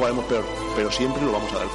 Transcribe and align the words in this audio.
jugaremos 0.00 0.24
peor, 0.24 0.44
pero 0.74 0.90
siempre 0.90 1.22
lo 1.22 1.32
vamos 1.32 1.52
a 1.52 1.58
dar 1.58 1.69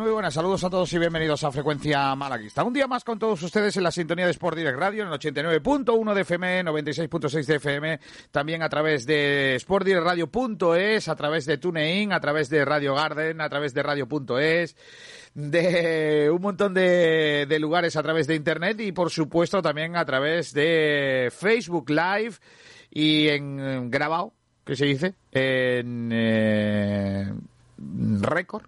Muy 0.00 0.12
buenas. 0.12 0.32
Saludos 0.32 0.64
a 0.64 0.70
todos 0.70 0.90
y 0.94 0.98
bienvenidos 0.98 1.44
a 1.44 1.52
Frecuencia 1.52 2.14
Malaguista. 2.14 2.64
Un 2.64 2.72
día 2.72 2.86
más 2.86 3.04
con 3.04 3.18
todos 3.18 3.42
ustedes 3.42 3.76
en 3.76 3.82
la 3.82 3.90
sintonía 3.90 4.24
de 4.24 4.30
Sport 4.30 4.56
Direct 4.56 4.78
Radio, 4.78 5.02
en 5.02 5.10
el 5.10 5.18
89.1 5.18 6.14
de 6.14 6.20
FM, 6.22 6.64
96.6 6.64 7.44
de 7.44 7.56
FM, 7.56 8.00
también 8.30 8.62
a 8.62 8.70
través 8.70 9.04
de 9.04 9.58
sportdirectradio.es, 9.60 11.06
a 11.06 11.14
través 11.14 11.44
de 11.44 11.58
TuneIn, 11.58 12.14
a 12.14 12.20
través 12.20 12.48
de 12.48 12.64
Radio 12.64 12.94
Garden, 12.94 13.42
a 13.42 13.50
través 13.50 13.74
de 13.74 13.82
Radio.es, 13.82 14.74
de 15.34 16.30
un 16.32 16.40
montón 16.40 16.72
de, 16.72 17.44
de 17.46 17.58
lugares 17.58 17.94
a 17.94 18.02
través 18.02 18.26
de 18.26 18.36
Internet 18.36 18.80
y, 18.80 18.92
por 18.92 19.10
supuesto, 19.10 19.60
también 19.60 19.96
a 19.96 20.06
través 20.06 20.54
de 20.54 21.30
Facebook 21.30 21.90
Live 21.90 22.36
y 22.90 23.28
en 23.28 23.90
grabado, 23.90 24.32
¿qué 24.64 24.76
se 24.76 24.86
dice? 24.86 25.14
En 25.30 26.08
eh, 26.10 27.34
récord 28.22 28.64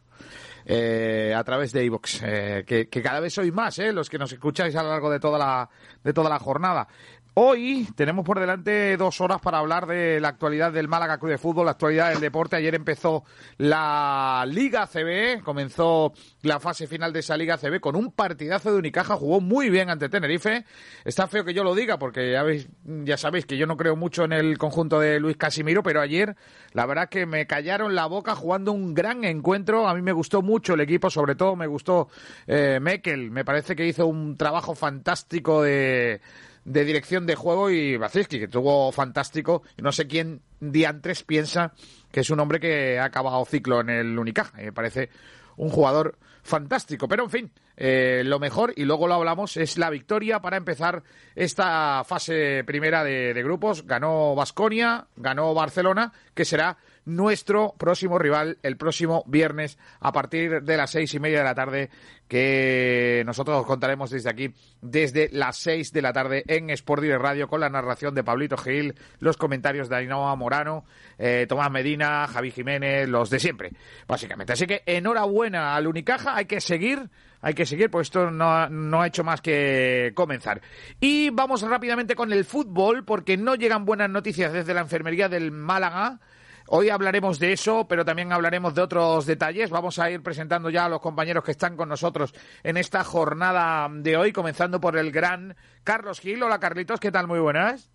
eh, 0.65 1.35
a 1.37 1.43
través 1.45 1.73
de 1.73 1.85
iVox, 1.85 2.23
eh, 2.23 2.65
que, 2.67 2.89
que 2.89 3.03
cada 3.03 3.21
vez 3.21 3.35
sois 3.35 3.53
más, 3.53 3.79
eh, 3.79 3.93
los 3.93 4.09
que 4.09 4.19
nos 4.19 4.33
escucháis 4.33 4.75
a 4.77 4.83
lo 4.83 4.91
largo 4.91 5.11
de 5.11 5.21
toda 5.21 5.39
la, 5.39 5.69
de 6.03 6.13
toda 6.13 6.29
la 6.31 6.39
jornada. 6.39 6.87
Hoy 7.35 7.89
tenemos 7.97 8.27
por 8.27 8.39
delante 8.39 8.95
dos 8.99 9.23
horas 9.23 9.41
para 9.41 9.57
hablar 9.57 9.87
de 9.87 10.21
la 10.21 10.29
actualidad 10.29 10.71
del 10.71 10.87
Málaga 10.87 11.17
Club 11.17 11.31
de 11.31 11.39
Fútbol, 11.39 11.65
la 11.65 11.71
actualidad 11.71 12.11
del 12.11 12.21
deporte. 12.21 12.57
Ayer 12.57 12.75
empezó 12.75 13.25
la 13.57 14.45
Liga 14.47 14.87
CB, 14.87 15.43
comenzó 15.43 16.13
la 16.43 16.61
fase 16.61 16.87
final 16.87 17.11
de 17.11 17.21
esa 17.21 17.39
Liga 17.39 17.57
CB 17.57 17.81
con 17.81 17.97
un 17.97 18.13
partidazo 18.13 18.71
de 18.71 18.79
Unicaja, 18.79 19.17
jugó 19.17 19.41
muy 19.41 19.71
bien 19.71 19.89
ante 19.89 20.11
Tenerife. 20.11 20.67
Está 21.07 21.27
feo 21.27 21.43
que 21.43 21.55
yo 21.55 21.65
lo 21.65 21.75
diga 21.75 21.99
porque 21.99 22.39
ya, 22.85 23.17
sabéis 23.17 23.47
que 23.47 23.57
yo 23.57 23.67
no 23.67 23.79
creo 23.79 23.97
mucho 23.97 24.25
en 24.25 24.35
el 24.35 24.59
conjunto 24.59 25.01
de 25.01 25.19
Luis 25.19 25.39
Casimiro, 25.39 25.83
pero 25.83 26.03
ayer 26.03 26.37
la 26.73 26.85
verdad 26.85 27.09
que 27.09 27.25
me 27.25 27.47
callaron 27.47 27.95
la 27.95 28.05
boca 28.05 28.35
jugando 28.35 28.73
un 28.73 28.93
gran 28.93 29.25
encuentro. 29.25 29.89
A 29.89 29.95
mí 29.95 30.03
me 30.03 30.13
gustó 30.13 30.43
mucho 30.43 30.75
el 30.75 30.83
equipo, 30.83 31.09
sobre 31.09 31.35
todo 31.35 31.57
me 31.57 31.67
gustó 31.67 32.09
eh, 32.47 32.79
Mekel, 32.79 33.31
me 33.31 33.43
parece 33.43 33.75
que 33.75 33.87
hizo 33.87 34.07
un 34.07 34.37
trabajo 34.37 34.75
fantástico 34.75 35.63
de 35.63 36.21
de 36.65 36.85
dirección 36.85 37.27
de 37.27 37.35
juego 37.35 37.71
y 37.71 37.97
Baciski, 37.97 38.39
que 38.39 38.49
tuvo 38.49 38.93
fantástico. 38.93 39.63
No 39.79 39.93
sé 39.93 40.07
quién 40.07 40.43
diantres 40.61 41.23
piensa 41.23 41.73
que 42.13 42.21
es 42.21 42.31
un 42.31 42.39
hombre 42.41 42.61
que 42.61 42.99
ha 42.99 43.05
acabado 43.05 43.45
ciclo 43.45 43.81
en 43.81 43.91
el 43.91 44.19
Unicaja. 44.19 44.57
Me 44.59 44.73
parece 44.73 45.09
un 45.57 45.71
jugador 45.71 46.19
fantástico. 46.43 47.09
Pero 47.09 47.25
en 47.25 47.31
fin, 47.31 47.53
eh, 47.77 48.23
lo 48.25 48.39
mejor, 48.39 48.73
y 48.77 48.85
luego 48.85 49.09
lo 49.09 49.15
hablamos, 49.15 49.57
es 49.57 49.79
la 49.79 49.91
victoria 49.91 50.41
para 50.41 50.57
empezar 50.57 51.03
esta 51.35 52.05
fase 52.05 52.63
primera 52.65 53.03
de, 53.03 53.33
de 53.33 53.43
grupos. 53.43 53.87
Ganó 53.87 54.35
Basconia, 54.35 55.07
ganó 55.17 55.55
Barcelona, 55.55 56.13
que 56.35 56.45
será 56.45 56.77
nuestro 57.05 57.75
próximo 57.79 58.19
rival 58.19 58.59
el 58.63 58.77
próximo 58.77 59.25
viernes 59.27 59.79
a 60.01 60.13
partir 60.13 60.63
de 60.63 60.77
las 60.77 60.91
seis 60.91 61.13
y 61.15 61.21
media 61.21 61.39
de 61.39 61.45
la 61.45 61.55
tarde 61.55 61.91
que 62.29 63.23
nosotros 63.27 63.61
os 63.61 63.67
contaremos 63.67 64.11
desde 64.11 64.31
aquí 64.31 64.55
desde 64.81 65.29
las 65.33 65.57
seis 65.57 65.93
de 65.93 66.03
la 66.03 66.13
tarde 66.13 66.45
en 66.47 66.71
Sport 66.71 67.03
Direct 67.03 67.23
Radio 67.23 67.49
con 67.49 67.61
la 67.61 67.69
narración 67.69 68.15
de 68.15 68.25
Pablito 68.25 68.57
Gil, 68.57 68.95
los 69.19 69.37
comentarios 69.37 69.89
de 69.89 69.97
Ainhoa 69.97 70.35
Morano, 70.37 70.85
eh, 71.19 71.47
Tomás 71.49 71.71
Medina, 71.71 72.27
Javi 72.29 72.51
Jiménez, 72.51 73.09
los 73.09 73.31
de 73.31 73.39
siempre, 73.39 73.73
básicamente. 74.07 74.55
Así 74.55 74.67
que 74.67 74.83
enhorabuena 74.87 75.75
al 75.75 75.87
Unicaja, 75.87 76.37
hay 76.37 76.47
que 76.47 76.61
seguir 76.61 77.11
hay 77.45 77.55
que 77.55 77.67
seguir, 77.67 77.91
pues 77.91 78.07
esto 78.07 78.31
no, 78.31 78.69
no, 78.69 79.03
ha 79.03 79.09
hecho 79.09 79.25
más 79.25 79.41
que 79.41 80.13
comenzar. 80.15 80.63
Y 81.01 81.31
vamos 81.31 81.61
rápidamente 81.63 82.15
con 82.15 82.33
el 82.33 82.45
fútbol, 82.45 83.05
porque 83.05 83.37
no 83.37 83.57
llegan 83.57 83.85
buenas 83.85 84.09
noticias 84.09 84.53
desde 84.53 84.73
la 84.73 84.81
enfermería 84.81 85.29
del 85.29 85.51
Málaga. 85.51 86.21
Hoy 86.69 86.89
hablaremos 86.89 87.39
de 87.39 87.53
eso, 87.53 87.87
pero 87.89 88.05
también 88.05 88.33
hablaremos 88.33 88.75
de 88.75 88.83
otros 88.83 89.27
detalles. 89.27 89.71
Vamos 89.71 89.99
a 89.99 90.11
ir 90.11 90.23
presentando 90.23 90.71
ya 90.71 90.85
a 90.85 90.89
los 90.89 91.01
compañeros 91.01 91.45
que 91.45 91.51
están 91.53 91.77
con 91.77 91.89
nosotros 91.89 92.35
en 92.63 92.77
esta 92.77 93.05
jornada 93.05 93.89
de 93.91 94.17
hoy, 94.17 94.33
comenzando 94.33 94.81
por 94.81 94.97
el 94.97 95.11
gran 95.11 95.57
Carlos 95.85 96.21
Gil. 96.21 96.43
Hola 96.43 96.59
Carlitos, 96.59 97.01
¿qué 97.01 97.11
tal? 97.11 97.27
Muy 97.27 97.41
buenas. 97.41 97.91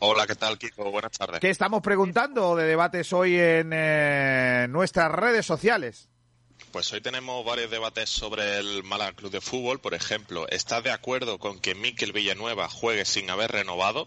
Hola, 0.00 0.26
¿qué 0.26 0.36
tal, 0.36 0.58
Kiko? 0.58 0.90
Buenas 0.92 1.12
tardes. 1.12 1.40
¿Qué 1.40 1.50
estamos 1.50 1.82
preguntando 1.82 2.54
de 2.54 2.66
debates 2.66 3.12
hoy 3.12 3.36
en 3.36 3.72
eh, 3.72 4.66
nuestras 4.68 5.10
redes 5.10 5.44
sociales? 5.44 6.08
Pues 6.72 6.92
hoy 6.92 7.00
tenemos 7.00 7.46
varios 7.46 7.70
debates 7.70 8.10
sobre 8.10 8.58
el 8.58 8.84
Málaga 8.84 9.12
Club 9.12 9.30
de 9.30 9.40
Fútbol. 9.40 9.80
Por 9.80 9.94
ejemplo, 9.94 10.46
¿estás 10.50 10.84
de 10.84 10.90
acuerdo 10.90 11.38
con 11.38 11.60
que 11.60 11.74
Miquel 11.74 12.12
Villanueva 12.12 12.68
juegue 12.68 13.06
sin 13.06 13.30
haber 13.30 13.50
renovado? 13.50 14.06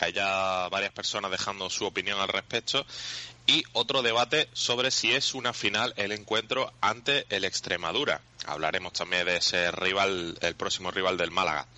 Hay 0.00 0.12
ya 0.12 0.68
varias 0.68 0.92
personas 0.92 1.30
dejando 1.30 1.70
su 1.70 1.86
opinión 1.86 2.18
al 2.18 2.26
respecto. 2.26 2.84
Y 3.46 3.62
otro 3.72 4.02
debate 4.02 4.48
sobre 4.52 4.90
si 4.90 5.12
es 5.12 5.32
una 5.34 5.52
final 5.52 5.94
el 5.96 6.10
encuentro 6.10 6.72
ante 6.80 7.24
el 7.30 7.44
Extremadura. 7.44 8.20
Hablaremos 8.46 8.94
también 8.94 9.24
de 9.24 9.36
ese 9.36 9.70
rival, 9.70 10.36
el 10.40 10.56
próximo 10.56 10.90
rival 10.90 11.16
del 11.16 11.30
Málaga. 11.30 11.68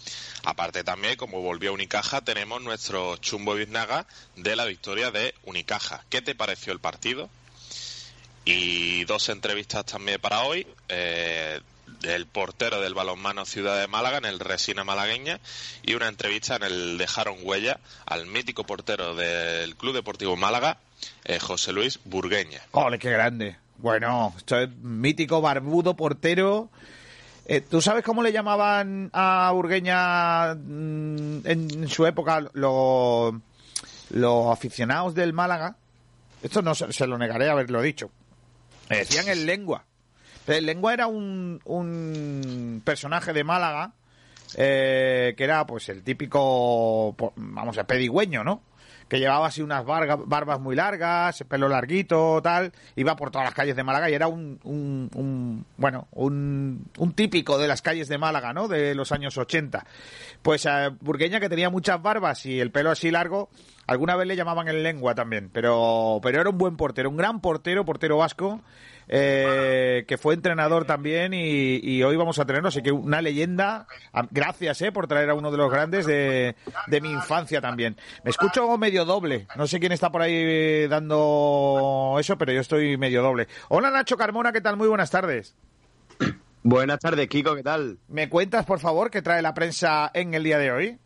Aparte 0.44 0.84
también, 0.84 1.16
como 1.16 1.42
volvió 1.42 1.74
Unicaja, 1.74 2.22
tenemos 2.22 2.62
nuestro 2.62 3.18
chumbo 3.18 3.54
biznaga 3.54 4.06
de 4.36 4.56
la 4.56 4.64
victoria 4.64 5.10
de 5.10 5.34
Unicaja. 5.44 6.02
¿Qué 6.08 6.22
te 6.22 6.34
pareció 6.34 6.72
el 6.72 6.80
partido? 6.80 7.28
Y 8.44 9.05
dos 9.05 9.28
entrevistas 9.28 9.84
también 9.87 10.21
para 10.21 10.43
hoy. 10.43 10.66
Eh, 10.88 11.60
del 12.05 12.27
portero 12.27 12.81
del 12.81 12.94
balonmano 12.94 13.44
Ciudad 13.44 13.81
de 13.81 13.88
Málaga 13.88 14.19
en 14.19 14.26
el 14.26 14.38
Resina 14.38 14.85
Malagueña 14.85 15.41
y 15.82 15.94
una 15.94 16.08
entrevista 16.08 16.56
en 16.56 16.62
el 16.64 16.99
Dejaron 16.99 17.37
Huella 17.43 17.81
al 18.06 18.26
mítico 18.26 18.64
portero 18.64 19.14
del 19.14 19.75
Club 19.76 19.94
Deportivo 19.94 20.37
Málaga, 20.37 20.79
eh, 21.25 21.38
José 21.38 21.73
Luis 21.73 21.99
Burgueña. 22.05 22.61
¡Ole, 22.73 22.99
qué 22.99 23.11
grande! 23.11 23.56
Bueno, 23.79 24.35
esto 24.37 24.58
es 24.58 24.69
mítico, 24.69 25.40
barbudo, 25.40 25.94
portero. 25.94 26.69
Eh, 27.47 27.61
¿Tú 27.61 27.81
sabes 27.81 28.05
cómo 28.05 28.23
le 28.23 28.32
llamaban 28.32 29.11
a 29.12 29.50
Burgueña 29.52 30.55
mm, 30.55 31.47
en 31.47 31.88
su 31.88 32.06
época 32.06 32.49
los 32.52 33.35
los 34.11 34.52
aficionados 34.52 35.14
del 35.14 35.32
Málaga? 35.32 35.76
Esto 36.43 36.62
no 36.62 36.75
se, 36.75 36.93
se 36.93 37.06
lo 37.06 37.19
negaré 37.19 37.49
haberlo 37.49 37.81
dicho. 37.82 38.11
Decían 38.88 39.28
el 39.28 39.46
lengua. 39.46 39.84
El 40.46 40.66
lengua 40.66 40.92
era 40.92 41.06
un, 41.06 41.60
un 41.64 42.82
personaje 42.84 43.32
de 43.32 43.44
Málaga 43.44 43.94
eh, 44.56 45.34
que 45.36 45.44
era 45.44 45.66
pues 45.66 45.88
el 45.88 46.02
típico, 46.02 47.16
vamos 47.36 47.78
a 47.78 47.84
pedigüeño, 47.84 48.44
¿no? 48.44 48.62
Que 49.08 49.18
llevaba 49.18 49.48
así 49.48 49.62
unas 49.62 49.84
barga, 49.84 50.16
barbas 50.16 50.60
muy 50.60 50.74
largas, 50.74 51.44
pelo 51.48 51.68
larguito, 51.68 52.40
tal, 52.42 52.72
iba 52.96 53.16
por 53.16 53.30
todas 53.30 53.46
las 53.46 53.54
calles 53.54 53.76
de 53.76 53.84
Málaga 53.84 54.10
y 54.10 54.14
era 54.14 54.28
un, 54.28 54.58
un, 54.64 55.10
un 55.14 55.66
bueno, 55.76 56.08
un, 56.12 56.86
típico 57.14 57.58
de 57.58 57.68
las 57.68 57.82
calles 57.82 58.08
de 58.08 58.18
Málaga, 58.18 58.52
¿no? 58.52 58.66
De 58.66 58.94
los 58.94 59.12
años 59.12 59.36
80. 59.36 59.84
Pues 60.42 60.66
a 60.66 60.90
Burgueña 61.00 61.40
que 61.40 61.48
tenía 61.48 61.70
muchas 61.70 62.00
barbas 62.02 62.46
y 62.46 62.60
el 62.60 62.70
pelo 62.70 62.90
así 62.90 63.10
largo, 63.10 63.50
alguna 63.86 64.16
vez 64.16 64.26
le 64.26 64.36
llamaban 64.36 64.68
el 64.68 64.82
lengua 64.82 65.14
también, 65.14 65.50
pero, 65.52 66.20
pero 66.22 66.40
era 66.40 66.50
un 66.50 66.58
buen 66.58 66.76
portero, 66.76 67.10
un 67.10 67.16
gran 67.16 67.40
portero, 67.40 67.84
portero 67.84 68.18
vasco. 68.18 68.60
Eh, 69.08 70.04
que 70.08 70.18
fue 70.18 70.34
entrenador 70.34 70.84
también 70.84 71.34
y, 71.34 71.76
y 71.82 72.02
hoy 72.02 72.16
vamos 72.16 72.38
a 72.38 72.44
tenerlo, 72.44 72.68
así 72.68 72.82
que 72.82 72.92
una 72.92 73.20
leyenda. 73.22 73.86
Gracias 74.30 74.82
eh, 74.82 74.92
por 74.92 75.06
traer 75.06 75.30
a 75.30 75.34
uno 75.34 75.50
de 75.50 75.56
los 75.56 75.70
grandes 75.70 76.06
de, 76.06 76.56
de 76.86 77.00
mi 77.00 77.10
infancia 77.10 77.60
también. 77.60 77.96
Me 78.22 78.30
escucho 78.30 78.76
medio 78.78 79.04
doble, 79.04 79.46
no 79.56 79.66
sé 79.66 79.80
quién 79.80 79.92
está 79.92 80.10
por 80.10 80.22
ahí 80.22 80.34
eh, 80.34 80.86
dando 80.88 82.16
eso, 82.18 82.38
pero 82.38 82.52
yo 82.52 82.60
estoy 82.60 82.96
medio 82.96 83.22
doble. 83.22 83.48
Hola 83.68 83.90
Nacho 83.90 84.16
Carmona, 84.16 84.52
¿qué 84.52 84.60
tal? 84.60 84.76
Muy 84.76 84.88
buenas 84.88 85.10
tardes. 85.10 85.54
Buenas 86.62 86.98
tardes, 86.98 87.28
Kiko, 87.28 87.54
¿qué 87.54 87.62
tal? 87.62 87.98
¿Me 88.08 88.30
cuentas, 88.30 88.64
por 88.64 88.80
favor, 88.80 89.10
qué 89.10 89.20
trae 89.20 89.42
la 89.42 89.52
prensa 89.52 90.10
en 90.14 90.32
el 90.32 90.44
día 90.44 90.56
de 90.56 90.72
hoy? 90.72 90.98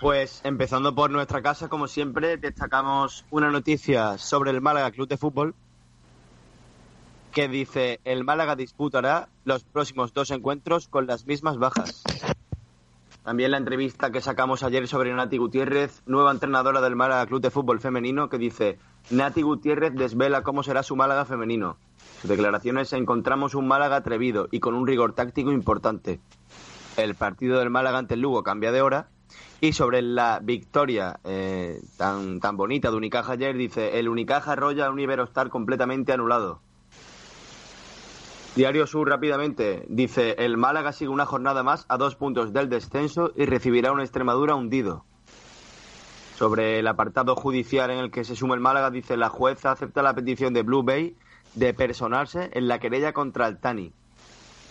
Pues 0.00 0.40
empezando 0.44 0.94
por 0.94 1.10
nuestra 1.10 1.42
casa, 1.42 1.68
como 1.68 1.86
siempre, 1.86 2.36
destacamos 2.36 3.26
una 3.30 3.50
noticia 3.50 4.16
sobre 4.16 4.52
el 4.52 4.60
Málaga 4.60 4.90
Club 4.92 5.08
de 5.08 5.18
Fútbol 5.18 5.54
que 7.38 7.46
dice 7.46 8.00
el 8.04 8.24
Málaga 8.24 8.56
disputará 8.56 9.28
los 9.44 9.62
próximos 9.62 10.12
dos 10.12 10.32
encuentros 10.32 10.88
con 10.88 11.06
las 11.06 11.24
mismas 11.24 11.56
bajas. 11.56 12.02
También 13.22 13.52
la 13.52 13.58
entrevista 13.58 14.10
que 14.10 14.20
sacamos 14.20 14.64
ayer 14.64 14.88
sobre 14.88 15.14
Nati 15.14 15.36
Gutiérrez, 15.38 16.02
nueva 16.04 16.32
entrenadora 16.32 16.80
del 16.80 16.96
Málaga 16.96 17.26
Club 17.26 17.40
de 17.40 17.52
Fútbol 17.52 17.78
Femenino, 17.78 18.28
que 18.28 18.38
dice 18.38 18.80
Nati 19.10 19.42
Gutiérrez 19.42 19.94
desvela 19.94 20.42
cómo 20.42 20.64
será 20.64 20.82
su 20.82 20.96
Málaga 20.96 21.26
femenino. 21.26 21.76
Sus 22.20 22.28
declaraciones 22.28 22.92
encontramos 22.92 23.54
un 23.54 23.68
Málaga 23.68 23.94
atrevido 23.94 24.48
y 24.50 24.58
con 24.58 24.74
un 24.74 24.88
rigor 24.88 25.12
táctico 25.12 25.52
importante. 25.52 26.18
El 26.96 27.14
partido 27.14 27.60
del 27.60 27.70
Málaga 27.70 27.98
ante 27.98 28.14
el 28.14 28.20
Lugo 28.20 28.42
cambia 28.42 28.72
de 28.72 28.82
hora 28.82 29.10
y 29.60 29.74
sobre 29.74 30.02
la 30.02 30.40
victoria 30.42 31.20
eh, 31.22 31.80
tan, 31.96 32.40
tan 32.40 32.56
bonita 32.56 32.90
de 32.90 32.96
Unicaja 32.96 33.34
ayer, 33.34 33.56
dice, 33.56 34.00
el 34.00 34.08
Unicaja 34.08 34.54
arrolla 34.54 34.86
a 34.86 34.90
un 34.90 34.98
Iberostar 34.98 35.50
completamente 35.50 36.12
anulado. 36.12 36.62
Diario 38.58 38.88
Sur 38.88 39.08
rápidamente 39.08 39.86
dice, 39.88 40.34
el 40.36 40.56
Málaga 40.56 40.90
sigue 40.90 41.10
una 41.10 41.26
jornada 41.26 41.62
más 41.62 41.86
a 41.88 41.96
dos 41.96 42.16
puntos 42.16 42.52
del 42.52 42.68
descenso 42.68 43.30
y 43.36 43.44
recibirá 43.44 43.92
una 43.92 44.02
Extremadura 44.02 44.56
hundido. 44.56 45.04
Sobre 46.34 46.80
el 46.80 46.88
apartado 46.88 47.36
judicial 47.36 47.92
en 47.92 47.98
el 47.98 48.10
que 48.10 48.24
se 48.24 48.34
suma 48.34 48.56
el 48.56 48.60
Málaga, 48.60 48.90
dice, 48.90 49.16
la 49.16 49.28
jueza 49.28 49.70
acepta 49.70 50.02
la 50.02 50.12
petición 50.12 50.54
de 50.54 50.64
Blue 50.64 50.82
Bay 50.82 51.14
de 51.54 51.72
personarse 51.72 52.50
en 52.52 52.66
la 52.66 52.80
querella 52.80 53.12
contra 53.12 53.46
Altani. 53.46 53.92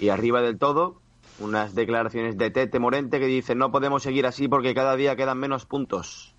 Y 0.01 0.09
arriba 0.09 0.41
del 0.41 0.59
todo, 0.59 0.99
unas 1.39 1.73
declaraciones 1.73 2.37
de 2.37 2.51
Tete 2.51 2.79
Morente 2.79 3.21
que 3.21 3.27
dice 3.27 3.55
no 3.55 3.71
podemos 3.71 4.03
seguir 4.03 4.27
así 4.27 4.49
porque 4.49 4.75
cada 4.75 4.97
día 4.97 5.15
quedan 5.15 5.39
menos 5.39 5.65
puntos. 5.65 6.35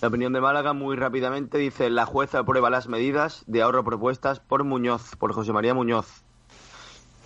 La 0.00 0.08
opinión 0.08 0.32
de 0.32 0.40
Málaga 0.40 0.72
muy 0.72 0.96
rápidamente 0.96 1.58
dice 1.58 1.90
la 1.90 2.06
jueza 2.06 2.38
aprueba 2.38 2.70
las 2.70 2.88
medidas 2.88 3.44
de 3.46 3.60
ahorro 3.60 3.84
propuestas 3.84 4.40
por 4.40 4.64
Muñoz, 4.64 5.14
por 5.16 5.34
José 5.34 5.52
María 5.52 5.74
Muñoz. 5.74 6.24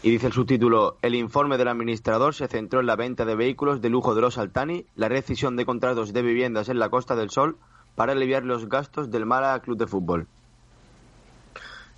Y 0.02 0.10
dice 0.10 0.26
el 0.26 0.32
subtítulo, 0.32 0.96
el 1.00 1.14
informe 1.14 1.56
del 1.56 1.68
administrador 1.68 2.34
se 2.34 2.48
centró 2.48 2.80
en 2.80 2.86
la 2.86 2.96
venta 2.96 3.24
de 3.24 3.36
vehículos 3.36 3.80
de 3.80 3.90
lujo 3.90 4.16
de 4.16 4.22
los 4.22 4.38
Altani, 4.38 4.86
la 4.96 5.08
rescisión 5.08 5.54
de 5.54 5.64
contratos 5.64 6.12
de 6.12 6.22
viviendas 6.22 6.68
en 6.68 6.80
la 6.80 6.88
Costa 6.88 7.14
del 7.14 7.30
Sol 7.30 7.58
para 7.94 8.10
aliviar 8.10 8.44
los 8.44 8.68
gastos 8.68 9.08
del 9.08 9.24
Málaga 9.24 9.60
Club 9.60 9.78
de 9.78 9.86
Fútbol. 9.86 10.26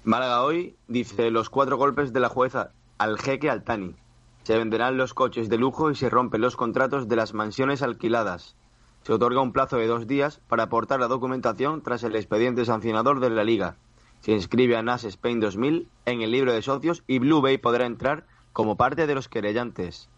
Málaga 0.05 0.43
hoy 0.43 0.77
dice 0.89 1.31
los 1.31 1.49
cuatro 1.49 1.79
golpes 1.79 2.13
de 2.13 2.21
la 2.21 2.29
jueza 2.29 2.73
al 2.99 3.19
jeque 3.19 3.49
Altani. 3.49 3.95
Se 4.43 4.59
venderán 4.59 4.99
los 4.99 5.15
coches 5.15 5.49
de 5.49 5.57
lujo 5.57 5.91
y 5.91 5.95
se 5.95 6.11
rompen 6.11 6.43
los 6.43 6.55
contratos 6.55 7.09
de 7.09 7.17
las 7.17 7.33
mansiones 7.33 7.81
alquiladas. 7.81 8.57
Se 9.07 9.13
otorga 9.13 9.41
un 9.41 9.53
plazo 9.53 9.77
de 9.77 9.87
dos 9.87 10.09
días 10.09 10.41
para 10.49 10.65
aportar 10.65 10.99
la 10.99 11.07
documentación 11.07 11.81
tras 11.81 12.03
el 12.03 12.17
expediente 12.17 12.65
sancionador 12.65 13.21
de 13.21 13.31
la 13.31 13.45
Liga. 13.45 13.77
Se 14.21 14.33
inscribe 14.33 14.77
a 14.77 14.83
NAS 14.83 15.05
Spain 15.05 15.39
2000 15.39 15.87
en 16.07 16.23
el 16.23 16.33
libro 16.33 16.53
de 16.53 16.61
socios 16.61 17.05
y 17.07 17.21
Blue 17.21 17.41
Bay 17.41 17.57
podrá 17.59 17.87
entrar 17.87 18.25
como 18.53 18.77
parte 18.77 19.07
de 19.07 19.15
los 19.15 19.29
querellantes. 19.29 20.09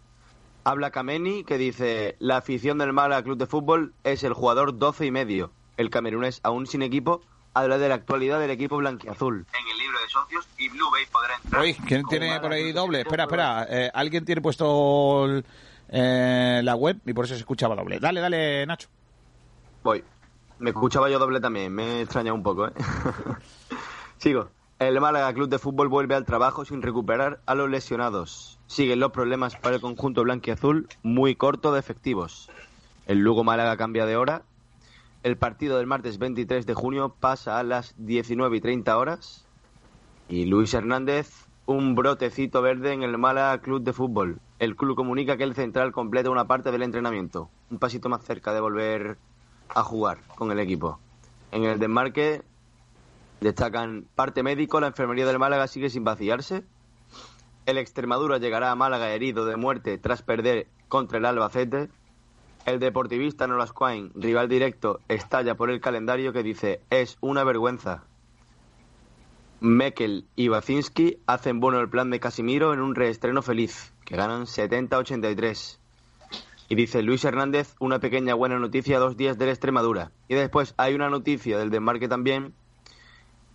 Habla 0.65 0.91
Kameni 0.91 1.45
que 1.45 1.59
dice 1.59 2.17
la 2.19 2.39
afición 2.39 2.79
del 2.79 2.95
Málaga 2.95 3.23
Club 3.23 3.37
de 3.37 3.47
Fútbol 3.47 3.93
es 4.05 4.25
el 4.25 4.33
jugador 4.33 4.79
12 4.79 5.05
y 5.05 5.11
medio. 5.11 5.51
El 5.77 5.91
camerunés 5.91 6.41
aún 6.43 6.67
sin 6.67 6.81
equipo 6.81 7.21
habla 7.53 7.77
de 7.77 7.91
la 7.91 7.95
actualidad 7.97 8.41
del 8.41 8.51
equipo 8.53 8.79
blanquiazul. 8.79 9.45
En 9.53 9.69
el 9.71 9.79
libro 9.79 9.99
de 10.01 10.09
socios 10.09 10.49
y 10.57 10.71
Blue 10.71 10.91
Bay 10.91 11.05
podrá 11.13 11.37
entrar. 11.45 11.63
Uy, 11.63 11.75
¿quién 11.87 12.05
tiene 12.07 12.41
por 12.41 12.53
ahí 12.53 12.73
doble? 12.73 13.01
Espera, 13.01 13.25
espera. 13.25 13.67
eh, 13.69 13.91
Alguien 13.93 14.25
tiene 14.25 14.41
puesto 14.41 15.27
el- 15.27 15.45
eh, 15.89 16.61
la 16.63 16.75
web 16.75 17.01
y 17.07 17.13
por 17.13 17.25
eso 17.25 17.35
se 17.35 17.41
escuchaba 17.41 17.75
doble. 17.75 17.99
Dale, 17.99 18.21
dale, 18.21 18.67
Nacho. 18.67 18.89
Voy. 19.83 20.05
Me 20.59 20.71
escuchaba 20.71 21.09
yo 21.09 21.19
doble 21.19 21.41
también, 21.41 21.73
me 21.73 22.03
extraña 22.03 22.33
un 22.33 22.43
poco, 22.43 22.67
¿eh? 22.67 22.73
Sigo. 24.19 24.51
El 24.81 25.01
Málaga 25.01 25.33
Club 25.33 25.49
de 25.49 25.59
Fútbol 25.59 25.89
vuelve 25.89 26.15
al 26.15 26.25
trabajo 26.25 26.65
sin 26.65 26.83
recuperar 26.83 27.41
a 27.47 27.57
los 27.57 27.69
lesionados. 27.69 28.61
Siguen 28.69 29.01
los 29.01 29.11
problemas 29.11 29.57
para 29.57 29.77
el 29.77 29.81
conjunto 29.81 30.23
blanquiazul, 30.23 30.89
muy 31.03 31.35
corto 31.35 31.73
de 31.73 31.81
efectivos. 31.81 32.49
El 33.07 33.19
Lugo 33.19 33.43
Málaga 33.43 33.77
cambia 33.77 34.07
de 34.07 34.17
hora. 34.17 34.43
El 35.25 35.37
partido 35.37 35.79
del 35.79 35.89
martes 35.89 36.19
23 36.19 36.65
de 36.65 36.75
junio 36.75 37.17
pasa 37.19 37.59
a 37.59 37.65
las 37.65 37.95
19 37.99 38.57
y 38.57 38.61
30 38.61 38.97
horas. 38.97 39.47
Y 40.29 40.45
Luis 40.45 40.73
Hernández, 40.75 41.48
un 41.69 41.95
brotecito 41.95 42.63
verde 42.63 42.95
en 42.95 43.03
el 43.03 43.19
Málaga 43.19 43.61
Club 43.61 43.83
de 43.83 43.93
Fútbol. 43.93 44.41
El 44.59 44.75
club 44.75 44.97
comunica 44.97 45.37
que 45.37 45.45
el 45.45 45.55
central 45.55 45.93
completa 45.93 46.31
una 46.31 46.47
parte 46.47 46.71
del 46.71 46.83
entrenamiento. 46.83 47.51
Un 47.71 47.79
pasito 47.79 48.09
más 48.09 48.25
cerca 48.25 48.55
de 48.55 48.61
volver 48.61 49.19
a 49.69 49.83
jugar 49.83 50.17
con 50.35 50.51
el 50.51 50.61
equipo. 50.61 50.99
En 51.53 51.65
el 51.65 51.79
desmarque 51.79 52.41
destacan 53.43 54.07
parte 54.15 54.43
médico, 54.43 54.81
la 54.81 54.87
enfermería 54.87 55.27
del 55.27 55.39
Málaga 55.39 55.67
sigue 55.67 55.91
sin 55.91 56.05
vaciarse. 56.05 56.65
El 57.67 57.77
Extremadura 57.77 58.39
llegará 58.39 58.71
a 58.71 58.75
Málaga 58.75 59.11
herido 59.11 59.45
de 59.45 59.57
muerte 59.57 59.99
tras 59.99 60.23
perder 60.23 60.69
contra 60.89 61.19
el 61.19 61.27
Albacete. 61.27 61.91
El 62.65 62.79
deportivista 62.79 63.47
Nolascoain, 63.47 64.11
rival 64.15 64.49
directo, 64.49 65.01
estalla 65.09 65.55
por 65.55 65.69
el 65.69 65.83
calendario 65.83 66.33
que 66.33 66.43
dice 66.43 66.81
es 66.89 67.19
una 67.21 67.45
vergüenza. 67.45 68.08
Mekel 69.61 70.25
y 70.37 70.49
Bacinski 70.49 71.19
hacen 71.27 71.59
bueno 71.59 71.81
el 71.81 71.89
plan 71.89 72.11
de 72.11 72.21
Casimiro 72.21 72.73
en 72.73 72.81
un 72.81 72.95
reestreno 72.95 73.43
feliz, 73.43 73.93
que 74.05 74.17
ganan 74.17 74.43
70-83. 74.43 75.79
Y 76.69 76.75
dice 76.77 77.03
Luis 77.03 77.25
Hernández, 77.25 77.75
una 77.81 77.99
pequeña 77.99 78.35
buena 78.35 78.59
noticia 78.59 79.01
dos 79.01 79.17
días 79.17 79.37
de 79.37 79.47
la 79.47 79.53
Extremadura. 79.53 80.13
Y 80.29 80.35
después 80.35 80.75
hay 80.77 80.95
una 80.95 81.11
noticia 81.11 81.59
del 81.59 81.71
desmarque 81.71 82.07
también, 82.07 82.55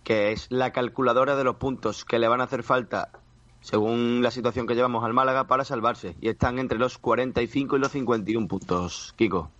que 0.02 0.32
es 0.32 0.46
la 0.50 0.72
calculadora 0.72 1.36
de 1.36 1.44
los 1.44 1.56
puntos 1.56 2.04
que 2.04 2.18
le 2.18 2.28
van 2.28 2.42
a 2.42 2.44
hacer 2.44 2.64
falta, 2.64 3.10
según 3.60 4.20
la 4.22 4.30
situación 4.30 4.66
que 4.66 4.74
llevamos 4.74 5.04
al 5.04 5.14
Málaga, 5.14 5.46
para 5.46 5.64
salvarse. 5.64 6.16
Y 6.20 6.28
están 6.28 6.58
entre 6.58 6.78
los 6.78 6.98
45 6.98 7.76
y 7.76 7.80
los 7.80 7.92
51 7.92 8.46
puntos, 8.46 9.14
Kiko. 9.16 9.50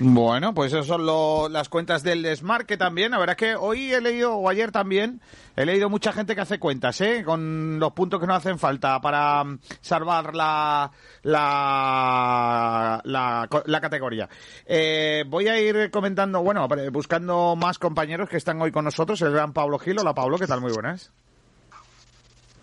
Bueno, 0.00 0.54
pues 0.54 0.72
esas 0.72 0.86
son 0.86 1.04
lo- 1.04 1.48
las 1.48 1.68
cuentas 1.68 2.04
del 2.04 2.22
desmarque 2.22 2.76
también. 2.76 3.10
La 3.10 3.18
verdad 3.18 3.34
es 3.36 3.48
que 3.48 3.56
hoy 3.56 3.92
he 3.92 4.00
leído, 4.00 4.36
o 4.36 4.48
ayer 4.48 4.70
también, 4.70 5.20
he 5.56 5.64
leído 5.66 5.90
mucha 5.90 6.12
gente 6.12 6.36
que 6.36 6.40
hace 6.40 6.60
cuentas, 6.60 7.00
¿eh? 7.00 7.24
Con 7.24 7.80
los 7.80 7.92
puntos 7.94 8.20
que 8.20 8.26
nos 8.28 8.36
hacen 8.36 8.60
falta 8.60 9.00
para 9.00 9.42
mm, 9.42 9.58
salvar 9.80 10.36
la, 10.36 10.88
la, 11.22 13.00
la, 13.04 13.48
la 13.66 13.80
categoría. 13.80 14.28
Eh, 14.66 15.24
voy 15.26 15.48
a 15.48 15.58
ir 15.60 15.90
comentando, 15.90 16.42
bueno, 16.42 16.68
buscando 16.92 17.56
más 17.56 17.80
compañeros 17.80 18.28
que 18.28 18.36
están 18.36 18.62
hoy 18.62 18.70
con 18.70 18.84
nosotros. 18.84 19.20
El 19.22 19.32
gran 19.32 19.52
Pablo 19.52 19.80
Gil. 19.80 19.98
Hola, 19.98 20.14
Pablo, 20.14 20.38
¿qué 20.38 20.46
tal? 20.46 20.60
Muy 20.60 20.72
buenas. 20.72 21.10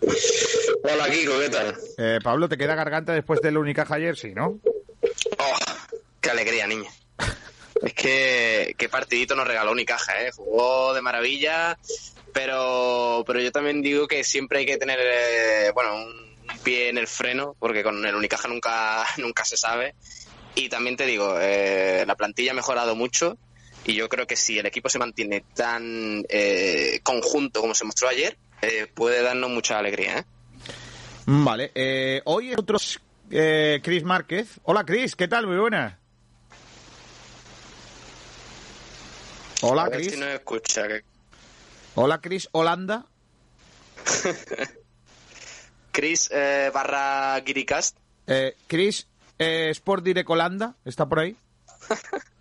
Hola 0.00 1.10
Kiko, 1.10 1.32
¿qué 1.40 1.48
tal? 1.50 1.74
Eh, 1.98 2.18
Pablo, 2.22 2.48
¿te 2.48 2.56
queda 2.56 2.74
garganta 2.74 3.12
después 3.12 3.40
del 3.42 3.58
Unicaja 3.58 3.96
ayer? 3.96 4.16
Sí, 4.16 4.32
¿no? 4.34 4.58
Oh, 5.38 5.58
qué 6.22 6.30
alegría, 6.30 6.66
niña. 6.66 6.88
Es 7.82 7.92
que 7.92 8.74
qué 8.78 8.88
partidito 8.88 9.34
nos 9.34 9.46
regaló 9.46 9.72
Unicaja, 9.72 10.22
¿eh? 10.22 10.30
Jugó 10.32 10.94
de 10.94 11.02
maravilla, 11.02 11.78
pero, 12.32 13.22
pero 13.26 13.40
yo 13.40 13.52
también 13.52 13.82
digo 13.82 14.08
que 14.08 14.24
siempre 14.24 14.60
hay 14.60 14.66
que 14.66 14.78
tener, 14.78 14.98
eh, 15.00 15.70
bueno, 15.74 15.94
un, 15.94 16.26
pie 16.62 16.88
en 16.88 16.98
el 16.98 17.06
freno, 17.06 17.54
porque 17.58 17.82
con 17.82 18.04
el 18.04 18.14
Unicaja 18.14 18.48
nunca, 18.48 19.04
nunca 19.18 19.44
se 19.44 19.56
sabe. 19.56 19.94
Y 20.54 20.68
también 20.68 20.96
te 20.96 21.06
digo, 21.06 21.36
eh, 21.40 22.04
la 22.06 22.14
plantilla 22.16 22.52
ha 22.52 22.54
mejorado 22.54 22.96
mucho 22.96 23.36
y 23.84 23.94
yo 23.94 24.08
creo 24.08 24.26
que 24.26 24.36
si 24.36 24.58
el 24.58 24.66
equipo 24.66 24.88
se 24.88 24.98
mantiene 24.98 25.44
tan 25.54 26.24
eh, 26.28 27.00
conjunto 27.02 27.60
como 27.60 27.74
se 27.74 27.84
mostró 27.84 28.08
ayer, 28.08 28.36
eh, 28.62 28.86
puede 28.92 29.22
darnos 29.22 29.50
mucha 29.50 29.78
alegría. 29.78 30.24
Vale, 31.26 32.22
hoy 32.24 32.54
otros 32.54 33.00
Chris 33.28 34.04
Márquez. 34.04 34.60
Hola, 34.62 34.84
Chris, 34.84 35.14
¿qué 35.14 35.28
tal? 35.28 35.46
Muy 35.46 35.58
buena. 35.58 35.98
Hola, 39.70 39.90
Chris. 39.90 40.12
si 40.12 40.16
escucha. 40.34 40.88
que- 40.88 41.04
Hola, 41.94 42.20
Chris 42.20 42.48
Holanda. 42.52 43.04
Chris 45.92 46.28
eh, 46.32 46.70
barra 46.72 47.40
Giricast. 47.44 47.96
Eh, 48.26 48.54
Chris 48.66 49.06
eh, 49.38 49.70
Sport 49.70 50.04
Direct 50.04 50.28
Holanda, 50.28 50.74
¿está 50.84 51.06
por 51.06 51.20
ahí? 51.20 51.36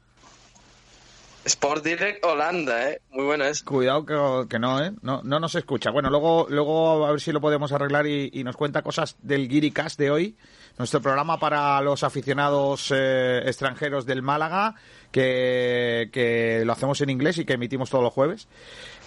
Sport 1.45 1.83
Direct 1.83 2.25
Holanda, 2.25 2.89
¿eh? 2.89 3.01
Muy 3.11 3.25
bueno 3.25 3.45
eso. 3.45 3.63
Cuidado 3.65 4.05
que, 4.05 4.49
que 4.49 4.59
no, 4.59 4.83
¿eh? 4.83 4.91
No, 5.01 5.21
no 5.23 5.39
nos 5.39 5.55
escucha. 5.55 5.91
Bueno, 5.91 6.09
luego, 6.09 6.47
luego 6.49 7.05
a 7.05 7.11
ver 7.11 7.21
si 7.21 7.31
lo 7.31 7.39
podemos 7.39 7.71
arreglar 7.71 8.07
y, 8.07 8.31
y 8.33 8.43
nos 8.43 8.57
cuenta 8.57 8.81
cosas 8.81 9.15
del 9.21 9.47
Guiricast 9.47 9.97
de 9.99 10.11
hoy. 10.11 10.35
Nuestro 10.77 11.01
programa 11.01 11.39
para 11.39 11.79
los 11.81 12.03
aficionados 12.03 12.91
eh, 12.93 13.43
extranjeros 13.45 14.05
del 14.05 14.21
Málaga, 14.21 14.75
que, 15.11 16.09
que 16.11 16.63
lo 16.65 16.73
hacemos 16.73 16.99
en 16.99 17.11
inglés 17.11 17.37
y 17.37 17.45
que 17.45 17.53
emitimos 17.53 17.89
todos 17.89 18.03
los 18.03 18.11
jueves. 18.11 18.47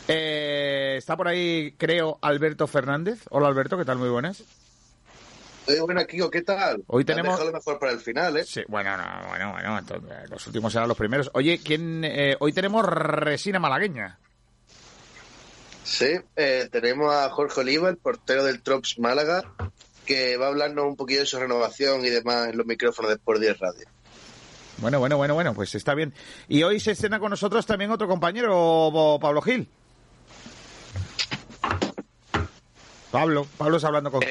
Eh, 0.06 0.94
está 0.96 1.16
por 1.16 1.28
ahí, 1.28 1.74
creo, 1.76 2.18
Alberto 2.22 2.66
Fernández. 2.66 3.24
Hola 3.30 3.48
Alberto, 3.48 3.76
¿qué 3.76 3.84
tal? 3.84 3.98
Muy 3.98 4.08
buenas. 4.08 4.44
Oye, 5.68 5.80
bueno, 5.82 6.06
Kiko, 6.06 6.30
¿qué 6.30 6.42
tal? 6.42 6.82
Hoy 6.86 7.04
tenemos- 7.04 7.38
lo 7.44 7.52
mejor 7.52 7.78
para 7.78 7.92
el 7.92 8.00
final, 8.00 8.36
¿eh? 8.38 8.44
Sí, 8.44 8.62
bueno, 8.68 8.96
no, 8.96 9.28
bueno, 9.28 9.52
bueno, 9.52 9.78
entonces, 9.78 10.30
los 10.30 10.46
últimos 10.46 10.72
serán 10.72 10.88
los 10.88 10.96
primeros. 10.96 11.30
Oye, 11.34 11.60
¿quién, 11.62 12.02
eh, 12.04 12.36
hoy 12.40 12.52
tenemos 12.54 12.86
resina 12.86 13.58
malagueña. 13.58 14.18
Sí, 15.84 16.08
eh, 16.36 16.68
tenemos 16.72 17.14
a 17.14 17.28
Jorge 17.30 17.60
Oliva, 17.60 17.88
el 17.90 17.96
portero 17.98 18.44
del 18.44 18.62
Trops 18.62 18.98
Málaga, 18.98 19.42
que 20.06 20.36
va 20.38 20.46
a 20.46 20.48
hablarnos 20.48 20.86
un 20.86 20.96
poquillo 20.96 21.20
de 21.20 21.26
su 21.26 21.38
renovación 21.38 22.02
y 22.04 22.08
demás 22.10 22.48
en 22.48 22.56
los 22.56 22.66
micrófonos 22.66 23.10
de 23.10 23.16
Sport 23.16 23.40
10 23.40 23.58
Radio. 23.58 23.86
Bueno, 24.78 25.00
bueno, 25.00 25.16
bueno, 25.16 25.34
bueno, 25.34 25.54
pues 25.54 25.74
está 25.74 25.94
bien. 25.94 26.14
Y 26.48 26.62
hoy 26.62 26.78
se 26.80 26.92
escena 26.92 27.18
con 27.18 27.30
nosotros 27.30 27.66
también 27.66 27.90
otro 27.90 28.06
compañero, 28.08 29.18
Pablo 29.20 29.42
Gil. 29.42 29.68
Pablo, 33.10 33.46
Pablo 33.56 33.76
está 33.76 33.88
hablando 33.88 34.10
con 34.10 34.22
Eh, 34.22 34.26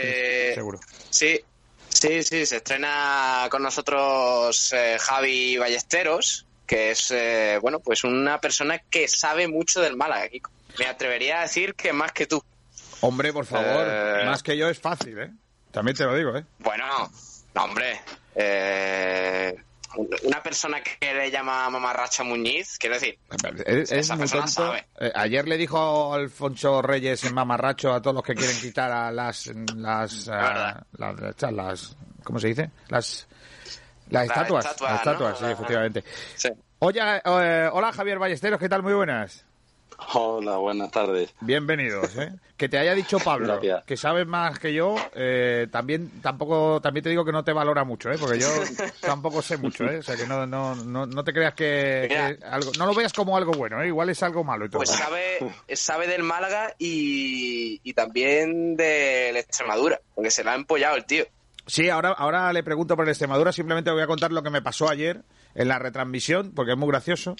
seguro. 0.57 0.79
Sí, 1.11 1.39
sí, 1.87 2.23
sí, 2.23 2.45
se 2.47 2.55
estrena 2.57 3.47
con 3.51 3.61
nosotros 3.61 4.73
eh, 4.73 4.97
Javi 4.99 5.57
Ballesteros, 5.57 6.47
que 6.65 6.91
es, 6.91 7.11
eh, 7.11 7.59
bueno, 7.61 7.79
pues 7.79 8.03
una 8.03 8.41
persona 8.41 8.79
que 8.89 9.07
sabe 9.07 9.47
mucho 9.47 9.81
del 9.81 9.95
Málaga, 9.95 10.27
Kiko. 10.29 10.49
Me 10.79 10.85
atrevería 10.87 11.39
a 11.39 11.41
decir 11.43 11.75
que 11.75 11.93
más 11.93 12.11
que 12.11 12.25
tú. 12.25 12.43
Hombre, 13.01 13.31
por 13.31 13.45
favor, 13.45 13.85
Eh. 13.87 14.23
más 14.25 14.41
que 14.41 14.57
yo 14.57 14.67
es 14.67 14.79
fácil, 14.79 15.19
¿eh? 15.19 15.31
También 15.71 15.95
te 15.95 16.05
lo 16.05 16.15
digo, 16.15 16.35
¿eh? 16.35 16.43
Bueno, 16.59 16.85
no, 17.53 17.63
hombre, 17.63 18.01
eh, 18.33 19.55
una 20.23 20.43
persona 20.43 20.81
que 20.81 21.13
le 21.13 21.31
llama 21.31 21.69
mamarracha 21.69 22.23
Muñiz, 22.23 22.77
quiero 22.77 22.95
decir, 22.95 23.17
Es, 23.65 23.91
es 23.91 23.91
Esa 23.91 24.15
muy 24.15 24.21
persona 24.23 24.45
tonto. 24.45 24.61
sabe. 24.67 24.85
Eh, 24.99 25.11
ayer 25.15 25.47
le 25.47 25.57
dijo 25.57 26.13
Alfonso 26.13 26.81
Reyes 26.81 27.23
en 27.23 27.33
mamarracho 27.33 27.93
a 27.93 28.01
todos 28.01 28.15
los 28.15 28.23
que 28.23 28.35
quieren 28.35 28.59
quitar 28.59 28.91
a 28.91 29.11
las 29.11 29.47
las, 29.75 30.29
ah, 30.29 30.83
las, 30.97 31.19
las, 31.19 31.51
las- 31.53 31.97
¿cómo 32.23 32.39
se 32.39 32.47
dice? 32.49 32.69
Las 32.89 33.27
las 34.09 34.27
La 34.27 34.33
estatuas, 34.33 34.65
estatua, 34.65 34.89
las 34.91 34.99
estatuas, 34.99 35.41
¿no? 35.41 35.47
sí, 35.47 35.53
efectivamente. 35.53 36.03
sí. 36.35 36.49
Oye, 36.79 37.01
eh, 37.01 37.69
hola 37.73 37.91
Javier 37.91 38.19
Ballesteros, 38.19 38.59
¿qué 38.59 38.69
tal? 38.69 38.83
Muy 38.83 38.93
buenas. 38.93 39.45
Hola, 40.13 40.57
buenas 40.57 40.91
tardes. 40.91 41.33
Bienvenidos, 41.41 42.15
¿eh? 42.17 42.31
Que 42.55 42.69
te 42.69 42.77
haya 42.77 42.93
dicho 42.93 43.17
Pablo, 43.19 43.47
Gracias. 43.47 43.83
que 43.85 43.97
sabes 43.97 44.27
más 44.27 44.59
que 44.59 44.73
yo, 44.73 44.95
eh, 45.15 45.67
también 45.71 46.21
tampoco 46.21 46.79
también 46.81 47.03
te 47.03 47.09
digo 47.09 47.25
que 47.25 47.31
no 47.31 47.43
te 47.43 47.51
valora 47.51 47.83
mucho, 47.83 48.11
¿eh? 48.11 48.17
Porque 48.19 48.39
yo 48.39 48.47
tampoco 49.01 49.41
sé 49.41 49.57
mucho, 49.57 49.85
¿eh? 49.85 49.97
O 49.97 50.03
sea 50.03 50.15
que 50.15 50.27
no 50.27 50.45
no 50.45 50.75
no, 50.75 51.05
no 51.05 51.23
te 51.23 51.33
creas 51.33 51.55
que, 51.55 52.37
algo 52.43 52.71
no 52.77 52.85
lo 52.85 52.93
veas 52.93 53.11
como 53.11 53.35
algo 53.35 53.53
bueno, 53.53 53.81
¿eh? 53.81 53.87
Igual 53.87 54.09
es 54.09 54.21
algo 54.21 54.43
malo 54.43 54.65
y 54.65 54.69
todo. 54.69 54.79
Pues 54.79 54.91
sabe, 54.91 55.39
sabe 55.73 56.07
del 56.07 56.23
Málaga 56.23 56.75
y, 56.77 57.81
y 57.83 57.93
también 57.93 58.75
del 58.75 59.35
Extremadura, 59.37 59.99
porque 60.13 60.29
se 60.31 60.43
la 60.43 60.53
ha 60.53 60.55
empollado 60.55 60.95
el 60.95 61.05
tío. 61.05 61.25
Sí, 61.65 61.89
ahora, 61.89 62.11
ahora 62.11 62.53
le 62.53 62.63
pregunto 62.63 62.95
por 62.95 63.05
el 63.05 63.09
Extremadura. 63.09 63.51
Simplemente 63.51 63.91
voy 63.91 64.01
a 64.01 64.07
contar 64.07 64.31
lo 64.31 64.41
que 64.41 64.49
me 64.49 64.61
pasó 64.61 64.89
ayer 64.89 65.21
en 65.57 65.67
la 65.67 65.79
retransmisión, 65.79 66.51
porque 66.55 66.73
es 66.73 66.77
muy 66.77 66.87
gracioso. 66.87 67.35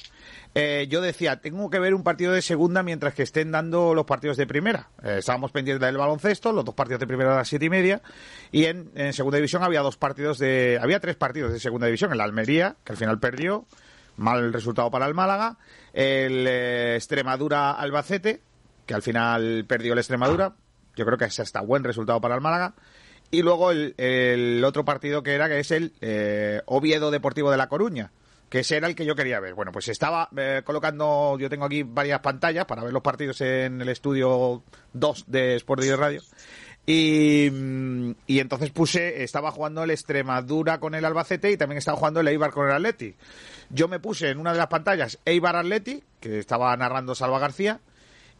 Eh, 0.55 0.87
yo 0.89 1.01
decía, 1.01 1.39
tengo 1.39 1.69
que 1.69 1.77
ver 1.77 1.93
un 1.93 2.03
partido 2.03 2.33
de 2.33 2.41
segunda 2.41 2.81
mientras 2.81 3.13
que 3.13 3.21
estén 3.21 3.51
dando 3.51 3.93
los 3.93 4.05
partidos 4.05 4.37
de 4.37 4.47
primera. 4.47 4.89
Eh, 5.03 5.17
estábamos 5.19 5.51
pendientes 5.51 5.85
del 5.85 5.97
baloncesto, 5.97 6.51
los 6.51 6.65
dos 6.65 6.73
partidos 6.73 6.99
de 6.99 7.07
primera 7.07 7.33
a 7.33 7.37
las 7.37 7.47
siete 7.47 7.65
y 7.65 7.69
media. 7.69 8.01
Y 8.51 8.65
en, 8.65 8.91
segunda 9.13 9.37
división 9.37 9.63
había 9.63 9.81
dos 9.81 9.97
partidos 9.97 10.39
de. 10.39 10.79
Había 10.81 10.99
tres 10.99 11.15
partidos 11.15 11.53
de 11.53 11.59
segunda 11.59 11.85
división. 11.85 12.11
El 12.11 12.19
Almería, 12.19 12.75
que 12.83 12.93
al 12.93 12.97
final 12.97 13.19
perdió. 13.19 13.65
Mal 14.17 14.51
resultado 14.51 14.89
para 14.89 15.05
el 15.05 15.13
Málaga. 15.13 15.57
El 15.93 16.47
eh, 16.47 16.95
Extremadura 16.95 17.73
Albacete, 17.73 18.41
que 18.87 18.95
al 18.95 19.03
final 19.03 19.65
perdió 19.67 19.93
el 19.93 19.99
Extremadura. 19.99 20.55
Yo 20.95 21.05
creo 21.05 21.19
que 21.19 21.25
es 21.25 21.39
hasta 21.39 21.61
buen 21.61 21.83
resultado 21.83 22.19
para 22.19 22.33
el 22.33 22.41
Málaga. 22.41 22.73
Y 23.29 23.41
luego 23.41 23.71
el, 23.71 24.63
otro 24.65 24.85
partido 24.85 25.21
que 25.21 25.33
era, 25.33 25.49
que 25.49 25.59
es 25.59 25.71
el 25.71 25.93
eh, 26.01 26.61
Oviedo 26.65 27.11
Deportivo 27.11 27.51
de 27.51 27.57
La 27.57 27.67
Coruña, 27.67 28.11
que 28.49 28.59
ese 28.59 28.77
era 28.77 28.87
el 28.87 28.95
que 28.95 29.05
yo 29.05 29.15
quería 29.15 29.39
ver. 29.39 29.53
Bueno, 29.53 29.71
pues 29.71 29.89
estaba 29.89 30.29
eh, 30.37 30.61
colocando, 30.63 31.37
yo 31.37 31.49
tengo 31.49 31.65
aquí 31.65 31.83
varias 31.83 32.21
pantallas 32.21 32.65
para 32.65 32.83
ver 32.83 32.93
los 32.93 33.03
partidos 33.03 33.41
en 33.41 33.81
el 33.81 33.89
estudio 33.89 34.63
2 34.93 35.25
de 35.27 35.55
Sport 35.55 35.81
Direct 35.81 35.99
Radio. 35.99 36.21
Y, 36.85 37.49
mm, 37.51 38.11
y 38.27 38.39
entonces 38.39 38.71
puse, 38.71 39.23
estaba 39.23 39.51
jugando 39.51 39.83
el 39.83 39.91
Extremadura 39.91 40.79
con 40.79 40.95
el 40.95 41.03
Albacete 41.03 41.51
y 41.51 41.57
también 41.57 41.79
estaba 41.79 41.97
jugando 41.97 42.21
el 42.21 42.29
Eibar 42.29 42.51
con 42.51 42.65
el 42.65 42.73
Atleti. 42.73 43.13
Yo 43.69 43.89
me 43.89 43.99
puse 43.99 44.29
en 44.29 44.39
una 44.39 44.53
de 44.53 44.57
las 44.57 44.67
pantallas 44.67 45.19
Eibar 45.25 45.57
Atleti, 45.57 46.01
que 46.21 46.39
estaba 46.39 46.75
narrando 46.77 47.13
Salva 47.13 47.39
García, 47.39 47.81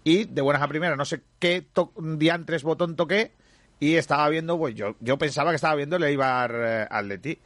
y 0.06 0.24
de 0.24 0.42
buenas 0.42 0.62
a 0.62 0.70
primeras, 0.70 0.98
no 0.98 1.04
sé 1.04 1.22
qué 1.40 1.66
diantres 1.98 2.64
botón 2.64 2.96
toqué, 2.96 3.34
y 3.80 3.96
estaba 3.96 4.28
viendo, 4.30 4.58
pues 4.58 4.76
yo, 4.76 4.96
yo 5.00 5.18
pensaba 5.18 5.52
que 5.52 5.56
estaba 5.56 5.76
viendo 5.76 5.98
el 5.98 6.04
Eibar 6.04 6.52
eh, 6.56 6.88
Atleti. 6.90 7.40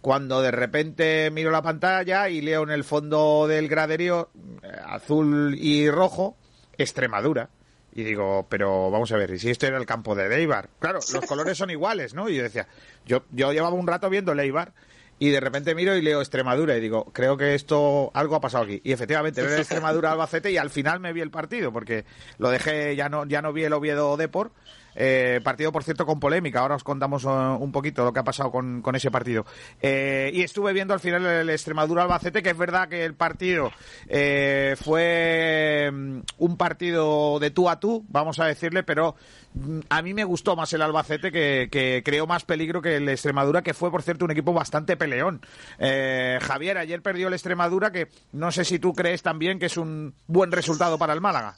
Cuando 0.00 0.40
de 0.42 0.50
repente 0.50 1.30
miro 1.32 1.50
la 1.50 1.62
pantalla 1.62 2.28
y 2.28 2.40
leo 2.40 2.62
en 2.62 2.70
el 2.70 2.84
fondo 2.84 3.46
del 3.48 3.68
graderío 3.68 4.30
eh, 4.62 4.68
azul 4.86 5.56
y 5.58 5.90
rojo 5.90 6.36
Extremadura. 6.76 7.50
Y 7.92 8.04
digo, 8.04 8.46
pero 8.48 8.90
vamos 8.90 9.10
a 9.10 9.16
ver, 9.16 9.30
¿y 9.32 9.38
si 9.38 9.50
esto 9.50 9.66
era 9.66 9.78
el 9.78 9.86
campo 9.86 10.14
de 10.14 10.32
Eibar? 10.32 10.68
Claro, 10.78 11.00
los 11.12 11.24
colores 11.26 11.58
son 11.58 11.70
iguales, 11.70 12.14
¿no? 12.14 12.28
Y 12.28 12.36
yo 12.36 12.44
decía, 12.44 12.68
yo, 13.06 13.24
yo 13.32 13.52
llevaba 13.52 13.74
un 13.74 13.86
rato 13.86 14.08
viendo 14.08 14.32
el 14.32 14.40
Eibar 14.40 14.72
y 15.18 15.30
de 15.30 15.40
repente 15.40 15.74
miro 15.74 15.96
y 15.96 16.02
leo 16.02 16.20
Extremadura 16.20 16.76
y 16.76 16.80
digo, 16.80 17.06
creo 17.12 17.36
que 17.36 17.54
esto, 17.54 18.12
algo 18.14 18.36
ha 18.36 18.40
pasado 18.40 18.64
aquí. 18.64 18.80
Y 18.84 18.92
efectivamente, 18.92 19.42
veo 19.42 19.56
Extremadura 19.56 20.12
Albacete 20.12 20.52
y 20.52 20.58
al 20.58 20.70
final 20.70 21.00
me 21.00 21.12
vi 21.12 21.22
el 21.22 21.30
partido 21.30 21.72
porque 21.72 22.04
lo 22.38 22.50
dejé, 22.50 22.94
ya 22.94 23.08
no, 23.08 23.26
ya 23.26 23.42
no 23.42 23.52
vi 23.52 23.64
el 23.64 23.72
Oviedo 23.72 24.16
Depor. 24.16 24.52
Eh, 25.00 25.40
partido, 25.44 25.70
por 25.70 25.84
cierto, 25.84 26.04
con 26.04 26.18
polémica. 26.18 26.58
Ahora 26.58 26.74
os 26.74 26.82
contamos 26.82 27.24
eh, 27.24 27.28
un 27.28 27.70
poquito 27.70 28.04
lo 28.04 28.12
que 28.12 28.18
ha 28.18 28.24
pasado 28.24 28.50
con, 28.50 28.82
ese 28.96 29.12
partido. 29.12 29.46
Eh, 29.80 30.32
y 30.34 30.42
estuve 30.42 30.72
viendo 30.72 30.92
al 30.92 30.98
final 30.98 31.24
el 31.24 31.50
Extremadura 31.50 32.02
Albacete, 32.02 32.42
que 32.42 32.50
es 32.50 32.58
verdad 32.58 32.88
que 32.88 33.04
el 33.04 33.14
partido 33.14 33.70
fue 34.08 35.90
mm, 35.92 36.18
un 36.38 36.56
partido 36.56 37.38
de 37.38 37.50
tú 37.52 37.68
a 37.70 37.78
tú, 37.78 38.04
vamos 38.08 38.40
a 38.40 38.46
decirle, 38.46 38.82
pero 38.82 39.14
mm, 39.54 39.80
a 39.88 40.02
mí 40.02 40.14
me 40.14 40.24
gustó 40.24 40.56
más 40.56 40.72
el 40.72 40.82
Albacete, 40.82 41.30
que, 41.30 42.02
creó 42.04 42.26
más 42.26 42.44
peligro 42.44 42.82
que 42.82 42.96
el 42.96 43.08
Extremadura, 43.08 43.62
que 43.62 43.74
fue, 43.74 43.92
por 43.92 44.02
cierto, 44.02 44.24
un 44.24 44.32
equipo 44.32 44.52
bastante 44.52 44.96
peleón. 44.96 45.40
Javier, 45.78 46.76
ayer 46.76 47.02
perdió 47.02 47.28
el 47.28 47.34
Extremadura, 47.34 47.92
que 47.92 48.08
no 48.32 48.50
sé 48.50 48.64
si 48.64 48.80
tú 48.80 48.94
crees 48.94 49.22
también 49.22 49.60
que 49.60 49.66
es 49.66 49.76
un 49.76 50.14
buen 50.26 50.50
resultado 50.50 50.98
para 50.98 51.12
el 51.12 51.20
Málaga. 51.20 51.54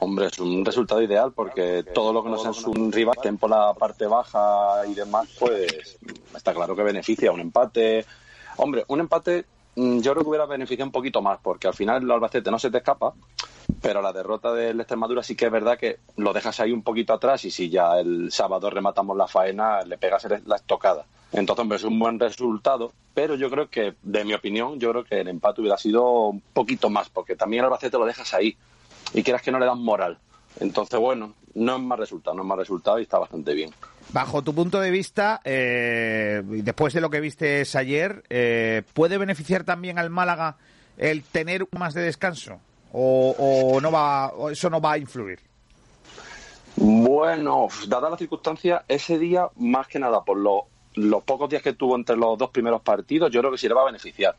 Hombre, 0.00 0.26
es 0.26 0.38
un 0.38 0.64
resultado 0.64 1.00
ideal 1.02 1.32
porque 1.32 1.84
todo 1.94 2.12
lo 2.12 2.22
que 2.22 2.30
no 2.30 2.38
sea 2.38 2.50
un 2.66 2.90
rival 2.90 3.16
por 3.38 3.50
la 3.50 3.74
parte 3.74 4.06
baja 4.06 4.86
y 4.88 4.94
demás, 4.94 5.28
pues 5.38 5.98
está 6.34 6.52
claro 6.52 6.74
que 6.74 6.82
beneficia 6.82 7.30
un 7.32 7.40
empate. 7.40 8.04
Hombre, 8.56 8.84
un 8.88 9.00
empate 9.00 9.44
mm, 9.76 10.00
yo 10.00 10.12
creo 10.12 10.24
que 10.24 10.30
hubiera 10.30 10.46
beneficiado 10.46 10.86
un 10.86 10.92
poquito 10.92 11.22
más 11.22 11.38
porque 11.42 11.68
al 11.68 11.74
final 11.74 12.02
el 12.02 12.10
Albacete 12.10 12.50
no 12.50 12.58
se 12.58 12.70
te 12.70 12.78
escapa, 12.78 13.14
pero 13.80 14.02
la 14.02 14.12
derrota 14.12 14.52
del 14.52 14.80
Extremadura 14.80 15.22
sí 15.22 15.36
que 15.36 15.46
es 15.46 15.52
verdad 15.52 15.78
que 15.78 16.00
lo 16.16 16.32
dejas 16.32 16.58
ahí 16.60 16.72
un 16.72 16.82
poquito 16.82 17.12
atrás 17.12 17.44
y 17.44 17.50
si 17.50 17.70
ya 17.70 17.98
el 17.98 18.32
sábado 18.32 18.70
rematamos 18.70 19.16
la 19.16 19.28
faena, 19.28 19.82
le 19.82 19.96
pegas 19.96 20.26
la 20.44 20.56
estocada. 20.56 21.06
Entonces, 21.32 21.62
hombre, 21.62 21.76
es 21.76 21.84
un 21.84 21.98
buen 21.98 22.18
resultado, 22.20 22.92
pero 23.12 23.34
yo 23.34 23.50
creo 23.50 23.68
que, 23.68 23.94
de 24.02 24.24
mi 24.24 24.34
opinión, 24.34 24.78
yo 24.78 24.90
creo 24.90 25.04
que 25.04 25.20
el 25.20 25.28
empate 25.28 25.60
hubiera 25.60 25.76
sido 25.76 26.28
un 26.28 26.40
poquito 26.40 26.90
más, 26.90 27.08
porque 27.08 27.34
también 27.34 27.60
el 27.60 27.66
Albacete 27.66 27.98
lo 27.98 28.06
dejas 28.06 28.34
ahí 28.34 28.56
y 29.14 29.22
quieras 29.22 29.40
que 29.42 29.50
no 29.52 29.58
le 29.58 29.66
dan 29.66 29.82
moral. 29.82 30.18
Entonces, 30.60 30.98
bueno, 31.00 31.32
no 31.54 31.76
es 31.76 31.82
más 31.82 31.98
resultado, 31.98 32.36
no 32.36 32.42
es 32.42 32.48
más 32.48 32.58
resultado 32.58 32.98
y 32.98 33.02
está 33.02 33.18
bastante 33.18 33.54
bien. 33.54 33.70
Bajo 34.12 34.42
tu 34.42 34.54
punto 34.54 34.80
de 34.80 34.90
vista, 34.90 35.40
eh, 35.44 36.42
después 36.44 36.92
de 36.92 37.00
lo 37.00 37.08
que 37.10 37.20
viste 37.20 37.62
ayer, 37.74 38.22
eh, 38.28 38.82
¿puede 38.92 39.16
beneficiar 39.18 39.64
también 39.64 39.98
al 39.98 40.10
Málaga 40.10 40.56
el 40.98 41.22
tener 41.22 41.66
más 41.76 41.94
de 41.94 42.02
descanso? 42.02 42.60
¿O, 42.92 43.34
o 43.38 43.80
no 43.80 43.90
va, 43.90 44.28
o 44.28 44.50
eso 44.50 44.68
no 44.70 44.80
va 44.80 44.92
a 44.92 44.98
influir? 44.98 45.40
Bueno, 46.76 47.68
dada 47.88 48.10
la 48.10 48.16
circunstancia, 48.16 48.84
ese 48.88 49.18
día, 49.18 49.48
más 49.56 49.86
que 49.88 49.98
nada, 49.98 50.22
por 50.24 50.36
lo- 50.36 50.66
los 50.94 51.22
pocos 51.24 51.48
días 51.48 51.62
que 51.62 51.72
tuvo 51.72 51.96
entre 51.96 52.16
los 52.16 52.36
dos 52.38 52.50
primeros 52.50 52.80
partidos, 52.82 53.30
yo 53.32 53.40
creo 53.40 53.52
que 53.52 53.58
sí 53.58 53.68
le 53.68 53.74
va 53.74 53.82
a 53.82 53.86
beneficiar. 53.86 54.34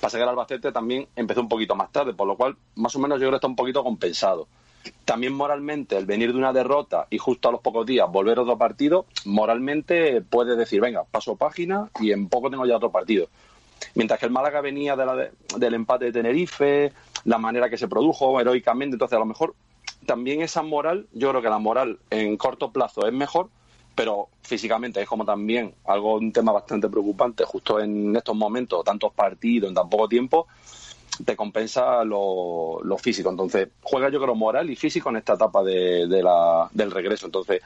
Pasa 0.00 0.16
que 0.16 0.22
el 0.22 0.28
Albacete 0.28 0.70
también 0.72 1.08
empezó 1.16 1.40
un 1.40 1.48
poquito 1.48 1.74
más 1.74 1.90
tarde, 1.90 2.14
por 2.14 2.26
lo 2.26 2.36
cual, 2.36 2.56
más 2.76 2.94
o 2.94 2.98
menos, 2.98 3.18
yo 3.18 3.22
creo 3.22 3.30
que 3.32 3.36
está 3.36 3.48
un 3.48 3.56
poquito 3.56 3.82
compensado. 3.82 4.46
También 5.04 5.34
moralmente, 5.34 5.96
el 5.96 6.06
venir 6.06 6.32
de 6.32 6.38
una 6.38 6.52
derrota 6.52 7.06
y 7.10 7.18
justo 7.18 7.48
a 7.48 7.52
los 7.52 7.60
pocos 7.60 7.84
días 7.84 8.08
volver 8.10 8.38
a 8.38 8.42
otro 8.42 8.56
partido, 8.56 9.06
moralmente 9.24 10.22
puede 10.22 10.56
decir, 10.56 10.80
venga, 10.80 11.04
paso 11.04 11.36
página 11.36 11.90
y 12.00 12.12
en 12.12 12.28
poco 12.28 12.50
tengo 12.50 12.64
ya 12.66 12.76
otro 12.76 12.90
partido. 12.90 13.28
mientras 13.94 14.18
que 14.18 14.26
el 14.26 14.32
Málaga 14.32 14.60
venía 14.60 14.96
de 14.96 15.06
la 15.06 15.14
de- 15.14 15.30
del 15.56 15.74
empate 15.74 16.06
de 16.06 16.12
Tenerife, 16.12 16.92
la 17.24 17.38
manera 17.38 17.70
que 17.70 17.78
se 17.78 17.86
produjo 17.86 18.40
heroicamente, 18.40 18.94
entonces 18.96 19.14
a 19.14 19.20
lo 19.20 19.24
mejor 19.24 19.54
también 20.04 20.42
esa 20.42 20.62
moral, 20.62 21.06
yo 21.12 21.30
creo 21.30 21.42
que 21.42 21.48
la 21.48 21.58
moral 21.60 22.00
en 22.10 22.36
corto 22.36 22.72
plazo 22.72 23.06
es 23.06 23.12
mejor, 23.12 23.50
pero 23.98 24.28
físicamente 24.42 25.02
es 25.02 25.08
como 25.08 25.24
también 25.24 25.74
algo, 25.86 26.18
un 26.18 26.30
tema 26.30 26.52
bastante 26.52 26.88
preocupante, 26.88 27.42
justo 27.42 27.80
en 27.80 28.14
estos 28.14 28.36
momentos, 28.36 28.84
tantos 28.84 29.12
partidos 29.12 29.70
en 29.70 29.74
tan 29.74 29.90
poco 29.90 30.08
tiempo, 30.08 30.46
te 31.24 31.34
compensa 31.34 32.04
lo, 32.04 32.78
lo 32.84 32.96
físico. 32.96 33.28
Entonces, 33.28 33.70
juega 33.82 34.08
yo 34.08 34.20
creo 34.20 34.36
moral 34.36 34.70
y 34.70 34.76
físico 34.76 35.10
en 35.10 35.16
esta 35.16 35.32
etapa 35.32 35.64
de, 35.64 36.06
de 36.06 36.22
la, 36.22 36.70
del 36.72 36.92
regreso. 36.92 37.26
Entonces, 37.26 37.60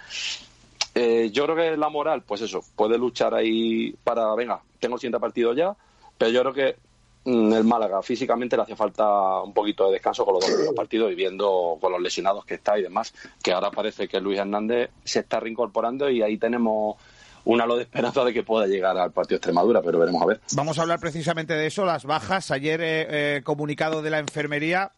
eh, 0.95 1.29
yo 1.31 1.45
creo 1.45 1.55
que 1.55 1.77
la 1.77 1.91
moral, 1.91 2.23
pues 2.23 2.41
eso, 2.41 2.65
puede 2.77 2.97
luchar 2.97 3.35
ahí 3.35 3.95
para, 4.03 4.35
venga, 4.35 4.62
tengo 4.81 4.95
el 4.95 5.01
siguiente 5.03 5.21
partido 5.21 5.53
ya, 5.53 5.77
pero 6.17 6.31
yo 6.31 6.41
creo 6.41 6.55
que 6.55 6.77
el 7.25 7.64
Málaga 7.64 8.02
físicamente 8.02 8.57
le 8.57 8.62
hace 8.64 8.75
falta 8.76 9.41
un 9.43 9.52
poquito 9.55 9.87
de 9.87 9.93
descanso 9.93 10.25
con 10.25 10.35
los 10.35 10.41
dos 10.43 10.50
primeros 10.50 10.75
partidos 10.75 11.12
y 11.12 11.14
viendo 11.14 11.79
con 11.81 11.93
los 11.93 12.00
lesionados 12.02 12.45
que 12.45 12.55
está 12.55 12.79
y 12.79 12.83
demás, 12.83 13.14
que 13.43 13.52
ahora 13.52 13.71
parece 13.71 14.09
que 14.09 14.21
Luis 14.21 14.38
Hernández 14.38 14.91
se 15.05 15.21
está 15.21 15.38
reincorporando 15.41 16.11
y 16.11 16.23
ahí 16.23 16.37
tenemos 16.37 16.97
un 17.45 17.61
halo 17.61 17.76
de 17.76 17.83
esperanza 17.83 18.25
de 18.25 18.33
que 18.33 18.43
pueda 18.45 18.67
llegar 18.67 18.97
al 18.99 19.11
partido 19.12 19.37
de 19.37 19.38
Extremadura, 19.38 19.83
pero 19.83 19.99
veremos 19.99 20.23
a 20.23 20.26
ver. 20.26 20.41
Vamos 20.55 20.79
a 20.79 20.83
hablar 20.83 21.00
precisamente 21.00 21.55
de 21.55 21.67
eso, 21.67 21.85
las 21.85 22.05
bajas. 22.05 22.50
Ayer, 22.52 22.81
eh, 22.81 23.07
eh, 23.37 23.43
comunicado 23.43 24.00
de 24.02 24.11
la 24.11 24.19
enfermería, 24.21 24.93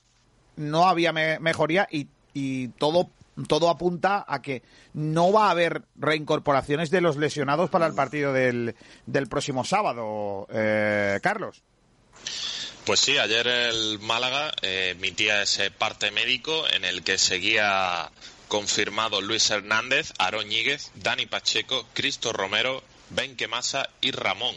no 0.57 0.87
había 0.87 1.13
me- 1.13 1.39
mejoría 1.41 1.89
y, 1.91 2.07
y 2.35 2.69
todo, 2.69 3.09
todo 3.49 3.71
apunta 3.71 4.25
a 4.29 4.43
que 4.43 4.63
no 4.93 5.33
va 5.33 5.47
a 5.49 5.51
haber 5.53 5.83
reincorporaciones 5.97 6.91
de 6.91 7.01
los 7.01 7.17
lesionados 7.17 7.71
para 7.71 7.87
el 7.87 7.95
partido 7.95 8.33
del, 8.33 8.75
del 9.07 9.27
próximo 9.27 9.65
sábado, 9.65 10.47
eh, 10.53 11.19
Carlos. 11.23 11.63
Pues 12.85 13.01
sí, 13.01 13.17
ayer 13.17 13.47
el 13.47 13.99
Málaga 14.01 14.53
eh, 14.61 14.91
emitía 14.95 15.41
ese 15.41 15.71
parte 15.71 16.11
médico 16.11 16.69
en 16.69 16.85
el 16.85 17.03
que 17.03 17.17
seguía 17.17 18.11
confirmado 18.49 19.23
Luis 19.23 19.49
Hernández, 19.49 20.13
Aarón 20.19 20.51
Dani 20.97 21.25
Pacheco, 21.25 21.89
Cristo 21.95 22.35
Romero, 22.35 22.85
Ben 23.09 23.37
Quemasa 23.37 23.89
y 24.03 24.11
Ramón. 24.11 24.55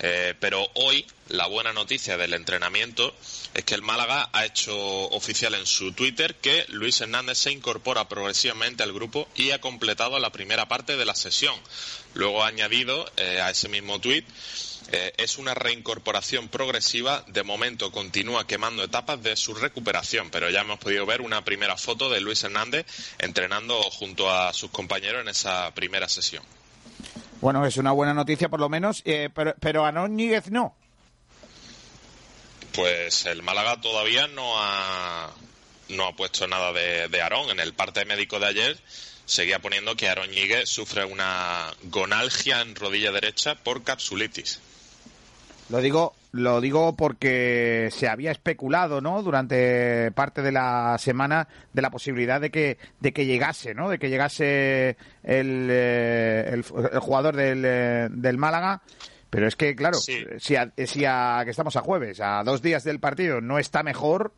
Eh, 0.00 0.34
pero 0.40 0.66
hoy 0.76 1.04
la 1.28 1.46
buena 1.46 1.74
noticia 1.74 2.16
del 2.16 2.32
entrenamiento 2.32 3.14
es 3.52 3.64
que 3.64 3.74
el 3.74 3.82
Málaga 3.82 4.30
ha 4.32 4.46
hecho 4.46 4.74
oficial 5.10 5.54
en 5.54 5.66
su 5.66 5.92
Twitter 5.92 6.36
que 6.36 6.64
Luis 6.68 7.00
Hernández 7.02 7.36
se 7.36 7.52
incorpora 7.52 8.08
progresivamente 8.08 8.82
al 8.82 8.94
grupo 8.94 9.28
y 9.34 9.50
ha 9.50 9.60
completado 9.60 10.18
la 10.20 10.32
primera 10.32 10.68
parte 10.68 10.96
de 10.96 11.04
la 11.04 11.14
sesión. 11.14 11.54
Luego 12.14 12.42
ha 12.42 12.48
añadido 12.48 13.10
eh, 13.18 13.42
a 13.42 13.50
ese 13.50 13.68
mismo 13.68 14.00
tuit 14.00 14.24
eh, 14.90 15.12
es 15.18 15.36
una 15.36 15.54
reincorporación 15.54 16.48
progresiva. 16.48 17.22
De 17.26 17.42
momento 17.42 17.92
continúa 17.92 18.46
quemando 18.46 18.82
etapas 18.82 19.22
de 19.22 19.36
su 19.36 19.54
recuperación, 19.54 20.30
pero 20.30 20.48
ya 20.48 20.62
hemos 20.62 20.78
podido 20.78 21.04
ver 21.04 21.20
una 21.20 21.44
primera 21.44 21.76
foto 21.76 22.08
de 22.08 22.20
Luis 22.20 22.42
Hernández 22.42 22.86
entrenando 23.18 23.80
junto 23.82 24.30
a 24.30 24.52
sus 24.52 24.70
compañeros 24.70 25.20
en 25.22 25.28
esa 25.28 25.74
primera 25.74 26.08
sesión. 26.08 26.42
Bueno, 27.40 27.64
es 27.66 27.76
una 27.76 27.92
buena 27.92 28.14
noticia 28.14 28.48
por 28.48 28.60
lo 28.60 28.68
menos, 28.68 29.02
eh, 29.04 29.28
pero, 29.34 29.54
pero 29.60 29.84
a 29.84 29.92
Núñez 29.92 30.50
no. 30.50 30.74
Pues 32.72 33.26
el 33.26 33.42
Málaga 33.42 33.80
todavía 33.80 34.26
no 34.26 34.54
ha, 34.56 35.30
no 35.88 36.06
ha 36.06 36.16
puesto 36.16 36.46
nada 36.46 36.72
de, 36.72 37.08
de 37.08 37.20
Aarón. 37.20 37.50
En 37.50 37.60
el 37.60 37.74
parte 37.74 38.04
médico 38.06 38.40
de 38.40 38.46
ayer 38.46 38.80
seguía 39.26 39.58
poniendo 39.58 39.96
que 39.96 40.08
Aarón 40.08 40.30
Ñíguez 40.30 40.68
sufre 40.68 41.04
una 41.04 41.74
gonalgia 41.84 42.62
en 42.62 42.74
rodilla 42.74 43.12
derecha 43.12 43.54
por 43.56 43.84
capsulitis. 43.84 44.60
Lo 45.70 45.78
digo, 45.78 46.14
lo 46.32 46.60
digo 46.62 46.96
porque 46.96 47.88
se 47.92 48.08
había 48.08 48.30
especulado, 48.30 49.00
¿no? 49.02 49.22
Durante 49.22 50.10
parte 50.12 50.40
de 50.40 50.50
la 50.52 50.96
semana 50.98 51.46
de 51.74 51.82
la 51.82 51.90
posibilidad 51.90 52.40
de 52.40 52.50
que 52.50 52.78
de 53.00 53.12
que 53.12 53.26
llegase, 53.26 53.74
¿no? 53.74 53.90
De 53.90 53.98
que 53.98 54.08
llegase 54.08 54.96
el, 55.22 55.68
eh, 55.70 56.44
el, 56.52 56.64
el 56.92 56.98
jugador 57.00 57.36
del, 57.36 57.62
eh, 57.66 58.08
del 58.10 58.38
Málaga. 58.38 58.80
Pero 59.30 59.46
es 59.46 59.56
que, 59.56 59.76
claro, 59.76 59.98
Sí. 59.98 60.24
si, 60.38 60.56
a, 60.56 60.72
si 60.86 61.04
a- 61.04 61.42
que 61.44 61.50
estamos 61.50 61.76
a 61.76 61.82
jueves, 61.82 62.18
a 62.22 62.42
dos 62.44 62.62
días 62.62 62.82
del 62.82 62.98
partido, 62.98 63.42
no 63.42 63.58
está 63.58 63.82
mejor, 63.82 64.32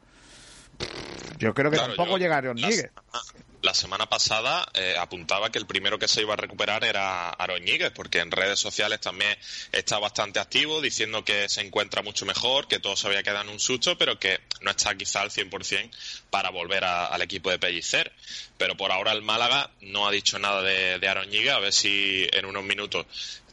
yo 1.39 1.55
creo 1.55 1.71
que 1.71 1.77
Claro, 1.77 1.95
tampoco 1.95 2.19
llegaron 2.19 2.61
la 2.61 2.69
Níguez. 2.69 2.91
semana- 2.91 3.25
La 3.63 3.75
semana 3.75 4.07
pasada 4.09 4.67
eh, 4.73 4.95
apuntaba 4.99 5.51
que 5.53 5.59
el 5.59 5.67
primero 5.67 5.99
que 5.99 6.09
se 6.09 6.23
iba 6.23 6.33
a 6.33 6.37
recuperar 6.37 6.83
era 6.83 7.29
Aaron 7.29 7.63
porque 7.95 8.21
en 8.21 8.31
redes 8.31 8.59
sociales 8.59 9.01
también 9.01 9.37
está 9.71 9.99
bastante 9.99 10.41
activo, 10.41 10.81
diciendo 10.81 11.27
que 11.27 11.47
se 11.51 11.61
encuentra 11.61 12.01
mucho 12.01 12.25
mejor, 12.25 12.69
que 12.69 12.79
todo 12.79 12.97
se 12.97 13.07
había 13.07 13.23
quedado 13.23 13.43
en 13.43 13.51
un 13.51 13.61
susto, 13.61 13.99
pero 13.99 14.19
que 14.19 14.41
no 14.63 14.71
está 14.71 14.95
quizá 14.95 15.21
al 15.21 15.31
100% 15.31 15.91
para 16.31 16.49
volver 16.49 16.85
a- 16.85 17.05
al 17.07 17.21
equipo 17.21 17.51
de 17.51 17.59
Pellicer. 17.59 18.13
Pero 18.57 18.79
por 18.79 18.93
ahora 18.93 19.13
el 19.13 19.21
Málaga 19.21 19.71
no 19.83 20.09
ha 20.09 20.11
dicho 20.11 20.39
nada 20.39 20.63
de, 20.63 20.99
de 20.99 21.09
Aaron 21.09 21.29
a 21.51 21.59
ver 21.59 21.73
si 21.75 22.27
en 22.33 22.47
unos 22.47 22.65
minutos 22.65 23.05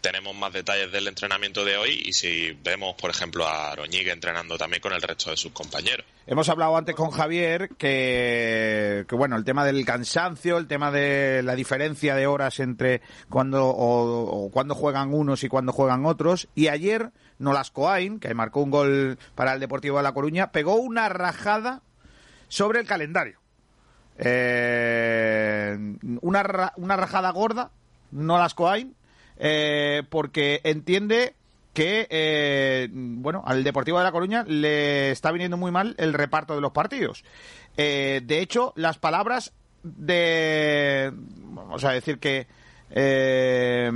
tenemos 0.01 0.35
más 0.35 0.53
detalles 0.53 0.91
del 0.91 1.07
entrenamiento 1.07 1.63
de 1.65 1.77
hoy 1.77 2.01
y 2.05 2.13
si 2.13 2.51
vemos, 2.63 2.95
por 2.95 3.09
ejemplo, 3.09 3.45
a 3.45 3.71
Aaron 3.71 3.89
Ñíguez 3.89 4.13
entrenando 4.13 4.57
también 4.57 4.81
con 4.81 4.93
el 4.93 5.01
resto 5.01 5.31
de 5.31 5.37
sus 5.37 5.51
compañeros. 5.51 6.05
Hemos 6.25 6.49
hablado 6.49 6.75
antes 6.75 6.95
con 6.95 7.11
Javier 7.11 7.69
que, 7.77 9.05
que, 9.07 9.15
bueno, 9.15 9.37
el 9.37 9.45
tema 9.45 9.65
del 9.65 9.85
cansancio, 9.85 10.57
el 10.57 10.67
tema 10.67 10.91
de 10.91 11.41
la 11.43 11.55
diferencia 11.55 12.15
de 12.15 12.27
horas 12.27 12.59
entre 12.59 13.01
cuando 13.29 13.65
o, 13.67 14.49
cuando 14.51 14.75
juegan 14.75 15.13
unos 15.13 15.43
y 15.43 15.47
cuando 15.47 15.71
juegan 15.71 16.05
otros. 16.05 16.49
Y 16.53 16.67
ayer 16.67 17.11
Nolas 17.39 17.71
Coain, 17.71 18.19
que 18.19 18.33
marcó 18.33 18.61
un 18.61 18.71
gol 18.71 19.17
para 19.35 19.53
el 19.53 19.59
Deportivo 19.59 19.97
de 19.97 20.03
La 20.03 20.13
Coruña, 20.13 20.51
pegó 20.51 20.75
una 20.75 21.07
rajada 21.09 21.81
sobre 22.49 22.79
el 22.79 22.87
calendario. 22.87 23.39
Eh, 24.17 25.77
una, 26.21 26.73
una 26.75 26.95
rajada 26.97 27.29
gorda, 27.31 27.71
Nolas 28.11 28.53
Coain, 28.53 28.95
eh, 29.39 30.03
porque 30.09 30.61
entiende 30.63 31.33
que, 31.73 32.07
eh, 32.09 32.89
bueno, 32.91 33.43
al 33.45 33.63
Deportivo 33.63 33.99
de 33.99 34.03
La 34.03 34.11
Coruña 34.11 34.43
le 34.47 35.11
está 35.11 35.31
viniendo 35.31 35.57
muy 35.57 35.71
mal 35.71 35.93
el 35.99 36.13
reparto 36.13 36.55
de 36.55 36.61
los 36.61 36.71
partidos. 36.71 37.23
Eh, 37.77 38.21
de 38.25 38.39
hecho, 38.41 38.73
las 38.75 38.97
palabras 38.97 39.53
de, 39.83 41.11
vamos 41.13 41.83
a 41.83 41.91
decir 41.91 42.17
que, 42.17 42.47
eh, 42.89 43.91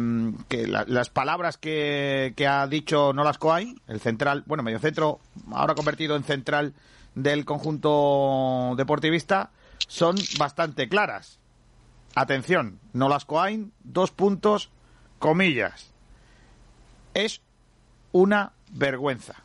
que 0.48 0.68
la- 0.68 0.86
las 0.88 1.10
palabras 1.10 1.58
que, 1.58 2.34
que 2.36 2.46
ha 2.48 2.68
dicho 2.68 3.14
Nolas 3.14 3.38
Coain, 3.40 3.82
el 3.88 4.00
central, 4.00 4.44
bueno, 4.46 4.62
medio 4.64 4.78
centro, 4.80 5.20
ahora 5.52 5.74
convertido 5.76 6.16
en 6.16 6.24
central 6.24 6.74
del 7.16 7.46
conjunto 7.46 8.74
deportivista, 8.78 9.50
son 9.88 10.16
bastante 10.38 10.88
claras. 10.88 11.40
Atención, 12.16 12.80
Nolas 12.94 13.26
Coain, 13.26 13.72
dos 13.84 14.12
puntos, 14.12 14.70
comillas. 15.22 15.94
Es 17.14 17.42
una 18.12 18.52
vergüenza. 18.72 19.36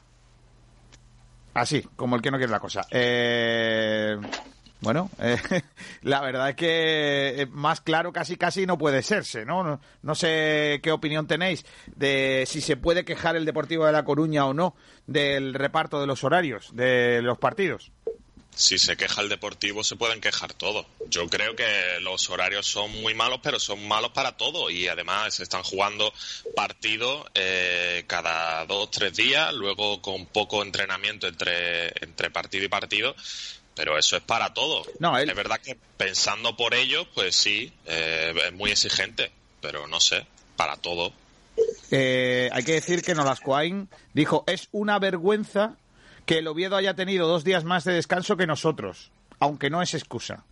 Así, 1.55 1.83
como 1.95 2.17
el 2.17 2.23
que 2.23 2.31
no 2.31 2.39
quiere 2.39 2.51
la 2.51 2.61
cosa. 2.61 2.87
Eh, 2.91 4.17
bueno, 4.81 5.11
eh, 5.21 5.39
la 6.03 6.21
verdad 6.21 6.51
es 6.51 6.57
que 6.57 7.43
eh, 7.43 7.47
más 7.47 7.81
claro 7.81 8.13
casi 8.13 8.37
casi 8.37 8.67
no 8.67 8.79
puede 8.79 9.03
serse, 9.03 9.45
¿no? 9.45 9.63
¿no? 9.63 9.81
No 10.03 10.15
sé 10.15 10.81
qué 10.83 10.93
opinión 10.93 11.27
tenéis 11.27 11.65
de 11.95 12.45
si 12.47 12.61
se 12.61 12.77
puede 12.77 13.05
quejar 13.05 13.37
el 13.37 13.45
Deportivo 13.45 13.87
de 13.87 13.93
La 13.93 14.05
Coruña 14.05 14.47
o 14.47 14.55
no 14.55 14.75
del 15.07 15.55
reparto 15.55 16.01
de 16.01 16.07
los 16.07 16.25
horarios 16.25 16.75
de 16.75 17.21
los 17.23 17.39
partidos. 17.39 17.93
Si 18.59 18.79
se 18.79 18.97
queja 18.97 19.21
el 19.21 19.29
deportivo, 19.29 19.85
se 19.85 19.97
pueden 19.97 20.21
quejar 20.21 20.55
todos. 20.55 20.87
Yo 21.11 21.29
creo 21.29 21.55
que 21.55 22.01
los 22.01 22.31
horarios 22.31 22.67
son 22.67 22.91
muy 23.03 23.13
malos, 23.15 23.41
pero 23.43 23.61
son 23.61 23.87
malos 23.87 24.13
para 24.13 24.37
todo. 24.39 24.71
Y 24.71 24.89
además 24.89 25.35
se 25.35 25.43
están 25.43 25.63
jugando 25.63 26.11
partidos 26.55 27.27
eh, 27.35 28.05
cada 28.07 28.65
dos, 28.65 28.91
tres 28.91 29.15
días, 29.15 29.53
luego 29.53 30.01
con 30.01 30.25
poco 30.25 30.63
entrenamiento 30.63 31.27
entre, 31.29 31.89
entre 32.03 32.31
partido 32.31 32.65
y 32.65 32.69
partido. 32.69 33.15
Pero 33.75 33.99
eso 33.99 34.17
es 34.17 34.23
para 34.23 34.55
todo. 34.55 34.85
No, 35.01 35.19
él- 35.19 35.29
Es 35.29 35.37
verdad 35.37 35.61
que 35.61 35.77
pensando 35.99 36.57
por 36.57 36.73
ellos, 36.73 37.07
pues 37.15 37.37
sí, 37.37 37.71
eh, 37.85 38.33
es 38.47 38.53
muy 38.55 38.71
exigente. 38.71 39.31
Pero 39.61 39.87
no 39.87 40.01
sé, 40.01 40.27
para 40.57 40.77
todo. 40.79 41.13
Eh, 41.91 42.49
hay 42.53 42.65
que 42.65 42.73
decir 42.73 43.03
que 43.03 43.15
Nolascoain 43.15 43.89
dijo, 44.15 44.45
es 44.47 44.69
una 44.73 44.99
vergüenza 44.99 45.77
que 46.27 46.39
el 46.39 46.49
Oviedo 46.49 46.77
haya 46.77 46.95
tenido 46.95 47.27
dos 47.27 47.45
días 47.45 47.65
más 47.65 47.85
de 47.85 47.95
descanso 47.95 48.37
que 48.37 48.47
nosotros, 48.47 49.11
aunque 49.39 49.71
no 49.71 49.81
es 49.81 49.95
excusa. 49.95 50.45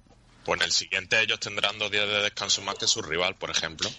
Pues 0.45 0.61
en 0.61 0.67
el 0.67 0.73
siguiente 0.73 1.21
ellos 1.21 1.41
tendrán 1.41 1.79
dos 1.79 1.91
días 1.91 2.07
de 2.07 2.23
descanso 2.23 2.63
más 2.63 2.77
que 2.77 2.87
su 2.87 3.03
rival, 3.03 3.35
por 3.35 3.51
ejemplo. 3.51 3.91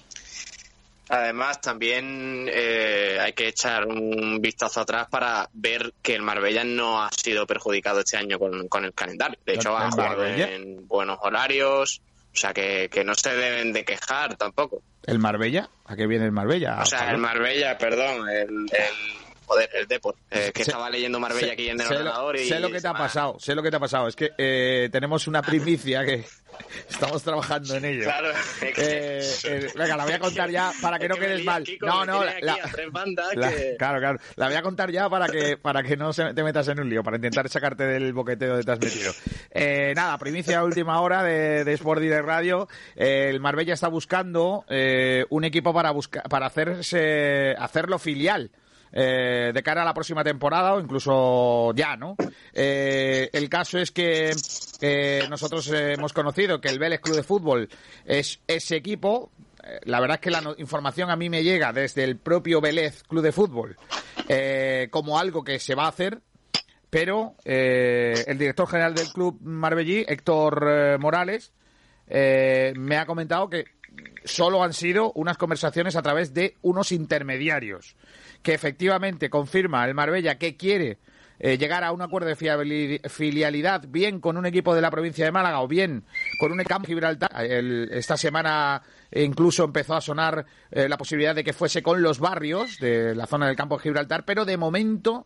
Además, 1.10 1.62
también 1.62 2.48
eh, 2.52 3.20
hay 3.22 3.34
que 3.34 3.50
echar 3.50 3.86
un 3.86 4.42
vistazo 4.42 4.82
atrás 4.82 5.08
para 5.10 5.48
ver 5.54 5.94
que 6.02 6.16
el 6.16 6.24
Marbella 6.24 6.64
no 6.64 7.04
ha 7.04 7.12
sido 7.12 7.46
perjudicado 7.46 8.00
este 8.00 8.18
año 8.18 8.40
con, 8.40 8.68
con 8.68 8.86
el 8.86 8.94
calendario. 8.94 9.38
De 9.46 9.54
hecho, 9.54 9.70
¿El 9.78 9.84
ha 9.84 9.92
jugado 9.92 10.26
en 10.26 10.88
buenos 10.88 11.20
horarios, 11.22 12.02
o 12.34 12.38
sea 12.38 12.54
que, 12.54 12.90
que 12.90 13.04
no 13.04 13.14
se 13.14 13.36
deben 13.36 13.72
de 13.72 13.86
quejar 13.86 14.36
tampoco. 14.36 14.82
¿El 15.06 15.20
Marbella? 15.20 15.70
¿A 15.86 15.96
qué 15.96 16.08
viene 16.08 16.26
el 16.26 16.32
Marbella? 16.32 16.80
O 16.82 16.86
sea, 16.86 17.12
el 17.12 17.18
Marbella, 17.20 17.78
perdón, 17.78 18.28
el, 18.28 18.50
el, 18.50 19.25
Joder, 19.46 19.70
el 19.74 19.88
Depor. 19.88 20.16
Eh, 20.32 20.52
que 20.54 20.64
estaba 20.64 20.90
leyendo 20.90 21.20
Marbella 21.20 21.48
Sé- 21.48 21.54
aquí 21.54 21.70
en 21.70 21.80
el 21.80 21.86
sé 21.88 21.94
lo- 21.94 22.00
ordenador 22.00 22.36
y... 22.38 22.48
sé 22.48 22.60
lo 22.60 22.72
que 22.72 22.82
te 22.82 22.88
ha 22.88 22.94
pasado, 22.94 23.38
sé 23.40 23.56
lo 23.56 23.62
que 23.64 23.70
te 23.70 23.78
ha 23.78 23.80
pasado. 23.80 24.08
Es 24.08 24.16
que 24.16 24.32
eh, 24.38 24.90
tenemos 24.92 25.28
una 25.28 25.42
primicia 25.42 26.04
que 26.06 26.24
estamos 26.90 27.22
trabajando 27.24 27.76
en 27.76 27.86
ello. 27.86 28.04
Claro, 28.06 28.32
es 28.32 28.74
que- 28.74 28.74
Eh, 28.78 29.22
eh, 29.46 29.68
venga, 29.76 29.98
la 29.98 30.04
voy 30.06 30.14
a 30.14 30.20
contar 30.20 30.50
ya 30.50 30.72
para 30.82 30.98
que 31.00 31.08
no 31.08 31.16
Es 31.16 31.20
que 31.20 31.26
me 31.28 31.34
quedes 31.34 31.46
mal. 31.46 31.64
Kiko, 31.64 31.86
No, 31.86 32.06
no, 32.06 32.24
la, 32.24 32.32
aquí 32.32 32.48
a 32.62 32.72
tres 32.72 32.92
bandas 32.92 33.36
la- 33.36 33.50
que- 33.52 33.76
claro, 33.78 34.00
claro. 34.00 34.20
La 34.36 34.48
voy 34.48 34.56
a 34.56 34.62
contar 34.62 34.92
ya 34.92 35.10
para 35.10 35.28
que 35.28 35.58
para 35.58 35.84
que 35.84 35.96
no 35.98 36.12
se- 36.14 36.34
te 36.34 36.44
metas 36.44 36.68
en 36.68 36.80
un 36.80 36.90
lío, 36.90 37.04
para 37.04 37.18
intentar 37.18 37.48
sacarte 37.50 37.86
del 37.86 38.14
boqueteo 38.14 38.58
que 38.58 38.64
te 38.64 38.72
has 38.72 38.80
metido. 38.80 39.14
Eh, 39.52 39.94
nada, 39.96 40.18
primicia 40.18 40.60
a 40.60 40.64
última 40.64 41.00
hora 41.02 41.24
de, 41.24 41.64
de 41.64 41.74
Sport 41.74 42.02
Direct 42.02 42.26
Radio. 42.26 42.68
Eh, 42.96 43.28
el 43.30 43.40
Marbella 43.40 43.74
está 43.74 43.88
buscando 43.88 44.66
eh, 44.70 45.26
un 45.30 45.44
equipo 45.44 45.74
para 45.74 45.92
buscar 45.92 46.24
para 46.24 46.48
hacerse 46.48 47.56
hacerlo 47.58 48.00
filial 48.00 48.50
eh, 48.92 49.52
de 49.54 49.64
cara 49.64 49.82
a 49.82 49.86
la 49.86 49.94
próxima 49.94 50.24
temporada 50.24 50.74
o 50.74 50.80
incluso 50.80 51.74
ya, 51.76 51.96
¿no? 51.98 52.16
Eh, 52.54 53.30
el 53.34 53.50
caso 53.50 53.78
es 53.78 53.92
que 53.92 54.32
eh, 54.82 55.24
nosotros 55.30 55.70
hemos 55.72 56.14
conocido 56.14 56.62
que 56.62 56.70
el 56.70 56.80
Vélez 56.80 57.02
Club 57.02 57.16
de 57.18 57.24
Fútbol 57.24 57.70
es 58.06 58.40
ese 58.48 58.78
equipo. 58.78 59.32
Eh, 59.64 59.80
La 59.84 60.00
verdad 60.00 60.16
es 60.16 60.22
que 60.22 60.32
la 60.32 60.42
información 60.58 61.10
a 61.10 61.16
mí 61.16 61.30
me 61.30 61.44
llega 61.44 61.74
desde 61.74 62.04
el 62.04 62.18
propio 62.18 62.62
Vélez 62.62 63.04
Club 63.04 63.24
de 63.24 63.32
Fútbol 63.32 63.78
como 64.92 65.20
algo 65.20 65.44
que 65.44 65.60
se 65.60 65.76
va 65.76 65.86
a 65.86 65.90
hacer, 65.90 66.20
pero 66.90 67.36
el 67.44 68.38
director 68.38 68.68
general 68.68 68.96
del 68.96 69.12
club 69.14 69.40
Marbellí, 69.42 70.04
Héctor 70.08 70.98
Morales, 71.00 71.52
me 72.08 72.98
ha 72.98 73.06
comentado 73.06 73.50
que 73.50 73.66
solo 74.24 74.64
han 74.64 74.74
sido 74.74 75.12
unas 75.14 75.38
conversaciones 75.38 75.96
a 75.96 76.02
través 76.02 76.34
de 76.34 76.56
unos 76.64 76.92
intermediarios, 76.92 77.96
que 78.46 78.54
efectivamente 78.54 79.30
confirma 79.30 79.84
el 79.86 79.96
Marbella 79.96 80.38
que 80.38 80.56
quiere 80.56 81.00
eh, 81.40 81.58
llegar 81.58 81.84
a 81.84 81.92
un 81.92 82.02
acuerdo 82.02 82.30
de 82.30 83.02
filialidad, 83.10 83.84
bien 83.90 84.22
con 84.22 84.38
un 84.38 84.46
equipo 84.46 84.74
de 84.74 84.82
la 84.82 84.92
provincia 84.92 85.26
de 85.26 85.32
Málaga 85.32 85.60
o 85.62 85.68
bien 85.68 86.04
con 86.40 86.52
un 86.54 86.64
campo 86.64 86.88
Gibraltar. 86.88 87.30
El- 87.44 87.90
esta 87.92 88.16
semana 88.16 88.82
incluso 89.12 89.64
empezó 89.66 89.96
a 89.96 90.02
sonar 90.02 90.46
eh, 90.72 90.88
la 90.88 90.98
posibilidad 90.98 91.36
de 91.36 91.44
que 91.44 91.54
fuese 91.54 91.82
con 91.84 92.02
los 92.02 92.20
barrios 92.20 92.78
de 92.80 93.16
la 93.16 93.26
zona 93.26 93.48
del 93.48 93.56
campo 93.58 93.78
de 93.78 93.84
Gibraltar, 93.84 94.24
pero 94.26 94.46
de 94.46 94.58
momento 94.58 95.26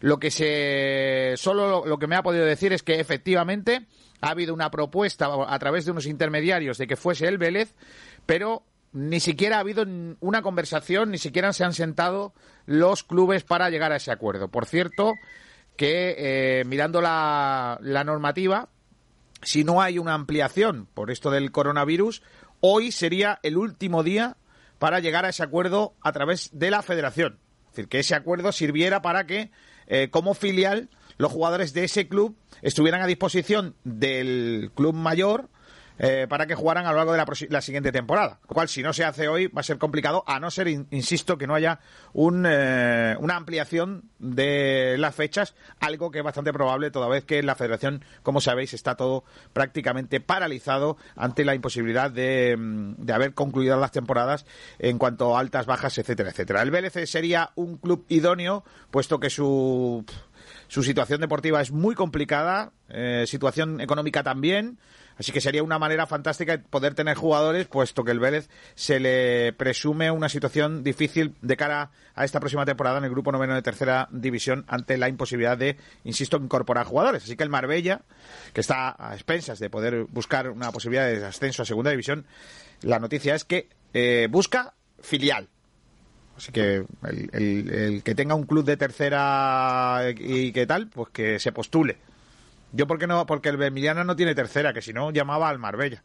lo 0.00 0.18
que 0.18 0.30
se 0.30 1.34
solo 1.36 1.68
lo, 1.68 1.86
lo 1.86 1.98
que 1.98 2.06
me 2.06 2.16
ha 2.16 2.22
podido 2.22 2.44
decir 2.46 2.72
es 2.72 2.82
que 2.82 3.00
efectivamente 3.00 3.86
ha 4.22 4.30
habido 4.30 4.54
una 4.54 4.70
propuesta 4.70 5.28
a 5.46 5.58
través 5.58 5.84
de 5.84 5.90
unos 5.90 6.06
intermediarios 6.06 6.78
de 6.78 6.86
que 6.86 6.96
fuese 6.96 7.26
el 7.26 7.36
Vélez, 7.36 7.74
pero 8.26 8.62
ni 8.92 9.20
siquiera 9.20 9.56
ha 9.56 9.60
habido 9.60 9.84
una 10.20 10.42
conversación, 10.42 11.10
ni 11.10 11.18
siquiera 11.18 11.52
se 11.52 11.64
han 11.64 11.74
sentado 11.74 12.32
los 12.66 13.04
clubes 13.04 13.44
para 13.44 13.70
llegar 13.70 13.92
a 13.92 13.96
ese 13.96 14.10
acuerdo. 14.10 14.48
Por 14.48 14.66
cierto, 14.66 15.14
que 15.76 16.14
eh, 16.18 16.64
mirando 16.64 17.00
la, 17.00 17.78
la 17.82 18.04
normativa, 18.04 18.68
si 19.42 19.64
no 19.64 19.80
hay 19.80 19.98
una 19.98 20.14
ampliación 20.14 20.86
por 20.92 21.10
esto 21.10 21.30
del 21.30 21.52
coronavirus, 21.52 22.22
hoy 22.60 22.92
sería 22.92 23.38
el 23.42 23.56
último 23.56 24.02
día 24.02 24.36
para 24.78 24.98
llegar 25.00 25.24
a 25.24 25.28
ese 25.28 25.42
acuerdo 25.42 25.94
a 26.00 26.12
través 26.12 26.50
de 26.52 26.70
la 26.70 26.82
federación. 26.82 27.38
Es 27.64 27.76
decir, 27.76 27.88
que 27.88 28.00
ese 28.00 28.14
acuerdo 28.14 28.50
sirviera 28.50 29.02
para 29.02 29.26
que, 29.26 29.50
eh, 29.86 30.08
como 30.10 30.34
filial, 30.34 30.88
los 31.18 31.30
jugadores 31.30 31.74
de 31.74 31.84
ese 31.84 32.08
club 32.08 32.34
estuvieran 32.62 33.02
a 33.02 33.06
disposición 33.06 33.76
del 33.84 34.72
club 34.74 34.94
mayor 34.94 35.49
eh, 36.02 36.26
para 36.28 36.46
que 36.46 36.54
jugaran 36.54 36.86
a 36.86 36.92
lo 36.92 36.96
largo 36.96 37.12
de 37.12 37.18
la, 37.18 37.26
la 37.50 37.60
siguiente 37.60 37.92
temporada. 37.92 38.38
Lo 38.48 38.54
cual, 38.54 38.68
si 38.70 38.82
no 38.82 38.94
se 38.94 39.04
hace 39.04 39.28
hoy, 39.28 39.48
va 39.48 39.60
a 39.60 39.62
ser 39.62 39.76
complicado, 39.76 40.24
a 40.26 40.40
no 40.40 40.50
ser, 40.50 40.66
in- 40.68 40.86
insisto, 40.90 41.36
que 41.36 41.46
no 41.46 41.54
haya 41.54 41.78
un, 42.14 42.46
eh, 42.48 43.16
una 43.20 43.36
ampliación 43.36 44.04
de 44.18 44.96
las 44.98 45.14
fechas, 45.14 45.54
algo 45.78 46.10
que 46.10 46.18
es 46.20 46.24
bastante 46.24 46.52
probable, 46.54 46.90
toda 46.90 47.06
vez 47.08 47.24
que 47.26 47.42
la 47.42 47.54
federación, 47.54 48.02
como 48.22 48.40
sabéis, 48.40 48.72
está 48.72 48.94
todo 48.96 49.24
prácticamente 49.52 50.20
paralizado 50.20 50.96
ante 51.16 51.44
la 51.44 51.54
imposibilidad 51.54 52.10
de, 52.10 52.56
mm, 52.58 53.10
haber 53.12 53.34
concluido 53.34 53.78
las 53.78 53.92
temporadas 53.92 54.46
en 54.78 54.96
cuanto 54.96 55.36
a 55.36 55.40
altas, 55.40 55.66
bajas, 55.66 55.98
etcétera, 55.98 56.30
etcétera. 56.30 56.62
El 56.62 56.70
Vélez 56.70 56.94
sería 57.10 57.50
un 57.56 57.76
club 57.76 58.06
idóneo, 58.08 58.64
puesto 58.90 59.20
que 59.20 59.28
su 59.28 60.04
su 60.68 60.82
situación 60.82 61.20
deportiva 61.20 61.60
es 61.60 61.70
muy 61.72 61.94
complicada, 61.94 62.72
eh, 62.88 63.24
situación 63.26 63.80
económica 63.80 64.22
también, 64.22 64.78
así 65.18 65.32
que 65.32 65.40
sería 65.40 65.62
una 65.62 65.78
manera 65.78 66.06
fantástica 66.06 66.56
de 66.56 66.58
poder 66.58 66.94
tener 66.94 67.16
jugadores, 67.16 67.66
puesto 67.66 68.04
que 68.04 68.10
el 68.12 68.20
Vélez 68.20 68.48
se 68.74 69.00
le 69.00 69.52
presume 69.52 70.10
una 70.10 70.28
situación 70.28 70.82
difícil 70.82 71.34
de 71.42 71.56
cara 71.56 71.90
a 72.14 72.24
esta 72.24 72.40
próxima 72.40 72.64
temporada 72.64 72.98
en 72.98 73.04
el 73.04 73.10
grupo 73.10 73.32
noveno 73.32 73.54
de 73.54 73.62
tercera 73.62 74.08
división 74.10 74.64
ante 74.68 74.96
la 74.98 75.08
imposibilidad 75.08 75.56
de, 75.58 75.76
insisto, 76.04 76.36
incorporar 76.38 76.86
jugadores. 76.86 77.22
Así 77.24 77.36
que 77.36 77.42
el 77.42 77.50
Marbella, 77.50 78.02
que 78.52 78.60
está 78.60 78.94
a 78.98 79.14
expensas 79.14 79.58
de 79.58 79.70
poder 79.70 80.04
buscar 80.10 80.50
una 80.50 80.72
posibilidad 80.72 81.06
de 81.06 81.24
ascenso 81.24 81.62
a 81.62 81.66
segunda 81.66 81.90
división, 81.90 82.24
la 82.82 82.98
noticia 82.98 83.34
es 83.34 83.44
que 83.44 83.68
eh, 83.94 84.28
busca 84.30 84.74
filial. 85.00 85.48
Así 86.36 86.52
que 86.52 86.84
el, 87.02 87.30
el- 87.32 87.70
el 87.70 88.02
que 88.02 88.14
tenga 88.14 88.34
un 88.34 88.44
club 88.46 88.64
de 88.64 88.76
tercera 88.78 90.02
y 90.18 90.52
que 90.52 90.66
tal, 90.66 90.88
pues 90.88 91.10
que 91.10 91.38
se 91.38 91.52
postule. 91.52 91.98
Yo, 92.72 92.86
¿por 92.86 92.98
qué 92.98 93.06
no? 93.06 93.26
Porque 93.26 93.48
el 93.48 93.62
Emiliana 93.62 94.04
no 94.04 94.16
tiene 94.16 94.34
tercera, 94.34 94.72
que 94.72 94.82
si 94.82 94.92
no 94.92 95.10
llamaba 95.10 95.48
al 95.48 95.58
Marbella. 95.58 96.02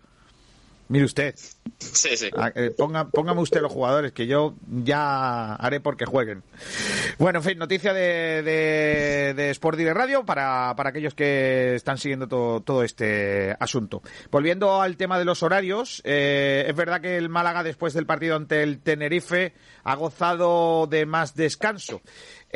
Mire 0.87 1.05
usted, 1.05 1.33
Sí, 1.79 2.15
sí. 2.15 2.29
ah, 2.37 2.51
eh, 2.53 2.71
ponga, 2.77 3.07
póngame 3.09 3.41
usted 3.41 3.59
los 3.59 3.71
jugadores, 3.71 4.11
que 4.11 4.27
yo 4.27 4.53
ya 4.69 5.55
haré 5.55 5.79
porque 5.79 6.05
jueguen. 6.05 6.43
Bueno, 7.17 7.39
en 7.39 7.43
fin, 7.43 7.57
noticia 7.57 7.91
de, 7.91 8.43
de, 8.43 9.33
de 9.35 9.49
Sport 9.49 9.79
Direct 9.79 9.97
Radio 9.97 10.25
para, 10.25 10.75
para 10.77 10.91
aquellos 10.91 11.15
que 11.15 11.73
están 11.73 11.97
siguiendo 11.97 12.27
todo, 12.27 12.61
todo 12.61 12.83
este 12.83 13.55
asunto. 13.59 14.03
Volviendo 14.29 14.79
al 14.79 14.95
tema 14.95 15.17
de 15.17 15.25
los 15.25 15.41
horarios, 15.41 16.03
eh, 16.05 16.65
es 16.67 16.75
verdad 16.75 17.01
que 17.01 17.17
el 17.17 17.29
Málaga 17.29 17.63
después 17.63 17.95
del 17.95 18.05
partido 18.05 18.35
ante 18.35 18.61
el 18.61 18.79
Tenerife 18.79 19.53
ha 19.83 19.95
gozado 19.95 20.85
de 20.85 21.07
más 21.07 21.33
descanso. 21.33 22.01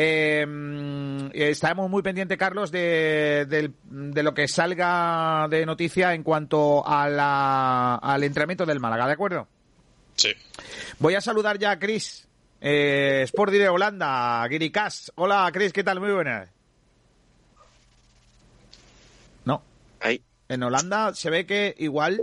Eh, 0.02 0.46
mm, 0.46 1.32
estaremos 1.34 1.90
muy 1.90 2.02
pendientes, 2.02 2.38
Carlos, 2.38 2.72
de, 2.72 3.74
lo 3.90 4.34
que 4.34 4.48
salga 4.48 5.46
de 5.50 5.66
noticia 5.66 6.14
en 6.14 6.24
cuanto 6.24 6.88
a 6.88 7.10
la, 7.10 7.96
al 7.96 8.24
entrenamiento 8.24 8.66
del 8.66 8.80
Málaga, 8.80 9.08
¿de 9.08 9.12
acuerdo? 9.12 9.50
Sí. 10.16 10.30
Voy 11.00 11.16
a 11.16 11.22
saludar 11.22 11.60
ya 11.60 11.72
a 11.72 11.80
Chris, 11.80 12.26
eh, 12.62 13.24
Sport 13.26 13.52
de 13.52 13.68
Holanda, 13.68 14.48
Giri 14.48 14.72
Kass. 14.72 15.12
Hola, 15.16 15.50
Chris, 15.52 15.74
¿qué 15.74 15.84
tal? 15.84 16.00
Muy 16.00 16.14
buenas. 16.14 16.50
No, 19.44 19.62
Ahí. 20.00 20.24
en 20.48 20.64
Holanda 20.64 21.14
se 21.14 21.30
ve 21.30 21.46
que 21.46 21.76
igual 21.78 22.22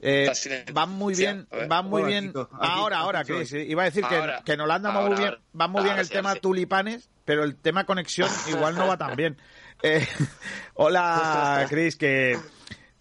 eh, 0.00 0.32
van 0.72 0.90
muy 0.90 1.14
bien, 1.14 1.46
van 1.68 1.86
muy 1.86 2.02
bien. 2.04 2.32
Ahora, 2.52 2.98
ahora, 2.98 3.22
eh, 3.28 3.66
Iba 3.68 3.82
a 3.82 3.84
decir 3.86 4.04
que, 4.04 4.16
Ahora. 4.16 4.42
que 4.44 4.52
en 4.52 4.60
Holanda 4.60 4.90
va 4.90 5.08
muy 5.08 5.16
bien, 5.16 5.34
va 5.58 5.68
muy 5.68 5.82
bien 5.82 5.98
el 5.98 6.06
sí, 6.06 6.12
tema 6.12 6.34
sí. 6.34 6.40
tulipanes, 6.40 7.10
pero 7.24 7.44
el 7.44 7.56
tema 7.56 7.84
conexión 7.84 8.28
igual 8.48 8.74
no 8.76 8.86
va 8.86 8.96
tan 8.96 9.16
bien. 9.16 9.36
Eh, 9.82 10.06
hola, 10.74 11.66
Chris, 11.68 11.96
que 11.96 12.38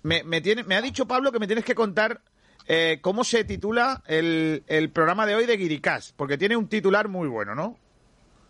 me, 0.04 0.24
me, 0.24 0.42
tiene, 0.42 0.64
me 0.64 0.76
ha 0.76 0.82
dicho 0.82 1.08
Pablo 1.08 1.32
que 1.32 1.40
me 1.40 1.48
tienes 1.48 1.66
que 1.66 1.76
contar 1.76 2.22
eh, 2.68 3.00
cómo 3.02 3.24
se 3.24 3.44
titula 3.46 4.04
el, 4.06 4.64
el 4.68 4.92
programa 4.92 5.26
de 5.26 5.36
hoy 5.36 5.46
de 5.46 5.58
Guiricás, 5.58 6.14
porque 6.16 6.38
tiene 6.38 6.56
un 6.56 6.68
titular 6.68 7.08
muy 7.08 7.28
bueno, 7.28 7.56
¿no? 7.56 7.78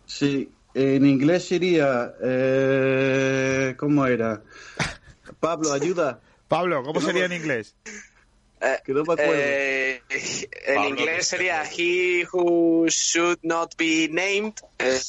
Sí, 0.06 0.52
en 0.74 1.06
inglés 1.06 1.48
sería. 1.48 2.14
Eh, 2.22 3.76
¿Cómo 3.78 4.06
era? 4.06 4.42
Pablo, 5.40 5.72
ayuda. 5.72 6.20
Pablo, 6.48 6.84
¿cómo 6.84 7.00
sería 7.00 7.26
en 7.26 7.34
inglés? 7.34 7.76
Que 8.86 8.94
no 8.94 9.04
me 9.06 9.14
acuerdo. 9.14 9.34
Eh, 9.36 10.02
en 10.10 10.76
Pablo, 10.76 10.90
inglés 10.90 11.28
sería 11.28 11.64
He 11.64 12.26
who 12.32 12.88
should 12.90 13.40
not 13.44 13.76
be 13.78 14.08
named. 14.12 14.54
Eh, 14.78 15.00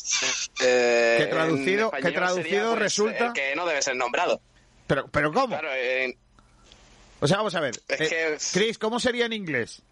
eh, 0.62 1.16
Que 1.18 1.26
traducido- 1.26 1.90
que 1.90 2.12
traducido 2.12 2.42
sería, 2.44 2.66
pues, 2.68 2.78
resulta- 2.78 3.32
que 3.32 3.54
no 3.56 3.66
debe 3.66 3.82
ser 3.82 3.96
nombrado. 3.96 4.40
Pero, 4.86 5.08
pero 5.08 5.32
¿cómo? 5.32 5.58
Claro, 5.58 5.68
O 7.20 7.26
sea, 7.28 7.36
vamos 7.38 7.54
a 7.54 7.60
ver. 7.60 7.74
Es 7.88 8.00
Eh, 8.00 8.08
que- 8.08 8.36
Chris, 8.52 8.78
¿cómo 8.78 8.98
sería 9.00 9.26
en 9.26 9.32
inglés? 9.32 9.82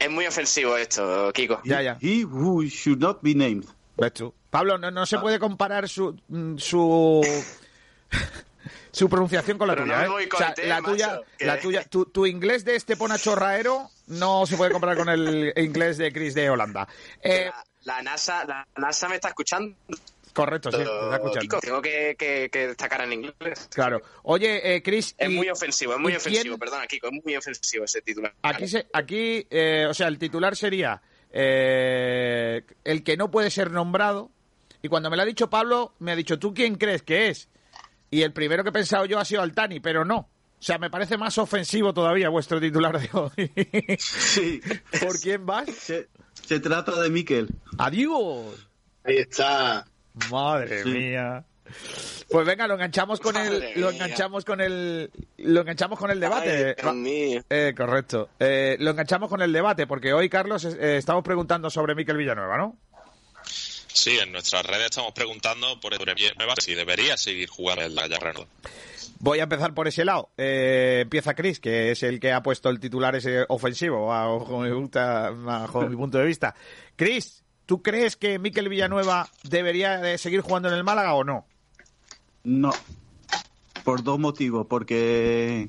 es 0.00 0.10
muy 0.10 0.26
ofensivo 0.26 0.76
esto, 0.76 1.32
Kiko. 1.32 1.60
Ya, 1.64 1.82
ya. 1.82 1.98
He 2.00 2.24
who 2.24 2.62
should 2.64 3.00
not 3.00 3.18
be 3.22 3.34
named. 3.34 3.64
Ves 3.96 4.12
tú. 4.12 4.32
Pablo, 4.50 4.78
no, 4.78 4.90
no 4.92 5.04
se 5.06 5.18
puede 5.18 5.38
comparar 5.40 5.88
su 5.88 6.16
mm, 6.28 6.56
su 6.58 7.20
su 8.90 9.08
pronunciación 9.08 9.58
con 9.58 9.68
la 9.68 9.74
Pero 9.74 9.84
tuya, 9.86 10.04
¿eh? 10.04 10.28
O 10.32 10.36
sea, 10.36 10.54
la 10.64 10.80
macho, 10.80 10.92
tuya, 10.92 11.20
que- 11.38 11.44
la 11.46 11.60
tuya, 11.60 11.84
tu, 11.84 12.04
tu 12.06 12.26
inglés 12.26 12.64
de 12.64 12.76
este 12.76 12.96
pona 12.96 13.18
chorraero 13.18 13.90
no 14.08 14.46
se 14.46 14.56
puede 14.56 14.70
comparar 14.72 14.96
con 14.96 15.08
el 15.08 15.52
inglés 15.56 15.98
de 15.98 16.12
Chris 16.12 16.34
de 16.34 16.50
Holanda. 16.50 16.88
Eh, 17.22 17.50
La, 17.84 17.94
la 17.96 18.02
NASA, 18.02 18.44
la 18.44 18.66
NASA 18.76 19.08
me 19.08 19.14
está 19.16 19.28
escuchando. 19.28 19.76
correcto, 20.32 20.70
sí, 20.70 20.78
está 20.80 21.14
escuchando. 21.16 21.40
Kiko, 21.40 21.60
tengo 21.60 21.82
que, 21.82 22.14
que- 22.18 22.48
que 22.52 22.68
destacar 22.68 23.00
en 23.02 23.12
inglés. 23.12 23.68
Claro. 23.74 24.00
Oye, 24.22 24.76
eh, 24.76 24.82
Chris, 24.82 25.14
Es 25.18 25.28
y 25.30 25.34
muy 25.34 25.48
ofensivo, 25.48 25.94
es 25.94 25.98
muy 25.98 26.12
¿y 26.12 26.16
ofensivo, 26.16 26.42
quién- 26.56 26.58
perdona, 26.58 26.86
Kiko, 26.86 27.08
es 27.08 27.24
muy 27.24 27.36
ofensivo 27.36 27.84
ese 27.84 28.02
titular. 28.02 28.32
aquí, 28.42 28.68
se, 28.68 28.86
aquí 28.92 29.46
eh, 29.50 29.86
o 29.88 29.94
sea, 29.94 30.06
el 30.08 30.18
titular 30.18 30.54
sería 30.56 31.02
eh, 31.30 32.62
el 32.84 33.02
que 33.04 33.16
no 33.16 33.30
puede 33.30 33.50
ser 33.50 33.70
nombrado 33.70 34.30
Y 34.80 34.88
cuando 34.88 35.10
me 35.10 35.16
lo 35.16 35.22
ha 35.22 35.26
dicho 35.26 35.50
Pablo, 35.50 35.94
me 35.98 36.12
ha 36.12 36.16
dicho, 36.16 36.38
¿tú 36.38 36.54
quién 36.54 36.76
crees 36.76 37.02
que 37.02 37.28
es? 37.28 37.48
Y 38.10 38.22
el 38.22 38.32
primero 38.32 38.62
que 38.62 38.70
he 38.70 38.72
pensado 38.72 39.04
yo 39.06 39.18
ha 39.18 39.24
sido 39.24 39.42
Altani, 39.42 39.80
pero 39.80 40.04
no. 40.04 40.16
O 40.18 40.62
sea, 40.62 40.78
me 40.78 40.90
parece 40.90 41.16
más 41.16 41.38
ofensivo 41.38 41.92
todavía 41.94 42.28
vuestro 42.30 42.60
titular 42.60 42.98
de 43.00 43.08
hoy. 43.12 43.96
Sí. 43.98 44.60
¿Por 45.00 45.20
quién 45.20 45.46
vas? 45.46 45.68
Se, 45.70 46.08
se 46.32 46.58
trata 46.60 47.00
de 47.00 47.10
Miquel. 47.10 47.48
¡Adiós! 47.78 48.68
Ahí 49.04 49.18
está. 49.18 49.86
Madre 50.30 50.82
Sí. 50.82 50.88
mía. 50.90 51.44
Pues 52.30 52.46
venga, 52.46 52.66
lo 52.66 52.74
enganchamos 52.74 53.20
con 53.20 53.34
Madre 53.34 53.72
el, 53.74 53.80
lo 53.80 53.90
mía. 53.92 53.96
enganchamos 54.04 54.44
con 54.44 54.60
el, 54.60 55.10
lo 55.36 55.60
enganchamos 55.60 55.98
con 55.98 56.10
el 56.10 56.18
debate. 56.18 56.74
Ay. 56.82 57.40
Eh, 57.50 57.74
correcto. 57.76 58.30
Eh, 58.40 58.76
lo 58.80 58.90
enganchamos 58.90 59.28
con 59.28 59.42
el 59.42 59.52
debate 59.52 59.86
porque 59.86 60.12
hoy, 60.14 60.28
Carlos, 60.30 60.64
eh, 60.64 60.96
estamos 60.96 61.22
preguntando 61.22 61.68
sobre 61.70 61.94
Miquel 61.94 62.16
Villanueva, 62.16 62.56
¿no? 62.56 62.76
Sí, 63.98 64.16
en 64.16 64.30
nuestras 64.30 64.64
redes 64.64 64.86
estamos 64.90 65.12
preguntando 65.12 65.78
por 65.80 65.92
si 66.60 66.74
debería 66.74 67.16
seguir 67.16 67.48
jugando 67.48 67.82
en 67.84 67.94
la. 67.96 68.08
Voy 69.18 69.40
a 69.40 69.42
empezar 69.42 69.74
por 69.74 69.88
ese 69.88 70.04
lado. 70.04 70.30
Eh, 70.36 71.00
empieza 71.02 71.34
Chris, 71.34 71.58
que 71.58 71.90
es 71.90 72.04
el 72.04 72.20
que 72.20 72.32
ha 72.32 72.40
puesto 72.40 72.68
el 72.70 72.78
titular 72.78 73.16
ese 73.16 73.44
ofensivo, 73.48 74.06
bajo 74.06 74.60
mi, 74.60 74.70
punta- 74.70 75.30
bajo 75.30 75.82
mi 75.88 75.96
punto 75.96 76.18
de 76.18 76.26
vista. 76.26 76.54
Chris, 76.94 77.42
¿tú 77.66 77.82
crees 77.82 78.16
que 78.16 78.38
Miquel 78.38 78.68
Villanueva 78.68 79.28
debería 79.42 79.98
de 79.98 80.16
seguir 80.16 80.42
jugando 80.42 80.68
en 80.68 80.74
el 80.76 80.84
Málaga 80.84 81.14
o 81.14 81.24
no? 81.24 81.44
No. 82.44 82.70
Por 83.82 84.04
dos 84.04 84.20
motivos. 84.20 84.66
Porque 84.68 85.68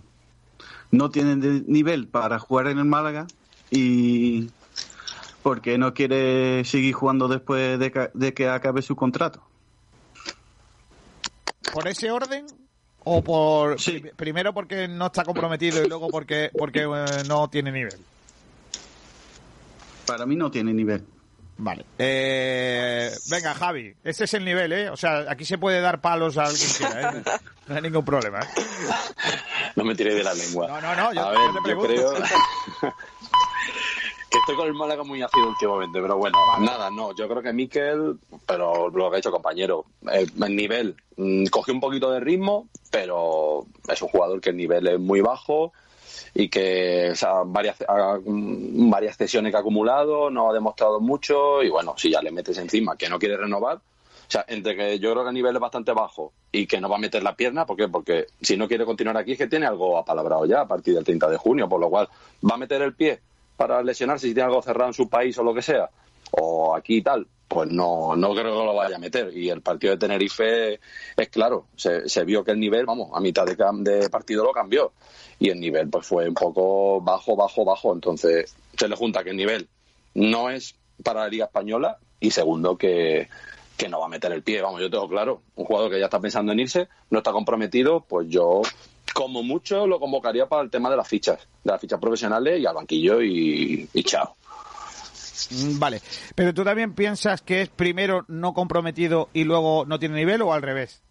no 0.91 1.09
tiene 1.09 1.35
de- 1.37 1.63
nivel 1.65 2.07
para 2.07 2.37
jugar 2.37 2.67
en 2.67 2.77
el 2.77 2.85
Málaga 2.85 3.25
y 3.71 4.49
porque 5.49 5.79
no 5.79 5.95
quiere 5.95 6.63
seguir 6.63 6.93
jugando 6.93 7.27
después 7.27 7.79
de, 7.79 8.33
que 8.35 8.47
acabe 8.47 8.83
su 8.83 8.95
contrato. 8.95 9.41
¿Por 11.71 11.87
ese 11.87 12.11
orden? 12.11 12.45
¿O 13.03 13.23
por 13.23 13.79
Sí. 13.81 13.97
pri- 13.99 14.11
primero 14.15 14.53
porque 14.53 14.87
no 14.87 15.07
está 15.07 15.23
comprometido 15.23 15.81
y 15.81 15.87
luego 15.87 16.11
porque, 16.11 16.51
porque 16.55 16.81
eh, 16.83 17.23
no 17.25 17.49
tiene 17.49 17.71
nivel? 17.71 17.99
Para 20.05 20.27
mí 20.27 20.35
no 20.35 20.51
tiene 20.51 20.71
nivel. 20.71 21.03
Vale. 21.57 21.83
Eh, 21.97 23.09
venga, 23.31 23.55
Javi, 23.55 23.95
ese 24.03 24.25
es 24.25 24.33
el 24.35 24.45
nivel, 24.45 24.71
¿eh? 24.71 24.91
O 24.91 24.97
sea, 24.97 25.25
aquí 25.31 25.45
se 25.45 25.57
puede 25.57 25.81
dar 25.81 25.99
palos 25.99 26.37
a 26.37 26.45
alguien 26.45 26.69
quiera, 26.77 27.01
¿eh? 27.01 27.23
No 27.67 27.75
hay 27.75 27.81
ningún 27.81 28.05
problema, 28.05 28.41
¿eh? 28.41 28.45
No 29.75 29.83
me 29.83 29.95
tiré 29.95 30.13
de 30.13 30.23
la 30.23 30.35
lengua. 30.35 30.67
No, 30.67 30.79
no, 30.79 30.95
no, 30.95 31.11
yo- 31.13 31.25
a 31.25 31.33
yo 31.33 31.39
ver, 31.39 31.47
te 31.49 31.55
yo 31.55 31.61
pregunto. 31.63 31.87
creo 31.87 32.13
que 34.29 34.37
estoy 34.37 34.55
con 34.55 34.67
el 34.67 34.73
Málaga 34.73 35.03
muy 35.03 35.21
ácido 35.21 35.47
últimamente, 35.47 36.01
pero 36.01 36.17
bueno, 36.17 36.37
nada, 36.59 36.89
no, 36.91 37.15
yo 37.15 37.27
creo 37.27 37.41
que 37.41 37.53
Miquel, 37.53 38.19
pero 38.45 38.89
lo 38.89 39.09
que 39.09 39.15
ha 39.15 39.19
hecho 39.19 39.31
compañero, 39.31 39.85
el 40.11 40.55
nivel, 40.55 40.95
mm, 41.17 41.45
cogió 41.45 41.73
un 41.73 41.79
poquito 41.79 42.11
de 42.11 42.19
ritmo, 42.19 42.67
pero 42.91 43.65
es 43.87 44.01
un 44.01 44.09
jugador 44.09 44.39
que 44.39 44.51
el 44.51 44.57
nivel 44.57 44.87
es 44.87 44.99
muy 44.99 45.21
bajo 45.21 45.73
y 46.33 46.49
que 46.49 47.09
o 47.11 47.15
sea, 47.15 47.41
varias, 47.45 47.77
mm, 48.25 48.89
varias 48.89 49.15
sesiones 49.15 49.51
que 49.51 49.57
ha 49.57 49.61
acumulado, 49.61 50.29
no 50.29 50.49
ha 50.49 50.53
demostrado 50.53 50.99
mucho 50.99 51.63
y 51.63 51.69
bueno, 51.69 51.95
si 51.97 52.11
ya 52.11 52.21
le 52.21 52.31
metes 52.31 52.57
encima 52.59 52.95
que 52.95 53.09
no 53.09 53.17
quiere 53.17 53.37
renovar, 53.37 53.77
o 53.77 54.31
sea, 54.31 54.45
entre 54.47 54.75
que 54.75 54.99
yo 54.99 55.11
creo 55.11 55.23
que 55.23 55.29
el 55.29 55.33
nivel 55.33 55.55
es 55.55 55.61
bastante 55.61 55.91
bajo 55.91 56.33
y 56.51 56.67
que 56.67 56.79
no 56.79 56.87
va 56.87 56.97
a 56.97 56.99
meter 56.99 57.23
la 57.23 57.35
pierna, 57.35 57.65
¿por 57.65 57.75
qué? 57.75 57.87
Porque 57.87 58.27
si 58.41 58.57
no 58.57 58.67
quiere 58.67 58.85
continuar 58.85 59.17
aquí 59.17 59.31
es 59.31 59.39
que 59.39 59.47
tiene 59.47 59.65
algo 59.65 59.97
apalabrado 59.97 60.45
ya 60.45 60.61
a 60.61 60.67
partir 60.67 60.93
del 60.93 61.03
30 61.03 61.29
de 61.29 61.37
junio, 61.37 61.67
por 61.67 61.79
lo 61.79 61.89
cual 61.89 62.07
va 62.47 62.53
a 62.53 62.57
meter 62.57 62.83
el 62.83 62.93
pie 62.93 63.21
para 63.59 63.83
lesionarse 63.83 64.25
si 64.25 64.33
tiene 64.33 64.47
algo 64.47 64.61
cerrado 64.61 64.87
en 64.87 64.93
su 64.93 65.09
país 65.09 65.37
o 65.37 65.43
lo 65.43 65.53
que 65.53 65.61
sea, 65.61 65.89
o 66.31 66.73
aquí 66.73 66.95
y 66.95 67.01
tal, 67.01 67.27
pues 67.45 67.69
no, 67.69 68.15
no 68.15 68.31
creo 68.31 68.57
que 68.57 68.65
lo 68.65 68.73
vaya 68.73 68.95
a 68.95 68.99
meter. 68.99 69.35
Y 69.35 69.49
el 69.49 69.61
partido 69.61 69.91
de 69.91 69.99
Tenerife 69.99 70.79
es 71.17 71.27
claro, 71.27 71.65
se, 71.75 72.07
se 72.07 72.23
vio 72.23 72.41
que 72.45 72.51
el 72.51 72.59
nivel, 72.61 72.85
vamos, 72.85 73.09
a 73.13 73.19
mitad 73.19 73.45
de, 73.45 73.57
de 73.81 74.09
partido 74.09 74.45
lo 74.45 74.53
cambió 74.53 74.93
y 75.39 75.49
el 75.49 75.59
nivel 75.59 75.89
pues 75.89 76.07
fue 76.07 76.29
un 76.29 76.35
poco 76.35 77.01
bajo, 77.01 77.35
bajo, 77.35 77.65
bajo. 77.65 77.93
Entonces 77.93 78.55
se 78.77 78.87
le 78.87 78.95
junta 78.95 79.25
que 79.25 79.31
el 79.31 79.35
nivel 79.35 79.67
no 80.13 80.49
es 80.49 80.75
para 81.03 81.23
la 81.23 81.27
Liga 81.27 81.43
Española 81.43 81.97
y 82.21 82.31
segundo 82.31 82.77
que, 82.77 83.27
que 83.75 83.89
no 83.89 83.99
va 83.99 84.05
a 84.05 84.09
meter 84.09 84.31
el 84.31 84.41
pie. 84.41 84.61
Vamos, 84.61 84.79
yo 84.79 84.89
tengo 84.89 85.09
claro, 85.09 85.41
un 85.55 85.65
jugador 85.65 85.91
que 85.91 85.99
ya 85.99 86.05
está 86.05 86.21
pensando 86.21 86.53
en 86.53 86.61
irse, 86.61 86.87
no 87.09 87.17
está 87.17 87.33
comprometido, 87.33 88.05
pues 88.07 88.29
yo 88.29 88.61
como 89.13 89.43
mucho 89.43 89.87
lo 89.87 89.99
convocaría 89.99 90.47
para 90.47 90.63
el 90.63 90.69
tema 90.69 90.89
de 90.89 90.97
las 90.97 91.07
fichas, 91.07 91.39
de 91.63 91.71
las 91.71 91.81
fichas 91.81 91.99
profesionales 91.99 92.59
y 92.59 92.65
al 92.65 92.75
banquillo 92.75 93.21
y, 93.21 93.87
y 93.93 94.03
chao. 94.03 94.35
Mm, 95.51 95.79
Vale. 95.79 96.01
Pero 96.35 96.53
tú 96.53 96.63
también 96.63 96.93
piensas 96.93 97.41
que 97.41 97.61
es 97.61 97.69
primero 97.69 98.25
no 98.27 98.53
comprometido 98.53 99.29
y 99.33 99.43
luego 99.43 99.85
no 99.85 99.99
tiene 99.99 100.15
nivel 100.15 100.41
o 100.41 100.53
al 100.53 100.61
revés? 100.61 101.01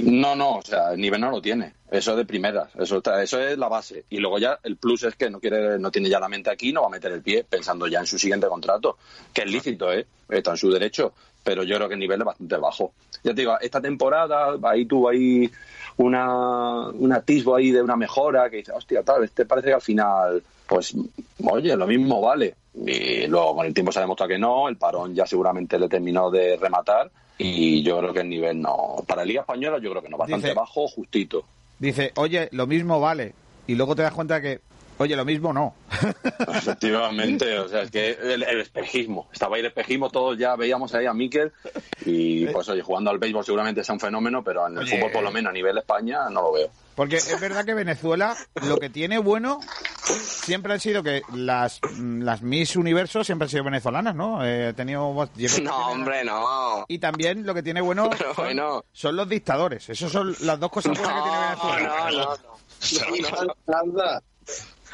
No, 0.00 0.34
no, 0.34 0.56
o 0.56 0.62
sea, 0.62 0.92
el 0.92 1.00
nivel 1.00 1.20
no 1.20 1.30
lo 1.30 1.42
tiene. 1.42 1.74
Eso 1.90 2.16
de 2.16 2.24
primeras, 2.24 2.74
eso 2.76 2.96
está, 2.98 3.22
eso 3.22 3.38
es 3.38 3.58
la 3.58 3.68
base. 3.68 4.06
Y 4.08 4.18
luego 4.18 4.38
ya 4.38 4.58
el 4.62 4.76
plus 4.76 5.02
es 5.02 5.14
que 5.16 5.28
no 5.28 5.38
quiere, 5.38 5.78
no 5.78 5.90
tiene 5.90 6.08
ya 6.08 6.18
la 6.18 6.30
mente 6.30 6.50
aquí, 6.50 6.72
no 6.72 6.80
va 6.80 6.86
a 6.86 6.90
meter 6.90 7.12
el 7.12 7.20
pie 7.20 7.44
pensando 7.44 7.86
ya 7.86 8.00
en 8.00 8.06
su 8.06 8.18
siguiente 8.18 8.46
contrato, 8.46 8.96
que 9.34 9.42
es 9.42 9.50
lícito, 9.50 9.92
¿eh? 9.92 10.06
Está 10.30 10.52
en 10.52 10.56
su 10.56 10.70
derecho, 10.70 11.12
pero 11.42 11.62
yo 11.64 11.76
creo 11.76 11.88
que 11.88 11.94
el 11.94 12.00
nivel 12.00 12.20
es 12.20 12.26
bastante 12.26 12.56
bajo. 12.56 12.92
Ya 13.24 13.34
te 13.34 13.40
digo, 13.42 13.58
esta 13.60 13.80
temporada 13.80 14.56
ahí 14.62 14.84
tuvo 14.86 15.08
ahí 15.08 15.50
una, 15.96 16.88
un 16.88 17.12
atisbo 17.12 17.54
ahí 17.56 17.70
de 17.70 17.82
una 17.82 17.96
mejora 17.96 18.48
que 18.50 18.56
dice, 18.58 18.72
hostia, 18.72 19.02
tal, 19.02 19.24
este 19.24 19.44
parece 19.46 19.68
que 19.68 19.74
al 19.74 19.80
final, 19.82 20.42
pues, 20.66 20.94
oye, 21.44 21.76
lo 21.76 21.86
mismo 21.86 22.20
vale. 22.20 22.54
Y 22.74 23.26
luego 23.26 23.56
con 23.56 23.66
el 23.66 23.74
tiempo 23.74 23.92
se 23.92 23.98
ha 23.98 24.02
demostrado 24.02 24.28
que 24.30 24.38
no, 24.38 24.68
el 24.68 24.76
parón 24.76 25.14
ya 25.14 25.26
seguramente 25.26 25.78
le 25.78 25.88
terminó 25.88 26.30
de 26.30 26.56
rematar 26.56 27.10
y 27.38 27.82
yo 27.82 27.98
creo 27.98 28.12
que 28.12 28.20
el 28.20 28.28
nivel 28.28 28.60
no. 28.60 28.96
Para 29.06 29.24
Liga 29.24 29.40
Española 29.42 29.78
yo 29.78 29.90
creo 29.90 30.02
que 30.02 30.08
no, 30.08 30.16
bastante 30.16 30.48
Dice- 30.48 30.58
bajo, 30.58 30.88
justito. 30.88 31.44
Dice, 31.78 32.12
oye, 32.16 32.48
lo 32.52 32.66
mismo 32.66 33.00
vale. 33.00 33.34
Y 33.66 33.74
luego 33.74 33.94
te 33.96 34.02
das 34.02 34.12
cuenta 34.12 34.40
que, 34.40 34.60
oye, 35.02 35.16
lo 35.16 35.24
mismo 35.24 35.52
no. 35.52 35.74
Efectivamente, 36.48 37.58
o 37.58 37.68
sea, 37.68 37.82
es 37.82 37.90
que 37.90 38.10
el, 38.10 38.42
el 38.42 38.60
espejismo, 38.60 39.28
estaba 39.32 39.56
ahí 39.56 39.60
el 39.60 39.66
espejismo, 39.66 40.10
todos 40.10 40.38
ya 40.38 40.56
veíamos 40.56 40.94
ahí 40.94 41.06
a 41.06 41.12
Miquel 41.12 41.52
y 42.04 42.46
pues 42.46 42.68
oye, 42.68 42.82
jugando 42.82 43.10
al 43.10 43.18
béisbol 43.18 43.44
seguramente 43.44 43.84
sea 43.84 43.94
un 43.94 44.00
fenómeno, 44.00 44.42
pero 44.42 44.66
en 44.66 44.74
el 44.74 44.78
Oye. 44.80 44.96
fútbol 44.96 45.12
por 45.12 45.22
lo 45.22 45.30
menos 45.30 45.50
a 45.50 45.52
nivel 45.52 45.78
España 45.78 46.28
no 46.30 46.42
lo 46.42 46.52
veo. 46.52 46.70
Porque 46.94 47.16
es 47.16 47.40
verdad 47.40 47.64
que 47.64 47.72
Venezuela 47.74 48.36
lo 48.66 48.76
que 48.76 48.90
tiene 48.90 49.18
bueno 49.18 49.60
siempre 50.04 50.74
han 50.74 50.80
sido 50.80 51.02
que 51.02 51.22
las, 51.32 51.80
mm, 51.96 52.22
las 52.22 52.42
Miss 52.42 52.76
Universo 52.76 53.24
siempre 53.24 53.46
han 53.46 53.50
sido 53.50 53.64
venezolanas, 53.64 54.14
¿no? 54.14 54.44
Eh, 54.44 54.68
he 54.68 54.72
tenido... 54.74 55.02
No, 55.62 55.88
hombre, 55.88 56.24
no. 56.24 56.84
Y 56.88 56.98
también 56.98 57.46
lo 57.46 57.54
que 57.54 57.62
tiene 57.62 57.80
bueno 57.80 58.10
son, 58.18 58.34
bueno. 58.36 58.84
son 58.92 59.16
los 59.16 59.28
dictadores. 59.28 59.88
Esas 59.88 60.12
son 60.12 60.34
las 60.40 60.60
dos 60.60 60.70
cosas 60.70 60.98
buenas 60.98 61.14
que 61.14 61.22
tiene 61.22 61.38
Venezuela. 61.46 61.88
No, 62.10 62.10
no, 62.10 63.44
no. 63.44 63.78
Anda. 63.78 64.04
No, 64.04 64.20
no, 64.20 64.22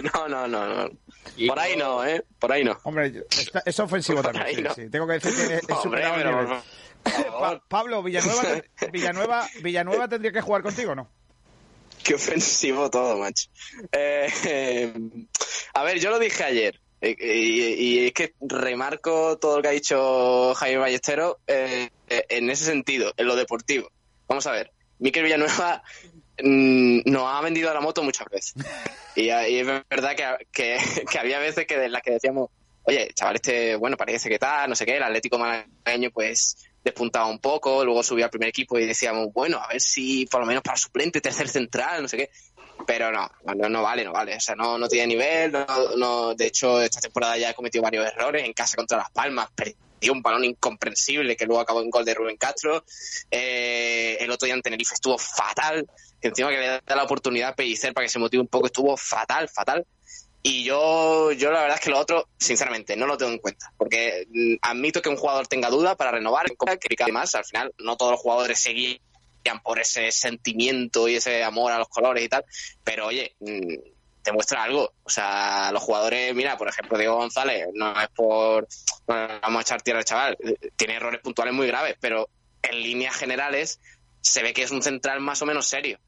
no, 0.29 0.47
no. 0.49 0.91
Por 1.47 1.59
ahí 1.59 1.77
no, 1.77 2.05
¿eh? 2.05 2.25
Por 2.39 2.53
ahí 2.53 2.65
no. 2.65 2.79
Hombre, 2.85 3.25
está- 3.31 3.63
es 3.65 3.79
ofensivo 3.81 4.17
Por 4.23 4.33
también. 4.33 4.47
ahí 4.47 4.55
sí, 4.57 4.63
no. 4.63 4.75
sí. 4.75 4.91
Tengo 4.91 5.07
que 5.07 5.15
decir 5.15 5.35
que 5.49 5.55
es 5.57 5.63
Hombre, 5.85 6.03
pero. 6.15 6.63
Pa- 7.39 7.63
Pablo, 7.69 8.03
Villanueva, 8.03 8.63
Villanueva, 8.93 9.49
Villanueva 9.63 10.09
tendría 10.09 10.33
que 10.33 10.41
jugar 10.41 10.63
contigo, 10.63 10.95
¿no? 10.95 11.09
Qué 12.05 12.15
ofensivo 12.15 12.91
todo, 12.91 13.19
macho. 13.19 13.49
Eh, 13.93 14.29
eh, 14.47 14.93
a 15.75 15.83
ver, 15.85 15.99
yo 16.01 16.11
lo 16.11 16.19
dije 16.19 16.45
ayer. 16.45 16.81
eh, 17.01 17.17
Y, 17.19 17.61
y 17.75 18.07
es 18.07 18.13
que 18.13 18.35
remarco 18.41 19.39
todo 19.39 19.57
lo 19.57 19.63
que 19.63 19.69
ha 19.69 19.73
dicho 19.73 20.55
Jaime 20.55 20.79
Ballesteros 20.79 21.37
eh, 21.47 21.91
eh, 22.09 22.25
en 22.31 22.51
ese 22.51 22.65
sentido, 22.65 23.13
en 23.17 23.27
lo 23.27 23.37
deportivo. 23.37 23.91
Vamos 24.29 24.47
a 24.47 24.53
ver, 24.53 24.73
Miquel 24.99 25.25
Villanueva 25.25 25.83
nos 26.43 27.23
ha 27.27 27.41
vendido 27.41 27.73
la 27.73 27.81
moto 27.81 28.03
muchas 28.03 28.29
veces. 28.29 28.55
Y, 29.15 29.25
y 29.25 29.59
es 29.59 29.67
verdad 29.67 30.15
que, 30.17 30.47
que, 30.53 30.79
que 31.11 31.19
había 31.19 31.39
veces 31.39 31.67
que 31.67 31.79
de 31.79 31.89
las 31.89 32.03
que 32.03 32.13
decíamos, 32.13 32.51
oye, 32.85 33.11
chaval, 33.15 33.37
este, 33.37 33.77
bueno, 33.77 33.97
parece 33.97 34.29
que 34.29 34.39
tal, 34.39 34.71
no 34.71 34.75
sé 34.75 34.87
qué, 34.87 34.97
el 34.97 35.03
Atlético 35.03 35.39
malagueño, 35.39 36.11
pues 36.11 36.57
despuntaba 36.83 37.27
un 37.27 37.39
poco, 37.39 37.85
luego 37.85 38.03
subía 38.03 38.27
al 38.27 38.31
primer 38.31 38.49
equipo 38.49 38.79
y 38.79 38.87
decíamos, 38.87 39.33
bueno, 39.33 39.59
a 39.59 39.69
ver 39.69 39.81
si 39.81 40.27
por 40.27 40.41
lo 40.41 40.47
menos 40.47 40.63
para 40.63 40.77
suplente, 40.77 41.21
tercer 41.21 41.49
central, 41.49 42.03
no 42.03 42.09
sé 42.09 42.17
qué. 42.17 42.31
Pero 42.87 43.11
no, 43.11 43.29
no, 43.57 43.69
no 43.69 43.83
vale, 43.83 44.05
no 44.05 44.13
vale. 44.13 44.37
O 44.37 44.41
sea, 44.41 44.55
no, 44.55 44.79
no 44.79 44.89
tiene 44.89 45.09
nivel. 45.09 45.53
No, 45.53 45.67
no, 45.97 46.35
de 46.35 46.47
hecho, 46.47 46.81
esta 46.81 47.01
temporada 47.01 47.37
ya 47.37 47.51
ha 47.51 47.55
cometido 47.55 47.83
varios 47.83 48.07
errores. 48.07 48.45
En 48.45 48.53
casa 48.53 48.77
contra 48.77 48.99
Las 48.99 49.11
Palmas, 49.11 49.51
perdió 49.55 50.13
un 50.13 50.23
balón 50.23 50.45
incomprensible 50.45 51.37
que 51.37 51.45
luego 51.45 51.61
acabó 51.61 51.83
en 51.83 51.91
gol 51.91 52.05
de 52.05 52.15
Rubén 52.15 52.37
Castro. 52.37 52.85
Eh, 53.31 54.17
el 54.21 54.31
otro 54.31 54.47
día 54.47 54.55
en 54.55 54.63
Tenerife 54.63 54.95
estuvo 54.95 55.19
fatal. 55.19 55.87
Encima 56.21 56.51
que 56.51 56.59
le 56.59 56.67
da 56.67 56.97
la 56.97 57.05
oportunidad 57.05 57.51
a 57.51 57.55
Pellicer 57.55 57.95
para 57.95 58.05
que 58.05 58.11
se 58.11 58.19
motive 58.19 58.43
un 58.43 58.49
poco, 58.49 58.67
estuvo 58.67 58.97
fatal, 58.97 59.49
fatal. 59.49 59.87
Y 60.43 60.65
yo, 60.65 61.33
yo 61.33 61.51
la 61.51 61.61
verdad 61.61 61.79
es 61.79 61.85
que 61.85 61.91
lo 61.91 61.99
otro, 61.99 62.29
sinceramente, 62.39 62.97
no 62.97 63.07
lo 63.07 63.17
tengo 63.17 63.33
en 63.33 63.39
cuenta. 63.39 63.73
Porque 63.77 64.27
mm, 64.31 64.55
admito 64.63 65.03
que 65.03 65.09
un 65.09 65.17
jugador 65.17 65.47
tenga 65.47 65.69
duda 65.69 65.97
para 65.97 66.13
renovar, 66.13 66.47
que 66.47 67.03
además, 67.03 67.35
al 67.35 67.45
final, 67.45 67.73
no 67.79 67.97
todos 67.97 68.13
los 68.13 68.21
jugadores 68.21 68.59
se 68.61 68.71
guían 68.71 69.01
por 69.63 69.79
ese 69.79 70.11
sentimiento 70.13 71.09
y 71.09 71.17
ese 71.17 71.43
amor 71.43 71.73
a 71.73 71.79
los 71.79 71.89
colores 71.89 72.25
y 72.25 72.29
tal. 72.29 72.45
Pero 72.85 73.07
oye, 73.07 73.35
mm, 73.41 73.75
te 74.23 74.33
muestra 74.33 74.63
algo. 74.63 74.93
O 75.03 75.11
sea, 75.11 75.71
los 75.73 75.83
jugadores, 75.83 76.35
mira, 76.35 76.57
por 76.57 76.69
ejemplo, 76.69 76.99
Diego 76.99 77.17
González, 77.17 77.69
no 77.75 78.01
es 78.01 78.09
por, 78.09 78.69
vamos 79.07 79.59
a 79.59 79.63
echar 79.63 79.83
tierra 79.83 80.01
al 80.01 80.05
chaval, 80.05 80.39
tiene 80.77 80.97
errores 80.97 81.21
puntuales 81.21 81.55
muy 81.55 81.67
graves, 81.67 81.97
pero 82.01 82.29
en 82.63 82.83
líneas 82.83 83.17
generales 83.17 83.81
se 84.21 84.43
ve 84.43 84.53
que 84.53 84.63
es 84.63 84.71
un 84.71 84.83
central 84.83 85.21
más 85.21 85.41
o 85.43 85.47
menos 85.47 85.67
serio. 85.67 85.99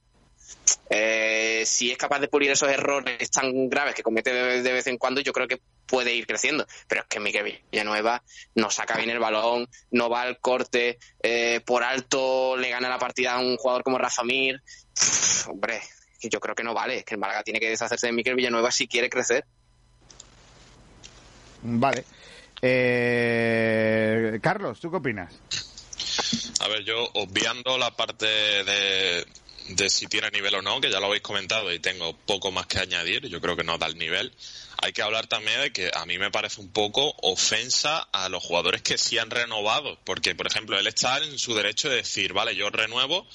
Eh, 0.89 1.63
si 1.67 1.91
es 1.91 1.99
capaz 1.99 2.19
de 2.19 2.29
pulir 2.29 2.51
esos 2.51 2.69
errores 2.69 3.31
tan 3.31 3.69
graves 3.69 3.95
que 3.95 4.03
comete 4.03 4.33
de, 4.33 4.63
de 4.63 4.73
vez 4.73 4.87
en 4.87 4.99
cuando, 4.99 5.21
yo 5.21 5.33
creo 5.33 5.47
que 5.47 5.61
puede 5.87 6.15
ir 6.15 6.27
creciendo. 6.27 6.67
Pero 6.89 7.03
es 7.03 7.07
que 7.09 7.21
Miguel 7.21 7.63
Villanueva 7.71 8.23
no 8.55 8.71
saca 8.71 8.97
bien 8.97 9.11
el 9.11 9.19
balón, 9.19 9.69
no 9.91 10.09
va 10.09 10.23
al 10.23 10.39
corte, 10.39 10.99
eh, 11.23 11.61
por 11.65 11.83
alto 11.83 12.57
le 12.57 12.71
gana 12.71 12.89
la 12.89 12.99
partida 12.99 13.35
a 13.35 13.39
un 13.39 13.57
jugador 13.57 13.83
como 13.83 13.99
Rafa 13.99 14.23
Mir. 14.25 14.63
Pff, 14.95 15.49
hombre, 15.49 15.81
que 16.21 16.29
yo 16.29 16.41
creo 16.41 16.55
que 16.55 16.63
no 16.63 16.75
vale, 16.75 17.05
que 17.05 17.15
el 17.15 17.21
Málaga 17.21 17.43
tiene 17.43 17.61
que 17.61 17.71
deshacerse 17.71 18.07
de 18.07 18.13
Miquel 18.13 18.37
Villanueva 18.37 18.71
si 18.71 18.87
quiere 18.87 19.11
crecer. 19.11 19.45
Vale. 21.63 22.05
Eh, 22.63 24.39
Carlos, 24.43 24.81
¿tú 24.81 24.91
qué 24.91 24.97
opinas? 24.99 25.35
A 26.61 26.69
ver, 26.69 26.85
yo 26.85 27.09
obviando 27.15 27.79
la 27.79 27.91
parte 27.97 28.27
de, 28.27 29.27
de 29.77 29.89
si 29.89 30.07
tiene 30.07 30.31
nivel 30.31 30.55
o 30.57 30.63
no, 30.63 30.81
que 30.81 30.91
ya 30.91 31.01
lo 31.01 31.07
habéis 31.07 31.23
comentado 31.23 31.73
y 31.73 31.79
tengo 31.79 32.17
poco 32.17 32.51
más 32.51 32.67
que 32.67 32.79
añadir, 32.79 33.29
yo 33.29 33.41
creo 33.41 33.57
que 33.57 33.65
no 33.65 33.79
da 33.79 33.87
el 33.87 33.99
nivel. 33.99 34.33
Hay 34.83 34.93
que 34.93 35.03
hablar 35.03 35.27
también 35.27 35.61
de 35.61 35.73
que 35.73 35.91
a 35.95 36.07
mí 36.07 36.19
me 36.19 36.31
parece 36.31 36.61
un 36.61 36.71
poco 36.71 37.15
ofensa 37.23 37.99
a 38.13 38.29
los 38.29 38.43
jugadores 38.43 38.83
que 38.83 38.97
sí 38.97 39.19
han 39.19 39.31
renovado, 39.31 39.99
porque 40.05 40.35
por 40.35 40.47
ejemplo 40.47 40.79
él 40.79 40.87
está 40.87 41.19
en 41.19 41.39
su 41.39 41.55
derecho 41.55 41.91
de 41.91 41.97
decir, 41.97 42.33
vale, 42.33 42.57
yo 42.57 42.71
renuevo 42.71 43.27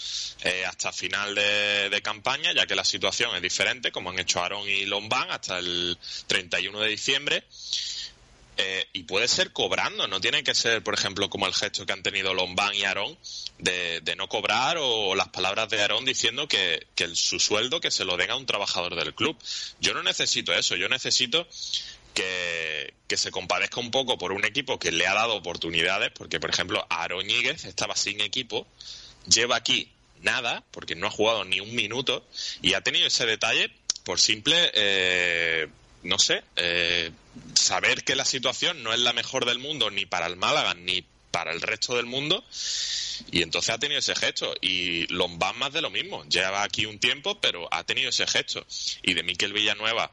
eh, 0.44 0.66
hasta 0.66 0.92
final 0.92 1.36
de, 1.36 2.02
campaña, 2.04 2.52
ya 2.54 2.68
que 2.68 2.76
la 2.76 2.84
situación 2.84 3.36
es 3.36 3.42
diferente, 3.42 3.92
como 3.92 4.10
han 4.10 4.20
hecho 4.20 4.44
Aaron 4.44 4.68
y 4.68 4.86
Lombán 4.86 5.32
hasta 5.32 5.60
el 5.60 5.98
31 6.28 6.80
de 6.80 6.90
diciembre. 6.90 7.44
Eh, 8.58 8.88
y 8.94 9.04
puede 9.04 9.28
ser 9.28 9.52
cobrando, 9.52 10.08
no 10.08 10.22
tiene 10.22 10.42
que 10.44 10.56
ser, 10.56 10.82
por 10.82 10.94
ejemplo, 10.94 11.30
como 11.30 11.46
el 11.46 11.54
gesto 11.54 11.86
que 11.86 11.92
han 11.92 12.04
tenido 12.04 12.34
Lombán 12.34 12.74
y 12.74 12.84
Aarón 12.86 13.18
de, 13.60 14.02
no 14.16 14.30
cobrar 14.30 14.78
o 14.80 15.14
las 15.14 15.28
palabras 15.28 15.68
de 15.70 15.82
Aarón 15.82 16.06
diciendo 16.06 16.48
que, 16.48 16.88
el- 16.96 17.18
su 17.18 17.38
sueldo 17.40 17.82
que 17.82 17.92
se 17.92 18.06
lo 18.06 18.16
den 18.16 18.32
a 18.32 18.38
un 18.38 18.46
trabajador 18.46 18.96
del 18.96 19.14
club. 19.14 19.38
Yo 19.82 19.94
no 19.94 20.04
necesito 20.04 20.54
eso, 20.54 20.78
yo 20.78 20.88
necesito 20.88 21.46
que, 22.14 22.94
se 23.18 23.32
compadezca 23.32 23.80
un 23.80 23.92
poco 23.92 24.18
por 24.18 24.32
un 24.32 24.46
equipo 24.46 24.80
que 24.80 24.92
le 24.92 25.06
ha 25.08 25.14
dado 25.14 25.36
oportunidades, 25.36 26.12
porque, 26.12 26.40
por 26.40 26.50
ejemplo, 26.50 26.86
Aarón 26.90 27.28
Ñíguez 27.28 27.66
estaba 27.66 27.96
sin 27.96 28.22
equipo, 28.22 28.68
lleva 29.28 29.58
aquí 29.58 29.92
nada, 30.22 30.64
porque 30.72 30.96
no 30.96 31.08
ha 31.08 31.12
jugado 31.12 31.44
ni 31.46 31.60
un 31.60 31.76
minuto, 31.76 32.26
y 32.62 32.74
ha 32.74 32.82
tenido 32.82 33.08
ese 33.08 33.26
detalle 33.26 33.70
por 34.04 34.20
simple, 34.20 34.72
eh, 34.74 35.68
no 36.04 36.20
sé, 36.20 36.44
eh, 36.56 37.12
saber 37.54 38.04
que 38.04 38.16
la 38.16 38.26
situación 38.26 38.84
no 38.84 38.94
es 38.94 39.00
la 39.00 39.14
mejor 39.14 39.46
del 39.46 39.60
mundo 39.60 39.90
ni 39.92 40.06
para 40.06 40.28
el 40.28 40.36
Málaga 40.36 40.74
ni 40.74 41.04
para 41.32 41.52
el 41.52 41.62
resto 41.62 41.96
del 41.96 42.06
mundo 42.06 42.44
y 43.32 43.42
entonces 43.42 43.74
ha 43.74 43.78
tenido 43.78 44.00
ese 44.00 44.16
gesto. 44.16 44.54
Y 44.62 45.08
Lombán 45.14 45.58
más 45.58 45.74
de 45.74 45.82
lo 45.82 45.90
mismo. 45.90 46.24
Lleva 46.26 46.64
aquí 46.64 46.86
un 46.86 47.00
tiempo 47.00 47.40
pero 47.40 47.68
ha 47.74 47.84
tenido 47.84 48.10
ese 48.10 48.28
gesto. 48.28 48.66
Y 49.02 49.14
de 49.14 49.24
Miquel 49.24 49.54
Villanueva 49.54 50.12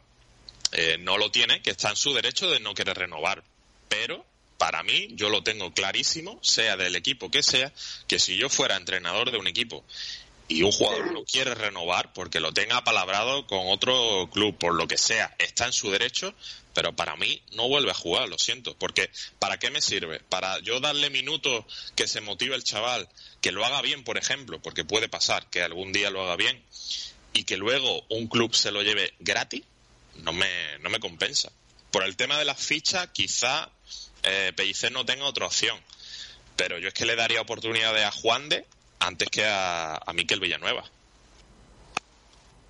eh, 0.72 0.98
no 0.98 1.18
lo 1.18 1.30
tiene 1.30 1.62
que 1.62 1.70
está 1.70 1.90
en 1.90 1.96
su 1.96 2.12
derecho 2.12 2.50
de 2.50 2.60
no 2.60 2.74
querer 2.74 2.98
renovar. 2.98 3.42
Pero 3.88 4.24
para 4.58 4.82
mí 4.82 5.08
yo 5.12 5.28
lo 5.28 5.42
tengo 5.42 5.72
clarísimo 5.72 6.38
sea 6.42 6.76
del 6.76 6.94
equipo 6.94 7.30
que 7.30 7.42
sea 7.42 7.72
que 8.06 8.20
si 8.20 8.36
yo 8.36 8.48
fuera 8.48 8.76
entrenador 8.76 9.32
de 9.32 9.38
un 9.38 9.48
equipo 9.48 9.84
y 10.52 10.62
un 10.62 10.72
jugador 10.72 11.12
no 11.12 11.24
quiere 11.24 11.54
renovar 11.54 12.12
porque 12.12 12.38
lo 12.38 12.52
tenga 12.52 12.76
apalabrado 12.76 13.46
con 13.46 13.60
otro 13.68 14.28
club, 14.30 14.56
por 14.58 14.74
lo 14.74 14.86
que 14.86 14.98
sea, 14.98 15.34
está 15.38 15.66
en 15.66 15.72
su 15.72 15.90
derecho, 15.90 16.34
pero 16.74 16.94
para 16.94 17.16
mí 17.16 17.42
no 17.52 17.68
vuelve 17.68 17.90
a 17.90 17.94
jugar, 17.94 18.28
lo 18.28 18.38
siento, 18.38 18.76
porque 18.76 19.10
¿para 19.38 19.58
qué 19.58 19.70
me 19.70 19.80
sirve? 19.80 20.20
Para 20.20 20.58
yo 20.60 20.80
darle 20.80 21.08
minutos 21.08 21.64
que 21.94 22.06
se 22.06 22.20
motive 22.20 22.54
el 22.54 22.64
chaval, 22.64 23.08
que 23.40 23.50
lo 23.50 23.64
haga 23.64 23.80
bien, 23.80 24.04
por 24.04 24.18
ejemplo, 24.18 24.60
porque 24.60 24.84
puede 24.84 25.08
pasar 25.08 25.48
que 25.48 25.62
algún 25.62 25.92
día 25.92 26.10
lo 26.10 26.22
haga 26.22 26.36
bien 26.36 26.62
y 27.32 27.44
que 27.44 27.56
luego 27.56 28.04
un 28.10 28.26
club 28.26 28.54
se 28.54 28.72
lo 28.72 28.82
lleve 28.82 29.14
gratis, 29.20 29.62
no 30.16 30.34
me, 30.34 30.78
no 30.80 30.90
me 30.90 31.00
compensa. 31.00 31.50
Por 31.90 32.04
el 32.04 32.16
tema 32.16 32.38
de 32.38 32.44
las 32.44 32.62
fichas, 32.62 33.08
quizá 33.12 33.70
eh, 34.22 34.52
no 34.90 35.06
tenga 35.06 35.24
otra 35.24 35.46
opción, 35.46 35.80
pero 36.56 36.78
yo 36.78 36.88
es 36.88 36.94
que 36.94 37.06
le 37.06 37.16
daría 37.16 37.40
oportunidades 37.40 38.04
a 38.04 38.12
Juan 38.12 38.50
de 38.50 38.66
antes 39.06 39.28
que 39.28 39.44
a, 39.44 39.96
a 39.96 40.12
Miquel 40.12 40.40
Villanueva. 40.40 40.84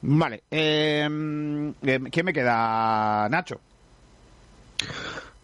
Vale. 0.02 0.42
Eh, 0.50 1.08
eh, 1.82 2.00
¿Quién 2.10 2.26
me 2.26 2.32
queda? 2.32 3.28
Nacho. 3.28 3.60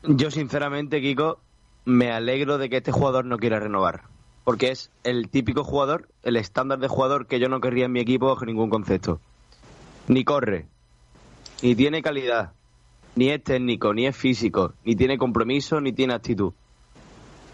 Yo, 0.02 0.30
sinceramente, 0.30 1.00
Kiko, 1.00 1.38
me 1.84 2.10
alegro 2.12 2.58
de 2.58 2.68
que 2.68 2.78
este 2.78 2.92
jugador 2.92 3.24
no 3.24 3.38
quiera 3.38 3.60
renovar. 3.60 4.02
Porque 4.44 4.70
es 4.70 4.90
el 5.04 5.28
típico 5.28 5.62
jugador, 5.62 6.08
el 6.22 6.36
estándar 6.36 6.78
de 6.78 6.88
jugador 6.88 7.26
que 7.26 7.38
yo 7.38 7.48
no 7.48 7.60
querría 7.60 7.84
en 7.84 7.92
mi 7.92 8.00
equipo 8.00 8.28
bajo 8.28 8.46
ningún 8.46 8.70
concepto. 8.70 9.20
Ni 10.08 10.24
corre, 10.24 10.66
ni 11.62 11.74
tiene 11.74 12.00
calidad, 12.02 12.52
ni 13.14 13.28
es 13.28 13.44
técnico, 13.44 13.92
ni 13.92 14.06
es 14.06 14.16
físico, 14.16 14.72
ni 14.84 14.96
tiene 14.96 15.18
compromiso, 15.18 15.80
ni 15.82 15.92
tiene 15.92 16.14
actitud. 16.14 16.52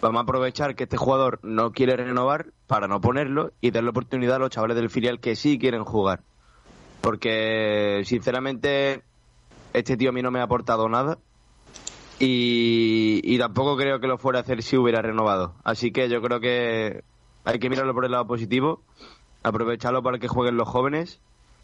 Vamos 0.05 0.21
a 0.21 0.23
aprovechar 0.25 0.77
que 0.77 0.85
este 0.85 0.99
jugador 0.99 1.41
no 1.43 1.73
quiere 1.73 1.97
renovar 1.97 2.49
para 2.67 2.87
no 2.87 3.01
ponerlo 3.01 3.53
y 3.63 3.71
darle 3.71 3.89
oportunidad 3.89 4.37
a 4.37 4.39
los 4.39 4.51
chavales 4.51 4.77
del 4.77 4.91
filial 4.91 5.19
que 5.19 5.35
sí 5.35 5.59
quieren 5.59 5.83
jugar. 5.83 6.21
Porque, 7.01 8.03
sinceramente, 8.05 9.03
este 9.73 9.97
tío 9.97 10.11
a 10.11 10.13
mí 10.13 10.21
no 10.21 10.31
me 10.31 10.41
ha 10.41 10.43
aportado 10.43 10.91
nada 10.91 11.17
y, 12.19 13.23
y 13.25 13.39
tampoco 13.39 13.79
creo 13.79 13.99
que 13.99 14.07
lo 14.07 14.19
fuera 14.19 14.41
a 14.41 14.43
hacer 14.43 14.63
si 14.63 14.77
hubiera 14.77 15.01
renovado. 15.01 15.55
Así 15.65 15.91
que 15.91 16.11
yo 16.11 16.21
creo 16.21 16.39
que 16.39 17.03
hay 17.47 17.59
que 17.59 17.71
mirarlo 17.71 17.95
por 17.95 18.05
el 18.05 18.11
lado 18.11 18.27
positivo, 18.27 18.83
aprovecharlo 19.43 20.03
para 20.03 20.19
que 20.19 20.29
jueguen 20.29 20.59
los 20.59 20.69
jóvenes 20.69 21.19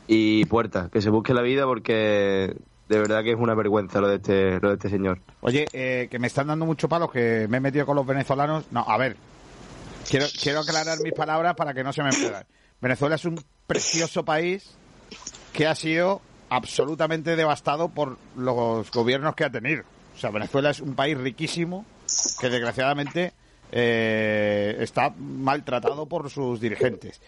y 0.06 0.46
puerta, 0.46 0.88
que 0.90 1.02
se 1.02 1.10
busque 1.10 1.34
la 1.34 1.42
vida 1.42 1.66
porque 1.66 2.56
de 2.90 2.98
verdad 2.98 3.22
que 3.22 3.30
es 3.30 3.36
una 3.38 3.54
vergüenza 3.54 4.00
lo 4.00 4.08
de 4.08 4.16
este, 4.16 4.58
lo 4.60 4.68
de 4.70 4.74
este 4.74 4.90
señor. 4.90 5.20
Oye, 5.42 5.64
eh, 5.72 6.08
que 6.10 6.18
me 6.18 6.26
están 6.26 6.48
dando 6.48 6.66
mucho 6.66 6.88
palos, 6.88 7.10
que 7.12 7.46
me 7.48 7.58
he 7.58 7.60
metido 7.60 7.86
con 7.86 7.94
los 7.94 8.04
venezolanos. 8.04 8.64
No, 8.72 8.80
a 8.86 8.98
ver. 8.98 9.16
Quiero, 10.08 10.26
quiero 10.42 10.60
aclarar 10.60 10.98
mis 11.00 11.12
palabras 11.12 11.54
para 11.54 11.72
que 11.72 11.84
no 11.84 11.92
se 11.92 12.02
me 12.02 12.08
enredan. 12.08 12.44
Venezuela 12.80 13.14
es 13.14 13.24
un 13.24 13.40
precioso 13.68 14.24
país 14.24 14.74
que 15.52 15.68
ha 15.68 15.74
sido 15.76 16.20
absolutamente 16.48 17.36
devastado 17.36 17.90
por 17.90 18.18
los 18.36 18.90
gobiernos 18.90 19.36
que 19.36 19.44
ha 19.44 19.50
tenido. 19.50 19.84
O 20.16 20.18
sea, 20.18 20.30
Venezuela 20.30 20.70
es 20.70 20.80
un 20.80 20.94
país 20.96 21.16
riquísimo 21.16 21.86
que 22.40 22.50
desgraciadamente 22.50 23.32
eh, 23.70 24.76
está 24.80 25.14
maltratado 25.16 26.06
por 26.06 26.28
sus 26.28 26.60
dirigentes. 26.60 27.20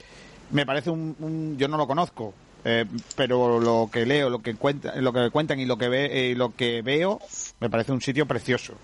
Me 0.51 0.67
parece 0.67 0.91
un, 0.91 1.15
un- 1.21 1.57
yo 1.57 1.69
no 1.69 1.77
lo 1.77 1.87
conozco, 1.87 2.35
eh, 2.65 2.85
pero 3.17 3.61
lo 3.61 3.89
que 3.93 4.07
leo, 4.07 4.31
lo 4.31 4.41
que 4.41 4.55
cuentan, 4.55 5.03
lo 5.03 5.13
que 5.13 5.31
cuentan 5.31 5.59
y 5.61 5.67
lo 5.67 5.77
que 5.77 5.89
ve, 5.89 6.31
y 6.31 6.35
lo 6.35 6.55
que 6.55 6.83
veo, 6.83 7.21
me 7.61 7.69
parece 7.69 7.93
un 7.93 8.01
sitio 8.01 8.27
precioso. 8.27 8.75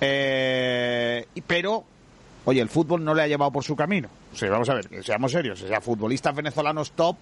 Eh, 0.00 1.26
pero, 1.46 1.84
oye, 2.44 2.60
el 2.60 2.68
fútbol 2.68 3.04
no 3.04 3.14
le 3.14 3.22
ha 3.22 3.26
llevado 3.26 3.50
por 3.50 3.64
su 3.64 3.76
camino. 3.76 4.08
O 4.32 4.36
sea, 4.36 4.50
vamos 4.50 4.68
a 4.68 4.74
ver, 4.74 5.04
seamos 5.04 5.32
serios. 5.32 5.62
O 5.62 5.68
sea, 5.68 5.80
futbolistas 5.80 6.34
venezolanos 6.34 6.92
top, 6.92 7.16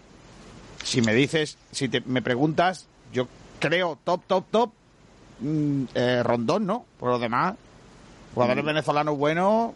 si 0.83 1.01
me 1.03 1.15
dices, 1.15 1.59
si 1.73 1.89
te, 1.89 2.01
me 2.01 2.23
preguntas, 2.23 2.87
yo 3.13 3.29
creo 3.59 3.99
top, 4.05 4.23
top, 4.27 4.45
top, 4.51 4.73
mm, 5.41 5.85
eh, 5.95 6.23
Rondón, 6.23 6.67
¿no? 6.67 6.85
Por 6.99 7.11
lo 7.11 7.19
demás, 7.19 7.55
jugadores 8.35 8.65
venezolanos 8.65 9.17
buenos, 9.17 9.73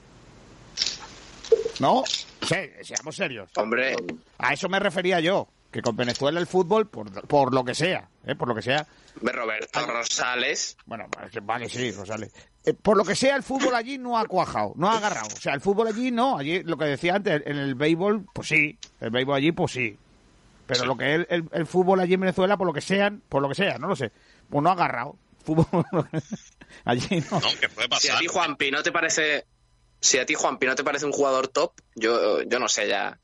¿no? 1.80 2.02
Sí, 2.06 2.56
seamos 2.82 3.16
serios. 3.16 3.50
Hombre, 3.56 3.96
A 4.38 4.52
eso 4.52 4.68
me 4.68 4.78
refería 4.78 5.20
yo, 5.20 5.48
que 5.72 5.82
con 5.82 5.96
Venezuela 5.96 6.38
el 6.38 6.46
fútbol, 6.46 6.86
por, 6.88 7.10
por 7.26 7.52
lo 7.52 7.64
que 7.64 7.74
sea, 7.74 8.08
¿eh? 8.26 8.34
por 8.36 8.46
lo 8.46 8.54
que 8.54 8.62
sea, 8.62 8.86
de 9.20 9.32
Roberto 9.32 9.84
Rosales. 9.86 10.76
bueno, 10.86 11.06
vale, 11.16 11.30
vale, 11.42 11.68
sí, 11.68 11.90
Rosales. 11.90 12.32
Eh, 12.64 12.74
por 12.74 12.96
lo 12.96 13.04
que 13.04 13.16
sea, 13.16 13.34
el 13.34 13.42
fútbol 13.42 13.74
allí 13.74 13.98
no 13.98 14.16
ha 14.18 14.26
cuajado, 14.26 14.72
no 14.76 14.88
ha 14.88 14.98
agarrado. 14.98 15.26
O 15.34 15.40
sea, 15.40 15.54
el 15.54 15.60
fútbol 15.60 15.88
allí 15.88 16.10
no. 16.12 16.38
Allí, 16.38 16.62
lo 16.62 16.76
que 16.76 16.84
decía 16.84 17.16
antes, 17.16 17.42
en 17.46 17.56
el 17.56 17.74
béisbol, 17.74 18.26
pues 18.32 18.46
sí. 18.48 18.78
El 19.00 19.10
béisbol 19.10 19.34
allí, 19.36 19.50
pues 19.52 19.72
sí. 19.72 19.96
Pero 20.66 20.84
lo 20.84 20.96
que 20.96 21.06
es 21.14 21.20
el, 21.20 21.26
el- 21.28 21.48
el 21.52 21.66
fútbol 21.66 21.98
allí 22.00 22.14
en 22.14 22.20
Venezuela, 22.20 22.56
por 22.56 22.66
lo 22.68 22.72
que 22.72 22.80
sean, 22.80 23.20
por 23.28 23.42
lo 23.42 23.48
que 23.48 23.54
sea, 23.56 23.78
no 23.78 23.88
lo 23.88 23.96
sé, 23.96 24.12
pues 24.48 24.62
no 24.62 24.68
ha 24.68 24.72
agarrado. 24.72 25.16
Fútbol 25.44 25.84
allí 26.84 27.20
no. 27.30 27.40
No, 27.40 27.48
que 27.60 27.68
puede 27.68 27.88
Si 27.98 28.08
a 28.08 28.12
pasar. 28.12 28.18
ti, 28.20 28.26
Juanpi, 28.28 28.70
no 28.70 28.82
te 28.84 28.92
parece. 28.92 29.44
Si 30.00 30.18
a 30.18 30.24
ti, 30.26 30.34
Juanpi, 30.34 30.66
no 30.66 30.74
te 30.76 30.84
parece 30.84 31.04
un 31.06 31.12
jugador 31.12 31.48
top, 31.48 31.72
yo, 31.96 32.42
yo 32.42 32.58
no 32.60 32.68
sé 32.68 32.86
ya. 32.88 33.18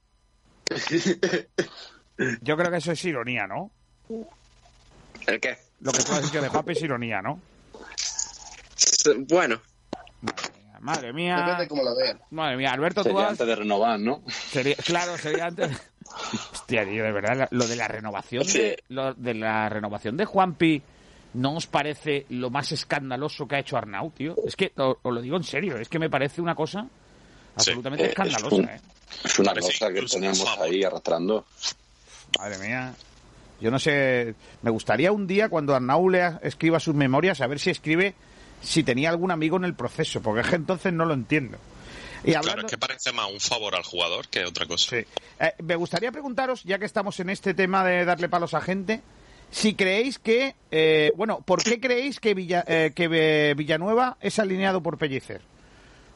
Yo 2.43 2.57
creo 2.57 2.71
que 2.71 2.79
eso 2.79 2.93
es 2.93 3.05
ironía, 3.05 3.47
¿no? 3.47 3.71
¿El 5.27 5.41
qué? 5.41 5.57
Lo 5.81 5.93
que 5.93 6.03
tú 6.03 6.13
has 6.13 6.23
dicho 6.23 6.41
de 6.43 6.51
Papi 6.51 6.73
es 6.73 6.83
ironía, 6.83 7.21
¿no? 7.23 7.41
Bueno, 9.29 9.61
Madre 10.81 11.13
mía. 11.13 11.37
Depende 11.39 11.63
de 11.63 11.69
cómo 11.69 11.83
lo 11.83 11.97
vean. 11.97 12.21
Madre 12.31 12.57
mía, 12.57 12.73
Alberto, 12.73 13.03
tú 13.03 13.09
Sería 13.11 13.25
has... 13.25 13.31
antes 13.33 13.47
de 13.47 13.57
renovar, 13.57 13.99
¿no? 14.01 14.23
Sería, 14.29 14.77
claro, 14.77 15.17
sería 15.19 15.47
antes. 15.47 15.71
Hostia, 16.53 16.85
tío, 16.85 17.05
de 17.05 17.13
verdad, 17.13 17.49
lo 17.51 17.67
de 17.67 17.77
la 17.77 17.89
renovación 17.89 18.47
de, 18.47 18.83
lo 18.89 19.13
de 19.15 19.35
la 19.35 19.69
renovación 19.69 20.17
de 20.17 20.25
Juanpi 20.25 20.83
¿no 21.35 21.57
os 21.57 21.67
parece 21.67 22.25
lo 22.31 22.49
más 22.51 22.73
escandaloso 22.73 23.47
que 23.47 23.57
ha 23.57 23.59
hecho 23.59 23.77
Arnau, 23.77 24.11
tío? 24.13 24.35
Es 24.47 24.57
que, 24.57 24.73
os, 24.77 24.97
lo 25.05 25.21
digo 25.21 25.37
en 25.37 25.45
serio, 25.45 25.77
es 25.77 25.89
que 25.89 25.99
me 25.99 26.09
parece 26.09 26.41
una 26.41 26.55
cosa 26.55 26.87
absolutamente 27.55 28.07
Eh, 28.07 28.09
escandalosa, 28.09 28.47
es, 28.47 28.53
un- 28.63 28.69
¿eh? 28.69 28.81
es 29.25 29.39
una 29.39 29.55
cosa 29.55 29.93
que 29.93 30.03
tenemos 30.03 30.59
ahí 30.59 30.83
arrastrando. 30.83 31.45
Madre 32.39 32.59
mía. 32.59 32.95
Yo 33.61 33.71
no 33.71 33.79
sé, 33.79 34.35
me 34.63 34.71
gustaría 34.71 35.11
un 35.13 35.27
día 35.27 35.49
cuando 35.49 35.75
Arnau 35.75 36.09
lea, 36.09 36.39
escriba 36.43 36.79
sus 36.81 36.95
memorias, 36.95 37.41
a 37.41 37.47
ver 37.47 37.59
si 37.59 37.71
escribe 37.71 38.15
si 38.63 38.83
tenía 38.83 39.11
algún 39.11 39.31
amigo 39.31 39.57
en 39.57 39.65
el 39.65 39.75
proceso, 39.75 40.21
porque 40.21 40.41
es 40.43 40.49
que 40.49 40.57
entonces 40.57 40.93
no 40.93 41.05
lo 41.05 41.15
entiendo. 41.15 41.59
Y 42.25 42.33
Claro, 42.33 42.63
es 42.63 42.67
que 42.67 42.79
parece 42.79 43.13
más 43.13 43.31
un 43.31 43.39
favor 43.41 43.75
al 43.77 43.85
jugador 43.85 44.29
que 44.29 44.45
otra 44.45 44.67
cosa. 44.67 44.91
Sí. 44.97 45.07
Eh, 45.41 45.53
me 45.63 45.77
gustaría 45.77 46.11
preguntaros, 46.13 46.65
ya 46.65 46.79
que 46.79 46.85
estamos 46.85 47.19
en 47.21 47.31
este 47.31 47.55
tema 47.55 47.85
de 47.85 48.05
darle 48.05 48.29
palos 48.29 48.55
a 48.55 48.61
gente, 48.61 49.01
si 49.51 49.75
creéis 49.75 50.19
que, 50.19 50.55
eh, 50.71 51.13
bueno, 51.17 51.41
¿por 51.41 51.63
qué 51.63 51.81
creéis 51.81 52.19
que, 52.21 52.35
Villa- 52.35 52.65
eh, 52.67 52.93
que 52.95 53.09
eh, 53.11 53.55
Villanueva 53.57 54.19
es 54.21 54.39
alineado 54.41 54.83
por 54.83 54.99
Pellicer? 54.99 55.41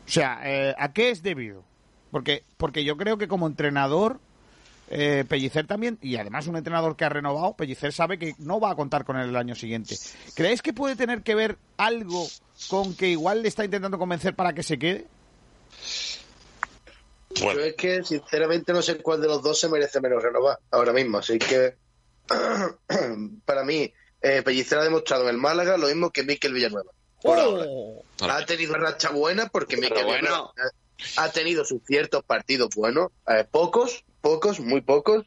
O 0.06 0.10
sea, 0.10 0.40
¿a 0.76 0.92
qué 0.92 1.10
es 1.10 1.22
debido? 1.22 1.62
Porque, 2.10 2.42
porque 2.56 2.82
yo 2.84 2.96
creo 2.96 3.16
que 3.18 3.28
como 3.28 3.46
entrenador, 3.46 4.18
eh, 4.94 5.24
Pellicer 5.26 5.66
también, 5.66 5.98
y 6.02 6.16
además 6.16 6.46
un 6.48 6.56
entrenador 6.56 6.96
que 6.96 7.06
ha 7.06 7.08
renovado, 7.08 7.56
Pellicer 7.56 7.94
sabe 7.94 8.18
que 8.18 8.34
no 8.38 8.60
va 8.60 8.72
a 8.72 8.76
contar 8.76 9.06
con 9.06 9.16
él 9.16 9.30
el 9.30 9.36
año 9.36 9.54
siguiente. 9.54 9.96
¿Creéis 10.34 10.60
que 10.60 10.74
puede 10.74 10.96
tener 10.96 11.22
que 11.22 11.34
ver 11.34 11.56
algo 11.78 12.28
con 12.68 12.94
que 12.94 13.08
igual 13.08 13.40
le 13.40 13.48
está 13.48 13.64
intentando 13.64 13.98
convencer 13.98 14.34
para 14.36 14.52
que 14.52 14.62
se 14.62 14.78
quede? 14.78 15.06
Bueno, 17.40 17.60
Yo 17.60 17.66
es 17.66 17.74
que, 17.74 18.04
sinceramente, 18.04 18.74
no 18.74 18.82
sé 18.82 18.98
cuál 18.98 19.22
de 19.22 19.28
los 19.28 19.42
dos 19.42 19.58
se 19.58 19.70
merece 19.70 19.98
menos 20.02 20.22
renovar 20.22 20.58
ahora 20.70 20.92
mismo. 20.92 21.16
Así 21.16 21.38
que, 21.38 21.74
para 23.46 23.64
mí, 23.64 23.90
eh, 24.20 24.42
Pellicer 24.42 24.78
ha 24.78 24.84
demostrado 24.84 25.22
en 25.22 25.30
el 25.30 25.38
Málaga 25.38 25.78
lo 25.78 25.86
mismo 25.86 26.10
que 26.10 26.22
Miquel 26.22 26.52
Villanueva. 26.52 26.92
Por 27.22 27.38
ahora. 27.38 27.64
para 28.18 28.36
Ha 28.36 28.44
tenido 28.44 28.74
racha 28.74 29.08
buena 29.10 29.46
porque 29.46 29.78
Miquel 29.78 30.04
bueno. 30.04 30.28
Villanueva 30.28 30.52
ha 31.16 31.30
tenido 31.30 31.64
sus 31.64 31.82
ciertos 31.84 32.22
partidos 32.24 32.68
buenos. 32.76 33.08
eh, 33.28 33.46
pocos, 33.50 34.04
pocos, 34.22 34.60
muy 34.60 34.80
pocos. 34.80 35.26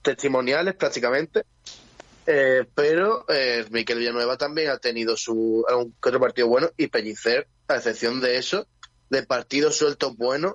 Testimoniales 0.00 0.74
prácticamente. 0.74 1.42
Eh, 2.26 2.64
pero 2.74 3.26
eh, 3.28 3.66
Miquel 3.70 3.98
Villanueva 3.98 4.36
también 4.36 4.70
ha 4.70 4.78
tenido 4.78 5.16
su 5.16 5.64
un 5.68 5.94
otro 6.02 6.20
partido 6.20 6.46
bueno 6.46 6.70
y 6.76 6.86
Pellicer, 6.88 7.48
a 7.68 7.76
excepción 7.76 8.20
de 8.20 8.36
eso, 8.36 8.66
de 9.08 9.22
partidos 9.22 9.76
sueltos 9.76 10.14
buenos, 10.16 10.54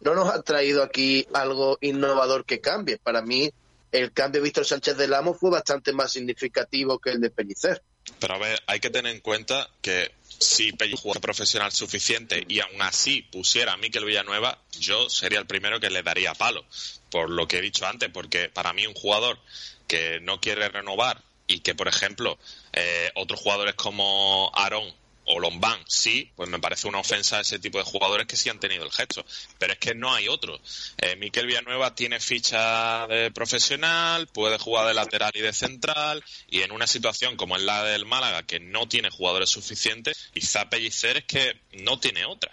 no 0.00 0.14
nos 0.14 0.28
ha 0.28 0.42
traído 0.42 0.82
aquí 0.82 1.26
algo 1.32 1.78
innovador 1.80 2.44
que 2.44 2.60
cambie. 2.60 2.98
Para 2.98 3.22
mí, 3.22 3.50
el 3.92 4.12
cambio 4.12 4.40
de 4.40 4.44
Víctor 4.44 4.66
Sánchez 4.66 4.96
del 4.96 5.14
Amo 5.14 5.34
fue 5.34 5.50
bastante 5.50 5.92
más 5.92 6.12
significativo 6.12 6.98
que 6.98 7.10
el 7.10 7.20
de 7.20 7.30
Pellicer. 7.30 7.82
Pero 8.18 8.34
a 8.34 8.38
ver, 8.38 8.58
hay 8.66 8.80
que 8.80 8.90
tener 8.90 9.14
en 9.14 9.20
cuenta 9.20 9.68
que 9.80 10.12
si 10.38 10.72
Pellicer 10.72 11.00
jugó 11.00 11.20
profesional 11.20 11.72
suficiente 11.72 12.44
y 12.48 12.60
aún 12.60 12.80
así 12.82 13.22
pusiera 13.22 13.72
a 13.72 13.76
Miquel 13.76 14.04
Villanueva, 14.04 14.58
yo 14.78 15.08
sería 15.08 15.38
el 15.38 15.46
primero 15.46 15.80
que 15.80 15.90
le 15.90 16.02
daría 16.02 16.34
palo. 16.34 16.64
Por 17.10 17.30
lo 17.30 17.46
que 17.46 17.58
he 17.58 17.62
dicho 17.62 17.86
antes, 17.86 18.10
porque 18.10 18.48
para 18.48 18.72
mí 18.72 18.86
un 18.86 18.94
jugador 18.94 19.38
que 19.86 20.20
no 20.20 20.40
quiere 20.40 20.68
renovar 20.68 21.22
y 21.46 21.60
que, 21.60 21.74
por 21.74 21.88
ejemplo, 21.88 22.38
eh, 22.72 23.10
otros 23.14 23.40
jugadores 23.40 23.74
como 23.74 24.50
Aarón 24.54 24.92
o 25.26 25.40
Lombán, 25.40 25.78
sí, 25.86 26.30
pues 26.36 26.48
me 26.48 26.58
parece 26.58 26.88
una 26.88 26.98
ofensa 26.98 27.38
a 27.38 27.40
ese 27.40 27.58
tipo 27.58 27.78
de 27.78 27.84
jugadores 27.84 28.26
que 28.26 28.36
sí 28.36 28.48
han 28.50 28.58
tenido 28.58 28.84
el 28.84 28.90
gesto. 28.90 29.24
Pero 29.58 29.72
es 29.72 29.78
que 29.78 29.94
no 29.94 30.12
hay 30.12 30.28
otro. 30.28 30.58
Eh, 30.98 31.16
Miquel 31.16 31.46
Villanueva 31.46 31.94
tiene 31.94 32.20
ficha 32.20 33.06
de 33.06 33.30
profesional, 33.30 34.26
puede 34.26 34.58
jugar 34.58 34.86
de 34.86 34.94
lateral 34.94 35.32
y 35.34 35.40
de 35.40 35.52
central, 35.52 36.22
y 36.48 36.60
en 36.60 36.72
una 36.72 36.86
situación 36.86 37.36
como 37.36 37.56
es 37.56 37.62
la 37.62 37.82
del 37.84 38.06
Málaga, 38.06 38.42
que 38.42 38.60
no 38.60 38.86
tiene 38.86 39.10
jugadores 39.10 39.50
suficientes, 39.50 40.30
quizá 40.32 40.68
Pellicer 40.68 41.18
es 41.18 41.24
que 41.24 41.60
no 41.82 41.98
tiene 41.98 42.24
otra. 42.24 42.52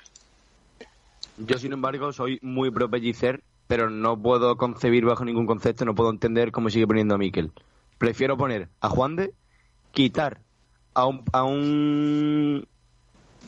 Yo, 1.37 1.57
sin 1.57 1.73
embargo, 1.73 2.13
soy 2.13 2.39
muy 2.41 2.71
pro 2.71 2.89
Pellicer, 2.89 3.43
pero 3.67 3.89
no 3.89 4.21
puedo 4.21 4.57
concebir 4.57 5.05
bajo 5.05 5.25
ningún 5.25 5.47
concepto, 5.47 5.85
no 5.85 5.95
puedo 5.95 6.09
entender 6.09 6.51
cómo 6.51 6.69
sigue 6.69 6.87
poniendo 6.87 7.15
a 7.15 7.17
Miquel. 7.17 7.51
Prefiero 7.97 8.37
poner 8.37 8.69
a 8.79 8.89
Juan 8.89 9.15
de, 9.15 9.33
quitar 9.91 10.41
a 10.93 11.05
un, 11.05 11.23
a 11.31 11.43
un 11.43 12.67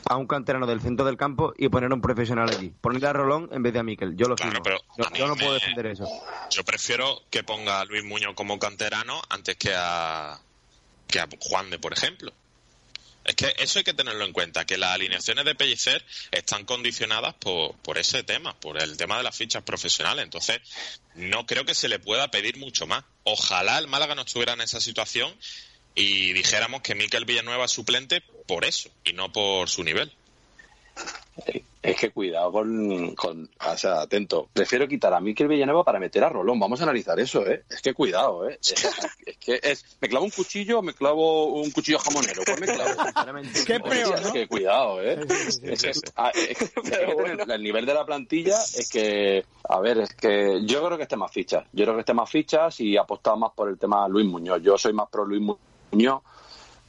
a 0.06 0.18
un 0.18 0.28
canterano 0.28 0.68
del 0.68 0.82
centro 0.82 1.06
del 1.06 1.18
campo 1.18 1.54
y 1.58 1.70
poner 1.70 1.92
a 1.92 1.96
un 1.96 2.02
profesional 2.02 2.50
allí. 2.50 2.74
Poner 2.82 3.06
a 3.06 3.14
Rolón 3.14 3.50
en 3.52 3.64
vez 3.64 3.74
de 3.74 3.80
a 3.80 3.84
Miquel. 3.84 4.16
Yo 4.16 4.28
lo 4.28 4.36
Claro, 4.36 4.62
pero 4.64 4.78
Yo, 5.16 5.28
no 5.28 5.36
puedo 5.36 5.54
defender 5.54 5.86
eso. 5.88 6.08
Yo 6.50 6.64
prefiero 6.64 7.22
que 7.30 7.44
ponga 7.44 7.80
a 7.80 7.86
Luis 7.86 8.04
Muñoz 8.04 8.34
como 8.36 8.60
canterano 8.60 9.22
antes 9.30 9.56
que 9.56 9.74
a, 9.76 10.40
que 11.08 11.20
a 11.20 11.28
Juan 11.40 11.70
de, 11.70 11.80
por 11.80 11.94
ejemplo. 11.94 12.32
Es 13.26 13.36
que 13.36 13.56
eso 13.60 13.80
hay 13.80 13.86
que 13.86 13.94
tenerlo 13.94 14.26
en 14.26 14.34
cuenta, 14.34 14.66
que 14.66 14.78
las 14.78 14.96
alineaciones 14.96 15.46
de 15.46 15.56
Pellicer 15.56 16.04
están 16.32 16.66
condicionadas 16.66 17.34
por, 17.36 17.74
por 17.78 17.98
ese 17.98 18.24
tema, 18.24 18.54
por 18.60 18.82
el 18.82 18.98
tema 18.98 19.16
de 19.16 19.24
las 19.24 19.38
fichas 19.38 19.64
profesionales. 19.64 20.26
Entonces, 20.26 20.60
no 21.16 21.46
creo 21.46 21.64
que 21.64 21.74
se 21.74 21.88
le 21.88 22.00
pueda 22.00 22.30
pedir 22.32 22.58
mucho 22.58 22.86
más. 22.86 23.06
Ojalá 23.24 23.78
el 23.80 23.88
Málaga 23.88 24.14
no 24.14 24.24
estuviera 24.24 24.54
en 24.54 24.62
esa 24.62 24.82
situación 24.82 25.34
y 25.96 26.34
dijéramos 26.34 26.82
que 26.82 26.96
Miquel 26.96 27.26
Villanueva 27.26 27.66
es 27.66 27.72
suplente 27.72 28.22
por 28.48 28.66
eso 28.66 28.90
y 29.06 29.14
no 29.14 29.32
por 29.32 29.70
su 29.70 29.84
nivel. 29.84 30.12
Es 31.82 31.98
que 31.98 32.12
cuidado 32.12 32.52
con, 32.52 33.16
con- 33.16 33.50
O 33.68 33.78
sea, 33.78 34.02
atento. 34.02 34.48
Prefiero 34.54 34.88
quitar 34.88 35.14
a 35.14 35.20
Miquel 35.20 35.48
Villanueva 35.48 35.84
para 35.84 36.00
meter 36.00 36.24
a 36.24 36.30
Rolón. 36.30 36.60
Vamos 36.60 36.80
a 36.80 36.84
analizar 36.84 37.20
eso, 37.20 37.46
¿eh? 37.48 37.64
Es 37.70 37.82
que 37.82 37.94
cuidado, 37.94 38.48
¿eh? 38.48 38.60
Es, 38.62 38.72
es 39.26 39.38
que 39.38 39.60
es. 39.62 39.84
¿Me 40.00 40.08
clavo 40.08 40.24
un 40.26 40.32
cuchillo 40.32 40.80
o 40.80 40.82
me 40.84 40.94
clavo 40.94 41.48
un 41.48 41.72
cuchillo 41.72 41.98
jamonero? 42.00 42.44
Pues 42.46 42.60
me 42.62 42.68
clavo. 42.68 43.04
Sinceramente, 43.04 43.64
Qué 43.66 43.80
peor, 43.80 44.20
es 44.20 44.32
que 44.32 44.48
cuidado, 44.48 45.02
¿eh? 45.02 45.20
Es 45.64 45.82
que- 46.58 47.54
el 47.54 47.64
nivel 47.64 47.86
de 47.86 47.94
la 47.94 48.06
plantilla 48.06 48.58
es 48.62 48.90
que, 48.90 49.44
a 49.68 49.80
ver, 49.80 49.98
es 49.98 50.14
que 50.14 50.62
yo 50.66 50.86
creo 50.86 50.98
que 50.98 51.04
esté 51.04 51.16
más 51.18 51.32
fichas. 51.32 51.66
Yo 51.74 51.84
creo 51.86 51.96
que 51.96 52.02
esté 52.02 52.14
más 52.14 52.30
fichas 52.30 52.80
y 52.80 52.96
apostado 52.96 53.38
más 53.38 53.52
por 53.54 53.68
el 53.70 53.78
tema 53.80 54.08
Luis 54.08 54.26
Muñoz. 54.28 54.62
Yo 54.62 54.78
soy 54.78 54.94
más 54.94 55.10
pro 55.10 55.26
Luis 55.26 55.42
Muñoz, 55.42 55.60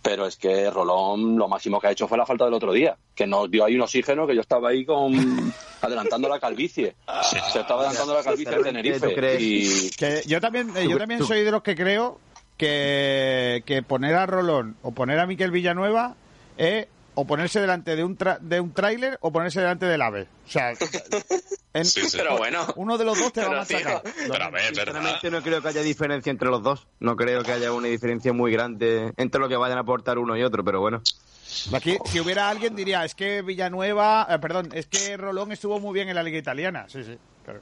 pero 0.02 0.26
es 0.26 0.36
que 0.36 0.70
Rolón 0.70 1.36
lo 1.36 1.48
máximo 1.48 1.80
que 1.80 1.86
ha 1.86 1.90
hecho 1.90 2.07
fue 2.07 2.18
la 2.18 2.26
falta 2.26 2.44
del 2.44 2.52
otro 2.55 2.72
día, 2.72 2.96
que 3.14 3.26
nos 3.26 3.50
dio 3.50 3.64
ahí 3.64 3.74
un 3.74 3.80
oxígeno 3.80 4.26
que 4.26 4.34
yo 4.34 4.42
estaba 4.42 4.68
ahí 4.68 4.84
con 4.84 5.14
adelantando 5.80 6.28
la 6.28 6.38
calvicie. 6.38 6.94
Se 7.30 7.61
estaba 7.61 7.80
adelantando 7.80 8.14
la 8.14 8.22
calvicie 8.22 8.50
de 8.50 8.57
Sinceramente, 8.57 8.92
¿tú 8.92 9.00
Tenerife 9.00 9.14
crees? 9.14 9.42
y 9.42 9.90
Que 9.96 10.22
yo 10.26 10.40
también, 10.40 10.76
eh, 10.76 10.86
yo 10.88 10.98
también 10.98 11.24
soy 11.24 11.42
de 11.42 11.50
los 11.50 11.62
que 11.62 11.74
creo 11.74 12.20
que, 12.59 13.62
que 13.64 13.82
poner 13.82 14.14
a 14.14 14.26
Rolón 14.26 14.76
o 14.82 14.92
poner 14.92 15.18
a 15.20 15.26
Miquel 15.26 15.50
Villanueva 15.50 16.16
es 16.59 16.86
o 17.17 17.27
ponerse 17.27 17.61
delante 17.61 17.95
de 17.97 18.05
un 18.05 18.17
tra- 18.19 18.39
de 18.41 18.61
un 18.61 18.73
tráiler 18.73 19.19
o 19.21 19.31
ponerse 19.33 19.61
delante 19.61 19.87
del 19.87 20.03
ave. 20.03 20.23
O 20.47 20.51
sea, 20.51 20.71
en- 21.75 21.85
Sí, 21.85 22.03
sí. 22.09 22.17
Pero 22.17 22.37
bueno. 22.39 22.67
uno 22.77 22.97
de 22.99 23.05
los 23.05 23.19
dos 23.19 23.33
te 23.33 23.41
va 23.41 23.47
a 23.62 23.65
Pero, 23.65 23.81
machacar. 23.85 24.03
Pero 24.29 24.45
a 24.45 24.51
ver. 24.51 24.67
Sinceramente 24.67 25.31
no 25.31 25.43
creo 25.43 25.62
que 25.62 25.69
haya 25.69 25.83
diferencia 25.83 26.31
entre 26.31 26.49
los 26.49 26.62
dos. 26.62 26.87
No 27.01 27.17
creo 27.17 27.43
que 27.43 27.53
haya 27.53 27.73
una 27.73 27.89
diferencia 27.89 28.33
muy 28.33 28.53
grande 28.53 29.12
entre 29.17 29.41
lo 29.41 29.49
que 29.49 29.57
vayan 29.57 29.79
a 29.79 29.83
aportar 29.83 30.19
uno 30.19 30.37
y 30.37 30.43
otro, 30.43 30.65
pero 30.65 30.81
bueno. 30.81 31.03
Aquí, 31.73 31.97
si 32.07 32.19
hubiera 32.21 32.49
alguien 32.49 32.75
diría, 32.75 33.05
es 33.05 33.15
que 33.15 33.43
Villanueva, 33.43 34.27
eh, 34.29 34.39
perdón, 34.41 34.71
es 34.73 34.87
que 34.87 35.17
Rolón 35.17 35.53
estuvo 35.53 35.79
muy 35.79 35.95
bien 35.95 36.09
en 36.09 36.17
la 36.17 36.23
liga 36.23 36.39
italiana. 36.39 36.87
Sí, 36.89 37.05
sí. 37.05 37.17
claro. 37.45 37.61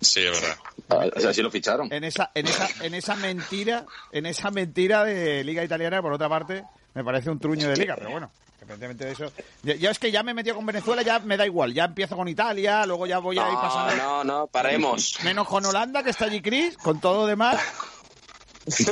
Sí, 0.00 0.20
es 0.26 0.32
verdad. 0.40 0.56
ah, 0.90 1.06
o 1.16 1.20
sea, 1.20 1.32
sí 1.32 1.40
lo 1.40 1.50
ficharon. 1.50 1.90
En 1.90 2.04
esa, 2.04 2.30
en 2.34 2.46
esa, 2.46 2.68
en 2.84 2.92
esa 2.94 3.16
mentira, 3.16 3.86
en 4.12 4.26
esa 4.26 4.50
mentira 4.50 5.04
de 5.04 5.42
liga 5.42 5.64
italiana, 5.64 6.02
por 6.02 6.12
otra 6.12 6.28
parte, 6.28 6.64
me 6.92 7.02
parece 7.02 7.30
un 7.30 7.38
truño 7.38 7.68
de 7.70 7.76
liga, 7.78 7.94
pero 7.96 8.10
bueno. 8.10 8.30
Independientemente 8.64 9.04
de 9.04 9.12
eso. 9.12 9.32
Yo, 9.62 9.74
yo 9.74 9.90
es 9.90 9.98
que 9.98 10.10
ya 10.10 10.22
me 10.22 10.30
he 10.30 10.34
metido 10.34 10.56
con 10.56 10.64
Venezuela, 10.66 11.02
ya 11.02 11.18
me 11.20 11.36
da 11.36 11.44
igual. 11.46 11.74
Ya 11.74 11.84
empiezo 11.84 12.16
con 12.16 12.28
Italia, 12.28 12.86
luego 12.86 13.06
ya 13.06 13.18
voy 13.18 13.38
a 13.38 13.46
ir 13.46 13.52
No, 13.54 13.60
pasando. 13.60 13.96
no, 14.02 14.24
no, 14.24 14.46
paremos. 14.46 15.18
Menos 15.24 15.46
con 15.48 15.64
Holanda, 15.66 16.02
que 16.02 16.10
está 16.10 16.24
allí 16.26 16.40
Chris, 16.40 16.76
con 16.78 17.00
todo 17.00 17.22
lo 17.22 17.26
demás. 17.26 17.60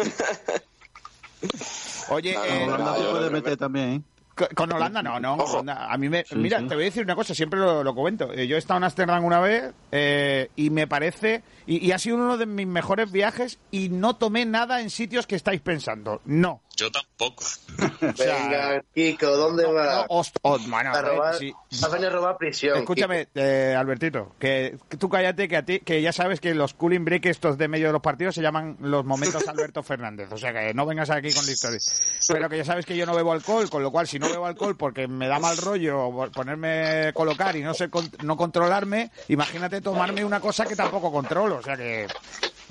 Oye, 2.10 2.34
No, 2.34 2.44
eh, 2.44 2.64
Holanda 2.64 2.96
se 2.96 3.04
puede 3.04 3.30
meter 3.30 3.56
también, 3.56 3.88
¿eh? 3.90 4.02
Co- 4.34 4.48
Con 4.54 4.72
Holanda 4.72 5.02
no, 5.02 5.20
no. 5.20 5.34
Holanda- 5.36 5.92
a 5.92 5.98
mí 5.98 6.08
me, 6.08 6.24
Sí, 6.24 6.36
mira, 6.36 6.58
sí. 6.60 6.66
te 6.66 6.74
voy 6.74 6.84
a 6.84 6.86
decir 6.86 7.04
una 7.04 7.14
cosa, 7.14 7.34
siempre 7.34 7.60
lo, 7.60 7.84
lo 7.84 7.94
comento. 7.94 8.32
Eh, 8.32 8.46
Yo 8.46 8.56
he 8.56 8.58
estado 8.58 8.78
en 8.78 8.84
Ámsterdam 8.84 9.24
una 9.24 9.40
vez 9.40 9.74
eh, 9.90 10.48
y 10.56 10.70
me 10.70 10.86
parece, 10.86 11.42
y, 11.66 11.86
y 11.86 11.92
ha 11.92 11.98
sido 11.98 12.16
uno 12.16 12.38
de 12.38 12.46
mis 12.46 12.66
mejores 12.66 13.12
viajes 13.12 13.58
y 13.70 13.88
no 13.90 14.16
tomé 14.16 14.46
nada 14.46 14.80
en 14.80 14.88
sitios 14.90 15.26
que 15.26 15.36
estáis 15.36 15.60
pensando. 15.60 16.22
No. 16.24 16.62
Yo 16.76 16.90
tampoco. 16.90 17.44
O 18.02 18.16
sea, 18.16 18.34
Venga, 18.36 18.82
Kiko, 18.94 19.26
¿dónde 19.36 19.62
no, 19.62 19.72
vas? 19.74 19.94
no, 19.94 20.06
host- 20.08 20.36
oh, 20.42 20.58
mano, 20.58 20.90
a 20.92 21.00
robar, 21.00 21.34
eh, 21.36 21.38
sí. 21.70 21.84
a 21.84 21.88
venir 21.88 22.08
a 22.08 22.10
robar 22.10 22.36
prisión. 22.36 22.76
Escúchame, 22.78 23.28
eh, 23.34 23.74
Albertito, 23.78 24.34
que, 24.40 24.76
que 24.88 24.96
tú 24.96 25.08
cállate, 25.08 25.46
que 25.48 25.56
a 25.56 25.64
ti, 25.64 25.80
que 25.80 26.02
ya 26.02 26.12
sabes 26.12 26.40
que 26.40 26.52
los 26.54 26.74
cooling 26.74 27.04
break 27.04 27.26
estos 27.26 27.56
de 27.58 27.68
medio 27.68 27.86
de 27.86 27.92
los 27.92 28.02
partidos 28.02 28.34
se 28.34 28.42
llaman 28.42 28.76
los 28.80 29.04
momentos 29.04 29.46
Alberto 29.48 29.82
Fernández. 29.84 30.30
O 30.32 30.36
sea 30.36 30.52
que 30.52 30.74
no 30.74 30.84
vengas 30.84 31.10
aquí 31.10 31.32
con 31.32 31.46
la 31.46 31.52
historia. 31.52 31.78
Pero 32.28 32.48
que 32.48 32.56
ya 32.58 32.64
sabes 32.64 32.84
que 32.86 32.96
yo 32.96 33.06
no 33.06 33.14
bebo 33.14 33.32
alcohol, 33.32 33.70
con 33.70 33.82
lo 33.82 33.90
cual 33.92 34.06
si 34.08 34.18
no 34.18 34.28
bebo 34.28 34.46
alcohol 34.46 34.76
porque 34.76 35.06
me 35.06 35.28
da 35.28 35.38
mal 35.38 35.56
rollo 35.56 36.10
ponerme 36.34 37.12
colocar 37.14 37.54
y 37.56 37.62
no 37.62 37.72
sé 37.74 37.88
con- 37.88 38.10
no 38.24 38.36
controlarme, 38.36 39.10
imagínate 39.28 39.80
tomarme 39.80 40.24
una 40.24 40.40
cosa 40.40 40.66
que 40.66 40.74
tampoco 40.76 41.12
controlo. 41.12 41.56
O 41.56 41.62
sea 41.62 41.76
que 41.76 42.06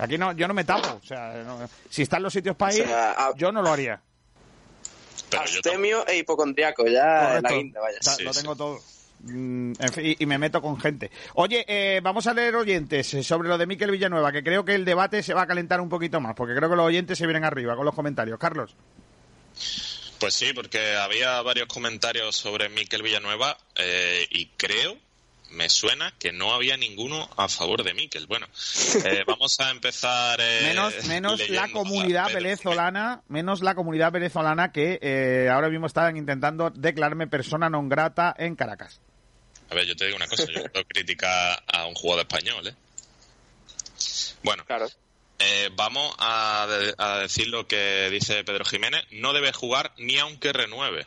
aquí 0.02 0.18
no, 0.18 0.32
yo 0.32 0.46
no 0.48 0.54
me 0.54 0.64
tapo. 0.64 1.00
O 1.02 1.06
sea, 1.06 1.42
no- 1.44 1.68
si 1.90 2.02
están 2.02 2.22
los 2.22 2.32
sitios 2.32 2.56
para 2.56 2.74
ir, 2.74 2.82
O 2.82 2.86
sea, 2.86 3.12
a- 3.12 3.34
yo 3.36 3.52
no 3.52 3.62
lo 3.62 3.70
haría. 3.72 4.00
Pero 5.30 5.44
yo 5.46 5.56
Astemio 5.58 6.06
e 6.06 6.18
hipocondriaco, 6.18 6.86
ya 6.86 7.04
la 7.04 7.26
Correcto. 7.40 7.54
guinda, 7.56 7.80
vaya. 7.80 7.98
Ya, 8.02 8.16
lo 8.24 8.30
tengo 8.32 8.56
todo. 8.56 8.80
Mm, 9.24 9.72
en 9.78 9.92
fin, 9.92 10.04
y, 10.06 10.16
y 10.22 10.26
me 10.26 10.36
meto 10.36 10.60
con 10.60 10.78
gente. 10.80 11.10
Oye, 11.34 11.64
eh, 11.68 12.00
vamos 12.02 12.26
a 12.26 12.34
leer 12.34 12.56
oyentes 12.56 13.14
eh, 13.14 13.22
sobre 13.22 13.48
lo 13.48 13.56
de 13.56 13.66
Miquel 13.66 13.90
Villanueva, 13.92 14.32
que 14.32 14.42
creo 14.42 14.64
que 14.64 14.74
el 14.74 14.84
debate 14.84 15.22
se 15.22 15.32
va 15.32 15.42
a 15.42 15.46
calentar 15.46 15.80
un 15.80 15.88
poquito 15.88 16.20
más, 16.20 16.34
porque 16.34 16.54
creo 16.56 16.68
que 16.68 16.74
los 16.76 16.84
oyentes 16.86 17.16
se 17.18 17.26
vienen 17.26 17.44
arriba 17.44 17.76
con 17.76 17.84
los 17.86 17.94
comentarios. 17.94 18.38
Carlos. 18.38 18.74
Pues 20.18 20.34
sí, 20.34 20.52
porque 20.52 20.96
había 20.96 21.40
varios 21.42 21.66
comentarios 21.68 22.36
sobre 22.36 22.68
Miquel 22.68 23.02
Villanueva 23.02 23.56
eh, 23.76 24.26
y 24.30 24.46
creo, 24.56 24.96
me 25.52 25.68
suena 25.68 26.12
que 26.18 26.32
no 26.32 26.52
había 26.52 26.76
ninguno 26.76 27.28
a 27.36 27.48
favor 27.48 27.84
de 27.84 27.94
Miquel. 27.94 28.26
Bueno, 28.26 28.46
eh, 29.04 29.22
vamos 29.26 29.58
a 29.60 29.70
empezar. 29.70 30.40
eh, 30.40 30.60
Menos, 30.64 31.04
menos 31.06 31.48
la 31.48 31.68
comunidad 31.70 32.32
venezolana, 32.32 33.22
menos 33.28 33.60
la 33.62 33.74
comunidad 33.74 34.12
venezolana 34.12 34.72
que 34.72 34.98
eh, 35.00 35.48
ahora 35.50 35.68
mismo 35.68 35.86
están 35.86 36.16
intentando 36.16 36.70
declararme 36.70 37.26
persona 37.28 37.68
non 37.70 37.88
grata 37.88 38.34
en 38.36 38.56
Caracas. 38.56 39.00
A 39.70 39.74
ver, 39.74 39.86
yo 39.86 39.96
te 39.96 40.04
digo 40.04 40.16
una 40.16 40.26
cosa, 40.28 40.44
yo 40.52 40.64
puedo 40.72 40.84
criticar 40.86 41.62
a 41.72 41.86
un 41.86 41.94
jugador 41.94 42.26
español, 42.26 42.66
¿eh? 42.68 42.74
Bueno, 44.42 44.64
eh, 45.38 45.70
vamos 45.74 46.14
a, 46.18 46.66
de- 46.68 46.94
a 46.98 47.18
decir 47.18 47.48
lo 47.48 47.66
que 47.66 48.08
dice 48.10 48.44
Pedro 48.44 48.64
Jiménez. 48.64 49.02
No 49.12 49.32
debe 49.32 49.52
jugar 49.52 49.92
ni 49.98 50.18
aunque 50.18 50.52
renueve. 50.52 51.06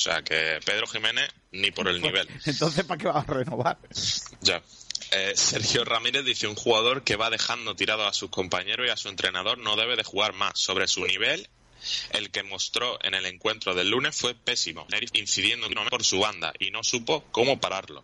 O 0.00 0.02
sea 0.02 0.22
que 0.22 0.60
Pedro 0.64 0.86
Jiménez 0.86 1.28
ni 1.52 1.72
por 1.72 1.86
el 1.86 2.00
nivel. 2.00 2.26
Entonces, 2.46 2.84
¿para 2.86 2.96
qué 2.96 3.06
va 3.06 3.20
a 3.20 3.24
renovar? 3.24 3.78
Ya. 4.40 4.62
Eh, 5.10 5.34
Sergio 5.36 5.84
Ramírez 5.84 6.24
dice 6.24 6.46
un 6.46 6.54
jugador 6.54 7.04
que 7.04 7.16
va 7.16 7.28
dejando 7.28 7.76
tirado 7.76 8.06
a 8.06 8.14
sus 8.14 8.30
compañeros 8.30 8.86
y 8.86 8.90
a 8.90 8.96
su 8.96 9.10
entrenador 9.10 9.58
no 9.58 9.76
debe 9.76 9.96
de 9.96 10.02
jugar 10.02 10.32
más. 10.32 10.58
Sobre 10.58 10.88
su 10.88 11.04
nivel, 11.04 11.46
el 12.12 12.30
que 12.30 12.42
mostró 12.42 12.98
en 13.04 13.12
el 13.12 13.26
encuentro 13.26 13.74
del 13.74 13.90
lunes 13.90 14.16
fue 14.16 14.34
pésimo, 14.34 14.86
incidiendo 15.12 15.68
por 15.90 16.02
su 16.02 16.20
banda 16.20 16.54
y 16.58 16.70
no 16.70 16.82
supo 16.82 17.22
cómo 17.30 17.60
pararlo. 17.60 18.02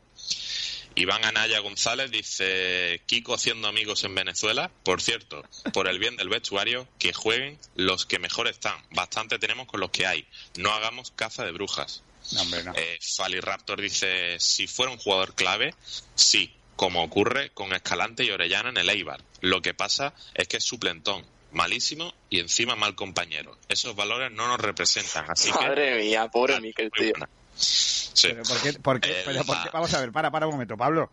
Iván 0.98 1.26
Anaya 1.26 1.58
González 1.58 2.10
dice 2.10 3.02
Kiko 3.04 3.34
haciendo 3.34 3.68
amigos 3.68 4.02
en 4.04 4.14
Venezuela. 4.14 4.70
Por 4.82 5.02
cierto, 5.02 5.44
por 5.74 5.88
el 5.88 5.98
bien 5.98 6.16
del 6.16 6.30
vestuario, 6.30 6.88
que 6.98 7.12
jueguen 7.12 7.58
los 7.74 8.06
que 8.06 8.18
mejor 8.18 8.48
están. 8.48 8.82
Bastante 8.90 9.38
tenemos 9.38 9.66
con 9.66 9.80
los 9.80 9.90
que 9.90 10.06
hay. 10.06 10.26
No 10.56 10.72
hagamos 10.72 11.10
caza 11.10 11.44
de 11.44 11.52
brujas. 11.52 12.02
No, 12.32 12.40
hombre, 12.40 12.64
no. 12.64 12.72
Eh, 12.74 12.98
Faliraptor 13.16 13.80
dice, 13.80 14.40
si 14.40 14.66
fuera 14.66 14.90
un 14.90 14.96
jugador 14.96 15.34
clave, 15.34 15.74
sí, 16.14 16.50
como 16.76 17.04
ocurre 17.04 17.50
con 17.50 17.74
Escalante 17.74 18.24
y 18.24 18.30
Orellana 18.30 18.70
en 18.70 18.78
el 18.78 18.88
Eibar. 18.88 19.22
Lo 19.42 19.60
que 19.60 19.74
pasa 19.74 20.14
es 20.34 20.48
que 20.48 20.56
es 20.56 20.64
suplentón, 20.64 21.26
malísimo 21.52 22.14
y 22.30 22.40
encima 22.40 22.74
mal 22.74 22.94
compañero. 22.94 23.58
Esos 23.68 23.94
valores 23.94 24.32
no 24.32 24.48
nos 24.48 24.58
representan, 24.58 25.26
así 25.28 25.52
que... 25.52 25.58
Madre 25.58 26.02
mía, 26.02 26.28
pobre 26.28 26.58
Miquel, 26.58 26.90
tío. 26.90 27.12
Sí. 27.56 28.28
Pero 28.30 28.42
¿por 28.44 28.60
qué, 28.62 28.72
por 28.74 29.00
qué- 29.00 29.10
Eh, 29.10 29.22
pero 29.24 29.44
por 29.44 29.56
qué- 29.58 29.64
la- 29.66 29.70
Vamos 29.72 29.94
a 29.94 30.00
ver, 30.00 30.12
para, 30.12 30.30
para 30.30 30.46
un 30.46 30.52
momento, 30.52 30.76
Pablo. 30.76 31.10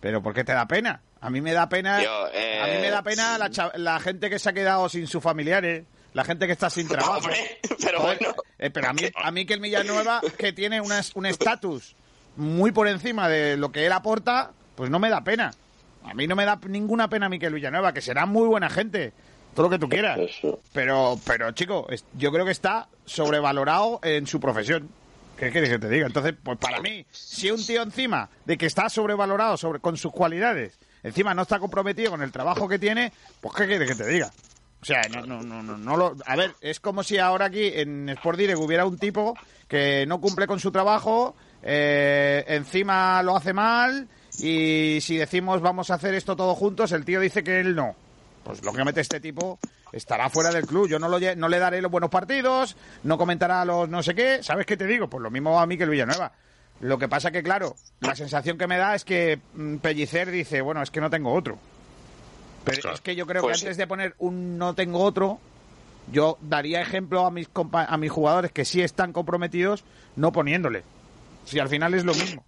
¿Pero 0.00 0.22
por 0.22 0.34
qué 0.34 0.44
te 0.44 0.52
da 0.52 0.66
pena? 0.66 1.00
A 1.20 1.30
mí 1.30 1.40
me 1.40 1.52
da 1.52 1.68
pena... 1.68 2.02
Eh, 2.32 2.60
a 2.62 2.66
mí 2.66 2.80
me 2.82 2.90
da 2.90 3.02
pena 3.02 3.38
la, 3.76 4.00
gente 4.00 4.28
que 4.30 4.38
se 4.38 4.50
ha 4.50 4.52
quedado 4.52 4.88
sin 4.88 5.06
sus 5.06 5.22
familiares, 5.22 5.84
la 6.12 6.24
gente 6.24 6.46
que 6.46 6.52
está 6.52 6.68
sin 6.70 6.86
trabajo. 6.88 7.18
Hombre, 7.18 7.60
pero 7.82 8.00
Joder, 8.00 8.18
bueno. 8.18 8.34
eh, 8.58 8.70
pero 8.70 8.88
a 8.88 8.92
mí, 8.92 9.02
a 9.14 9.30
mí 9.30 9.46
que 9.46 9.54
el 9.54 9.60
Villanueva, 9.60 10.20
que 10.36 10.52
tiene 10.52 10.80
una- 10.80 11.00
un 11.14 11.26
estatus 11.26 11.96
muy 12.36 12.70
por 12.72 12.86
encima 12.88 13.28
de 13.28 13.56
lo 13.56 13.72
que 13.72 13.86
él 13.86 13.92
aporta, 13.92 14.52
pues 14.74 14.90
no 14.90 14.98
me 14.98 15.08
da 15.08 15.24
pena. 15.24 15.52
A 16.04 16.14
mí 16.14 16.26
no 16.26 16.36
me 16.36 16.44
da 16.44 16.60
ninguna 16.68 17.08
pena 17.08 17.28
Miquel 17.28 17.54
Villanueva, 17.54 17.92
que 17.92 18.02
será 18.02 18.26
muy 18.26 18.46
buena 18.46 18.68
gente, 18.70 19.12
todo 19.54 19.64
lo 19.66 19.70
que 19.70 19.78
tú 19.78 19.88
quieras. 19.88 20.20
Pero, 20.72 21.18
pero 21.24 21.50
chico, 21.52 21.86
yo 22.12 22.30
creo 22.30 22.44
que 22.44 22.52
está 22.52 22.86
sobrevalorado 23.06 23.98
en 24.02 24.26
su 24.26 24.38
profesión. 24.38 24.88
¿Qué 25.36 25.50
quieres 25.50 25.70
que 25.70 25.78
te 25.78 25.88
diga? 25.88 26.06
Entonces, 26.06 26.34
pues 26.42 26.58
para 26.58 26.80
mí, 26.80 27.04
si 27.10 27.50
un 27.50 27.64
tío 27.64 27.82
encima 27.82 28.28
de 28.44 28.56
que 28.56 28.66
está 28.66 28.88
sobrevalorado 28.88 29.56
sobre, 29.56 29.80
con 29.80 29.96
sus 29.96 30.12
cualidades, 30.12 30.78
encima 31.02 31.34
no 31.34 31.42
está 31.42 31.58
comprometido 31.58 32.10
con 32.12 32.22
el 32.22 32.32
trabajo 32.32 32.66
que 32.68 32.78
tiene, 32.78 33.12
pues 33.40 33.54
¿qué 33.54 33.66
quieres 33.66 33.88
que 33.88 34.02
te 34.02 34.08
diga? 34.08 34.32
O 34.80 34.84
sea, 34.84 35.02
no, 35.10 35.26
no, 35.26 35.42
no, 35.42 35.62
no, 35.62 35.76
no 35.76 35.96
lo... 35.96 36.16
A 36.24 36.36
ver, 36.36 36.54
es 36.60 36.80
como 36.80 37.02
si 37.02 37.18
ahora 37.18 37.46
aquí 37.46 37.70
en 37.74 38.08
Sport 38.08 38.38
Direct 38.38 38.58
hubiera 38.58 38.86
un 38.86 38.98
tipo 38.98 39.36
que 39.68 40.06
no 40.06 40.20
cumple 40.20 40.46
con 40.46 40.60
su 40.60 40.70
trabajo, 40.70 41.36
eh, 41.62 42.44
encima 42.48 43.22
lo 43.22 43.36
hace 43.36 43.52
mal, 43.52 44.08
y 44.38 44.98
si 45.00 45.16
decimos 45.16 45.60
vamos 45.60 45.90
a 45.90 45.94
hacer 45.94 46.14
esto 46.14 46.36
todos 46.36 46.56
juntos, 46.56 46.92
el 46.92 47.04
tío 47.04 47.20
dice 47.20 47.42
que 47.42 47.60
él 47.60 47.74
no. 47.74 47.96
Pues 48.46 48.64
lógicamente 48.64 49.00
este 49.00 49.18
tipo 49.18 49.58
estará 49.92 50.30
fuera 50.30 50.50
del 50.52 50.64
club. 50.66 50.88
Yo 50.88 50.98
no, 51.00 51.08
lo, 51.08 51.18
no 51.36 51.48
le 51.48 51.58
daré 51.58 51.82
los 51.82 51.90
buenos 51.90 52.10
partidos, 52.10 52.76
no 53.02 53.18
comentará 53.18 53.64
los 53.64 53.88
no 53.88 54.02
sé 54.04 54.14
qué. 54.14 54.40
¿Sabes 54.42 54.66
qué 54.66 54.76
te 54.76 54.86
digo? 54.86 55.08
Pues 55.10 55.20
lo 55.22 55.30
mismo 55.30 55.58
a 55.60 55.66
mí 55.66 55.76
que 55.76 55.82
el 55.84 55.90
Villanueva. 55.90 56.30
Lo 56.80 56.96
que 56.98 57.08
pasa 57.08 57.30
que, 57.32 57.42
claro, 57.42 57.74
la 58.00 58.14
sensación 58.14 58.56
que 58.56 58.66
me 58.66 58.76
da 58.76 58.94
es 58.94 59.04
que 59.04 59.40
mm, 59.54 59.76
Pellicer 59.78 60.30
dice, 60.30 60.60
bueno, 60.60 60.80
es 60.82 60.90
que 60.90 61.00
no 61.00 61.10
tengo 61.10 61.32
otro. 61.34 61.58
Pero 62.64 62.92
es 62.92 63.00
que 63.00 63.16
yo 63.16 63.26
creo 63.26 63.42
Pues 63.42 63.60
que 63.60 63.66
antes 63.66 63.76
de 63.78 63.86
poner 63.86 64.14
un 64.18 64.58
no 64.58 64.74
tengo 64.74 65.00
otro, 65.00 65.38
yo 66.12 66.36
daría 66.40 66.80
ejemplo 66.82 67.24
a 67.26 67.30
mis, 67.30 67.52
compa- 67.52 67.86
a 67.88 67.96
mis 67.96 68.10
jugadores 68.12 68.52
que 68.52 68.64
sí 68.64 68.80
están 68.82 69.12
comprometidos, 69.12 69.84
no 70.16 70.32
poniéndole. 70.32 70.84
Si 71.44 71.58
al 71.58 71.68
final 71.68 71.94
es 71.94 72.04
lo 72.04 72.14
mismo. 72.14 72.44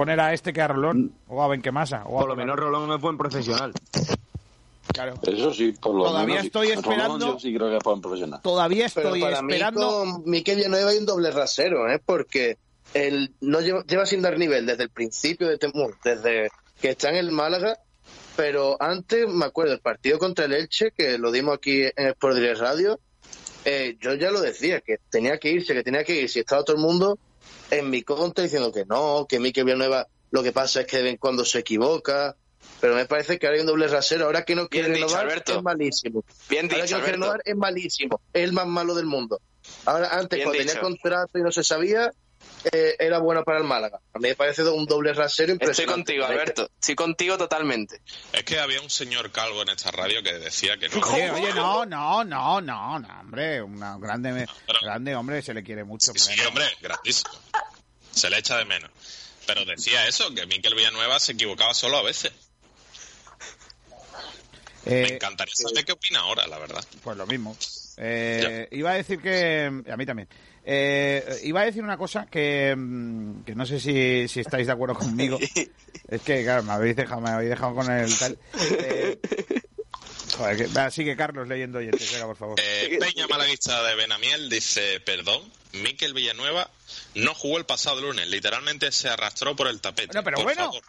Poner 0.00 0.18
a 0.18 0.32
este 0.32 0.54
que 0.54 0.62
a 0.62 0.66
Rolón, 0.68 1.12
o 1.28 1.42
a 1.42 1.48
Benquemasa. 1.48 2.04
O 2.06 2.16
a 2.16 2.20
Por 2.20 2.30
lo 2.30 2.34
menos 2.36 2.56
Rolón 2.56 2.90
es 2.90 2.98
buen 3.02 3.18
profesional. 3.18 3.70
Claro. 4.94 5.12
Eso 5.26 5.52
sí, 5.52 5.72
por 5.72 5.94
lo 5.94 6.04
Todavía 6.04 6.36
menos. 6.36 6.46
estoy 6.46 6.68
Rolón 6.68 6.84
esperando- 6.84 7.26
Yo 7.34 7.38
sí 7.38 7.54
creo 7.54 7.68
que 7.68 7.76
es 7.76 7.82
buen 7.84 8.00
profesional. 8.00 8.40
Todavía 8.42 8.86
Pero 8.94 9.08
estoy 9.08 9.20
para 9.20 9.36
esperando. 9.40 10.04
mí 10.06 10.12
con 10.22 10.30
Miquel 10.30 10.56
Villanueva 10.56 10.90
hay 10.90 10.96
un 10.96 11.04
doble 11.04 11.30
rasero, 11.32 11.86
¿eh? 11.92 12.00
Porque 12.02 12.56
él 12.94 13.34
no 13.42 13.60
lleva, 13.60 13.84
lleva 13.84 14.06
sin 14.06 14.22
dar 14.22 14.38
nivel 14.38 14.64
desde 14.64 14.84
el 14.84 14.88
principio, 14.88 15.46
de 15.48 15.58
Temur, 15.58 15.94
desde 16.02 16.48
que 16.80 16.88
está 16.88 17.10
en 17.10 17.16
el 17.16 17.30
Málaga, 17.30 17.76
pero 18.36 18.78
antes, 18.80 19.28
me 19.28 19.44
acuerdo, 19.44 19.74
el 19.74 19.80
partido 19.80 20.18
contra 20.18 20.46
el 20.46 20.54
Elche, 20.54 20.92
que 20.96 21.18
lo 21.18 21.30
dimos 21.30 21.56
aquí 21.56 21.82
en 21.94 22.06
Sport 22.08 22.36
Direct 22.36 22.58
Radio, 22.60 22.98
eh, 23.66 23.98
yo 24.00 24.14
ya 24.14 24.30
lo 24.30 24.40
decía, 24.40 24.80
que 24.80 24.96
tenía 25.10 25.36
que 25.36 25.50
irse, 25.50 25.74
que 25.74 25.82
tenía 25.84 26.04
que 26.04 26.22
irse, 26.22 26.40
estaba 26.40 26.64
todo 26.64 26.76
el 26.76 26.82
mundo 26.82 27.18
en 27.70 27.90
mi 27.90 28.02
contra 28.02 28.44
diciendo 28.44 28.72
que 28.72 28.84
no, 28.84 29.26
que 29.28 29.38
Miquel 29.40 29.64
Villanueva 29.64 30.06
lo 30.30 30.42
que 30.42 30.52
pasa 30.52 30.82
es 30.82 30.86
que 30.86 30.98
de 30.98 31.02
vez 31.04 31.12
en 31.12 31.18
cuando 31.18 31.44
se 31.44 31.58
equivoca, 31.58 32.36
pero 32.80 32.94
me 32.94 33.06
parece 33.06 33.38
que 33.38 33.46
ahora 33.46 33.56
hay 33.56 33.60
un 33.62 33.66
doble 33.66 33.88
rasero, 33.88 34.26
ahora 34.26 34.44
que 34.44 34.54
no 34.54 34.68
quiere 34.68 34.88
Bien 34.90 35.02
dicho, 35.02 35.16
renovar 35.18 35.42
es 35.46 35.62
malísimo. 35.62 36.24
Bien 36.48 36.66
Ahora 36.66 36.76
que 36.76 36.82
dicho, 36.82 36.96
no 36.98 37.02
quiere 37.02 37.16
Alberto. 37.16 37.20
renovar 37.24 37.40
es 37.44 37.56
malísimo, 37.56 38.20
es 38.32 38.44
el 38.44 38.52
más 38.52 38.66
malo 38.66 38.94
del 38.94 39.06
mundo. 39.06 39.40
Ahora, 39.86 40.10
antes, 40.16 40.36
Bien 40.38 40.44
cuando 40.46 40.62
dicho. 40.62 40.72
tenía 40.74 40.82
contrato 40.82 41.38
y 41.38 41.42
no 41.42 41.50
se 41.52 41.64
sabía, 41.64 42.12
eh, 42.72 42.96
era 42.98 43.18
bueno 43.18 43.42
para 43.44 43.58
el 43.58 43.64
Málaga. 43.64 44.00
A 44.12 44.18
mí 44.18 44.28
me 44.28 44.34
parece 44.34 44.62
un 44.64 44.86
doble 44.86 45.12
rasero 45.12 45.52
Estoy 45.52 45.64
impresionante. 45.66 45.94
contigo, 45.94 46.24
Alberto. 46.26 46.70
Estoy 46.80 46.94
contigo 46.94 47.38
totalmente. 47.38 48.00
Es 48.32 48.44
que 48.44 48.58
había 48.58 48.80
un 48.80 48.90
señor 48.90 49.30
calvo 49.32 49.62
en 49.62 49.70
esta 49.70 49.90
radio 49.90 50.22
que 50.22 50.32
decía 50.34 50.76
que 50.78 50.88
no. 50.88 51.00
Oye, 51.06 51.30
oye, 51.30 51.52
no, 51.54 51.84
no, 51.86 52.24
no, 52.24 52.60
no, 52.60 52.98
no, 52.98 53.20
hombre, 53.20 53.62
una 53.62 53.96
grande, 53.98 54.46
grande 54.82 55.14
hombre, 55.16 55.42
se 55.42 55.54
le 55.54 55.62
quiere 55.62 55.84
mucho. 55.84 56.12
Sí, 56.14 56.38
hombre, 56.46 56.66
grandísimo. 56.80 57.30
Se 58.12 58.28
le 58.30 58.38
echa 58.38 58.56
de 58.56 58.64
menos. 58.64 58.90
Pero 59.46 59.64
decía 59.64 60.06
eso, 60.06 60.32
que 60.34 60.46
Miquel 60.46 60.74
Villanueva 60.74 61.18
se 61.18 61.32
equivocaba 61.32 61.74
solo 61.74 61.96
a 61.98 62.02
veces. 62.02 62.32
Eh, 64.86 65.06
Me 65.08 65.14
encantaría 65.16 65.54
saber 65.54 65.84
qué 65.84 65.92
opina 65.92 66.20
ahora, 66.20 66.46
la 66.46 66.58
verdad. 66.58 66.84
Pues 67.02 67.16
lo 67.16 67.26
mismo. 67.26 67.56
Eh, 68.02 68.68
iba 68.72 68.92
a 68.92 68.94
decir 68.94 69.20
que. 69.20 69.66
A 69.90 69.96
mí 69.96 70.06
también. 70.06 70.28
Eh, 70.64 71.40
iba 71.44 71.60
a 71.60 71.64
decir 71.64 71.82
una 71.82 71.96
cosa 71.96 72.26
que, 72.26 72.74
mm, 72.76 73.44
que 73.44 73.54
no 73.54 73.64
sé 73.66 73.80
si, 73.80 74.28
si 74.28 74.40
estáis 74.40 74.66
de 74.66 74.72
acuerdo 74.72 74.94
conmigo. 74.94 75.38
Es 76.08 76.22
que, 76.22 76.42
claro, 76.42 76.64
me 76.64 76.72
habéis 76.72 76.96
dejado, 76.96 77.20
me 77.20 77.30
habéis 77.30 77.50
dejado 77.50 77.74
con 77.74 77.90
el 77.90 78.18
tal. 78.18 78.36
Eh, 78.60 79.18
joder, 80.36 80.56
que, 80.56 80.66
va, 80.66 80.90
sigue 80.90 81.16
Carlos 81.16 81.46
leyendo 81.46 81.78
venga, 81.78 82.26
por 82.26 82.36
favor. 82.36 82.56
Eh, 82.60 82.98
Peña 82.98 83.28
Malaguista 83.28 83.80
de 83.84 83.94
Benamiel 83.94 84.48
dice, 84.50 84.98
perdón, 85.00 85.40
Miquel 85.72 86.12
Villanueva 86.12 86.68
no 87.14 87.34
jugó 87.34 87.58
el 87.58 87.64
pasado 87.64 88.00
lunes, 88.00 88.28
literalmente 88.28 88.90
se 88.90 89.08
arrastró 89.08 89.54
por 89.54 89.68
el 89.68 89.80
tapete. 89.80 90.08
Bueno, 90.08 90.24
pero 90.24 90.36
Por 90.38 90.44
bueno. 90.46 90.64
favor, 90.64 90.82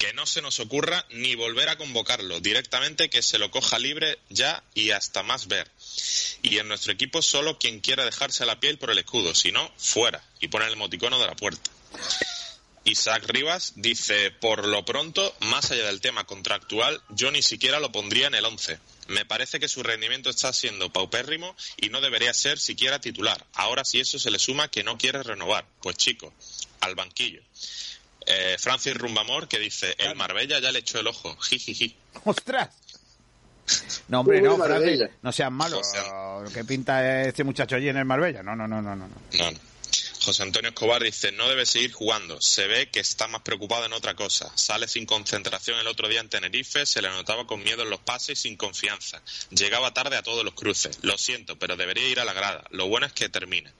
que 0.00 0.14
no 0.14 0.24
se 0.24 0.40
nos 0.40 0.60
ocurra 0.60 1.04
ni 1.10 1.34
volver 1.34 1.68
a 1.68 1.76
convocarlo, 1.76 2.40
directamente 2.40 3.10
que 3.10 3.20
se 3.20 3.38
lo 3.38 3.50
coja 3.50 3.78
libre 3.78 4.18
ya 4.30 4.64
y 4.74 4.92
hasta 4.92 5.22
más 5.22 5.46
ver. 5.46 5.70
Y 6.40 6.56
en 6.56 6.68
nuestro 6.68 6.90
equipo 6.90 7.20
solo 7.20 7.58
quien 7.58 7.80
quiera 7.80 8.06
dejarse 8.06 8.46
la 8.46 8.58
piel 8.58 8.78
por 8.78 8.90
el 8.90 8.98
escudo, 8.98 9.34
si 9.34 9.52
no, 9.52 9.70
fuera, 9.76 10.24
y 10.40 10.48
pone 10.48 10.66
el 10.66 10.72
emoticono 10.72 11.18
de 11.18 11.26
la 11.26 11.36
puerta. 11.36 11.70
Isaac 12.84 13.24
Rivas 13.26 13.74
dice, 13.76 14.30
por 14.30 14.66
lo 14.66 14.86
pronto, 14.86 15.36
más 15.40 15.70
allá 15.70 15.84
del 15.84 16.00
tema 16.00 16.24
contractual, 16.24 17.02
yo 17.10 17.30
ni 17.30 17.42
siquiera 17.42 17.78
lo 17.78 17.92
pondría 17.92 18.28
en 18.28 18.34
el 18.34 18.46
11. 18.46 18.78
Me 19.08 19.26
parece 19.26 19.60
que 19.60 19.68
su 19.68 19.82
rendimiento 19.82 20.30
está 20.30 20.54
siendo 20.54 20.90
paupérrimo 20.90 21.54
y 21.76 21.90
no 21.90 22.00
debería 22.00 22.32
ser 22.32 22.58
siquiera 22.58 23.02
titular. 23.02 23.46
Ahora 23.52 23.84
si 23.84 24.00
eso 24.00 24.18
se 24.18 24.30
le 24.30 24.38
suma 24.38 24.68
que 24.68 24.82
no 24.82 24.96
quiere 24.96 25.22
renovar, 25.22 25.66
pues 25.82 25.98
chico, 25.98 26.32
al 26.80 26.94
banquillo. 26.94 27.42
Eh, 28.32 28.56
Francis 28.58 28.94
Rumbamor 28.94 29.48
que 29.48 29.58
dice, 29.58 29.94
el 29.98 30.14
Marbella 30.14 30.60
ya 30.60 30.70
le 30.70 30.80
echó 30.80 31.00
el 31.00 31.06
ojo, 31.08 31.36
jijiji. 31.40 31.96
¡Ostras! 32.24 32.68
No, 34.08 34.20
hombre, 34.20 34.42
no. 34.42 34.56
Francis, 34.56 35.08
no 35.22 35.30
seas 35.30 35.52
malo. 35.52 35.80
¿Qué 36.52 36.64
pinta 36.64 37.22
este 37.22 37.44
muchacho 37.44 37.76
allí 37.76 37.88
en 37.88 37.98
el 37.98 38.04
Marbella? 38.04 38.42
No, 38.42 38.56
no, 38.56 38.66
no, 38.66 38.82
no, 38.82 38.96
no. 38.96 39.06
José 40.22 40.42
Antonio 40.42 40.68
Escobar 40.70 41.02
dice, 41.02 41.32
no 41.32 41.48
debe 41.48 41.64
seguir 41.64 41.92
jugando, 41.92 42.40
se 42.40 42.66
ve 42.66 42.90
que 42.90 43.00
está 43.00 43.26
más 43.26 43.40
preocupado 43.42 43.86
en 43.86 43.92
otra 43.92 44.14
cosa. 44.14 44.50
Sale 44.54 44.86
sin 44.86 45.06
concentración 45.06 45.78
el 45.78 45.86
otro 45.86 46.08
día 46.08 46.20
en 46.20 46.28
Tenerife, 46.28 46.84
se 46.84 47.00
le 47.00 47.08
notaba 47.08 47.46
con 47.46 47.62
miedo 47.62 47.82
en 47.84 47.90
los 47.90 48.00
pases 48.00 48.38
y 48.38 48.42
sin 48.42 48.56
confianza. 48.56 49.22
Llegaba 49.50 49.94
tarde 49.94 50.16
a 50.16 50.22
todos 50.22 50.44
los 50.44 50.54
cruces. 50.54 50.98
Lo 51.02 51.16
siento, 51.16 51.58
pero 51.58 51.76
debería 51.76 52.08
ir 52.08 52.20
a 52.20 52.24
la 52.24 52.34
grada. 52.34 52.64
Lo 52.70 52.86
bueno 52.88 53.06
es 53.06 53.12
que 53.12 53.28
termine. 53.28 53.72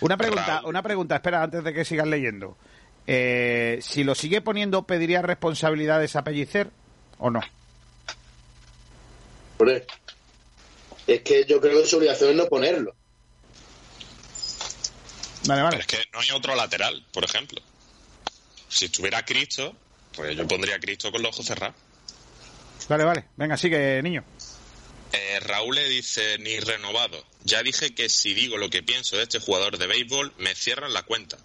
Una 0.00 0.16
pregunta, 0.16 0.62
una 0.64 0.82
pregunta, 0.82 1.16
espera, 1.16 1.42
antes 1.42 1.62
de 1.62 1.72
que 1.72 1.84
sigas 1.84 2.06
leyendo. 2.08 2.56
Eh, 3.06 3.78
si 3.82 4.04
lo 4.04 4.14
sigue 4.14 4.40
poniendo, 4.40 4.84
¿pediría 4.84 5.22
responsabilidades 5.22 6.16
a 6.16 6.24
Pellicer 6.24 6.70
o 7.18 7.30
no? 7.30 7.40
Hombre, 9.58 9.86
Es 11.06 11.20
que 11.22 11.44
yo 11.44 11.60
creo 11.60 11.82
que 11.82 11.86
su 11.86 11.96
obligación 11.98 12.30
es 12.30 12.36
no 12.36 12.46
ponerlo. 12.46 12.94
Vale, 15.46 15.62
vale. 15.62 15.78
Pero 15.78 15.80
es 15.80 15.86
que 15.86 16.10
no 16.12 16.20
hay 16.20 16.30
otro 16.30 16.54
lateral, 16.54 17.04
por 17.12 17.24
ejemplo. 17.24 17.60
Si 18.68 18.86
estuviera 18.86 19.24
Cristo, 19.24 19.74
pues 20.14 20.36
yo 20.36 20.46
pondría 20.46 20.76
a 20.76 20.80
Cristo 20.80 21.10
con 21.10 21.22
los 21.22 21.34
ojos 21.34 21.46
cerrados. 21.46 21.76
Vale, 22.88 23.04
vale. 23.04 23.24
Venga, 23.36 23.56
sigue, 23.56 24.02
niño. 24.02 24.24
Eh, 25.12 25.40
Raúl 25.40 25.74
le 25.74 25.88
dice, 25.88 26.38
ni 26.38 26.58
renovado. 26.60 27.24
Ya 27.44 27.62
dije 27.62 27.94
que 27.94 28.08
si 28.08 28.32
digo 28.34 28.56
lo 28.56 28.70
que 28.70 28.82
pienso 28.82 29.16
de 29.16 29.24
este 29.24 29.40
jugador 29.40 29.78
de 29.78 29.86
béisbol, 29.86 30.32
me 30.38 30.54
cierran 30.54 30.92
la 30.92 31.02
cuenta. 31.02 31.36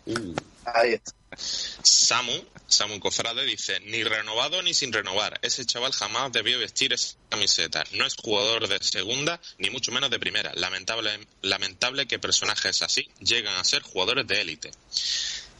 Ahí 0.65 0.93
está. 0.93 1.11
Samu, 1.37 2.45
Samu 2.67 2.99
Cofrade 2.99 3.45
dice, 3.45 3.79
ni 3.81 4.03
renovado 4.03 4.61
ni 4.61 4.73
sin 4.73 4.91
renovar. 4.91 5.39
Ese 5.41 5.65
chaval 5.65 5.91
jamás 5.91 6.31
debió 6.31 6.59
vestir 6.59 6.93
esa 6.93 7.15
camiseta. 7.29 7.83
No 7.91 8.05
es 8.05 8.15
jugador 8.15 8.67
de 8.67 8.79
segunda, 8.83 9.39
ni 9.57 9.69
mucho 9.69 9.91
menos 9.91 10.09
de 10.09 10.19
primera. 10.19 10.51
Lamentable, 10.55 11.27
lamentable 11.41 12.07
que 12.07 12.19
personajes 12.19 12.81
así 12.81 13.07
llegan 13.19 13.55
a 13.57 13.63
ser 13.63 13.81
jugadores 13.81 14.27
de 14.27 14.41
élite. 14.41 14.71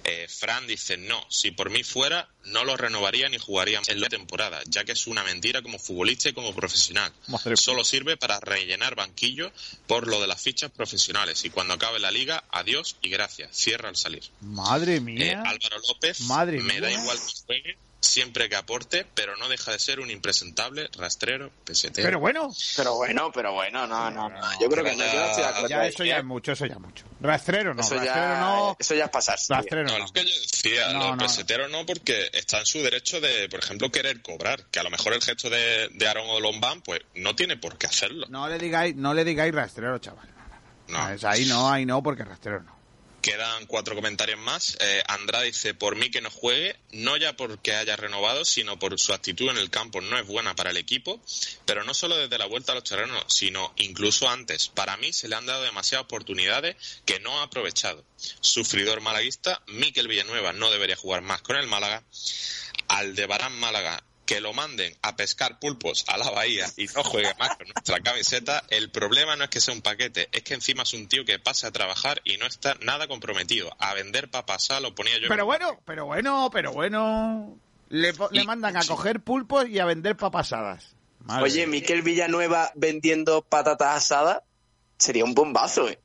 Eh, 0.08 0.28
Fran 0.30 0.68
dice, 0.68 0.98
no, 0.98 1.26
si 1.30 1.50
por 1.50 1.72
mí 1.72 1.84
fuera, 1.84 2.30
no 2.46 2.64
lo 2.64 2.78
renovaría 2.78 3.28
ni 3.28 3.40
jugaría 3.40 3.82
en 3.88 4.00
la 4.00 4.08
temporada, 4.08 4.62
ya 4.68 4.84
que 4.84 4.92
es 4.92 5.08
una 5.08 5.24
mentira 5.24 5.64
como 5.64 5.80
futbolista 5.80 6.30
y 6.30 6.34
como 6.34 6.54
profesional. 6.54 7.12
Madre 7.28 7.58
Solo 7.58 7.84
sirve 7.84 8.16
para 8.16 8.40
rellenar 8.40 8.94
banquillo 8.96 9.52
por 9.88 10.08
lo 10.08 10.22
de 10.22 10.28
las 10.28 10.40
fichas 10.42 10.70
profesionales. 10.72 11.44
Y 11.44 11.50
cuando 11.50 11.74
acabe 11.74 12.00
la 12.00 12.12
liga, 12.12 12.44
adiós 12.52 12.98
y 13.02 13.10
gracias. 13.10 13.50
Cierra 13.56 13.90
al 13.90 13.96
salir. 13.96 14.24
Madre 14.42 14.98
Eh, 14.98 15.00
mía. 15.02 15.42
Álvaro 15.44 15.78
López, 15.88 16.22
Madre 16.22 16.60
me 16.62 16.80
da 16.80 16.92
igual 16.92 17.18
que 17.18 17.34
juegue, 17.48 17.78
siempre 18.06 18.48
que 18.50 18.56
aporte, 18.56 19.06
pero 19.14 19.36
no 19.38 19.48
deja 19.50 19.72
de 19.72 19.80
ser 19.80 20.00
un 20.00 20.10
impresentable, 20.12 20.90
rastrero, 20.98 21.52
pesetero. 21.64 22.06
Pero 22.08 22.20
bueno, 22.20 22.52
Pero 22.78 22.96
bueno, 22.96 23.32
pero 23.34 23.54
bueno, 23.54 23.86
no, 23.88 24.10
no, 24.12 24.30
no. 24.30 24.40
Yo 24.62 24.70
creo 24.70 24.84
que 24.84 24.96
ya 24.96 25.86
eso 25.88 26.04
ya 26.04 26.18
es 26.20 26.24
mucho, 26.26 26.52
eso 26.54 26.66
ya 26.66 26.74
es 26.76 26.80
mucho. 26.80 27.06
Rastrero 27.22 27.74
no, 27.74 27.82
Eso 27.82 27.96
rastrero 27.96 28.16
ya, 28.16 28.40
no, 28.40 28.78
eso 28.80 28.96
ya 28.96 29.06
es 29.06 29.10
pasarse. 29.10 29.54
rastrero 29.54 29.88
No, 29.88 30.00
no. 30.00 30.06
es 30.06 30.12
que 30.12 30.24
yo 30.26 30.30
decía, 30.42 30.94
No, 30.94 31.00
los 31.00 31.12
no. 31.12 31.18
peseteros 31.18 31.70
no, 31.72 31.86
porque 31.86 32.30
está 32.34 32.60
en 32.60 32.66
su 32.66 32.80
derecho 32.82 33.20
de, 33.22 33.50
por 33.50 33.60
ejemplo, 33.60 33.92
querer 33.92 34.22
cobrar. 34.22 34.66
Que 34.66 34.80
a 34.80 34.84
lo 34.84 34.90
mejor 34.90 35.14
el 35.14 35.22
gesto 35.22 35.50
de, 35.50 35.90
de 35.94 36.08
Aaron 36.08 36.28
o 36.30 36.40
Lombán, 36.40 36.82
pues 36.82 37.02
no 37.16 37.36
tiene 37.36 37.58
por 37.58 37.78
qué 37.78 37.88
hacerlo. 37.88 38.28
No 38.30 38.48
le 38.48 38.58
digáis, 38.60 38.96
no 38.96 39.14
le 39.14 39.24
digáis 39.24 39.54
rastrero, 39.54 39.98
chaval. 40.00 40.30
No. 40.88 41.10
Es 41.10 41.24
ahí 41.24 41.46
no, 41.46 41.70
ahí 41.72 41.86
no, 41.86 42.04
porque 42.04 42.24
rastrero 42.24 42.62
no. 42.62 42.75
Quedan 43.26 43.66
cuatro 43.66 43.96
comentarios 43.96 44.38
más. 44.38 44.78
Eh, 44.80 45.02
Andrade 45.08 45.48
dice, 45.48 45.74
por 45.74 45.96
mí 45.96 46.12
que 46.12 46.22
no 46.22 46.30
juegue, 46.30 46.76
no 46.92 47.18
ya 47.18 47.36
porque 47.36 47.74
haya 47.74 47.96
renovado, 47.96 48.46
sino 48.46 48.78
por 48.78 49.00
su 49.00 49.14
actitud 49.14 49.50
en 49.50 49.58
el 49.58 49.72
campo 49.72 50.00
no 50.00 50.20
es 50.20 50.28
buena 50.28 50.56
para 50.56 50.70
el 50.70 50.78
equipo, 50.78 51.20
pero 51.66 51.84
no 51.84 51.96
solo 51.96 52.18
desde 52.18 52.38
la 52.38 52.46
vuelta 52.46 52.72
a 52.72 52.76
los 52.76 52.84
terrenos, 52.84 53.26
sino 53.28 53.74
incluso 53.78 54.30
antes. 54.30 54.68
Para 54.68 54.96
mí 54.98 55.12
se 55.12 55.28
le 55.28 55.36
han 55.38 55.48
dado 55.48 55.64
demasiadas 55.64 56.06
oportunidades 56.06 56.76
que 57.04 57.20
no 57.20 57.40
ha 57.40 57.46
aprovechado. 57.46 58.06
Sufridor 58.42 59.02
malaguista, 59.02 59.60
Miquel 59.66 60.08
Villanueva 60.08 60.54
no 60.54 60.70
debería 60.70 60.96
jugar 60.96 61.24
más 61.24 61.42
con 61.42 61.56
el 61.56 61.66
Málaga. 61.66 62.04
Aldebarán 62.90 63.54
Málaga, 63.54 64.04
que 64.26 64.42
lo 64.42 64.54
manden 64.54 64.96
a 65.02 65.16
pescar 65.16 65.60
pulpos 65.60 66.04
a 66.08 66.18
la 66.18 66.30
bahía 66.32 66.66
y 66.78 66.86
no 66.96 67.04
juegue 67.04 67.34
más 67.40 67.56
con 67.58 67.68
nuestra 67.68 68.00
camiseta, 68.02 68.64
el 68.70 68.90
problema 68.90 69.36
no 69.36 69.44
es 69.46 69.50
que 69.50 69.62
sea 69.62 69.74
un 69.74 69.82
paquete, 69.82 70.30
es 70.32 70.44
que 70.44 70.54
encima 70.56 70.84
es 70.84 70.94
un 70.94 71.08
tío 71.08 71.24
que 71.26 71.38
pasa 71.40 71.68
a 71.68 71.72
trabajar 71.72 72.22
y 72.24 72.38
no 72.38 72.46
está 72.48 72.76
nada 72.82 73.08
comprometido. 73.08 73.72
A 73.80 73.94
vender 73.94 74.30
papasá 74.32 74.80
lo 74.80 74.96
ponía 74.96 75.18
yo. 75.20 75.28
Pero 75.30 75.46
bueno, 75.46 75.80
pero 75.86 76.06
bueno, 76.06 76.50
pero 76.52 76.74
bueno. 76.74 77.58
Le, 77.90 78.14
po- 78.14 78.30
le 78.32 78.44
mandan 78.44 78.76
a 78.78 78.84
coger 78.84 79.20
pulpos 79.22 79.70
y 79.70 79.78
a 79.80 79.86
vender 79.86 80.18
papasadas. 80.18 80.96
Madre 81.20 81.44
Oye. 81.44 81.68
Miquel 81.68 82.02
Villanueva 82.02 82.72
vendiendo 82.76 83.42
patatas 83.44 83.96
asadas 83.98 84.42
sería 84.98 85.24
un 85.24 85.34
bombazo, 85.36 85.88
¿eh? 85.90 86.00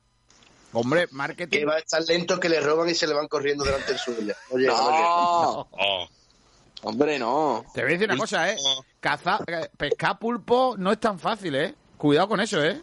Hombre, 0.73 1.07
Que 1.07 1.13
marketing. 1.15 1.65
va 1.67 1.75
a 1.75 1.79
estar 1.79 2.01
lento 2.03 2.39
que 2.39 2.47
le 2.49 2.59
roban 2.61 2.87
y 2.89 2.95
se 2.95 3.05
le 3.07 3.13
van 3.13 3.27
corriendo 3.27 3.63
delante 3.63 3.87
del 3.87 3.99
suyo. 3.99 4.33
Oye, 4.51 4.67
oye. 4.67 4.67
No, 4.67 5.67
Oh, 5.71 6.07
hombre, 6.83 7.17
no. 7.19 7.65
Te 7.73 7.81
voy 7.81 7.91
a 7.91 7.93
decir 7.93 8.09
una 8.09 8.17
cosa, 8.17 8.49
¿eh? 8.51 8.57
Caza, 8.99 9.39
eh, 9.47 9.69
pescar 9.77 10.17
pulpo 10.19 10.75
no 10.77 10.91
es 10.91 10.99
tan 10.99 11.19
fácil, 11.19 11.55
¿eh? 11.55 11.75
Cuidado 11.97 12.27
con 12.27 12.39
eso, 12.39 12.63
¿eh? 12.63 12.81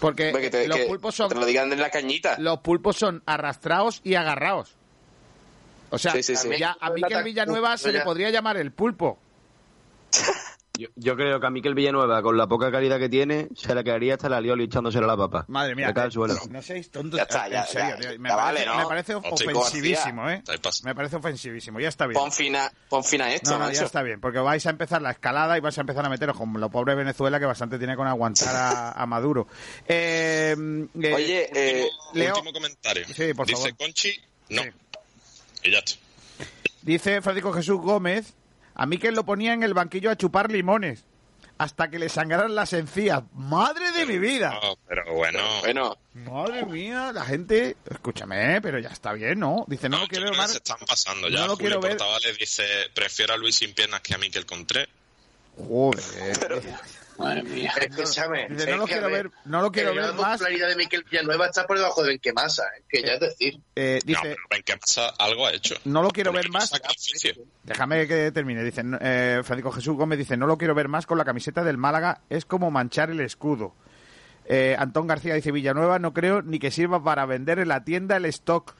Porque 0.00 0.28
Hombre, 0.28 0.42
que 0.42 0.50
te, 0.50 0.68
los 0.68 0.76
que 0.76 0.84
pulpos 0.86 1.14
son 1.14 1.28
te 1.30 1.34
lo 1.36 1.46
digan 1.46 1.72
en 1.72 1.80
la 1.80 1.90
cañita. 1.90 2.36
los 2.38 2.60
pulpos 2.60 2.96
son 2.96 3.22
arrastrados 3.26 4.00
y 4.04 4.14
agarrados. 4.14 4.74
O 5.90 5.98
sea, 5.98 6.12
Sí, 6.12 6.22
sí, 6.22 6.36
sí. 6.36 6.48
ya 6.58 6.76
a 6.80 6.90
Miquel 6.90 7.22
Villanueva 7.24 7.78
se 7.78 7.92
le 7.92 8.00
podría 8.02 8.30
llamar 8.30 8.56
el 8.56 8.72
pulpo. 8.72 9.18
Yo, 10.78 10.88
yo 10.94 11.16
creo 11.16 11.40
que 11.40 11.46
a 11.46 11.50
Miquel 11.50 11.74
Villanueva, 11.74 12.22
con 12.22 12.36
la 12.36 12.46
poca 12.46 12.70
calidad 12.70 12.98
que 12.98 13.08
tiene, 13.08 13.48
se 13.54 13.74
le 13.74 13.82
quedaría 13.84 14.14
hasta 14.14 14.28
la 14.28 14.40
lioli 14.40 14.64
echándosela 14.64 15.04
a 15.04 15.08
la 15.08 15.16
papa. 15.16 15.44
Madre 15.48 15.74
mía. 15.74 15.92
Suelo. 16.10 16.34
No 16.50 16.62
seáis 16.62 16.90
tontos. 16.90 17.16
Ya 17.18 17.22
está, 17.24 17.48
ya, 17.48 17.62
en 17.62 17.66
serio, 17.66 17.88
ya, 17.90 17.96
tío. 18.10 18.20
Me, 18.20 18.28
ya 18.28 18.36
parece, 18.36 18.64
vale, 18.64 18.66
¿no? 18.66 18.82
me 18.82 18.86
parece 18.86 19.14
Hostia, 19.14 19.50
ofensivísimo, 19.52 20.30
¿eh? 20.30 20.42
Me 20.84 20.94
parece 20.94 21.16
ofensivísimo. 21.16 21.80
Ya 21.80 21.88
está 21.88 22.06
bien. 22.06 22.20
Pon 22.20 22.30
fina, 22.32 22.70
pon 22.88 23.02
fina 23.04 23.32
esto, 23.32 23.50
No, 23.50 23.58
no, 23.58 23.70
ya 23.72 23.82
está 23.84 24.02
bien, 24.02 24.20
porque 24.20 24.38
vais 24.38 24.64
a 24.66 24.70
empezar 24.70 25.02
la 25.02 25.10
escalada 25.12 25.56
y 25.56 25.60
vais 25.60 25.76
a 25.78 25.80
empezar 25.80 26.04
a 26.04 26.08
meteros 26.08 26.36
como 26.36 26.58
lo 26.58 26.70
pobre 26.70 26.94
Venezuela 26.94 27.38
que 27.40 27.46
bastante 27.46 27.78
tiene 27.78 27.96
con 27.96 28.06
aguantar 28.06 28.54
a, 28.54 28.92
a 28.92 29.06
Maduro. 29.06 29.46
Eh, 29.88 30.54
eh, 31.02 31.14
Oye, 31.14 31.50
eh, 31.54 31.88
Leo- 32.14 32.34
Último 32.34 32.52
comentario. 32.52 33.04
Sí, 33.06 33.32
por 33.34 33.46
Dice 33.46 33.58
favor. 33.62 33.76
Conchi, 33.76 34.12
no. 34.50 34.62
Sí. 34.62 34.68
Y 35.64 35.70
ya 35.72 35.78
está. 35.78 35.92
dice 36.82 37.20
Francisco 37.22 37.52
Jesús 37.52 37.80
Gómez, 37.80 38.34
a 38.76 38.86
mí 38.86 38.98
que 38.98 39.10
lo 39.10 39.24
ponía 39.24 39.52
en 39.52 39.62
el 39.62 39.74
banquillo 39.74 40.10
a 40.10 40.16
chupar 40.16 40.52
limones 40.52 41.04
hasta 41.58 41.88
que 41.88 41.98
le 41.98 42.08
sangraran 42.10 42.54
las 42.54 42.72
encías. 42.74 43.22
¡Madre 43.32 43.90
de 43.92 44.04
mi 44.04 44.18
vida! 44.18 44.58
No, 44.62 44.76
pero 44.86 45.14
bueno. 45.14 45.40
Bueno, 45.62 45.96
Madre 46.12 46.66
mía, 46.66 47.12
la 47.12 47.24
gente... 47.24 47.76
Escúchame, 47.90 48.60
pero 48.60 48.78
ya 48.78 48.90
está 48.90 49.12
bien, 49.14 49.38
¿no? 49.40 49.64
Dice, 49.66 49.88
no, 49.88 49.96
No, 49.96 50.02
lo 50.02 50.08
quiero 50.08 50.30
ver 50.32 50.48
se 50.48 50.58
están 50.58 50.76
pasando 50.86 51.28
No 51.30 51.34
ya. 51.34 51.46
lo 51.46 51.54
Julio 51.56 51.56
quiero 51.56 51.80
ver. 51.80 51.96
Portavales 51.96 52.36
dice, 52.38 52.64
prefiero 52.94 53.32
a 53.32 53.36
Luis 53.38 53.56
sin 53.56 53.72
piernas 53.72 54.02
que 54.02 54.14
a 54.14 54.18
Miquel 54.18 54.44
Contré. 54.44 54.86
Joder. 55.56 56.62
Madre 57.18 57.42
mía. 57.44 57.72
Escúchame. 57.80 58.46
Dice, 58.50 58.66
no 58.66 58.72
es 58.72 58.78
lo 58.78 58.86
quiero 58.86 59.06
ver, 59.10 59.28
ver, 59.28 59.32
no 59.44 59.62
lo 59.62 59.72
quiero 59.72 59.90
el 59.90 59.96
ver 59.96 60.14
más. 60.14 60.32
popularidad 60.38 60.68
de 60.68 60.76
Miquel 60.76 61.04
Villanueva 61.10 61.46
está 61.46 61.66
por 61.66 61.76
debajo 61.78 62.02
de 62.02 62.10
Benquemasa, 62.10 62.64
¿eh? 62.76 62.82
que 62.88 63.02
ya 63.02 63.12
es 63.14 63.20
decir. 63.20 63.60
Eh, 63.74 63.98
No, 64.04 64.06
dice, 64.08 64.36
pero 64.48 64.62
qué 64.64 64.76
pasa, 64.76 65.08
algo 65.18 65.46
ha 65.46 65.52
hecho. 65.52 65.76
no 65.84 66.02
lo 66.02 66.10
quiero 66.10 66.32
ver 66.32 66.50
más. 66.50 66.70
Déjame 67.64 68.06
que 68.06 68.30
termine. 68.32 68.62
Dice 68.64 68.82
eh, 69.00 69.40
Francisco 69.44 69.72
Jesús 69.72 69.96
Gómez 69.96 70.18
dice 70.18 70.36
no 70.36 70.46
lo 70.46 70.58
quiero 70.58 70.74
ver 70.74 70.88
más 70.88 71.06
con 71.06 71.18
la 71.18 71.24
camiseta 71.24 71.64
del 71.64 71.78
Málaga. 71.78 72.20
Es 72.28 72.44
como 72.44 72.70
manchar 72.70 73.10
el 73.10 73.20
escudo. 73.20 73.74
Eh, 74.44 74.76
Antón 74.78 75.06
García 75.06 75.34
dice 75.34 75.50
Villanueva 75.50 75.98
no 75.98 76.12
creo 76.14 76.42
ni 76.42 76.58
que 76.58 76.70
sirva 76.70 77.02
para 77.02 77.26
vender 77.26 77.58
en 77.58 77.68
la 77.68 77.84
tienda 77.84 78.16
el 78.16 78.26
stock. 78.26 78.74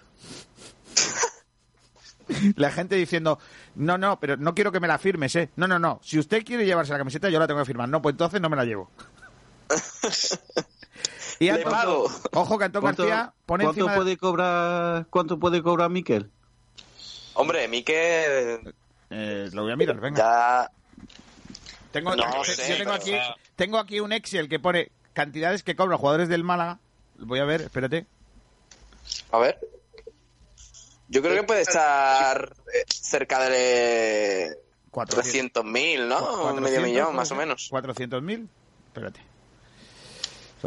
La 2.56 2.70
gente 2.70 2.94
diciendo, 2.96 3.38
no, 3.74 3.98
no, 3.98 4.18
pero 4.20 4.36
no 4.36 4.54
quiero 4.54 4.72
que 4.72 4.80
me 4.80 4.88
la 4.88 4.98
firmes, 4.98 5.34
¿eh? 5.36 5.50
No, 5.56 5.66
no, 5.68 5.78
no. 5.78 6.00
Si 6.02 6.18
usted 6.18 6.44
quiere 6.44 6.66
llevarse 6.66 6.92
la 6.92 6.98
camiseta, 6.98 7.28
yo 7.30 7.38
la 7.38 7.46
tengo 7.46 7.60
que 7.60 7.66
firmar. 7.66 7.88
No, 7.88 8.02
pues 8.02 8.14
entonces 8.14 8.40
no 8.40 8.48
me 8.48 8.56
la 8.56 8.64
llevo. 8.64 8.90
y 11.40 11.44
Le 11.46 11.52
Antón- 11.64 11.70
pago. 11.70 12.10
Ojo 12.32 12.58
que 12.58 12.64
Antón 12.64 12.82
¿Cuánto, 12.82 13.04
García 13.06 13.32
pone 13.46 13.64
cuánto 13.64 13.80
encima 13.80 13.92
de- 13.92 13.96
puede 13.98 14.16
cobrar 14.16 15.06
cuánto 15.10 15.38
puede 15.38 15.62
cobrar 15.62 15.90
Miquel? 15.90 16.30
hombre, 17.34 17.68
Miquel 17.68 18.74
Eh, 19.10 19.48
lo 19.52 19.62
voy 19.62 19.72
a 19.72 19.76
mirar, 19.76 20.00
venga. 20.00 20.16
ya... 20.18 20.70
Tengo, 21.92 22.14
No 22.16 22.22
tengo- 22.24 22.44
sé, 22.44 22.62
yo 22.70 22.76
tengo 22.78 22.92
pero- 22.98 23.02
aquí, 23.02 23.14
tengo 23.56 23.78
aquí 23.78 24.00
un 24.00 24.12
Excel 24.12 24.48
que 24.48 24.58
pone 24.58 24.90
cantidades 25.12 25.62
que 25.62 25.76
cobran 25.76 25.98
jugadores 25.98 26.28
del 26.28 26.44
Málaga. 26.44 26.78
Voy 27.18 27.38
a 27.38 27.44
ver, 27.44 27.62
espérate. 27.62 28.06
A 29.32 29.38
ver. 29.38 29.58
Yo 31.08 31.22
creo 31.22 31.34
que 31.36 31.42
puede 31.44 31.60
estar 31.62 32.52
eh, 32.74 32.84
cerca 32.88 33.48
de 33.48 34.56
400. 34.90 35.64
300.000, 35.64 36.06
¿no? 36.08 36.16
Un 36.18 36.40
400, 36.40 36.60
medio 36.62 36.80
millón, 36.82 37.14
más 37.16 37.30
o 37.30 37.36
menos. 37.36 37.68
400.000. 37.70 38.46
Espérate. 38.88 39.20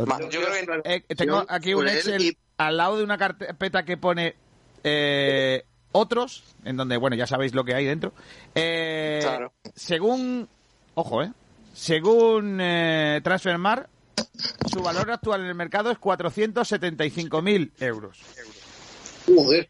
Ma- 0.06 0.20
Yo 0.30 0.42
creo 0.42 0.82
que... 0.84 1.04
Eh, 1.08 1.16
tengo 1.16 1.46
aquí 1.50 1.74
un 1.74 1.88
Excel 1.88 2.22
y- 2.22 2.38
al 2.58 2.78
lado 2.78 2.98
de 2.98 3.04
una 3.04 3.18
carpeta 3.18 3.84
que 3.84 3.98
pone 3.98 4.36
eh, 4.84 5.64
otros, 5.92 6.44
en 6.64 6.78
donde, 6.78 6.96
bueno, 6.98 7.16
ya 7.18 7.28
sabéis 7.28 7.54
lo 7.54 7.64
que 7.66 7.74
hay 7.76 7.86
dentro. 7.86 8.14
Eh, 8.56 9.20
Claro. 9.22 9.52
Según, 9.76 10.48
ojo, 10.94 11.24
¿eh? 11.24 11.32
según 11.74 12.60
eh, 12.62 13.20
Transfermar, 13.24 13.90
su 14.72 14.82
valor 14.82 15.10
actual 15.12 15.42
en 15.42 15.48
el 15.48 15.56
mercado 15.56 15.92
es 15.92 15.98
475.000 16.00 17.72
euros. 17.80 18.20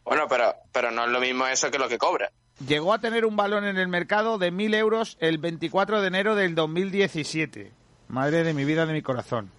Bueno, 0.04 0.28
pero, 0.30 0.56
pero 0.72 0.92
no 0.92 1.06
es 1.06 1.12
lo 1.12 1.20
mismo 1.20 1.48
eso 1.48 1.70
que 1.70 1.80
lo 1.80 1.90
que 1.90 1.98
cobra. 1.98 2.32
Llegó 2.66 2.94
a 2.94 3.00
tener 3.00 3.26
un 3.26 3.36
valor 3.36 3.64
en 3.64 3.78
el 3.78 3.88
mercado 3.88 4.38
de 4.38 4.52
1.000 4.52 4.76
euros 4.76 5.18
el 5.20 5.38
24 5.38 6.02
de 6.02 6.08
enero 6.08 6.36
del 6.36 6.56
2017. 6.56 7.72
Madre 8.10 8.44
de 8.44 8.54
mi 8.54 8.66
vida, 8.66 8.86
de 8.86 8.94
mi 8.94 9.02
corazón. 9.02 9.52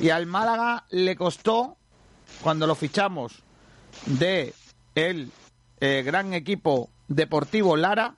Y 0.00 0.10
al 0.10 0.26
Málaga 0.26 0.84
le 0.90 1.14
costó, 1.16 1.76
cuando 2.42 2.66
lo 2.66 2.74
fichamos 2.74 3.42
de 4.06 4.54
el 4.94 5.30
eh, 5.80 6.02
gran 6.04 6.34
equipo 6.34 6.90
deportivo 7.08 7.76
Lara, 7.76 8.14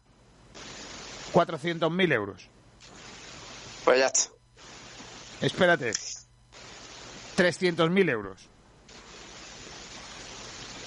400.000 1.32 2.12
euros. 2.12 2.48
Pues 3.84 3.98
ya 3.98 4.06
está. 4.06 4.30
Espérate. 5.40 5.92
300.000 7.36 8.10
euros. 8.10 8.48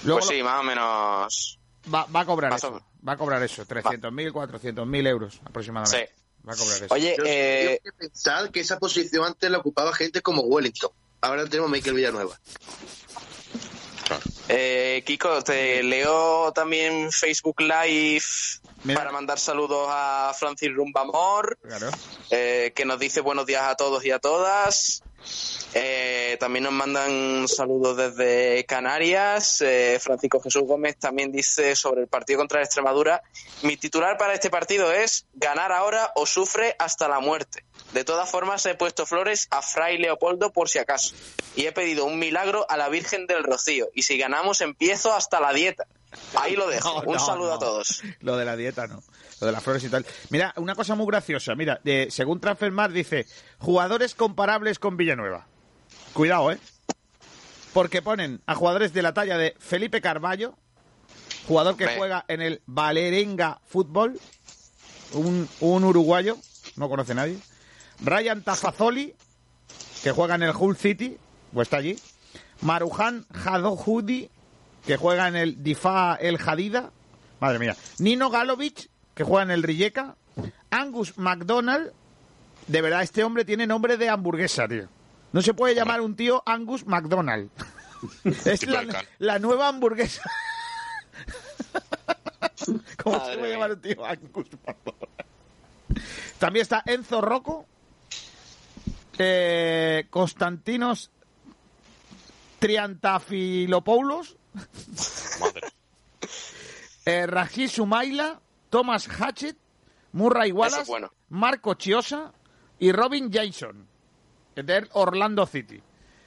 Luego 0.04 0.20
pues 0.20 0.30
sí, 0.36 0.42
más 0.42 0.60
o 0.60 0.62
menos. 0.62 1.58
Va, 1.92 2.04
va 2.06 2.20
a 2.20 2.24
cobrar 2.26 2.52
o 2.52 2.56
eso. 2.56 2.82
Va 3.06 3.12
a 3.12 3.16
cobrar 3.16 3.42
eso. 3.42 3.64
300.000, 3.66 4.32
400.000 4.32 5.06
euros 5.06 5.40
aproximadamente. 5.44 6.12
Va 6.48 6.52
a 6.52 6.56
cobrar 6.56 6.76
eso. 6.82 6.94
Oye, 6.94 7.14
Yo- 7.18 7.24
eh, 7.26 7.80
yo 7.84 7.90
que 7.92 7.96
pensar 7.98 8.50
que 8.50 8.60
esa 8.60 8.78
posición 8.78 9.24
antes 9.24 9.50
la 9.50 9.58
ocupaba 9.58 9.92
gente 9.94 10.20
como 10.22 10.42
Wellington. 10.42 10.90
Ahora 11.20 11.44
tenemos 11.46 11.68
a 11.70 11.72
Michael 11.72 11.96
Villanueva. 11.96 12.38
eh, 14.48 15.02
Kiko, 15.06 15.42
te 15.42 15.82
leo 15.82 16.52
también 16.52 17.12
Facebook 17.12 17.60
Live 17.60 18.24
Mira. 18.84 19.00
para 19.00 19.12
mandar 19.12 19.38
saludos 19.38 19.86
a 19.90 20.32
Francis 20.38 20.72
Rumbamor, 20.74 21.58
Claro. 21.62 21.90
eh, 22.30 22.72
que 22.74 22.84
nos 22.84 22.98
dice 22.98 23.20
buenos 23.20 23.46
días 23.46 23.62
a 23.64 23.74
todos 23.76 24.04
y 24.04 24.10
a 24.10 24.18
todas. 24.18 25.02
Eh, 25.74 26.36
también 26.40 26.62
nos 26.64 26.72
mandan 26.72 27.46
saludos 27.48 27.96
desde 27.96 28.64
Canarias. 28.66 29.60
Eh, 29.60 29.98
Francisco 30.00 30.40
Jesús 30.40 30.62
Gómez 30.62 30.96
también 30.98 31.32
dice 31.32 31.74
sobre 31.76 32.02
el 32.02 32.08
partido 32.08 32.38
contra 32.38 32.62
Extremadura. 32.62 33.22
Mi 33.62 33.76
titular 33.76 34.16
para 34.16 34.32
este 34.32 34.48
partido 34.48 34.92
es 34.92 35.26
ganar 35.34 35.72
ahora 35.72 36.12
o 36.14 36.24
sufre 36.24 36.74
hasta 36.78 37.08
la 37.08 37.20
muerte. 37.20 37.64
De 37.92 38.04
todas 38.04 38.30
formas, 38.30 38.64
he 38.66 38.74
puesto 38.76 39.04
flores 39.06 39.48
a 39.50 39.60
Fray 39.60 39.98
Leopoldo 39.98 40.52
por 40.52 40.68
si 40.68 40.78
acaso. 40.78 41.14
Y 41.56 41.66
he 41.66 41.72
pedido 41.72 42.04
un 42.04 42.18
milagro 42.18 42.64
a 42.70 42.76
la 42.76 42.88
Virgen 42.88 43.26
del 43.26 43.42
Rocío. 43.42 43.88
Y 43.94 44.02
si 44.02 44.16
ganamos, 44.16 44.60
empiezo 44.60 45.12
hasta 45.14 45.40
la 45.40 45.52
dieta. 45.52 45.86
Ahí 46.36 46.56
lo 46.56 46.68
dejo. 46.68 47.02
No, 47.02 47.08
un 47.08 47.14
no, 47.14 47.18
saludo 47.24 47.48
no. 47.48 47.54
a 47.54 47.58
todos. 47.58 48.02
Lo 48.20 48.36
de 48.36 48.44
la 48.44 48.56
dieta 48.56 48.86
no. 48.86 49.02
Lo 49.40 49.46
de 49.46 49.52
las 49.52 49.62
flores 49.62 49.82
y 49.84 49.88
tal. 49.88 50.04
Mira, 50.30 50.52
una 50.56 50.74
cosa 50.74 50.94
muy 50.94 51.06
graciosa. 51.06 51.54
Mira, 51.54 51.80
eh, 51.84 52.08
según 52.10 52.40
Transfermar 52.40 52.92
dice, 52.92 53.26
jugadores 53.58 54.14
comparables 54.14 54.78
con 54.78 54.96
Villanueva. 54.96 55.46
Cuidado, 56.12 56.52
¿eh? 56.52 56.58
Porque 57.72 58.02
ponen 58.02 58.40
a 58.46 58.54
jugadores 58.54 58.92
de 58.92 59.02
la 59.02 59.14
talla 59.14 59.38
de 59.38 59.54
Felipe 59.58 60.00
Carballo, 60.00 60.54
jugador 61.46 61.76
que 61.76 61.84
Hombre. 61.84 61.98
juega 61.98 62.24
en 62.28 62.42
el 62.42 62.62
Valerenga 62.66 63.60
Fútbol, 63.66 64.18
un, 65.12 65.48
un 65.60 65.84
uruguayo, 65.84 66.36
no 66.76 66.88
conoce 66.88 67.14
nadie. 67.14 67.38
Ryan 68.00 68.42
Tafazoli, 68.42 69.14
que 70.02 70.10
juega 70.12 70.34
en 70.34 70.42
el 70.42 70.54
Hull 70.56 70.76
City, 70.76 71.18
o 71.54 71.62
está 71.62 71.76
allí. 71.76 71.98
Marujan 72.62 73.26
Hadohudi, 73.44 74.30
que 74.88 74.96
juega 74.96 75.28
en 75.28 75.36
el 75.36 75.62
Difa 75.62 76.14
El 76.14 76.38
Hadida. 76.40 76.90
Madre 77.40 77.58
mía. 77.58 77.76
Nino 77.98 78.30
Galovic, 78.30 78.88
que 79.14 79.22
juega 79.22 79.42
en 79.42 79.50
el 79.50 79.62
Rijeka. 79.62 80.16
Angus 80.70 81.18
McDonald. 81.18 81.92
De 82.66 82.80
verdad, 82.80 83.02
este 83.02 83.22
hombre 83.22 83.44
tiene 83.44 83.66
nombre 83.66 83.98
de 83.98 84.08
hamburguesa, 84.08 84.66
tío. 84.66 84.88
No 85.32 85.42
se 85.42 85.52
puede 85.52 85.74
llamar 85.74 86.00
un 86.00 86.16
tío 86.16 86.42
Angus 86.46 86.86
McDonald. 86.86 87.50
es 88.46 88.66
la, 89.18 89.38
nueva 89.38 89.68
hamburguesa. 89.68 90.22
¿Cómo 93.04 93.18
Madre 93.18 93.32
se 93.34 93.38
puede 93.40 93.52
llamar 93.52 93.72
un 93.72 93.80
tío 93.82 94.06
Angus 94.06 94.46
McDonald? 94.66 96.00
También 96.38 96.62
está 96.62 96.82
Enzo 96.86 97.20
Rocco. 97.20 97.66
Eh, 99.18 100.06
Constantinos 100.08 101.10
Triantafilopoulos. 102.58 104.37
Madre. 105.40 105.68
Eh, 107.04 107.26
Raji 107.26 107.68
Sumaila, 107.68 108.40
Thomas 108.70 109.08
Hatchett, 109.08 109.56
Murray 110.12 110.52
Wallace, 110.52 110.82
es 110.82 110.88
bueno. 110.88 111.10
Marco 111.30 111.74
Chiosa 111.74 112.32
y 112.78 112.92
Robin 112.92 113.30
Jason, 113.32 113.86
del 114.54 114.88
Orlando 114.92 115.46
City. 115.46 115.80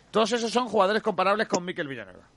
Todos 0.09 0.31
esos 0.31 0.51
son 0.51 0.67
jugadores 0.67 1.01
comparables 1.03 1.47
con 1.47 1.63
Mikel 1.63 1.87
Villanueva. 1.87 2.27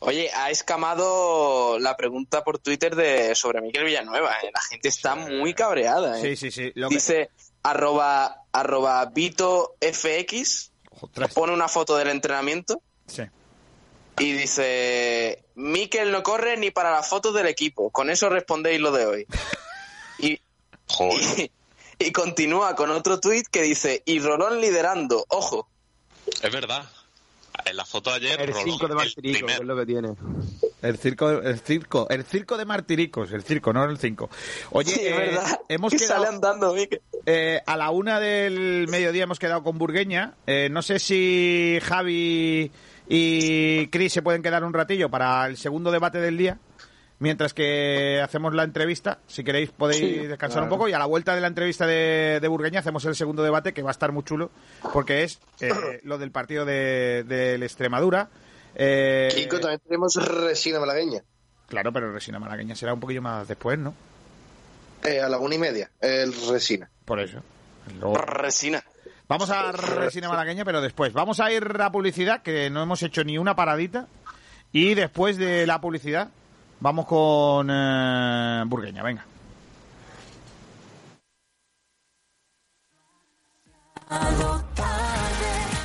Oye, 0.00 0.30
ha 0.34 0.50
escamado 0.50 1.78
la 1.78 1.96
pregunta 1.96 2.44
por 2.44 2.58
Twitter 2.58 2.94
de 2.94 3.34
sobre 3.34 3.60
Miguel 3.62 3.84
Villanueva. 3.84 4.32
¿eh? 4.42 4.50
La 4.52 4.60
gente 4.60 4.88
está 4.88 5.14
muy 5.14 5.54
cabreada. 5.54 6.18
¿eh? 6.18 6.22
Sí, 6.22 6.36
sí, 6.36 6.50
sí. 6.50 6.72
Lo 6.74 6.88
que- 6.88 6.96
Dice 6.96 7.30
arroba, 7.62 8.42
arroba 8.52 9.04
Vito 9.06 9.74
FX, 9.80 10.72
pone 11.34 11.52
una 11.52 11.68
foto 11.68 11.96
del 11.96 12.08
entrenamiento 12.08 12.82
sí. 13.06 13.22
Y 14.18 14.32
dice 14.32 15.44
Mikel 15.54 16.12
no 16.12 16.22
corre 16.22 16.56
ni 16.56 16.70
para 16.70 16.90
las 16.90 17.08
fotos 17.08 17.34
del 17.34 17.46
equipo. 17.46 17.90
Con 17.90 18.10
eso 18.10 18.28
respondéis 18.28 18.80
lo 18.80 18.92
de 18.92 19.06
hoy. 19.06 19.26
Y, 20.18 20.40
Joder. 20.86 21.50
y, 21.98 22.06
y 22.06 22.12
continúa 22.12 22.74
con 22.76 22.90
otro 22.90 23.20
tuit 23.20 23.46
que 23.48 23.62
dice 23.62 24.02
y 24.04 24.20
Rolón 24.20 24.60
liderando, 24.60 25.24
ojo. 25.28 25.68
Es 26.42 26.52
verdad. 26.52 26.84
En 27.64 27.76
la 27.76 27.84
foto 27.84 28.10
de 28.10 28.16
ayer, 28.16 28.40
El 28.40 28.48
Rolón, 28.48 28.64
5 28.64 28.88
de 28.88 28.94
Martirico, 28.94 29.48
es 29.48 29.60
lo 29.60 29.76
que 29.76 29.86
tiene. 29.86 30.08
El 30.82 30.98
circo, 30.98 31.30
el 31.30 31.60
circo, 31.60 32.06
el 32.10 32.24
circo 32.24 32.56
de 32.58 32.64
Martiricos, 32.66 33.32
el 33.32 33.42
circo, 33.42 33.72
no 33.72 33.84
el 33.84 33.96
5. 33.96 34.28
Oye, 34.72 34.90
Sí, 34.92 35.00
es 35.00 35.12
eh, 35.12 35.16
verdad. 35.16 35.60
hemos 35.68 35.92
que 35.92 35.98
quedado, 35.98 36.24
sale 36.24 36.34
andando, 36.34 36.74
eh, 37.26 37.60
a 37.64 37.76
la 37.76 37.90
una 37.90 38.20
del 38.20 38.86
mediodía 38.88 39.22
hemos 39.22 39.38
quedado 39.38 39.62
con 39.62 39.78
Burgueña. 39.78 40.34
Eh, 40.46 40.68
no 40.70 40.82
sé 40.82 40.98
si 40.98 41.78
Javi 41.82 42.70
y 43.08 43.86
Cris 43.88 44.12
se 44.12 44.22
pueden 44.22 44.42
quedar 44.42 44.64
un 44.64 44.72
ratillo 44.72 45.10
para 45.10 45.46
el 45.46 45.56
segundo 45.56 45.90
debate 45.90 46.18
del 46.18 46.36
día. 46.36 46.58
Mientras 47.20 47.54
que 47.54 48.20
hacemos 48.20 48.54
la 48.54 48.64
entrevista, 48.64 49.18
si 49.28 49.44
queréis 49.44 49.70
podéis 49.70 50.28
descansar 50.28 50.64
un 50.64 50.68
poco 50.68 50.88
y 50.88 50.92
a 50.92 50.98
la 50.98 51.06
vuelta 51.06 51.34
de 51.34 51.40
la 51.40 51.46
entrevista 51.46 51.86
de, 51.86 52.38
de 52.42 52.48
Burgueña 52.48 52.80
hacemos 52.80 53.04
el 53.04 53.14
segundo 53.14 53.42
debate 53.44 53.72
que 53.72 53.82
va 53.82 53.90
a 53.90 53.92
estar 53.92 54.10
muy 54.10 54.24
chulo 54.24 54.50
porque 54.92 55.22
es 55.22 55.38
eh, 55.60 55.70
lo 56.02 56.18
del 56.18 56.32
partido 56.32 56.64
de, 56.64 57.22
del 57.26 57.62
Extremadura. 57.62 58.28
Eh, 58.74 59.28
Kiko, 59.34 59.60
también 59.60 59.80
tenemos 59.86 60.16
resina 60.16 60.80
malagueña. 60.80 61.22
Claro, 61.68 61.92
pero 61.92 62.12
Resina 62.12 62.38
Malagueña 62.38 62.74
será 62.76 62.92
un 62.92 63.00
poquillo 63.00 63.22
más 63.22 63.48
después, 63.48 63.78
¿no? 63.78 63.94
Eh, 65.04 65.20
a 65.20 65.28
la 65.28 65.38
una 65.38 65.54
y 65.54 65.58
media, 65.58 65.90
el 66.00 66.34
resina. 66.50 66.90
Por 67.04 67.20
eso. 67.20 67.38
Luego- 68.00 68.16
Resina. 68.18 68.82
Vamos 69.26 69.50
a 69.50 69.72
Resina 69.72 70.28
Malagueña, 70.28 70.64
pero 70.64 70.80
después. 70.80 71.12
Vamos 71.12 71.40
a 71.40 71.50
ir 71.50 71.76
a 71.80 71.90
publicidad, 71.90 72.42
que 72.42 72.68
no 72.68 72.82
hemos 72.82 73.02
hecho 73.02 73.24
ni 73.24 73.38
una 73.38 73.56
paradita. 73.56 74.06
Y 74.70 74.94
después 74.94 75.36
de 75.36 75.66
la 75.66 75.80
publicidad, 75.80 76.28
vamos 76.80 77.06
con 77.06 77.68
eh, 77.70 78.64
Burgueña, 78.66 79.02
venga. 79.02 79.24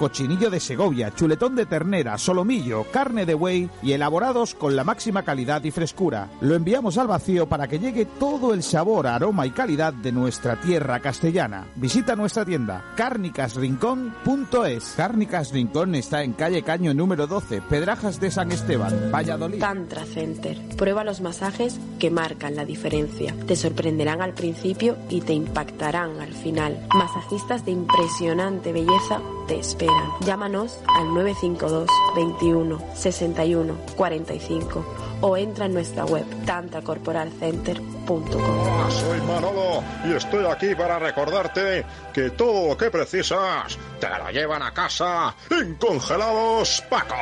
cochinillo 0.00 0.48
de 0.48 0.60
Segovia, 0.60 1.12
chuletón 1.14 1.54
de 1.54 1.66
ternera, 1.66 2.16
solomillo, 2.16 2.86
carne 2.90 3.26
de 3.26 3.34
buey 3.34 3.68
y 3.82 3.92
elaborados 3.92 4.54
con 4.54 4.74
la 4.74 4.82
máxima 4.82 5.24
calidad 5.24 5.62
y 5.62 5.70
frescura. 5.70 6.30
Lo 6.40 6.54
enviamos 6.54 6.96
al 6.96 7.06
vacío 7.06 7.46
para 7.46 7.68
que 7.68 7.78
llegue 7.78 8.06
todo 8.06 8.54
el 8.54 8.62
sabor, 8.62 9.06
aroma 9.06 9.46
y 9.46 9.50
calidad 9.50 9.92
de 9.92 10.10
nuestra 10.10 10.58
tierra 10.58 11.00
castellana. 11.00 11.66
Visita 11.76 12.16
nuestra 12.16 12.46
tienda 12.46 12.82
carnicasrincón.es. 12.96 14.94
Cárnicas 14.96 15.52
Rincón 15.52 15.94
está 15.94 16.22
en 16.22 16.32
calle 16.32 16.62
Caño 16.62 16.94
número 16.94 17.26
12, 17.26 17.60
Pedrajas 17.60 18.18
de 18.20 18.30
San 18.30 18.52
Esteban, 18.52 19.10
Valladolid. 19.12 19.60
Tantra 19.60 20.06
Center. 20.06 20.56
Prueba 20.78 21.04
los 21.04 21.20
masajes 21.20 21.78
que 21.98 22.10
marcan 22.10 22.56
la 22.56 22.64
diferencia. 22.64 23.36
Te 23.46 23.54
sorprenderán 23.54 24.22
al 24.22 24.32
principio 24.32 24.96
y 25.10 25.20
te 25.20 25.34
impactarán 25.34 26.18
al 26.22 26.32
final. 26.32 26.88
Masajistas 26.94 27.66
de 27.66 27.72
impresionante 27.72 28.72
belleza 28.72 29.20
te 29.50 29.58
esperan. 29.58 30.08
Llámanos 30.24 30.78
al 30.86 31.12
952 31.12 31.88
21 32.14 32.78
61 32.94 33.74
45 33.96 34.84
o 35.20 35.36
entra 35.36 35.66
en 35.66 35.74
nuestra 35.74 36.04
web 36.04 36.24
tantracorporalcenter.com. 36.46 38.00
Hola, 38.10 38.90
soy 38.90 39.20
Manolo 39.20 39.82
y 40.04 40.12
estoy 40.12 40.44
aquí 40.46 40.74
para 40.74 40.98
recordarte 40.98 41.84
que 42.12 42.30
todo 42.30 42.70
lo 42.70 42.76
que 42.76 42.90
precisas 42.90 43.78
te 44.00 44.08
lo 44.08 44.30
llevan 44.30 44.62
a 44.62 44.72
casa 44.72 45.34
en 45.50 45.74
Congelados 45.74 46.82
Paco. 46.88 47.14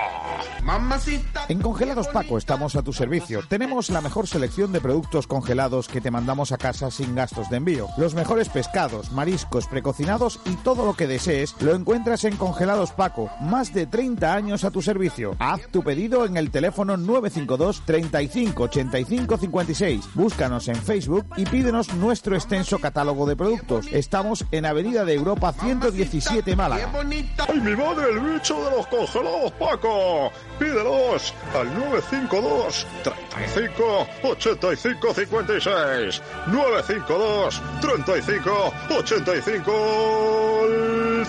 Mamacita. 0.62 1.44
En 1.49 1.61
Congelados 1.61 2.09
Paco 2.09 2.38
estamos 2.38 2.76
a 2.76 2.82
tu 2.82 2.92
servicio. 2.92 3.42
Tenemos 3.49 3.90
la 3.90 4.01
mejor 4.01 4.26
selección 4.26 4.72
de 4.72 4.80
productos 4.80 5.26
congelados 5.26 5.88
que 5.88 6.01
te 6.01 6.11
mandamos 6.11 6.53
a 6.53 6.59
casa 6.59 6.90
sin 6.90 7.14
gastos 7.14 7.51
de 7.51 7.57
envío. 7.57 7.88
Los 7.96 8.14
mejores 8.14 8.49
pescados, 8.49 9.12
mariscos, 9.12 9.66
precocinados 9.66 10.40
y 10.44 10.55
todo 10.57 10.86
lo 10.86 10.94
que 10.94 11.07
desees 11.07 11.55
lo 11.61 11.74
encuentras 11.74 12.24
en 12.24 12.36
Congelados 12.36 12.92
Paco. 12.92 13.30
Más 13.40 13.74
de 13.74 13.86
30 13.86 14.32
años 14.32 14.64
a 14.64 14.70
tu 14.70 14.82
servicio. 14.82 15.36
Haz 15.38 15.68
tu 15.70 15.82
pedido 15.82 16.24
en 16.24 16.36
el 16.36 16.51
teléfono 16.51 16.96
952 16.96 17.82
35 17.89 18.64
85 18.64 19.39
56. 19.39 20.14
Búscanos 20.14 20.68
en 20.68 20.76
Facebook 20.76 21.24
y 21.39 21.47
pídenos 21.47 21.95
nuestro 21.95 22.36
extenso 22.36 22.78
catálogo 22.78 23.24
de 23.24 23.34
productos. 23.34 23.86
Estamos 23.91 24.45
en 24.53 24.66
Avenida 24.66 25.07
de 25.07 25.14
Europa 25.14 25.55
117 25.55 26.55
Málaga. 26.55 26.93
¡Ay, 26.95 27.61
mi 27.61 27.74
madre, 27.74 28.11
el 28.11 28.20
bicho 28.20 28.62
de 28.62 28.76
los 28.76 28.86
congelados 28.89 29.53
Paco! 29.53 30.30
Pídelos 30.59 31.35
al 31.55 31.73
952 31.75 32.87
35 33.03 34.07
85 34.25 35.15
56. 35.15 36.23
952 36.47 37.63
35 37.81 38.75
85 38.91 40.49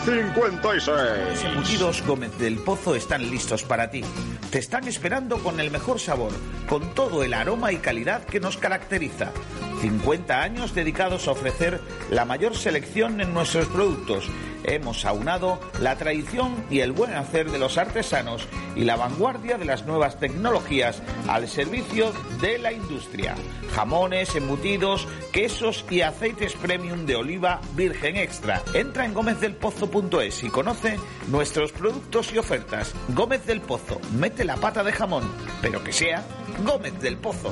56. 0.05 1.43
Embutidos 1.43 2.03
Gómez 2.05 2.37
del 2.39 2.57
Pozo 2.59 2.95
están 2.95 3.29
listos 3.29 3.63
para 3.63 3.91
ti. 3.91 4.03
Te 4.49 4.59
están 4.59 4.87
esperando 4.87 5.37
con 5.39 5.59
el 5.59 5.71
mejor 5.71 5.99
sabor, 5.99 6.31
con 6.67 6.93
todo 6.95 7.23
el 7.23 7.33
aroma 7.33 7.71
y 7.71 7.77
calidad 7.77 8.23
que 8.23 8.39
nos 8.39 8.57
caracteriza. 8.57 9.31
50 9.81 10.41
años 10.41 10.73
dedicados 10.73 11.27
a 11.27 11.31
ofrecer 11.31 11.79
la 12.09 12.25
mayor 12.25 12.55
selección 12.55 13.21
en 13.21 13.33
nuestros 13.33 13.67
productos. 13.67 14.29
Hemos 14.63 15.05
aunado 15.05 15.59
la 15.79 15.95
tradición 15.95 16.65
y 16.69 16.81
el 16.81 16.91
buen 16.91 17.13
hacer 17.13 17.49
de 17.49 17.59
los 17.59 17.77
artesanos 17.77 18.47
y 18.75 18.83
la 18.83 18.97
vanguardia 18.97 19.18
de 19.19 19.65
las 19.65 19.85
nuevas 19.85 20.17
tecnologías 20.17 21.01
al 21.27 21.49
servicio 21.49 22.13
de 22.39 22.57
la 22.57 22.71
industria. 22.71 23.35
Jamones, 23.75 24.33
embutidos, 24.37 25.09
quesos 25.33 25.83
y 25.89 25.99
aceites 26.01 26.53
premium 26.53 27.05
de 27.05 27.17
oliva 27.17 27.59
virgen 27.75 28.15
extra. 28.15 28.63
Entra 28.73 29.03
en 29.03 29.13
gómezdelpozo.es 29.13 30.43
y 30.45 30.49
conoce 30.49 30.97
nuestros 31.27 31.73
productos 31.73 32.31
y 32.31 32.37
ofertas. 32.37 32.95
Gómez 33.09 33.45
del 33.45 33.59
Pozo, 33.59 33.99
mete 34.17 34.45
la 34.45 34.55
pata 34.55 34.85
de 34.85 34.93
jamón, 34.93 35.29
pero 35.61 35.83
que 35.83 35.91
sea 35.91 36.23
Gómez 36.63 36.97
del 37.01 37.17
Pozo. 37.17 37.51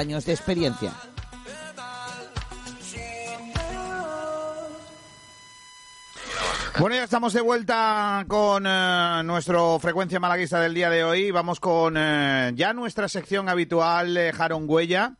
de 0.00 0.32
experiencia. 0.32 0.94
Bueno, 6.78 6.96
ya 6.96 7.04
estamos 7.04 7.34
de 7.34 7.42
vuelta 7.42 8.24
con 8.26 8.64
eh, 8.66 9.22
nuestro 9.24 9.78
frecuencia 9.78 10.18
malaguista 10.18 10.58
del 10.58 10.72
día 10.72 10.88
de 10.88 11.04
hoy. 11.04 11.30
Vamos 11.30 11.60
con 11.60 11.96
eh, 11.98 12.52
ya 12.54 12.72
nuestra 12.72 13.08
sección 13.08 13.50
habitual, 13.50 14.16
eh, 14.16 14.32
Jaron 14.32 14.64
Huella. 14.66 15.16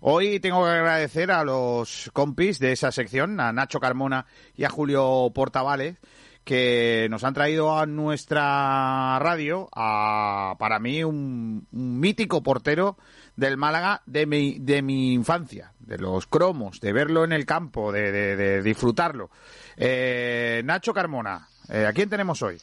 Hoy 0.00 0.38
tengo 0.38 0.64
que 0.64 0.70
agradecer 0.70 1.32
a 1.32 1.42
los 1.42 2.08
compis 2.12 2.60
de 2.60 2.70
esa 2.70 2.92
sección, 2.92 3.40
a 3.40 3.52
Nacho 3.52 3.80
Carmona 3.80 4.26
y 4.54 4.62
a 4.62 4.70
Julio 4.70 5.32
Portavales, 5.34 5.96
que 6.44 7.08
nos 7.10 7.24
han 7.24 7.34
traído 7.34 7.76
a 7.76 7.84
nuestra 7.86 9.18
radio, 9.18 9.68
a, 9.74 10.54
para 10.60 10.78
mí, 10.78 11.02
un 11.02 11.66
mítico 11.72 12.44
portero 12.44 12.96
del 13.40 13.56
Málaga 13.56 14.02
de 14.04 14.26
mi, 14.26 14.58
de 14.60 14.82
mi 14.82 15.14
infancia, 15.14 15.72
de 15.78 15.96
los 15.98 16.26
cromos, 16.26 16.78
de 16.80 16.92
verlo 16.92 17.24
en 17.24 17.32
el 17.32 17.46
campo, 17.46 17.90
de, 17.90 18.12
de- 18.12 18.36
de 18.36 18.62
disfrutarlo. 18.62 19.30
Eh, 19.78 20.60
Nacho 20.64 20.92
Carmona, 20.92 21.48
eh, 21.70 21.86
¿a 21.86 21.92
quién 21.94 22.10
tenemos 22.10 22.42
hoy? 22.42 22.60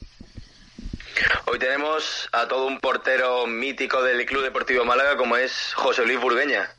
Hoy 1.48 1.58
tenemos 1.58 2.30
a 2.32 2.48
todo 2.48 2.68
un 2.68 2.80
portero 2.80 3.48
mítico 3.48 4.04
del 4.04 4.24
Club 4.28 4.44
Deportivo 4.44 4.86
Málaga 4.86 5.18
como 5.18 5.36
es 5.36 5.74
José 5.74 6.06
Luis 6.06 6.22
Burgueña. 6.22 6.70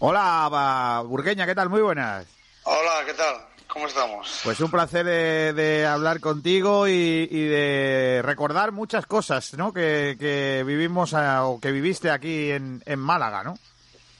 Hola, 0.00 1.02
Burgueña, 1.06 1.46
¿qué 1.46 1.54
tal? 1.54 1.68
Muy 1.68 1.80
buenas. 1.80 2.26
Hola, 2.64 3.04
¿qué 3.06 3.14
tal? 3.14 3.36
¿Cómo 3.72 3.86
estamos? 3.86 4.40
Pues 4.44 4.60
un 4.60 4.70
placer 4.70 5.06
de, 5.06 5.54
de 5.54 5.86
hablar 5.86 6.20
contigo 6.20 6.86
y, 6.86 7.26
y 7.30 7.44
de 7.46 8.20
recordar 8.22 8.70
muchas 8.70 9.06
cosas, 9.06 9.54
¿no? 9.54 9.72
Que, 9.72 10.16
que 10.20 10.62
vivimos 10.66 11.14
ah, 11.14 11.46
o 11.46 11.58
que 11.58 11.72
viviste 11.72 12.10
aquí 12.10 12.50
en, 12.50 12.82
en 12.84 12.98
Málaga, 12.98 13.42
¿no? 13.42 13.58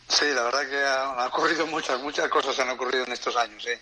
Sí, 0.08 0.24
la 0.34 0.44
verdad 0.44 0.66
que 0.66 0.78
han 0.78 1.20
ha 1.20 1.26
ocurrido 1.26 1.66
muchas, 1.66 2.00
muchas 2.00 2.30
cosas 2.30 2.58
han 2.60 2.70
ocurrido 2.70 3.04
en 3.04 3.12
estos 3.12 3.36
años, 3.36 3.62
sí. 3.62 3.72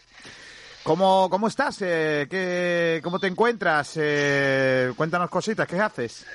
¿Cómo, 0.82 1.28
cómo 1.30 1.46
estás? 1.46 1.78
Eh, 1.82 2.26
¿qué, 2.28 3.00
¿Cómo 3.04 3.20
te 3.20 3.28
encuentras? 3.28 3.92
Eh, 3.94 4.92
cuéntanos 4.96 5.30
cositas, 5.30 5.68
¿qué 5.68 5.78
haces? 5.78 6.26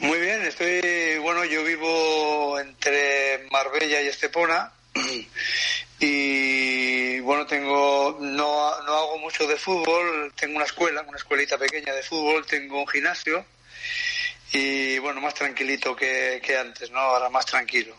Muy 0.00 0.18
bien, 0.18 0.42
estoy, 0.42 1.18
bueno, 1.20 1.44
yo 1.44 1.62
vivo 1.62 2.58
entre 2.58 3.46
Marbella 3.52 4.02
y 4.02 4.08
Estepona 4.08 4.72
y 6.00 7.20
bueno, 7.20 7.46
tengo, 7.46 8.18
no, 8.20 8.82
no 8.82 8.94
hago 8.94 9.18
mucho 9.18 9.46
de 9.46 9.56
fútbol, 9.56 10.32
tengo 10.36 10.56
una 10.56 10.64
escuela, 10.64 11.04
una 11.06 11.16
escuelita 11.16 11.58
pequeña 11.58 11.92
de 11.92 12.02
fútbol, 12.02 12.46
tengo 12.46 12.80
un 12.80 12.88
gimnasio 12.88 13.44
y 14.52 14.98
bueno, 15.00 15.20
más 15.20 15.34
tranquilito 15.34 15.96
que, 15.96 16.40
que 16.44 16.56
antes, 16.56 16.90
¿no? 16.90 17.00
Ahora 17.00 17.28
más 17.28 17.44
tranquilo. 17.44 17.94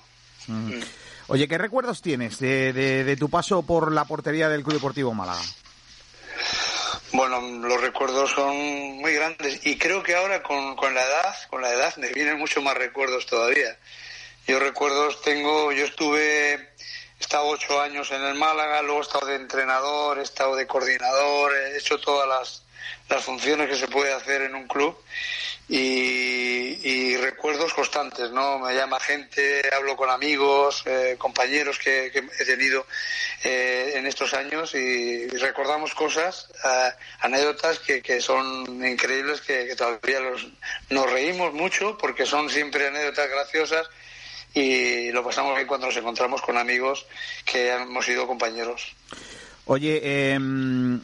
Mm. 0.47 0.81
Oye, 1.27 1.47
¿qué 1.47 1.57
recuerdos 1.57 2.01
tienes 2.01 2.39
de, 2.39 2.71
de, 2.71 3.03
de 3.03 3.17
tu 3.17 3.29
paso 3.29 3.63
por 3.63 3.91
la 3.91 4.05
portería 4.05 4.47
del 4.47 4.63
Club 4.63 4.75
Deportivo 4.75 5.13
Málaga? 5.13 5.41
Bueno, 7.11 7.41
los 7.41 7.81
recuerdos 7.81 8.31
son 8.31 8.55
muy 8.97 9.13
grandes 9.13 9.65
y 9.65 9.77
creo 9.77 10.03
que 10.03 10.15
ahora 10.15 10.43
con, 10.43 10.75
con 10.75 10.93
la 10.93 11.01
edad, 11.01 11.35
con 11.49 11.61
la 11.61 11.71
edad 11.71 11.95
me 11.97 12.09
vienen 12.09 12.37
mucho 12.37 12.61
más 12.61 12.75
recuerdos 12.75 13.25
todavía. 13.25 13.77
Yo 14.47 14.59
recuerdos 14.59 15.23
tengo, 15.23 15.71
yo 15.71 15.85
estuve, 15.85 16.53
he 16.53 16.59
estado 17.19 17.47
ocho 17.47 17.81
años 17.81 18.11
en 18.11 18.23
el 18.23 18.35
Málaga, 18.35 18.83
luego 18.83 18.99
he 18.99 19.01
estado 19.01 19.25
de 19.25 19.35
entrenador, 19.37 20.19
he 20.19 20.21
estado 20.21 20.55
de 20.55 20.67
coordinador, 20.67 21.51
he 21.55 21.77
hecho 21.79 21.99
todas 21.99 22.27
las, 22.29 22.63
las 23.09 23.23
funciones 23.23 23.67
que 23.67 23.75
se 23.75 23.87
puede 23.87 24.13
hacer 24.13 24.43
en 24.43 24.53
un 24.53 24.67
club 24.67 24.95
y, 25.67 27.17
recuerdos 27.17 27.73
constantes, 27.73 28.29
¿no? 28.29 28.59
Me 28.59 28.75
llama 28.75 28.99
gente, 28.99 29.67
hablo 29.75 29.95
con 29.95 30.11
amigos, 30.11 30.83
eh, 30.85 31.15
compañeros 31.17 31.79
que, 31.79 32.11
que 32.11 32.19
he 32.39 32.45
tenido 32.45 32.85
eh, 33.43 33.93
en 33.95 34.05
estos 34.05 34.35
años 34.35 34.75
y, 34.75 35.27
recordamos 35.27 35.95
cosas, 35.95 36.49
eh, 36.63 36.91
anécdotas 37.21 37.79
que, 37.79 38.03
que 38.03 38.21
son 38.21 38.85
increíbles, 38.85 39.41
que, 39.41 39.65
que 39.65 39.75
todavía 39.75 40.19
los, 40.19 40.47
nos 40.91 41.11
reímos 41.11 41.51
mucho 41.53 41.97
porque 41.97 42.27
son 42.27 42.47
siempre 42.47 42.87
anécdotas 42.87 43.27
graciosas 43.27 43.89
y 44.55 45.11
lo 45.11 45.23
pasamos 45.23 45.53
bien 45.55 45.67
cuando 45.67 45.87
nos 45.87 45.97
encontramos 45.97 46.41
con 46.41 46.57
amigos 46.57 47.05
que 47.45 47.73
hemos 47.73 48.05
sido 48.05 48.25
compañeros. 48.25 48.95
Oye, 49.65 49.99
eh, 50.03 50.39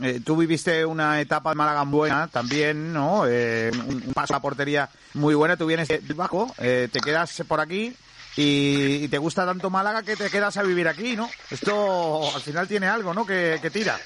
eh, 0.03 0.19
tú 0.23 0.37
viviste 0.37 0.85
una 0.85 1.19
etapa 1.19 1.49
de 1.49 1.55
Málaga 1.55 1.83
buena 1.83 2.27
también, 2.27 2.93
¿no? 2.93 3.25
Eh, 3.27 3.71
un, 3.73 4.13
paso 4.13 4.33
a 4.33 4.37
la 4.37 4.41
portería 4.41 4.89
muy 5.15 5.35
buena. 5.35 5.57
Tú 5.57 5.65
vienes 5.65 5.87
de 5.87 5.99
Bajo, 6.13 6.53
eh, 6.59 6.87
te 6.91 6.99
quedas 6.99 7.43
por 7.47 7.59
aquí 7.59 7.93
y, 8.37 9.03
y, 9.03 9.07
te 9.07 9.17
gusta 9.17 9.45
tanto 9.45 9.69
Málaga 9.69 10.03
que 10.03 10.15
te 10.15 10.29
quedas 10.29 10.57
a 10.57 10.63
vivir 10.63 10.87
aquí, 10.87 11.15
¿no? 11.15 11.29
Esto 11.49 12.33
al 12.33 12.41
final 12.41 12.67
tiene 12.67 12.87
algo, 12.87 13.13
¿no? 13.13 13.25
Que, 13.25 13.59
que 13.61 13.71
tira. 13.71 13.99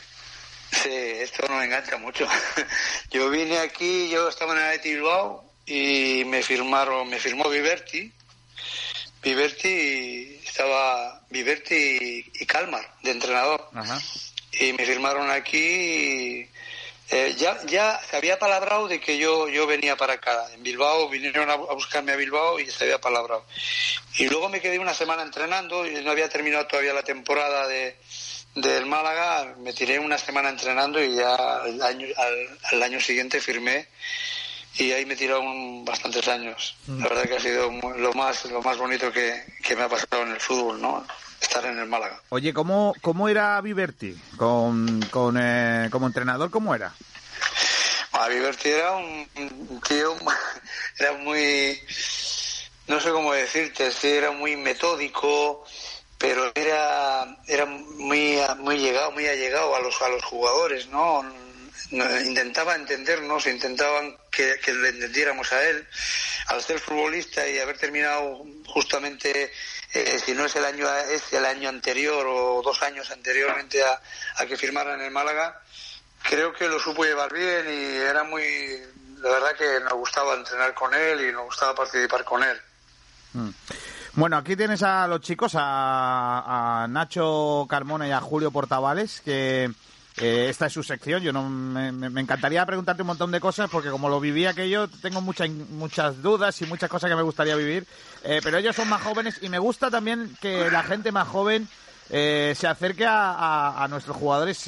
Sí, 0.72 0.90
esto 0.90 1.46
nos 1.50 1.64
engancha 1.64 1.98
mucho. 1.98 2.26
Yo 3.12 3.30
vine 3.30 3.60
aquí, 3.60 4.10
yo 4.10 4.28
estaba 4.28 4.54
en 4.54 4.74
el 4.74 4.80
Bilbao 4.80 5.46
y 5.66 6.24
me 6.26 6.42
firmaron, 6.42 7.10
me 7.10 7.20
firmó 7.20 7.50
Viverti. 7.50 8.14
Viverti 9.26 10.40
estaba 10.46 11.20
Viverti 11.32 12.32
y, 12.32 12.46
Calmar 12.46 12.88
de 13.02 13.10
entrenador. 13.10 13.70
Ajá. 13.74 14.00
Y 14.52 14.72
me 14.74 14.86
firmaron 14.86 15.32
aquí 15.32 15.58
y, 15.58 16.50
eh, 17.10 17.34
ya 17.36 17.58
ya 17.66 18.00
se 18.08 18.18
había 18.18 18.38
palabrado 18.38 18.88
de 18.88 19.00
que 19.00 19.18
yo 19.18 19.50
yo 19.50 19.66
venía 19.66 19.98
para 19.98 20.14
acá. 20.14 20.46
En 20.54 20.62
Bilbao 20.62 21.10
vinieron 21.10 21.50
a, 21.50 21.54
a, 21.54 21.74
buscarme 21.74 22.12
a 22.12 22.18
Bilbao 22.18 22.60
y 22.60 22.70
se 22.70 22.84
había 22.84 23.02
palabrado. 23.02 23.44
Y 24.20 24.28
luego 24.28 24.48
me 24.48 24.62
quedé 24.62 24.78
una 24.78 24.94
semana 24.94 25.24
entrenando 25.24 25.88
y 25.88 26.04
no 26.04 26.12
había 26.12 26.30
terminado 26.30 26.68
todavía 26.68 26.94
la 26.94 27.02
temporada 27.02 27.68
de 27.68 27.98
del 28.54 28.86
Málaga. 28.86 29.56
Me 29.58 29.74
tiré 29.74 29.98
una 29.98 30.20
semana 30.20 30.50
entrenando 30.50 31.04
y 31.04 31.16
ya 31.16 31.34
al 31.34 31.82
año 31.82 32.08
al, 32.16 32.60
al 32.62 32.84
año 32.84 33.02
siguiente 33.02 33.42
firmé 33.42 33.88
y 34.78 34.92
ahí 34.92 35.06
me 35.06 35.16
tiraron 35.16 35.86
bastantes 35.86 36.28
años. 36.28 36.76
La 36.88 37.08
verdad 37.08 37.24
que 37.24 37.36
ha 37.36 37.40
sido 37.40 37.72
lo 37.98 38.14
más 38.14 38.46
lo 38.46 38.62
más 38.62 38.78
bonito 38.78 39.12
que, 39.12 39.44
que 39.64 39.76
me 39.76 39.84
ha 39.84 39.90
pasado 39.90 40.24
en 40.24 40.32
el 40.32 40.40
fútbol, 40.40 40.82
¿no? 40.82 41.06
estar 41.42 41.66
en 41.66 41.80
el 41.80 41.88
Málaga. 41.88 42.22
Oye, 42.30 42.54
¿cómo, 42.54 42.94
cómo 43.02 43.30
era 43.30 43.60
Viverti? 43.62 44.16
Con, 44.38 45.02
con 45.12 45.38
eh, 45.40 45.90
como 45.92 46.08
entrenador, 46.08 46.50
¿cómo 46.50 46.74
era? 46.74 46.94
A 48.14 48.28
Viverti 48.30 48.70
era 48.70 48.94
un, 48.94 49.28
un, 49.36 49.82
tío, 49.82 50.16
era 51.00 51.14
muy, 51.14 51.80
no 52.88 53.00
sé 53.00 53.12
cómo 53.12 53.34
decirte, 53.34 53.92
sí, 53.92 54.08
era 54.08 54.32
muy 54.32 54.56
metódico, 54.56 55.66
pero 56.18 56.52
era, 56.56 57.38
era 57.48 57.66
muy, 57.66 58.40
muy 58.60 58.78
llegado, 58.78 59.12
muy 59.12 59.28
allegado 59.28 59.76
a 59.76 59.82
los, 59.82 60.02
a 60.02 60.10
los 60.10 60.24
jugadores, 60.24 60.88
¿no? 60.88 61.24
Intentaba 61.92 62.76
entendernos, 62.76 63.46
intentaban 63.48 64.18
que, 64.32 64.56
que 64.64 64.74
le 64.74 64.90
entendiéramos 64.90 65.52
a 65.52 65.64
él. 65.70 65.88
Al 66.48 66.62
ser 66.62 66.80
futbolista 66.80 67.48
y 67.48 67.60
haber 67.60 67.78
terminado 67.78 68.44
justamente 68.68 69.52
eh, 69.96 70.20
si 70.20 70.34
no 70.34 70.46
es 70.46 70.56
el 70.58 70.66
año 70.66 70.88
este, 71.10 71.38
el 71.38 71.46
año 71.46 71.70
anterior 71.70 72.26
o 72.28 72.62
dos 72.62 72.82
años 72.84 73.10
anteriormente 73.12 73.82
a, 73.82 74.02
a, 74.38 74.46
que 74.46 74.58
firmara 74.58 74.96
en 74.96 75.02
el 75.02 75.12
Málaga, 75.12 75.62
creo 76.22 76.52
que 76.54 76.68
lo 76.68 76.80
supo 76.80 77.06
llevar 77.06 77.32
bien 77.32 77.66
y 77.70 77.96
era 77.96 78.26
muy, 78.26 78.44
la 79.22 79.30
verdad 79.30 79.56
que 79.58 79.80
nos 79.80 79.94
gustaba 79.94 80.34
entrenar 80.34 80.74
con 80.74 80.94
él 80.94 81.30
y 81.30 81.32
nos 81.32 81.46
gustaba 81.46 81.74
participar 81.76 82.26
con 82.26 82.44
él. 82.44 82.58
Mm. 83.34 83.50
Bueno, 84.16 84.38
aquí 84.38 84.58
tienes 84.58 84.84
a 84.84 85.08
los 85.08 85.22
chicos, 85.22 85.54
a, 85.56 86.84
a 86.84 86.88
Nacho 86.88 87.66
Carmona 87.70 88.08
y 88.08 88.12
a 88.12 88.20
Julio 88.20 88.52
Portavales, 88.52 89.22
que 89.22 89.72
eh, 90.18 90.48
esta 90.50 90.68
es 90.68 90.74
su 90.74 90.84
sección. 90.84 91.22
Yo 91.22 91.34
no 91.34 91.50
me, 91.50 91.90
encantaría 92.22 92.66
preguntarte 92.66 93.02
un 93.02 93.08
montón 93.08 93.32
de 93.32 93.40
cosas 93.40 93.70
porque 93.70 93.90
como 93.90 94.08
lo 94.08 94.20
viví 94.20 94.46
aquello 94.46 94.88
tengo 94.88 95.22
muchas 95.22 95.50
muchas 95.50 96.22
dudas 96.22 96.62
y 96.62 96.66
muchas 96.66 96.90
cosas 96.90 97.10
que 97.10 97.16
me 97.16 97.22
gustaría 97.22 97.56
vivir. 97.56 97.86
Eh, 98.24 98.40
pero 98.44 98.58
ellos 98.58 98.76
son 98.76 98.88
más 98.88 99.02
jóvenes 99.02 99.40
y 99.42 99.50
me 99.50 99.60
gusta 99.60 99.92
también 99.92 100.36
que 100.40 100.72
la 100.72 100.84
gente 100.84 101.12
más 101.12 101.28
joven 101.28 101.68
eh, 102.10 102.54
se 102.56 102.68
acerque 102.68 103.06
a, 103.08 103.86
nuestros 103.90 104.16
jugadores 104.16 104.68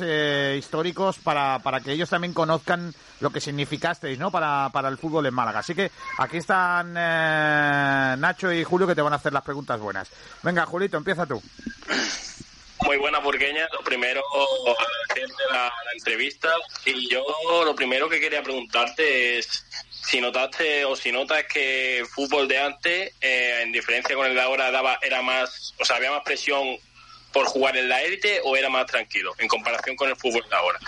históricos 0.58 1.18
para, 1.20 1.60
para 1.60 1.80
que 1.80 1.92
ellos 1.92 2.10
también 2.10 2.34
conozcan 2.34 2.94
lo 3.20 3.30
que 3.30 3.40
significasteis, 3.40 4.18
¿no? 4.20 4.32
Para, 4.32 4.70
para 4.74 4.90
el 4.90 4.98
fútbol 4.98 5.26
en 5.28 5.34
Málaga. 5.34 5.60
Así 5.60 5.74
que 5.74 5.92
aquí 6.18 6.38
están 6.38 6.94
Nacho 6.94 8.52
y 8.52 8.64
Julio 8.64 8.88
que 8.88 8.96
te 8.96 9.02
van 9.02 9.14
a 9.14 9.18
hacer 9.18 9.34
las 9.34 9.44
preguntas 9.44 9.80
buenas. 9.80 10.10
Venga, 10.44 10.66
Julito, 10.66 10.98
empieza 10.98 11.26
tú. 11.26 11.42
Muy 12.88 12.96
buena 12.96 13.20
burgueña. 13.20 13.68
Lo 13.74 13.82
primero, 13.82 14.24
agradecerte 14.66 15.44
la, 15.50 15.66
la, 15.66 15.92
entrevista. 15.94 16.50
Y 16.86 17.10
yo 17.10 17.22
lo 17.66 17.76
primero 17.76 18.08
que 18.08 18.18
quería 18.18 18.42
preguntarte 18.42 19.40
es 19.40 19.66
si 19.92 20.22
notaste 20.22 20.86
o 20.86 20.96
si 20.96 21.12
notas 21.12 21.44
que 21.52 22.00
el 22.00 22.06
fútbol 22.06 22.48
de 22.48 22.60
antes, 22.60 23.14
eh, 23.20 23.60
en 23.62 23.74
diferencia 23.74 24.16
con 24.16 24.26
el 24.26 24.34
de 24.34 24.42
ahora, 24.42 24.72
daba, 24.72 25.00
era 25.02 25.22
más, 25.22 25.74
o 25.78 25.84
sea, 25.84 25.98
había 25.98 26.12
más 26.12 26.24
presión 26.24 26.78
por 27.34 27.46
jugar 27.48 27.76
en 27.76 27.90
la 27.90 28.02
élite 28.04 28.40
o 28.46 28.56
era 28.56 28.70
más 28.70 28.86
tranquilo 28.86 29.36
en 29.38 29.50
comparación 29.50 29.98
con 29.98 30.08
el 30.08 30.16
fútbol 30.16 30.48
de 30.50 30.56
ahora. 30.56 30.80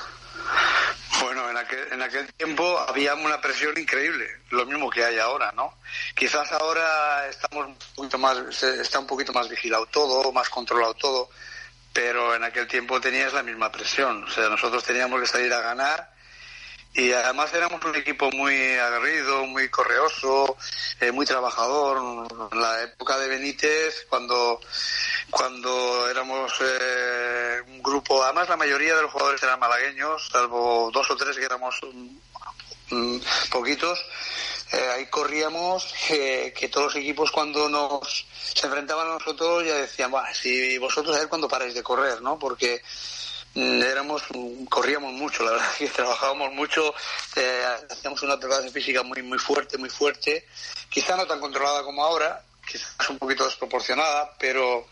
Bueno, 1.22 1.50
en 1.50 1.58
aquel, 1.58 1.86
en 1.91 2.02
aquel 2.02 2.34
tiempo 2.34 2.80
había 2.80 3.14
una 3.14 3.41
presión 3.41 3.78
increíble, 3.78 4.26
lo 4.52 4.66
mismo 4.66 4.89
que 4.89 5.04
hay 5.04 5.20
ahora, 5.20 5.52
¿no? 5.52 5.74
Quizás 6.16 6.50
ahora 6.54 7.28
estamos 7.28 7.68
un 7.68 7.78
poquito 7.93 8.18
más, 8.18 8.64
está 8.64 9.00
un 9.00 9.08
poquito 9.08 9.34
más 9.34 9.50
vigilado 9.50 9.86
todo, 9.88 10.32
más 10.32 10.47
controlado 10.47 10.93
todo 10.93 11.30
pero 11.94 12.36
en 12.36 12.44
aquel 12.44 12.68
tiempo 12.68 13.02
tenías 13.02 13.34
la 13.34 13.44
misma 13.44 13.72
presión. 13.72 14.24
O 14.24 14.30
sea, 14.30 14.50
nosotros 14.50 14.84
teníamos 14.84 15.20
que 15.22 15.28
salir 15.28 15.54
a 15.54 15.62
ganar 15.62 16.20
y 16.94 17.12
además 17.14 17.54
éramos 17.54 17.84
un 17.86 17.96
equipo 17.96 18.32
muy 18.32 18.74
aguerrido, 18.74 19.46
muy 19.46 19.70
correoso, 19.70 20.58
eh, 21.00 21.12
muy 21.12 21.26
trabajador. 21.26 22.28
En 22.52 22.60
la 22.60 22.84
época 22.84 23.18
de 23.20 23.28
Benítez, 23.28 24.06
cuando, 24.10 24.60
cuando 25.30 26.10
éramos 26.10 26.52
eh, 26.62 27.62
un 27.68 27.84
grupo, 27.84 28.24
además 28.24 28.50
la 28.50 28.58
mayoría 28.58 28.96
de 28.96 29.04
los 29.04 29.12
jugadores 29.12 29.42
eran 29.44 29.60
malagueños, 29.60 30.30
salvo 30.32 30.90
dos 30.92 31.10
o 31.12 31.16
tres 31.16 31.38
que 31.38 31.46
éramos 31.46 31.80
um, 31.84 33.22
poquitos, 33.52 34.04
eh, 34.72 34.89
ahí 34.95 35.05
corríamos 35.07 35.93
que 36.07 36.70
todos 36.72 36.93
los 36.93 36.95
equipos 36.95 37.32
cuando 37.32 37.67
nos 37.70 38.26
se 38.53 38.67
enfrentaban 38.67 39.07
a 39.07 39.13
nosotros 39.13 39.65
ya 39.65 39.76
decían, 39.76 40.11
bueno, 40.11 40.28
si 40.34 40.78
vosotros 40.78 41.15
a 41.15 41.20
ver 41.20 41.30
cuándo 41.30 41.47
paráis 41.47 41.74
de 41.74 41.84
correr, 41.84 42.22
¿no? 42.22 42.38
Porque 42.38 42.82
mm, 43.55 43.82
éramos 43.82 44.24
corríamos 44.70 45.13
mucho 45.13 45.43
la 45.43 45.51
verdad 45.53 45.72
que 45.78 45.88
trabajábamos 45.88 46.53
mucho 46.53 46.93
eh, 47.36 47.63
hacíamos 47.89 48.22
una 48.24 48.39
preparación 48.39 48.74
física 48.74 49.03
muy 49.03 49.24
muy 49.24 49.39
fuerte 49.39 49.78
muy 49.78 49.89
fuerte 49.89 50.47
quizá 50.89 51.15
no 51.17 51.26
tan 51.26 51.39
controlada 51.39 51.84
como 51.84 52.03
ahora 52.03 52.43
quizás 52.70 53.09
un 53.09 53.17
poquito 53.17 53.45
desproporcionada 53.45 54.36
pero 54.38 54.88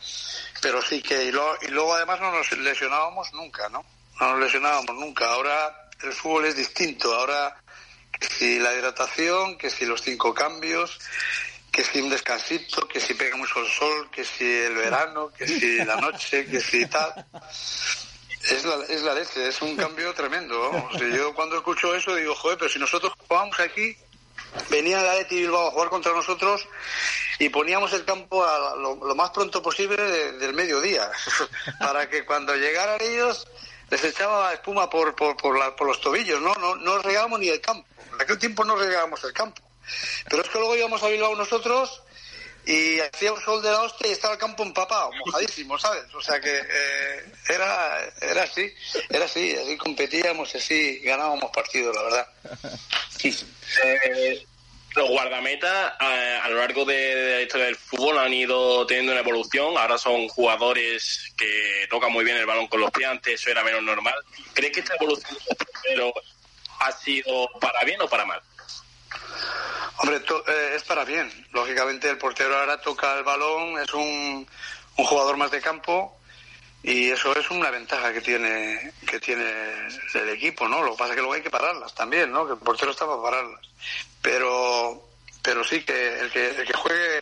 pero 0.59 0.81
sí 0.81 1.03
que 1.03 1.25
y, 1.25 1.31
lo, 1.31 1.55
y 1.61 1.67
luego 1.67 1.93
además 1.93 2.19
no 2.19 2.31
nos 2.31 2.51
lesionábamos 2.53 3.31
nunca 3.33 3.69
no 3.69 3.85
no 4.19 4.31
nos 4.31 4.39
lesionábamos 4.39 4.95
nunca. 4.95 5.31
Ahora 5.31 5.89
el 6.01 6.13
fútbol 6.13 6.45
es 6.45 6.55
distinto. 6.55 7.13
Ahora 7.13 7.55
si 8.19 8.59
la 8.59 8.73
hidratación, 8.73 9.57
que 9.57 9.69
si 9.69 9.85
los 9.85 10.01
cinco 10.01 10.33
cambios, 10.33 10.99
que 11.71 11.83
si 11.83 12.01
un 12.01 12.09
descansito, 12.09 12.87
que 12.87 12.99
si 12.99 13.13
pega 13.13 13.35
mucho 13.37 13.59
el 13.59 13.67
sol, 13.67 14.09
que 14.11 14.23
si 14.25 14.43
el 14.45 14.75
verano, 14.75 15.31
que 15.37 15.47
si 15.47 15.77
la 15.85 15.97
noche, 15.97 16.45
que 16.45 16.59
si 16.59 16.85
tal. 16.87 17.25
Es 18.49 18.63
la, 18.63 18.75
es 18.87 19.01
la 19.03 19.13
leche, 19.13 19.47
es 19.47 19.61
un 19.61 19.75
cambio 19.75 20.13
tremendo. 20.13 20.89
yo 20.99 21.33
cuando 21.33 21.57
escucho 21.57 21.93
eso 21.95 22.15
digo, 22.15 22.33
joder, 22.35 22.57
pero 22.57 22.69
si 22.71 22.79
nosotros 22.79 23.13
jugábamos 23.27 23.59
aquí, 23.59 23.95
venía 24.69 25.01
la 25.01 25.15
Leti 25.15 25.35
Bilbao 25.41 25.67
a 25.67 25.71
jugar 25.71 25.89
contra 25.89 26.13
nosotros 26.13 26.65
y 27.39 27.49
poníamos 27.49 27.91
el 27.93 28.05
campo 28.05 28.45
a 28.45 28.75
lo, 28.77 28.95
lo 28.95 29.15
más 29.15 29.31
pronto 29.31 29.61
posible 29.61 30.01
de- 30.01 30.31
del 30.33 30.53
mediodía, 30.53 31.11
para 31.79 32.09
que 32.09 32.25
cuando 32.25 32.55
llegaran 32.55 32.97
ellos 33.01 33.45
les 33.89 34.03
echaba 34.03 34.53
espuma 34.53 34.89
por, 34.89 35.15
por, 35.15 35.35
por, 35.35 35.75
por 35.75 35.87
los 35.87 35.99
tobillos, 36.01 36.41
¿no? 36.41 36.53
No, 36.55 36.75
no 36.75 36.99
regábamos 36.99 37.39
ni 37.39 37.49
el 37.49 37.59
campo. 37.61 37.87
En 38.17 38.23
aquel 38.23 38.39
tiempo 38.39 38.65
no 38.65 38.75
regábamos 38.75 39.23
el 39.23 39.31
campo. 39.31 39.61
Pero 40.27 40.41
es 40.41 40.49
que 40.49 40.57
luego 40.57 40.75
íbamos 40.75 41.03
a 41.03 41.07
Bilbao 41.07 41.35
nosotros 41.35 42.01
y 42.65 42.99
hacía 42.99 43.31
un 43.31 43.39
sol 43.41 43.61
de 43.61 43.69
la 43.69 43.83
hostia 43.83 44.07
y 44.07 44.11
estaba 44.11 44.33
el 44.33 44.39
campo 44.39 44.63
empapado, 44.63 45.11
mojadísimo, 45.25 45.77
¿sabes? 45.77 46.03
O 46.15 46.21
sea 46.21 46.41
que 46.41 46.57
eh, 46.57 47.31
era, 47.47 48.11
era 48.21 48.43
así, 48.43 48.73
era 49.07 49.25
así, 49.25 49.55
así 49.55 49.77
competíamos, 49.77 50.53
así 50.55 50.99
ganábamos 50.99 51.51
partidos, 51.51 51.95
la 51.95 52.01
verdad. 52.01 52.27
Eh, 53.83 54.45
los 54.95 55.09
guardametas 55.09 55.93
eh, 56.01 56.39
a 56.43 56.49
lo 56.49 56.57
largo 56.57 56.83
de, 56.83 56.95
de 56.95 57.35
la 57.35 57.41
historia 57.43 57.67
del 57.67 57.75
fútbol 57.75 58.17
han 58.17 58.33
ido 58.33 58.85
teniendo 58.87 59.11
una 59.11 59.21
evolución. 59.21 59.77
Ahora 59.77 59.97
son 59.97 60.27
jugadores 60.27 61.33
que 61.37 61.85
tocan 61.89 62.11
muy 62.11 62.25
bien 62.25 62.37
el 62.37 62.47
balón 62.47 62.67
con 62.67 62.81
los 62.81 62.91
pies. 62.91 63.07
Antes 63.07 63.39
eso 63.39 63.51
era 63.51 63.63
menos 63.63 63.83
normal. 63.83 64.15
¿Crees 64.53 64.73
que 64.73 64.79
esta 64.79 64.95
evolución 64.95 65.37
de 65.83 65.95
los 65.97 66.11
ha 66.79 66.91
sido 66.91 67.49
para 67.59 67.83
bien 67.83 68.01
o 68.01 68.07
para 68.07 68.25
mal? 68.25 68.41
Hombre, 69.99 70.19
to- 70.21 70.43
eh, 70.47 70.73
es 70.75 70.83
para 70.83 71.03
bien. 71.05 71.31
Lógicamente 71.51 72.09
el 72.09 72.17
portero 72.17 72.57
ahora 72.57 72.79
toca 72.79 73.15
el 73.17 73.23
balón, 73.23 73.79
es 73.79 73.93
un, 73.93 74.47
un 74.97 75.05
jugador 75.05 75.37
más 75.37 75.51
de 75.51 75.61
campo 75.61 76.17
y 76.83 77.09
eso 77.09 77.35
es 77.35 77.49
una 77.49 77.71
ventaja 77.71 78.13
que 78.13 78.21
tiene 78.21 78.93
que 79.07 79.19
tiene 79.19 79.87
el 80.13 80.29
equipo, 80.29 80.67
¿no? 80.67 80.83
Lo 80.83 80.91
que 80.91 80.97
pasa 80.97 81.11
es 81.11 81.15
que 81.15 81.21
luego 81.21 81.33
hay 81.33 81.41
que 81.41 81.49
pararlas 81.49 81.93
también, 81.95 82.31
¿no? 82.31 82.45
Que 82.45 82.53
el 82.53 82.59
portero 82.59 82.91
está 82.91 83.05
para 83.07 83.21
pararlas. 83.21 83.61
Pero 84.21 85.03
pero 85.41 85.63
sí 85.63 85.83
que 85.83 86.19
el 86.19 86.29
que, 86.31 86.49
el 86.49 86.65
que 86.65 86.73
juegue 86.73 87.21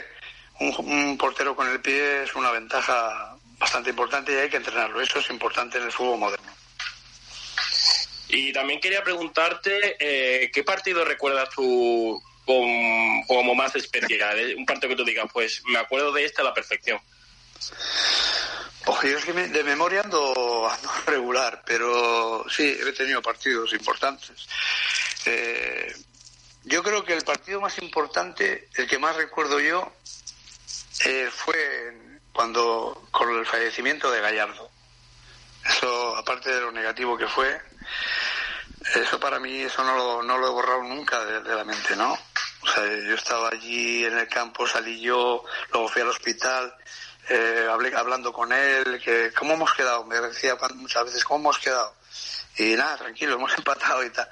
un, 0.60 0.76
un 0.92 1.18
portero 1.18 1.56
con 1.56 1.70
el 1.70 1.80
pie 1.82 2.24
es 2.24 2.36
una 2.36 2.52
ventaja 2.52 3.36
bastante 3.58 3.92
importante 3.92 4.34
y 4.34 4.36
hay 4.36 4.50
que 4.50 4.58
entrenarlo. 4.58 5.00
Eso 5.00 5.20
es 5.20 5.30
importante 5.30 5.78
en 5.78 5.86
el 5.86 5.92
fútbol 5.92 6.20
moderno. 6.20 6.52
Y 8.30 8.52
también 8.54 8.80
quería 8.80 9.04
preguntarte 9.04 9.98
eh, 10.00 10.52
qué 10.52 10.64
partido 10.64 11.06
recuerdas 11.06 11.50
tú 11.50 12.22
como 12.46 13.56
más 13.56 13.76
especial. 13.76 14.40
Eh, 14.40 14.56
Un 14.56 14.66
partido 14.66 14.90
que 14.90 14.96
tú 14.96 15.06
digas, 15.06 15.28
pues 15.32 15.62
me 15.66 15.80
acuerdo 15.80 16.12
de 16.12 16.26
este 16.26 16.42
a 16.42 16.46
la 16.46 16.54
perfección. 16.54 17.00
Oye, 18.88 19.12
yo 19.12 19.18
es 19.18 19.26
que 19.26 19.34
de 19.34 19.64
memoria 19.64 20.02
ando, 20.02 20.70
ando 20.70 20.90
regular, 21.08 21.64
pero 21.66 22.46
sí, 22.50 22.78
he 22.80 22.92
tenido 22.92 23.22
partidos 23.22 23.74
importantes. 23.74 24.48
Eh, 25.26 25.96
yo 26.66 26.84
creo 26.84 27.04
que 27.04 27.14
el 27.14 27.24
partido 27.24 27.62
más 27.62 27.78
importante, 27.80 28.70
el 28.76 28.88
que 28.88 29.00
más 29.00 29.16
recuerdo 29.16 29.60
yo, 29.60 29.92
eh, 31.06 31.30
fue 31.32 31.94
cuando, 32.32 33.08
con 33.12 33.30
el 33.38 33.46
fallecimiento 33.46 34.12
de 34.12 34.22
Gallardo. 34.22 34.70
Eso, 35.66 36.16
aparte 36.16 36.54
de 36.54 36.62
lo 36.62 36.72
negativo 36.72 37.18
que 37.18 37.28
fue, 37.28 37.60
eso 38.96 39.20
para 39.20 39.40
mí, 39.40 39.62
eso 39.62 39.84
no 39.84 39.96
lo, 39.98 40.24
no 40.24 40.38
lo 40.38 40.48
he 40.48 40.52
borrado 40.52 40.84
nunca 40.84 41.24
de, 41.26 41.56
la 41.56 41.64
mente, 41.64 41.96
¿no? 41.96 42.14
O 42.62 42.68
sea, 42.68 42.84
yo 42.86 43.16
estaba 43.16 43.50
allí 43.50 44.06
en 44.06 44.18
el 44.18 44.28
campo, 44.28 44.68
salí 44.68 45.00
yo, 45.02 45.44
luego 45.72 45.88
fui 45.90 46.02
al 46.02 46.10
hospital, 46.10 46.74
eh, 47.30 47.68
hablé, 47.72 47.96
hablando 47.96 48.32
con 48.32 48.52
él, 48.54 49.02
que 49.04 49.32
cómo 49.38 49.54
hemos 49.54 49.74
quedado, 49.74 50.04
me 50.06 50.20
decía 50.20 50.56
muchas 50.76 51.06
veces, 51.06 51.24
¿cómo 51.24 51.40
hemos 51.50 51.60
quedado? 51.60 51.96
Y 52.58 52.76
nada, 52.76 52.98
tranquilo, 52.98 53.36
hemos 53.36 53.54
empatado 53.58 54.04
y 54.04 54.10
tal. 54.12 54.30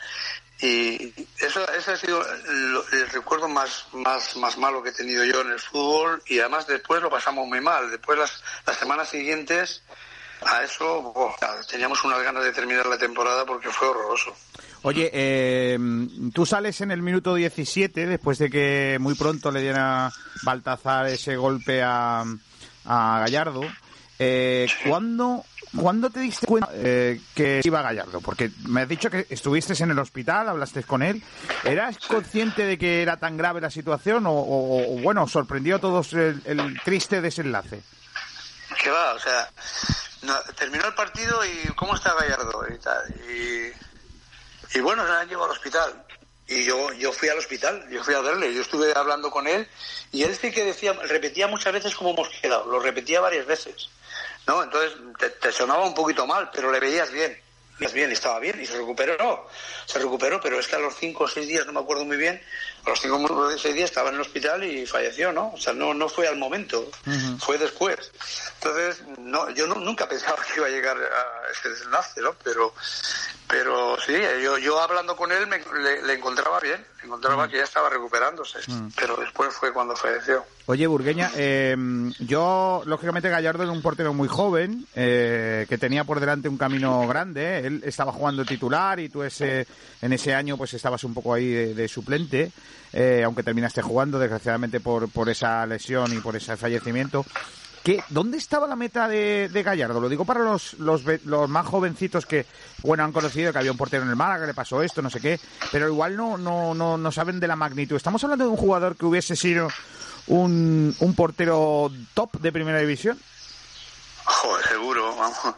Y 0.61 1.13
eso, 1.39 1.67
ese 1.73 1.91
ha 1.91 1.97
sido 1.97 2.23
lo- 2.45 2.87
el 2.89 3.09
recuerdo 3.09 3.49
más, 3.49 3.85
más, 3.91 4.35
más 4.37 4.57
malo 4.57 4.81
que 4.81 4.89
he 4.89 4.93
tenido 4.93 5.23
yo 5.25 5.41
en 5.41 5.51
el 5.51 5.59
fútbol 5.59 6.21
y 6.27 6.39
además 6.39 6.67
después 6.67 7.01
lo 7.01 7.09
pasamos 7.09 7.45
muy 7.47 7.59
mal. 7.59 7.89
Después 7.91 8.17
las, 8.17 8.41
las 8.65 8.77
semanas 8.77 9.09
siguientes 9.09 9.81
a 10.45 10.63
eso 10.63 11.35
teníamos 11.69 12.03
unas 12.03 12.21
ganas 12.23 12.43
de 12.43 12.51
terminar 12.51 12.85
la 12.87 12.97
temporada 12.97 13.45
porque 13.45 13.69
fue 13.69 13.87
horroroso. 13.87 14.35
Oye, 14.83 15.09
eh, 15.13 15.79
tú 16.33 16.45
sales 16.45 16.81
en 16.81 16.91
el 16.91 17.01
minuto 17.01 17.35
17 17.35 18.05
después 18.05 18.37
de 18.37 18.49
que 18.49 18.97
muy 18.99 19.15
pronto 19.15 19.49
le 19.51 19.61
diera 19.61 20.11
Baltazar 20.43 21.07
ese 21.07 21.35
golpe 21.37 21.81
a, 21.81 22.23
a 22.85 23.19
Gallardo. 23.21 23.61
Eh, 24.19 24.67
¿cuándo, 24.85 25.43
cuándo 25.75 26.09
te 26.09 26.19
diste 26.19 26.45
cuenta 26.45 26.69
eh, 26.73 27.19
que 27.33 27.61
iba 27.63 27.81
Gallardo? 27.81 28.19
Porque 28.21 28.51
me 28.67 28.81
has 28.81 28.89
dicho 28.89 29.09
que 29.09 29.25
estuviste 29.29 29.73
en 29.81 29.91
el 29.91 29.99
hospital, 29.99 30.49
hablaste 30.49 30.83
con 30.83 31.01
él. 31.01 31.23
¿Eras 31.63 31.97
consciente 31.99 32.63
de 32.65 32.77
que 32.77 33.01
era 33.01 33.17
tan 33.17 33.37
grave 33.37 33.61
la 33.61 33.71
situación 33.71 34.27
o, 34.27 34.33
o- 34.33 34.95
o, 34.97 35.01
bueno, 35.01 35.27
sorprendió 35.27 35.77
a 35.77 35.79
todos 35.79 36.11
el, 36.13 36.41
el 36.45 36.79
triste 36.83 37.21
desenlace? 37.21 37.81
¿Qué 38.83 38.89
va? 38.89 39.13
O 39.13 39.19
sea, 39.19 39.49
terminó 40.55 40.85
el 40.87 40.93
partido 40.93 41.43
y 41.45 41.67
¿cómo 41.75 41.95
está 41.95 42.13
Gallardo? 42.13 42.65
Y, 42.73 42.77
tal, 42.79 43.15
y, 44.73 44.79
bueno, 44.79 45.05
se 45.05 45.11
han 45.11 45.27
llevado 45.27 45.51
al 45.51 45.57
hospital. 45.57 46.05
Y 46.47 46.63
yo, 46.65 46.91
yo 46.93 47.13
fui 47.13 47.29
al 47.29 47.37
hospital, 47.37 47.87
yo 47.89 48.03
fui 48.03 48.13
a 48.13 48.19
verle, 48.19 48.53
yo 48.53 48.61
estuve 48.61 48.93
hablando 48.93 49.31
con 49.31 49.47
él 49.47 49.67
y 50.11 50.23
él 50.23 50.35
sí 50.35 50.51
que 50.51 50.65
decía, 50.65 50.91
repetía 50.91 51.47
muchas 51.47 51.71
veces 51.71 51.95
cómo 51.95 52.11
hemos 52.11 52.27
quedado, 52.29 52.65
lo 52.65 52.79
repetía 52.79 53.21
varias 53.21 53.45
veces. 53.45 53.89
¿No? 54.45 54.61
Entonces 54.61 54.91
te, 55.39 55.51
sonaba 55.53 55.85
un 55.85 55.93
poquito 55.93 56.27
mal, 56.27 56.49
pero 56.53 56.71
le 56.71 56.79
veías 56.79 57.11
bien. 57.11 57.39
Bien, 57.93 58.11
estaba 58.11 58.39
bien, 58.39 58.61
y 58.61 58.65
se 58.65 58.77
recuperó. 58.77 59.47
Se 59.85 59.99
recuperó, 59.99 60.39
pero 60.39 60.59
es 60.59 60.67
que 60.67 60.75
a 60.75 60.79
los 60.79 60.95
cinco 60.95 61.25
o 61.25 61.27
seis 61.27 61.47
días, 61.47 61.65
no 61.65 61.73
me 61.73 61.79
acuerdo 61.79 62.05
muy 62.05 62.17
bien, 62.17 62.41
a 62.85 62.89
los 62.89 62.99
cinco 62.99 63.15
o 63.23 63.57
seis 63.57 63.75
días 63.75 63.89
estaba 63.89 64.09
en 64.09 64.15
el 64.15 64.21
hospital 64.21 64.63
y 64.63 64.85
falleció, 64.85 65.31
¿no? 65.31 65.51
O 65.53 65.57
sea, 65.57 65.73
no, 65.73 65.93
no 65.93 66.09
fue 66.09 66.27
al 66.27 66.35
momento, 66.37 66.89
fue 67.39 67.57
después. 67.57 68.11
Entonces, 68.55 69.01
no, 69.19 69.49
yo 69.51 69.67
no- 69.67 69.75
nunca 69.75 70.07
pensaba 70.07 70.37
que 70.43 70.57
iba 70.57 70.67
a 70.67 70.69
llegar 70.69 70.97
a 70.97 71.42
ese 71.51 71.69
desenlace, 71.69 72.21
¿no? 72.21 72.33
Pero, 72.43 72.73
pero 73.47 73.97
sí, 74.05 74.13
yo, 74.41 74.57
yo 74.57 74.79
hablando 74.79 75.15
con 75.15 75.31
él 75.31 75.47
me, 75.47 75.59
le, 75.81 76.01
le 76.03 76.13
encontraba 76.13 76.59
bien, 76.59 76.85
le 76.99 77.05
encontraba 77.05 77.47
que 77.47 77.57
ya 77.57 77.63
estaba 77.63 77.89
recuperándose, 77.89 78.59
pero 78.95 79.15
después 79.17 79.53
fue 79.53 79.71
cuando 79.73 79.95
falleció. 79.95 80.45
Oye, 80.65 80.87
Burgueña, 80.87 81.29
eh, 81.35 81.75
yo, 82.19 82.83
lógicamente, 82.85 83.29
Gallardo 83.29 83.63
era 83.63 83.71
un 83.71 83.81
portero 83.81 84.13
muy 84.13 84.29
joven, 84.29 84.87
eh, 84.95 85.65
que 85.67 85.77
tenía 85.77 86.05
por 86.05 86.21
delante 86.21 86.47
un 86.47 86.57
camino 86.57 87.05
grande. 87.07 87.59
Él 87.59 87.81
estaba 87.85 88.13
jugando 88.13 88.45
titular 88.45 88.99
y 89.01 89.09
tú 89.09 89.23
ese, 89.23 89.67
en 90.01 90.13
ese 90.13 90.33
año 90.33 90.57
pues 90.57 90.73
estabas 90.73 91.03
un 91.03 91.13
poco 91.13 91.33
ahí 91.33 91.49
de, 91.49 91.73
de 91.73 91.87
suplente, 91.89 92.51
eh, 92.93 93.23
aunque 93.25 93.43
terminaste 93.43 93.81
jugando, 93.81 94.19
desgraciadamente, 94.19 94.79
por, 94.79 95.09
por 95.09 95.29
esa 95.29 95.65
lesión 95.65 96.13
y 96.13 96.19
por 96.19 96.37
ese 96.37 96.55
fallecimiento. 96.55 97.25
¿Qué, 97.83 98.01
¿Dónde 98.07 98.37
estaba 98.37 98.65
la 98.65 98.77
meta 98.77 99.09
de, 99.09 99.49
Gallardo? 99.53 99.99
Lo 99.99 100.07
digo 100.07 100.23
para 100.23 100.39
los, 100.39 100.75
los, 100.75 101.03
los 101.25 101.49
más 101.49 101.67
jovencitos 101.67 102.25
que, 102.25 102.45
bueno, 102.81 103.03
han 103.03 103.11
conocido 103.11 103.51
que 103.51 103.59
había 103.59 103.71
un 103.71 103.77
portero 103.77 104.03
en 104.03 104.09
el 104.09 104.15
Málaga, 104.15 104.41
que 104.41 104.47
le 104.47 104.53
pasó 104.53 104.81
esto, 104.81 105.01
no 105.01 105.09
sé 105.09 105.19
qué, 105.19 105.37
pero 105.69 105.87
igual 105.87 106.15
no, 106.15 106.37
no, 106.37 106.73
no, 106.73 106.97
no 106.97 107.11
saben 107.11 107.41
de 107.41 107.47
la 107.47 107.57
magnitud. 107.57 107.97
Estamos 107.97 108.23
hablando 108.23 108.45
de 108.45 108.51
un 108.51 108.57
jugador 108.57 108.95
que 108.95 109.05
hubiese 109.05 109.35
sido 109.35 109.67
un, 110.27 110.95
un 110.97 111.15
portero 111.15 111.91
top 112.13 112.39
de 112.39 112.53
primera 112.53 112.79
división. 112.79 113.19
Joder, 114.23 114.65
seguro, 114.65 115.15
vamos. 115.17 115.55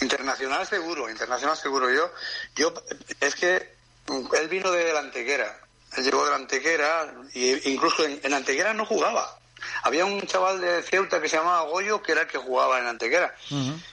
Internacional 0.00 0.66
seguro, 0.66 1.08
internacional 1.08 1.56
seguro. 1.56 1.90
Yo, 1.94 2.10
yo, 2.56 2.74
es 3.20 3.36
que 3.36 3.76
él 4.06 4.48
vino 4.48 4.72
de 4.72 4.92
la 4.92 4.98
Antequera. 4.98 5.60
Él 5.96 6.04
llegó 6.04 6.24
de 6.24 6.30
la 6.30 6.36
Antequera 6.36 7.14
y 7.34 7.70
incluso 7.70 8.04
en, 8.04 8.18
en 8.24 8.34
Antequera 8.34 8.74
no 8.74 8.84
jugaba. 8.84 9.38
Había 9.82 10.04
un 10.04 10.20
chaval 10.26 10.60
de 10.60 10.82
Ceuta 10.82 11.20
que 11.20 11.28
se 11.28 11.36
llamaba 11.36 11.62
Goyo 11.62 12.02
que 12.02 12.12
era 12.12 12.22
el 12.22 12.26
que 12.26 12.38
jugaba 12.38 12.78
en 12.78 12.86
Antequera. 12.86 13.34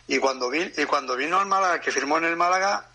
Y 0.08 0.18
cuando 0.20 0.50
vi, 0.50 0.72
y 0.78 0.86
cuando 0.86 1.16
vino 1.16 1.40
al 1.40 1.46
Málaga, 1.46 1.80
que 1.80 1.92
firmó 1.92 2.18
en 2.18 2.26
el 2.26 2.36
Málaga, 2.36 2.88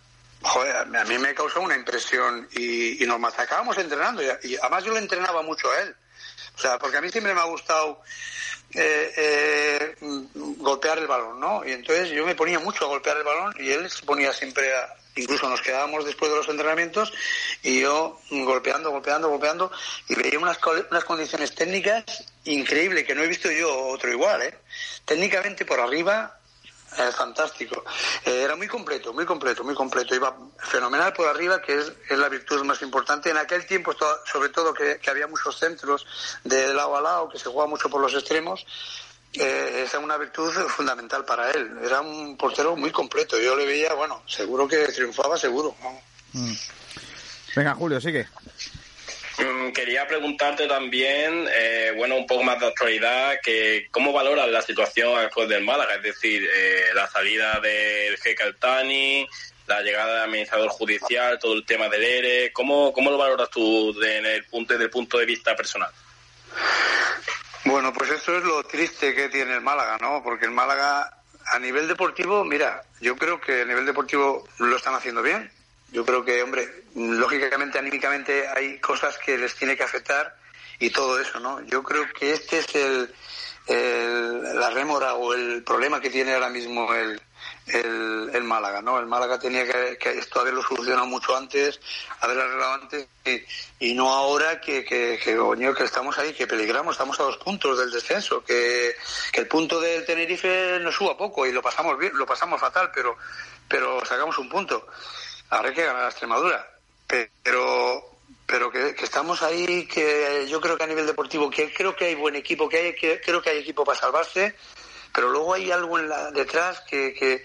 joder, 0.42 0.76
a 0.76 1.04
mí 1.04 1.18
me 1.18 1.34
causó 1.34 1.60
una 1.60 1.76
impresión 1.76 2.48
y, 2.52 3.02
y 3.02 3.06
nos 3.06 3.20
machacábamos 3.20 3.76
entrenando. 3.78 4.22
Y, 4.22 4.26
y 4.48 4.56
además 4.56 4.84
yo 4.84 4.92
le 4.92 5.00
entrenaba 5.00 5.42
mucho 5.42 5.70
a 5.70 5.80
él. 5.80 5.94
O 6.56 6.58
sea, 6.60 6.78
porque 6.78 6.98
a 6.98 7.00
mí 7.00 7.08
siempre 7.08 7.32
me 7.34 7.40
ha 7.40 7.44
gustado 7.44 8.02
eh, 8.74 9.12
eh, 9.16 9.96
golpear 10.58 10.98
el 10.98 11.06
balón, 11.06 11.40
¿no? 11.40 11.66
Y 11.66 11.72
entonces 11.72 12.10
yo 12.10 12.24
me 12.24 12.34
ponía 12.34 12.58
mucho 12.58 12.84
a 12.84 12.88
golpear 12.88 13.16
el 13.16 13.24
balón 13.24 13.54
y 13.58 13.70
él 13.70 13.90
se 13.90 14.04
ponía 14.04 14.32
siempre 14.32 14.74
a... 14.76 14.94
Incluso 15.16 15.48
nos 15.48 15.60
quedábamos 15.60 16.04
después 16.04 16.30
de 16.30 16.36
los 16.36 16.48
entrenamientos 16.48 17.12
y 17.62 17.80
yo 17.80 18.20
golpeando, 18.30 18.90
golpeando, 18.90 19.28
golpeando 19.28 19.72
y 20.08 20.14
veía 20.14 20.38
unas, 20.38 20.58
unas 20.88 21.04
condiciones 21.04 21.52
técnicas 21.54 22.04
increíbles 22.44 23.04
que 23.04 23.14
no 23.14 23.22
he 23.22 23.28
visto 23.28 23.50
yo 23.50 23.88
otro 23.88 24.10
igual, 24.10 24.42
¿eh? 24.42 24.54
Técnicamente 25.04 25.64
por 25.64 25.80
arriba 25.80 26.40
eh, 26.98 27.12
fantástico. 27.12 27.84
Eh, 28.24 28.42
era 28.42 28.56
muy 28.56 28.66
completo, 28.66 29.12
muy 29.12 29.24
completo, 29.24 29.62
muy 29.62 29.74
completo. 29.74 30.14
Iba 30.14 30.36
fenomenal 30.58 31.12
por 31.12 31.28
arriba, 31.28 31.62
que 31.62 31.78
es, 31.78 31.92
la 32.10 32.28
virtud 32.28 32.64
más 32.64 32.82
importante. 32.82 33.30
En 33.30 33.36
aquel 33.36 33.64
tiempo, 33.64 33.92
sobre 34.24 34.48
todo, 34.48 34.74
que, 34.74 34.98
había 35.08 35.28
muchos 35.28 35.56
centros 35.56 36.04
de 36.42 36.74
lado 36.74 36.96
a 36.96 37.00
lado, 37.00 37.28
que 37.28 37.38
se 37.38 37.48
jugaba 37.48 37.68
mucho 37.68 37.88
por 37.88 38.00
los 38.00 38.12
extremos, 38.14 38.66
eh, 39.34 39.84
esa 39.86 39.98
es 39.98 40.04
una 40.04 40.16
virtud 40.16 40.50
fundamental 40.68 41.24
para 41.24 41.52
él. 41.52 41.78
Era 41.84 42.00
un 42.00 42.36
portero 42.36 42.74
muy 42.74 42.90
completo. 42.90 43.38
Yo 43.38 43.54
le 43.54 43.66
veía, 43.66 43.94
bueno, 43.94 44.24
seguro 44.26 44.66
que 44.66 44.88
triunfaba, 44.88 45.36
seguro. 45.36 45.76
Mm. 46.32 46.54
Venga, 47.54 47.74
Julio, 47.74 48.00
sigue. 48.00 48.28
Mm, 49.40 49.72
Quería 49.72 50.06
preguntarte 50.06 50.66
también, 50.66 51.46
eh, 51.52 51.92
bueno, 51.96 52.16
un 52.16 52.26
poco 52.26 52.42
más 52.42 52.58
de 52.60 52.66
actualidad, 52.66 53.38
que 53.42 53.88
cómo 53.90 54.12
valoras 54.12 54.48
la 54.48 54.60
situación 54.62 55.20
después 55.22 55.48
del 55.48 55.64
Málaga, 55.64 55.94
es 55.94 56.02
decir, 56.02 56.48
eh, 56.52 56.86
la 56.94 57.08
salida 57.08 57.58
del 57.60 58.16
jeque 58.18 58.42
Altani, 58.42 59.26
la 59.66 59.80
llegada 59.82 60.14
del 60.14 60.22
administrador 60.24 60.68
judicial, 60.70 61.38
todo 61.38 61.54
el 61.54 61.64
tema 61.64 61.88
del 61.88 62.02
ERE, 62.02 62.52
¿cómo, 62.52 62.92
cómo 62.92 63.10
lo 63.10 63.18
valoras 63.18 63.48
tú 63.50 63.92
de- 63.98 64.18
en 64.18 64.26
el 64.26 64.44
punto, 64.44 64.74
desde 64.74 64.84
el 64.86 64.90
punto 64.90 65.18
de 65.18 65.26
vista 65.26 65.54
personal? 65.56 65.90
Bueno, 67.64 67.92
pues 67.92 68.10
eso 68.10 68.36
es 68.36 68.42
lo 68.44 68.64
triste 68.64 69.14
que 69.14 69.28
tiene 69.28 69.54
el 69.54 69.60
Málaga, 69.60 69.96
¿no? 70.00 70.22
Porque 70.22 70.46
el 70.46 70.50
Málaga, 70.50 71.10
a 71.52 71.58
nivel 71.58 71.86
deportivo, 71.86 72.44
mira, 72.44 72.82
yo 73.00 73.16
creo 73.16 73.40
que 73.40 73.62
a 73.62 73.64
nivel 73.64 73.86
deportivo 73.86 74.46
lo 74.58 74.76
están 74.76 74.94
haciendo 74.94 75.22
bien. 75.22 75.50
Yo 75.92 76.04
creo 76.04 76.24
que, 76.24 76.42
hombre, 76.42 76.68
lógicamente, 76.94 77.78
anímicamente 77.78 78.46
hay 78.48 78.78
cosas 78.78 79.16
que 79.18 79.38
les 79.38 79.54
tiene 79.54 79.76
que 79.76 79.82
afectar 79.82 80.36
y 80.78 80.90
todo 80.90 81.20
eso, 81.20 81.38
¿no? 81.40 81.60
Yo 81.62 81.82
creo 81.82 82.04
que 82.12 82.32
este 82.32 82.58
es 82.58 82.74
el, 82.74 83.12
la 84.58 84.70
rémora 84.70 85.14
o 85.14 85.34
el 85.34 85.62
problema 85.62 86.00
que 86.00 86.10
tiene 86.10 86.34
ahora 86.34 86.48
mismo 86.48 86.92
el, 86.94 87.20
el, 87.66 88.30
el 88.32 88.44
Málaga, 88.44 88.82
¿no? 88.82 88.98
El 88.98 89.06
Málaga 89.06 89.38
tenía 89.38 89.64
que, 89.64 89.96
que 89.98 90.18
esto 90.18 90.40
haberlo 90.40 90.62
solucionado 90.62 91.06
mucho 91.06 91.36
antes, 91.36 91.80
haberlo 92.20 92.42
arreglado 92.42 92.74
antes 92.74 93.06
y, 93.78 93.94
no 93.94 94.10
ahora 94.10 94.60
que, 94.60 94.84
que, 94.84 95.20
que, 95.22 95.36
que 95.76 95.84
estamos 95.84 96.18
ahí, 96.18 96.32
que 96.32 96.46
peligramos, 96.46 96.94
estamos 96.94 97.20
a 97.20 97.24
dos 97.24 97.36
puntos 97.36 97.78
del 97.78 97.90
descenso, 97.90 98.42
que, 98.42 98.96
que 99.32 99.40
el 99.40 99.46
punto 99.48 99.80
del 99.80 100.04
Tenerife 100.04 100.78
nos 100.80 100.94
suba 100.94 101.16
poco 101.16 101.46
y 101.46 101.52
lo 101.52 101.62
pasamos 101.62 101.98
bien, 101.98 102.16
lo 102.16 102.26
pasamos 102.26 102.60
fatal, 102.60 102.90
pero, 102.94 103.16
pero 103.68 104.04
sacamos 104.04 104.38
un 104.38 104.48
punto. 104.48 104.86
Ahora 105.50 105.68
hay 105.68 105.74
que 105.74 105.84
ganar 105.84 106.04
a 106.04 106.08
Extremadura. 106.08 106.79
Pero, 107.42 108.18
pero 108.46 108.70
que, 108.70 108.94
estamos 109.02 109.42
ahí, 109.42 109.86
que 109.86 110.46
yo 110.48 110.60
creo 110.60 110.76
que 110.76 110.84
a 110.84 110.86
nivel 110.86 111.06
deportivo, 111.06 111.50
que 111.50 111.72
creo 111.72 111.96
que 111.96 112.06
hay 112.06 112.14
buen 112.14 112.36
equipo, 112.36 112.68
que, 112.68 112.78
hay, 112.78 112.94
que 112.94 113.20
creo 113.20 113.42
que 113.42 113.50
hay 113.50 113.58
equipo 113.58 113.84
para 113.84 113.98
salvarse, 113.98 114.54
pero 115.12 115.30
luego 115.30 115.54
hay 115.54 115.70
algo 115.70 115.98
en 115.98 116.08
la, 116.08 116.30
detrás 116.30 116.80
que, 116.82 117.12
que, 117.14 117.44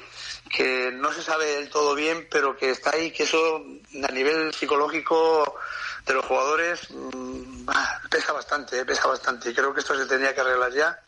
que 0.55 0.91
no 0.91 1.11
se 1.11 1.23
sabe 1.23 1.45
del 1.55 1.69
todo 1.69 1.95
bien, 1.95 2.27
pero 2.29 2.55
que 2.55 2.69
está 2.69 2.91
ahí, 2.91 3.11
que 3.11 3.23
eso 3.23 3.65
a 4.07 4.11
nivel 4.11 4.53
psicológico 4.53 5.57
de 6.05 6.13
los 6.13 6.25
jugadores 6.25 6.87
mm, 6.91 7.67
ah, 7.67 8.01
pesa 8.09 8.33
bastante, 8.33 8.79
eh, 8.79 8.85
pesa 8.85 9.07
bastante. 9.07 9.49
Y 9.49 9.53
creo 9.53 9.73
que 9.73 9.79
esto 9.79 9.97
se 9.97 10.05
tendría 10.05 10.33
que 10.33 10.41
arreglar 10.41 10.71
ya. 10.71 10.99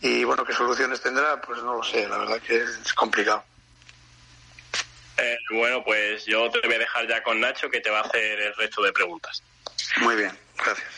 Y 0.00 0.24
bueno, 0.24 0.44
¿qué 0.44 0.52
soluciones 0.52 1.00
tendrá? 1.00 1.40
Pues 1.40 1.62
no 1.62 1.76
lo 1.76 1.82
sé, 1.82 2.08
la 2.08 2.18
verdad 2.18 2.40
que 2.40 2.56
es 2.56 2.92
complicado. 2.94 3.44
Eh, 5.18 5.38
bueno, 5.50 5.82
pues 5.82 6.24
yo 6.26 6.50
te 6.50 6.60
voy 6.66 6.74
a 6.74 6.78
dejar 6.78 7.08
ya 7.08 7.22
con 7.22 7.40
Nacho, 7.40 7.70
que 7.70 7.80
te 7.80 7.90
va 7.90 8.00
a 8.00 8.02
hacer 8.02 8.40
el 8.40 8.54
resto 8.54 8.82
de 8.82 8.92
preguntas. 8.92 9.42
Muy 9.98 10.14
bien, 10.16 10.36
gracias. 10.56 10.88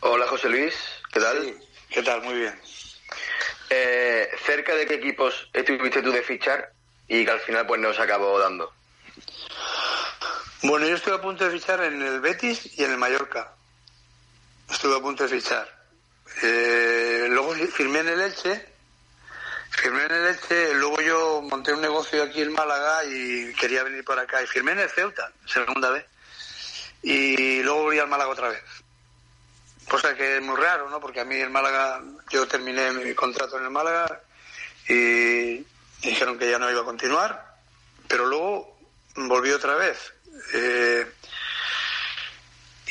Hola 0.00 0.26
José 0.26 0.48
Luis, 0.48 0.74
¿qué 1.12 1.20
tal? 1.20 1.60
¿Qué 1.90 2.02
tal? 2.02 2.22
Muy 2.22 2.34
bien. 2.34 2.60
Eh, 3.70 4.30
¿Cerca 4.44 4.74
de 4.74 4.86
qué 4.86 4.94
equipos 4.94 5.48
estuviste 5.52 6.02
tú 6.02 6.12
de 6.12 6.22
fichar 6.22 6.72
y 7.08 7.24
que 7.24 7.30
al 7.30 7.40
final 7.40 7.66
pues 7.66 7.80
no 7.80 7.92
se 7.92 8.02
acabó 8.02 8.38
dando? 8.38 8.72
Bueno, 10.62 10.86
yo 10.86 10.96
estuve 10.96 11.14
a 11.14 11.20
punto 11.20 11.44
de 11.44 11.50
fichar 11.50 11.82
en 11.84 12.00
el 12.02 12.20
Betis 12.20 12.78
y 12.78 12.84
en 12.84 12.92
el 12.92 12.98
Mallorca. 12.98 13.52
Estuve 14.70 14.96
a 14.96 15.00
punto 15.00 15.24
de 15.24 15.28
fichar. 15.28 15.68
Eh, 16.42 17.26
luego 17.28 17.54
firmé 17.54 18.00
en 18.00 18.08
el 18.08 18.20
Elche. 18.22 18.73
Firmé 19.76 20.04
en 20.04 20.12
el 20.12 20.26
Elche, 20.26 20.74
luego 20.74 21.00
yo 21.00 21.42
monté 21.42 21.72
un 21.72 21.80
negocio 21.80 22.22
aquí 22.22 22.42
en 22.42 22.52
Málaga 22.52 23.04
y 23.04 23.52
quería 23.54 23.82
venir 23.82 24.04
por 24.04 24.18
acá. 24.18 24.42
Y 24.42 24.46
firmé 24.46 24.72
en 24.72 24.80
el 24.80 24.88
Ceuta, 24.88 25.30
segunda 25.46 25.90
vez. 25.90 26.06
Y 27.02 27.62
luego 27.62 27.82
volví 27.82 27.98
al 27.98 28.08
Málaga 28.08 28.30
otra 28.30 28.48
vez. 28.48 28.62
Cosa 29.88 30.14
que 30.14 30.36
es 30.36 30.42
muy 30.42 30.56
raro, 30.56 30.88
¿no? 30.88 31.00
Porque 31.00 31.20
a 31.20 31.24
mí 31.24 31.36
el 31.36 31.50
Málaga, 31.50 32.00
yo 32.30 32.46
terminé 32.46 32.92
mi 32.92 33.14
contrato 33.14 33.58
en 33.58 33.64
el 33.64 33.70
Málaga 33.70 34.20
y 34.88 35.64
dijeron 36.00 36.38
que 36.38 36.50
ya 36.50 36.58
no 36.58 36.70
iba 36.70 36.80
a 36.80 36.84
continuar, 36.84 37.56
pero 38.08 38.26
luego 38.26 38.78
volví 39.16 39.50
otra 39.50 39.74
vez. 39.74 39.98
Eh, 40.54 41.06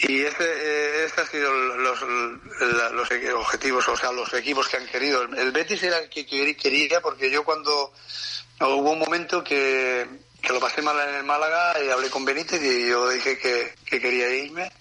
y 0.08 0.22
este, 0.26 0.44
eh, 0.46 1.06
este 1.06 1.22
ha 1.22 1.26
sido 1.28 1.54
los, 1.54 2.02
los 2.02 3.12
objetivos, 3.36 3.88
o 3.88 3.96
sea, 3.98 4.12
los 4.12 4.34
equipos 4.34 4.68
que 4.68 4.78
han 4.78 4.88
querido. 4.88 5.24
El, 5.24 5.52
Betis 5.52 5.82
era 5.84 6.00
el 6.00 6.10
que 6.10 6.26
quer- 6.28 6.56
quería, 6.58 7.02
porque 7.02 7.30
yo 7.32 7.44
cuando 7.44 7.94
hubo 8.60 8.92
un 8.92 9.00
momento 9.00 9.44
que, 9.44 10.08
que 10.42 10.54
lo 10.54 10.60
pasé 10.60 10.82
mal 10.82 11.00
en 11.10 11.16
el 11.16 11.24
Málaga 11.24 11.76
y 11.84 11.90
hablé 11.90 12.10
con 12.10 12.26
Benítez 12.26 12.62
y 12.62 12.90
yo 12.90 13.10
dije 13.10 13.38
que, 13.38 13.76
que 13.86 14.00
quería 14.00 14.30
irme. 14.30 14.72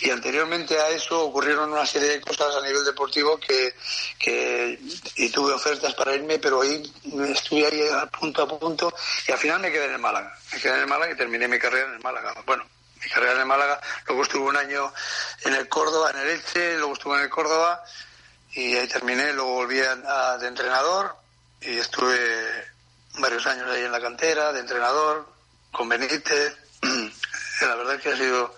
Y 0.00 0.10
anteriormente 0.10 0.78
a 0.78 0.90
eso 0.90 1.20
ocurrieron 1.24 1.72
una 1.72 1.84
serie 1.84 2.08
de 2.10 2.20
cosas 2.20 2.54
a 2.54 2.62
nivel 2.66 2.84
deportivo 2.84 3.36
que, 3.38 3.74
que 4.18 4.78
y 5.16 5.28
tuve 5.30 5.52
ofertas 5.52 5.92
para 5.94 6.14
irme, 6.14 6.38
pero 6.38 6.62
ahí 6.62 6.82
estuve 7.30 7.66
ahí 7.66 7.82
a 7.92 8.06
punto 8.06 8.42
a 8.42 8.58
punto 8.58 8.94
y 9.26 9.32
al 9.32 9.38
final 9.38 9.60
me 9.60 9.70
quedé 9.72 9.86
en 9.86 9.92
el 9.94 9.98
Málaga. 9.98 10.38
Me 10.52 10.60
quedé 10.60 10.74
en 10.74 10.80
el 10.80 10.86
Málaga 10.86 11.12
y 11.12 11.16
terminé 11.16 11.48
mi 11.48 11.58
carrera 11.58 11.88
en 11.88 11.94
el 11.94 12.00
Málaga. 12.00 12.34
Bueno, 12.46 12.64
mi 13.06 13.12
carrera 13.12 13.34
en 13.34 13.38
el 13.40 13.46
Málaga, 13.46 13.80
luego 14.08 14.22
estuve 14.24 14.48
un 14.48 14.56
año 14.56 14.92
en 15.44 15.54
el 15.54 15.68
Córdoba, 15.68 16.10
en 16.10 16.18
el 16.18 16.28
Elche, 16.30 16.76
luego 16.76 16.94
estuve 16.94 17.16
en 17.18 17.22
el 17.22 17.30
Córdoba 17.30 17.84
y 18.52 18.74
ahí 18.74 18.88
terminé, 18.88 19.32
luego 19.32 19.52
volví 19.54 19.80
a, 19.80 19.92
a- 20.32 20.38
de 20.38 20.48
entrenador 20.48 21.14
y 21.60 21.78
estuve 21.78 22.66
varios 23.18 23.46
años 23.46 23.70
ahí 23.70 23.84
en 23.84 23.92
la 23.92 24.00
cantera 24.00 24.52
de 24.52 24.58
entrenador 24.58 25.28
con 25.70 25.88
Benítez. 25.88 26.56
La 27.60 27.76
verdad 27.76 28.00
que 28.00 28.08
ha 28.10 28.16
sido 28.16 28.52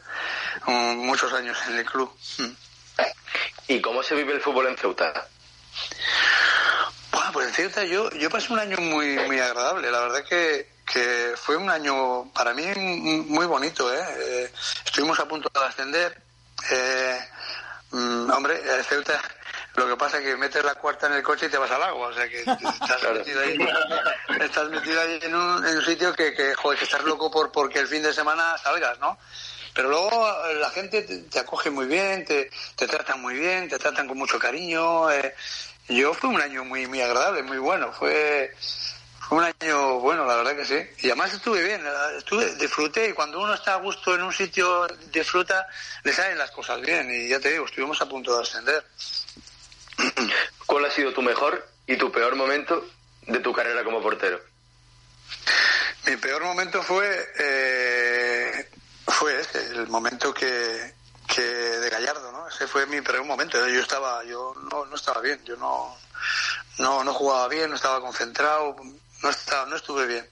mm, 0.66 0.96
muchos 0.96 1.30
años 1.34 1.58
en 1.68 1.76
el 1.76 1.84
club. 1.84 2.10
¿Y 3.68 3.82
cómo 3.82 4.02
se 4.02 4.14
vive 4.14 4.32
el 4.32 4.40
fútbol 4.40 4.66
en 4.68 4.78
Ceuta? 4.78 5.12
Bueno, 7.12 7.32
pues 7.32 7.48
en 7.48 7.54
Ceuta 7.54 7.84
yo, 7.84 8.08
yo 8.12 8.30
pasé 8.30 8.50
un 8.52 8.60
año 8.60 8.78
muy, 8.78 9.18
muy 9.26 9.38
agradable. 9.40 9.90
La 9.90 10.00
verdad 10.00 10.24
que, 10.24 10.70
que 10.92 11.34
fue 11.36 11.56
un 11.56 11.70
año 11.70 12.30
para 12.32 12.54
mí 12.54 12.64
muy 13.28 13.46
bonito. 13.46 13.92
¿eh? 13.92 14.04
Eh, 14.18 14.52
estuvimos 14.84 15.18
a 15.20 15.26
punto 15.28 15.50
de 15.52 15.66
ascender. 15.66 16.20
Eh, 16.70 17.18
mm, 17.90 18.30
hombre, 18.30 18.60
Ceuta 18.88 19.20
lo 19.78 19.86
que 19.86 19.96
pasa 19.96 20.18
es 20.18 20.24
que 20.24 20.36
metes 20.36 20.64
la 20.64 20.74
cuarta 20.74 21.06
en 21.06 21.12
el 21.12 21.22
coche 21.22 21.46
y 21.46 21.48
te 21.50 21.56
vas 21.56 21.70
al 21.70 21.82
agua. 21.82 22.08
O 22.08 22.12
sea 22.12 22.28
que 22.28 22.40
estás 22.42 23.02
metido 23.14 23.40
ahí, 23.40 23.56
estás 24.40 24.68
metido 24.70 25.00
ahí 25.00 25.20
en, 25.22 25.34
un, 25.34 25.64
en 25.64 25.76
un 25.76 25.84
sitio 25.84 26.12
que, 26.14 26.34
que, 26.34 26.54
joder, 26.54 26.78
que 26.78 26.84
estás 26.84 27.04
loco 27.04 27.30
por 27.30 27.52
porque 27.52 27.78
el 27.78 27.86
fin 27.86 28.02
de 28.02 28.12
semana 28.12 28.58
salgas, 28.58 28.98
¿no? 28.98 29.16
Pero 29.74 29.88
luego 29.90 30.10
eh, 30.46 30.54
la 30.54 30.70
gente 30.70 31.02
te, 31.02 31.18
te 31.18 31.38
acoge 31.38 31.70
muy 31.70 31.86
bien, 31.86 32.24
te, 32.24 32.50
te 32.74 32.88
tratan 32.88 33.22
muy 33.22 33.34
bien, 33.34 33.68
te 33.68 33.78
tratan 33.78 34.08
con 34.08 34.18
mucho 34.18 34.38
cariño. 34.38 35.10
eh. 35.12 35.34
Yo 35.88 36.12
fue 36.12 36.28
un 36.28 36.40
año 36.40 36.64
muy 36.64 36.86
muy 36.86 37.00
agradable, 37.00 37.42
muy 37.44 37.58
bueno. 37.58 37.92
Fue 37.92 38.52
fue 39.28 39.38
un 39.38 39.44
año 39.44 40.00
bueno, 40.00 40.24
la 40.24 40.36
verdad 40.36 40.56
que 40.56 40.64
sí. 40.64 41.06
Y 41.06 41.08
además 41.08 41.34
estuve 41.34 41.62
bien, 41.62 41.82
estuve 42.16 42.54
disfruté 42.54 43.10
y 43.10 43.12
cuando 43.12 43.40
uno 43.40 43.52
está 43.52 43.74
a 43.74 43.76
gusto 43.76 44.14
en 44.14 44.22
un 44.22 44.32
sitio 44.32 44.86
disfruta, 45.12 45.66
le 46.02 46.14
salen 46.14 46.38
las 46.38 46.50
cosas 46.50 46.80
bien. 46.80 47.10
Y 47.10 47.28
ya 47.28 47.38
te 47.38 47.50
digo, 47.50 47.66
estuvimos 47.66 48.00
a 48.00 48.08
punto 48.08 48.34
de 48.34 48.42
ascender. 48.42 48.82
¿Cuál 50.66 50.86
ha 50.86 50.90
sido 50.90 51.12
tu 51.12 51.20
mejor 51.20 51.68
y 51.86 51.96
tu 51.96 52.10
peor 52.10 52.36
momento 52.36 52.88
de 53.26 53.40
tu 53.40 53.52
carrera 53.52 53.84
como 53.84 54.00
portero? 54.00 54.40
Mi 56.06 56.16
peor 56.16 56.42
momento 56.44 56.82
fue 56.82 57.28
eh, 57.38 58.70
fue 59.06 59.40
ese, 59.40 59.58
el 59.74 59.88
momento 59.88 60.32
que, 60.32 60.94
que 61.26 61.42
de 61.42 61.90
Gallardo, 61.90 62.32
¿no? 62.32 62.48
Ese 62.48 62.66
fue 62.66 62.86
mi 62.86 63.02
peor 63.02 63.24
momento. 63.24 63.58
Yo 63.68 63.80
estaba, 63.80 64.24
yo 64.24 64.54
no, 64.70 64.86
no 64.86 64.96
estaba 64.96 65.20
bien, 65.20 65.44
yo 65.44 65.54
no, 65.56 65.94
no, 66.78 67.04
no 67.04 67.12
jugaba 67.12 67.46
bien, 67.48 67.68
no 67.68 67.76
estaba 67.76 68.00
concentrado, 68.00 68.74
no 69.22 69.30
estaba, 69.30 69.66
no 69.66 69.76
estuve 69.76 70.06
bien. 70.06 70.28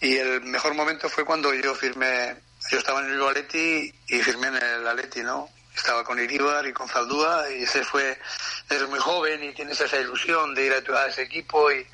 Y 0.00 0.16
el 0.16 0.42
mejor 0.42 0.74
momento 0.74 1.08
fue 1.08 1.24
cuando 1.24 1.52
yo 1.54 1.74
firmé, 1.74 2.36
yo 2.70 2.78
estaba 2.78 3.00
en 3.00 3.12
el 3.12 3.22
Athletic 3.22 3.94
y 4.08 4.20
firmé 4.22 4.48
en 4.48 4.56
el 4.56 4.86
Atleti, 4.86 5.22
¿no? 5.22 5.48
Estaba 5.74 6.04
con 6.04 6.18
Iríbar 6.18 6.66
y 6.66 6.72
con 6.72 6.88
Zaldúa 6.88 7.50
y 7.50 7.64
ese 7.64 7.84
fue, 7.84 8.18
eres 8.70 8.88
muy 8.88 8.98
joven 8.98 9.42
y 9.44 9.52
tienes 9.54 9.78
esa 9.80 9.98
ilusión 9.98 10.54
de 10.54 10.64
ir 10.66 10.72
a, 10.72 10.82
tu- 10.82 10.94
a 10.94 11.06
ese 11.06 11.22
equipo 11.22 11.70
y 11.70 11.86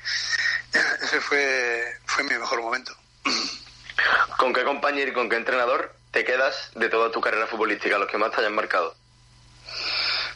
ese 1.01 1.19
fue, 1.21 1.97
fue 2.05 2.23
mi 2.23 2.37
mejor 2.37 2.61
momento. 2.61 2.95
¿Con 4.37 4.53
qué 4.53 4.63
compañero 4.63 5.11
y 5.11 5.13
con 5.13 5.29
qué 5.29 5.35
entrenador 5.35 5.95
te 6.11 6.23
quedas 6.23 6.71
de 6.75 6.89
toda 6.89 7.11
tu 7.11 7.19
carrera 7.21 7.47
futbolística, 7.47 7.97
los 7.97 8.09
que 8.09 8.17
más 8.17 8.31
te 8.31 8.37
hayan 8.41 8.55
marcado? 8.55 8.95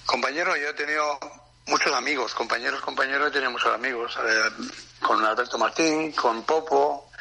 Compañero, 0.06 0.56
yo 0.56 0.70
he 0.70 0.74
tenido 0.74 1.20
muchos 1.68 1.94
amigos, 1.94 2.34
compañeros, 2.34 2.82
compañeros, 2.82 3.32
muchos 3.52 3.74
amigos. 3.74 4.18
con 5.00 5.24
Alberto 5.24 5.58
Martín, 5.60 6.12
con 6.14 6.44
Popo, 6.44 7.12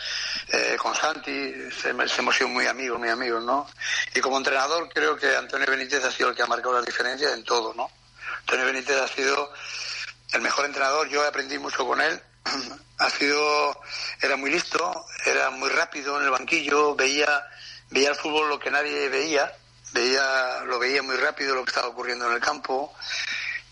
eh, 0.48 0.76
con 0.78 0.94
Santi, 0.94 1.52
se- 1.70 1.90
hemos 1.90 2.34
sido 2.34 2.48
muy 2.48 2.66
amigos, 2.66 2.98
muy 2.98 3.10
amigos, 3.10 3.44
¿no? 3.44 3.68
Y 4.14 4.20
como 4.20 4.38
entrenador 4.38 4.88
creo 4.92 5.14
que 5.16 5.36
Antonio 5.36 5.66
Benítez 5.70 6.02
ha 6.02 6.10
sido 6.10 6.30
el 6.30 6.34
que 6.34 6.42
ha 6.42 6.46
marcado 6.46 6.72
las 6.74 6.86
diferencias 6.86 7.32
en 7.32 7.44
todo, 7.44 7.74
¿no? 7.74 7.90
Antonio 8.40 8.64
Benítez 8.66 8.96
ha 8.98 9.06
sido 9.08 9.52
el 10.32 10.40
mejor 10.40 10.64
entrenador, 10.64 11.06
yo 11.08 11.22
aprendí 11.22 11.58
mucho 11.58 11.86
con 11.86 12.00
él. 12.00 12.20
Ha 12.98 13.10
sido, 13.10 13.78
era 14.22 14.36
muy 14.36 14.50
listo, 14.50 15.04
era 15.26 15.50
muy 15.50 15.68
rápido 15.68 16.16
en 16.18 16.24
el 16.24 16.30
banquillo, 16.30 16.94
veía, 16.94 17.46
veía 17.90 18.08
el 18.08 18.16
fútbol 18.16 18.48
lo 18.48 18.58
que 18.58 18.70
nadie 18.70 19.10
veía, 19.10 19.52
veía, 19.92 20.60
lo 20.64 20.78
veía 20.78 21.02
muy 21.02 21.16
rápido 21.16 21.54
lo 21.54 21.62
que 21.62 21.72
estaba 21.72 21.88
ocurriendo 21.88 22.24
en 22.26 22.32
el 22.32 22.40
campo 22.40 22.94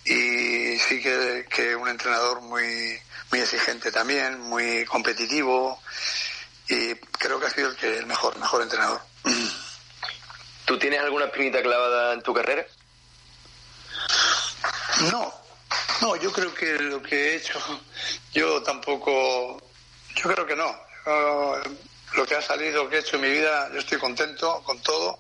y 0.04 0.78
sí 0.78 1.00
que, 1.02 1.46
que 1.48 1.74
un 1.74 1.88
entrenador 1.88 2.40
muy, 2.42 3.00
muy 3.30 3.40
exigente 3.40 3.90
también, 3.90 4.40
muy 4.40 4.84
competitivo 4.84 5.80
y 6.68 6.94
creo 6.94 7.40
que 7.40 7.46
ha 7.46 7.50
sido 7.50 7.70
el, 7.70 7.76
que, 7.76 7.98
el 7.98 8.06
mejor, 8.06 8.38
mejor 8.38 8.62
entrenador. 8.62 9.00
¿Tú 10.64 10.78
tienes 10.78 11.00
alguna 11.00 11.26
espinita 11.26 11.62
clavada 11.62 12.14
en 12.14 12.22
tu 12.22 12.32
carrera? 12.32 12.66
No, 15.10 15.32
no, 16.00 16.16
yo 16.16 16.32
creo 16.32 16.54
que 16.54 16.78
lo 16.78 17.02
que 17.02 17.16
he 17.16 17.36
hecho, 17.36 17.58
yo 18.32 18.62
tampoco, 18.62 19.60
yo 20.14 20.22
creo 20.22 20.46
que 20.46 20.56
no. 20.56 20.74
Yo, 21.06 21.62
lo 22.14 22.26
que 22.26 22.36
ha 22.36 22.42
salido, 22.42 22.84
lo 22.84 22.90
que 22.90 22.96
he 22.96 23.00
hecho 23.00 23.16
en 23.16 23.22
mi 23.22 23.30
vida, 23.30 23.70
yo 23.72 23.80
estoy 23.80 23.98
contento 23.98 24.62
con 24.62 24.80
todo 24.80 25.18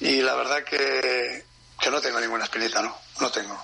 y 0.00 0.22
la 0.22 0.34
verdad 0.34 0.64
que, 0.64 1.44
que 1.78 1.90
no 1.90 2.00
tengo 2.00 2.20
ninguna 2.20 2.44
espinita, 2.44 2.82
no, 2.82 2.96
no 3.20 3.30
tengo. 3.30 3.58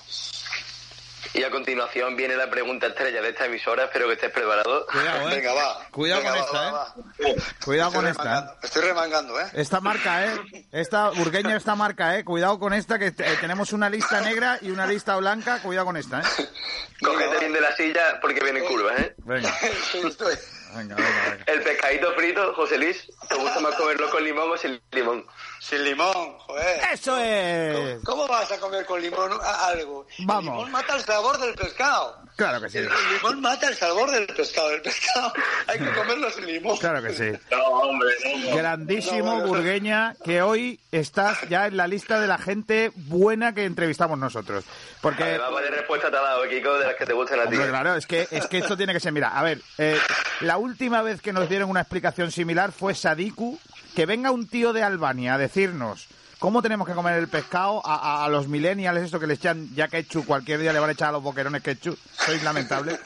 Y 1.33 1.45
a 1.45 1.51
continuación 1.51 2.17
viene 2.17 2.35
la 2.35 2.51
pregunta 2.51 2.89
estrella 2.89 3.23
de 3.23 3.29
esta 3.29 3.45
emisora, 3.47 3.85
espero 3.85 4.09
que 4.09 4.15
estés 4.15 4.33
preparado. 4.33 4.85
Cuidado, 4.87 5.31
¿eh? 5.31 5.37
Venga, 5.37 5.53
va. 5.55 5.87
Cuidado 5.93 6.23
Venga, 6.23 6.33
con 6.33 6.41
va, 6.41 6.45
esta, 6.47 6.71
va, 6.73 6.95
¿eh? 7.29 7.35
va. 7.37 7.45
Cuidado 7.65 7.93
con 7.93 8.07
Estoy 8.09 8.11
esta, 8.11 8.23
¿eh? 8.23 8.27
remangando, 8.41 8.67
Estoy 8.67 8.83
remangando, 8.83 9.41
¿eh? 9.41 9.45
Esta 9.55 9.81
marca, 9.81 10.27
¿eh? 10.27 10.67
Esta 10.73 11.11
burgueña, 11.11 11.57
esta 11.57 11.77
marca, 11.77 12.19
¿eh? 12.19 12.25
Cuidado 12.25 12.59
con 12.59 12.73
esta, 12.73 12.99
que 12.99 13.09
eh, 13.09 13.15
tenemos 13.41 13.73
una 13.73 13.89
lista 13.89 14.21
negra 14.23 14.59
y 14.61 14.71
una 14.71 14.87
lista 14.89 15.15
blanca. 15.19 15.61
Cuidado 15.63 15.87
con 15.87 15.97
esta, 15.97 16.21
¿eh? 16.21 16.25
Cógete 17.01 17.39
bien 17.39 17.53
de 17.53 17.61
la 17.61 17.77
silla 17.77 18.19
porque 18.21 18.41
vienen 18.41 18.65
curvas, 18.65 18.99
¿eh? 18.99 19.15
Venga, 19.19 19.51
Estoy- 20.03 20.37
venga, 20.75 20.97
venga. 20.97 21.31
venga. 21.31 21.45
El 21.47 21.63
pescadito 21.63 22.13
frito, 22.15 22.55
José 22.55 22.77
Luis, 22.77 23.07
¿te 23.29 23.37
gusta 23.37 23.61
más 23.61 23.75
comerlo 23.77 24.11
con 24.11 24.25
limón 24.25 24.51
o 24.51 24.57
sin 24.59 24.81
limón? 24.91 25.25
Sin 25.61 25.85
limón, 25.85 26.39
joder. 26.39 26.81
¡Eso 26.91 27.19
es! 27.19 27.99
¿Cómo 28.03 28.27
vas 28.27 28.51
a 28.51 28.59
comer 28.59 28.87
con 28.87 29.01
limón 29.01 29.31
a- 29.43 29.67
algo? 29.67 30.07
Vamos. 30.21 30.45
El 30.47 30.57
limón 30.57 30.73
mata 30.73 30.97
el 30.97 31.03
sabor 31.03 31.39
del 31.39 31.55
pescado. 31.55 32.17
Claro 32.35 32.63
que 32.63 32.71
sí. 32.71 32.79
El 32.79 32.89
limón 33.13 33.43
mata 33.43 33.69
el 33.69 33.75
sabor 33.77 34.11
del 34.11 34.27
pescado. 34.27 34.71
El 34.71 34.81
pescado 34.81 35.33
hay 35.67 35.79
que 35.79 35.93
comerlo 35.93 36.31
sin 36.31 36.47
limón. 36.47 36.79
Claro 36.79 37.03
que 37.03 37.13
sí. 37.13 37.31
No, 37.51 37.63
hombre, 37.63 38.09
no. 38.49 38.57
Grandísimo 38.57 39.43
burgueña, 39.43 40.17
que 40.25 40.41
hoy 40.41 40.81
estás 40.93 41.39
ya 41.51 41.67
en 41.67 41.77
la 41.77 41.87
lista 41.87 42.19
de 42.19 42.27
la 42.27 42.39
gente 42.39 42.91
buena 42.95 43.55
que 43.55 43.67
entrevistamos 43.67 44.19
nosotros. 44.19 44.65
Porque 45.03 45.25
Además, 45.25 45.53
vaya 45.53 45.71
respuesta 45.71 46.11
te 46.11 46.17
ha 46.17 46.21
dado, 46.23 46.49
Kiko, 46.49 46.79
de 46.79 46.87
las 46.87 46.97
que 46.97 47.05
te 47.05 47.13
gustan 47.13 47.39
a 47.41 47.43
ti. 47.43 47.57
Hombre, 47.57 47.69
claro, 47.69 47.95
es 47.97 48.07
que, 48.07 48.27
es 48.31 48.47
que 48.47 48.59
esto 48.59 48.79
tiene 48.79 48.95
que 48.95 49.01
ser. 49.01 49.13
Mira, 49.13 49.29
a 49.39 49.43
ver, 49.43 49.61
eh, 49.77 49.99
la 50.41 50.57
última 50.57 51.03
vez 51.03 51.21
que 51.21 51.35
nos 51.35 51.51
dieron 51.51 51.69
una 51.69 51.81
explicación 51.83 52.33
similar 52.33 52.73
fue 52.73 52.95
Sadiku. 52.95 53.59
Que 53.95 54.07
venga 54.07 54.31
un 54.31 54.47
tío 54.47 54.73
de 54.73 54.83
Albania 54.83 55.35
a 55.35 55.39
decirnos 55.39 56.07
cómo 56.39 56.63
tenemos 56.63 56.87
que 56.87 56.95
comer 56.95 57.19
el 57.19 57.29
pescado 57.29 57.83
a, 57.85 58.25
a- 58.25 58.29
los 58.29 58.49
millennials, 58.49 59.01
esto 59.03 59.21
que 59.21 59.27
le 59.27 59.35
echan 59.35 59.69
ya 59.75 59.89
ketchup, 59.89 60.25
cualquier 60.27 60.61
día 60.61 60.73
le 60.73 60.79
van 60.79 60.89
a 60.91 60.93
echar 60.93 61.09
a 61.09 61.13
los 61.13 61.23
boquerones 61.23 61.63
ketchup. 61.63 61.99
Sois 62.13 62.43
lamentable. 62.43 62.99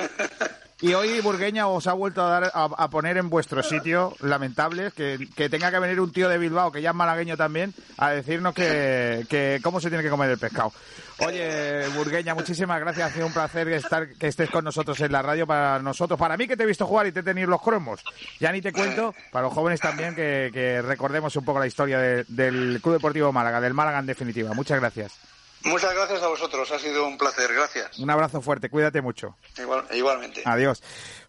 Y 0.84 0.92
hoy 0.92 1.18
Burgueña 1.22 1.66
os 1.66 1.86
ha 1.86 1.94
vuelto 1.94 2.22
a, 2.22 2.28
dar, 2.28 2.52
a, 2.54 2.90
poner 2.90 3.16
en 3.16 3.30
vuestro 3.30 3.62
sitio, 3.62 4.14
lamentables, 4.20 4.92
que, 4.92 5.48
tenga 5.48 5.70
que 5.70 5.78
venir 5.78 5.98
un 5.98 6.12
tío 6.12 6.28
de 6.28 6.36
Bilbao, 6.36 6.70
que 6.70 6.82
ya 6.82 6.90
es 6.90 6.94
malagueño 6.94 7.38
también, 7.38 7.72
a 7.96 8.10
decirnos 8.10 8.52
que, 8.52 9.60
cómo 9.62 9.80
se 9.80 9.88
tiene 9.88 10.04
que 10.04 10.10
comer 10.10 10.28
el 10.28 10.36
pescado. 10.36 10.74
Oye, 11.20 11.88
Burgueña, 11.96 12.34
muchísimas 12.34 12.78
gracias. 12.80 13.10
Ha 13.10 13.14
sido 13.14 13.26
un 13.26 13.32
placer 13.32 13.66
estar, 13.68 14.10
que 14.12 14.26
estés 14.26 14.50
con 14.50 14.62
nosotros 14.62 15.00
en 15.00 15.10
la 15.10 15.22
radio 15.22 15.46
para 15.46 15.78
nosotros. 15.78 16.20
Para 16.20 16.36
mí, 16.36 16.46
que 16.46 16.54
te 16.54 16.64
he 16.64 16.66
visto 16.66 16.84
jugar 16.84 17.06
y 17.06 17.12
te 17.12 17.20
he 17.20 17.22
tenido 17.22 17.48
los 17.48 17.62
cromos. 17.62 18.02
Ya 18.38 18.52
ni 18.52 18.60
te 18.60 18.70
cuento, 18.70 19.14
para 19.32 19.46
los 19.46 19.54
jóvenes 19.54 19.80
también, 19.80 20.14
que, 20.14 20.82
recordemos 20.82 21.34
un 21.34 21.46
poco 21.46 21.60
la 21.60 21.66
historia 21.66 21.98
de- 21.98 22.24
del 22.28 22.80
Club 22.82 22.96
Deportivo 22.96 23.32
Málaga, 23.32 23.58
del 23.58 23.72
Málaga 23.72 24.00
en 24.00 24.06
definitiva. 24.06 24.52
Muchas 24.52 24.78
gracias. 24.78 25.33
Muchas 25.64 25.94
gracias 25.94 26.22
a 26.22 26.28
vosotros. 26.28 26.70
Ha 26.70 26.78
sido 26.78 27.06
un 27.06 27.16
placer. 27.18 27.52
Gracias. 27.52 27.98
Un 27.98 28.10
abrazo 28.10 28.40
fuerte, 28.42 28.68
cuídate 28.68 29.00
mucho. 29.02 29.36
Igual- 29.56 29.86
igualmente. 29.92 30.42
Adiós. 30.44 30.82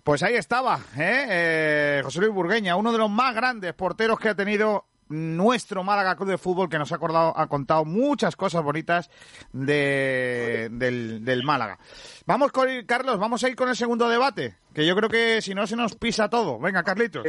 Pues 0.03 0.21
ahí 0.23 0.35
estaba, 0.35 0.79
¿eh? 0.97 1.25
Eh, 1.29 2.01
José 2.03 2.19
Luis 2.19 2.33
Burgueña, 2.33 2.75
uno 2.75 2.91
de 2.91 2.97
los 2.97 3.09
más 3.09 3.33
grandes 3.33 3.73
porteros 3.73 4.19
que 4.19 4.29
ha 4.29 4.35
tenido 4.35 4.85
nuestro 5.07 5.83
Málaga 5.83 6.15
Club 6.15 6.29
de 6.29 6.37
Fútbol, 6.37 6.67
que 6.67 6.79
nos 6.79 6.91
ha, 6.91 6.95
acordado, 6.95 7.33
ha 7.37 7.47
contado 7.47 7.85
muchas 7.85 8.35
cosas 8.35 8.63
bonitas 8.63 9.09
de, 9.53 10.67
del, 10.71 11.23
del 11.23 11.43
Málaga. 11.43 11.77
Vamos 12.25 12.51
con 12.51 12.67
Carlos, 12.85 13.19
vamos 13.19 13.43
a 13.43 13.49
ir 13.49 13.55
con 13.55 13.69
el 13.69 13.75
segundo 13.75 14.09
debate, 14.09 14.57
que 14.73 14.85
yo 14.85 14.95
creo 14.95 15.09
que 15.09 15.41
si 15.41 15.53
no 15.55 15.65
se 15.67 15.75
nos 15.75 15.95
pisa 15.95 16.27
todo. 16.29 16.59
Venga, 16.59 16.83
Carlitos. 16.83 17.25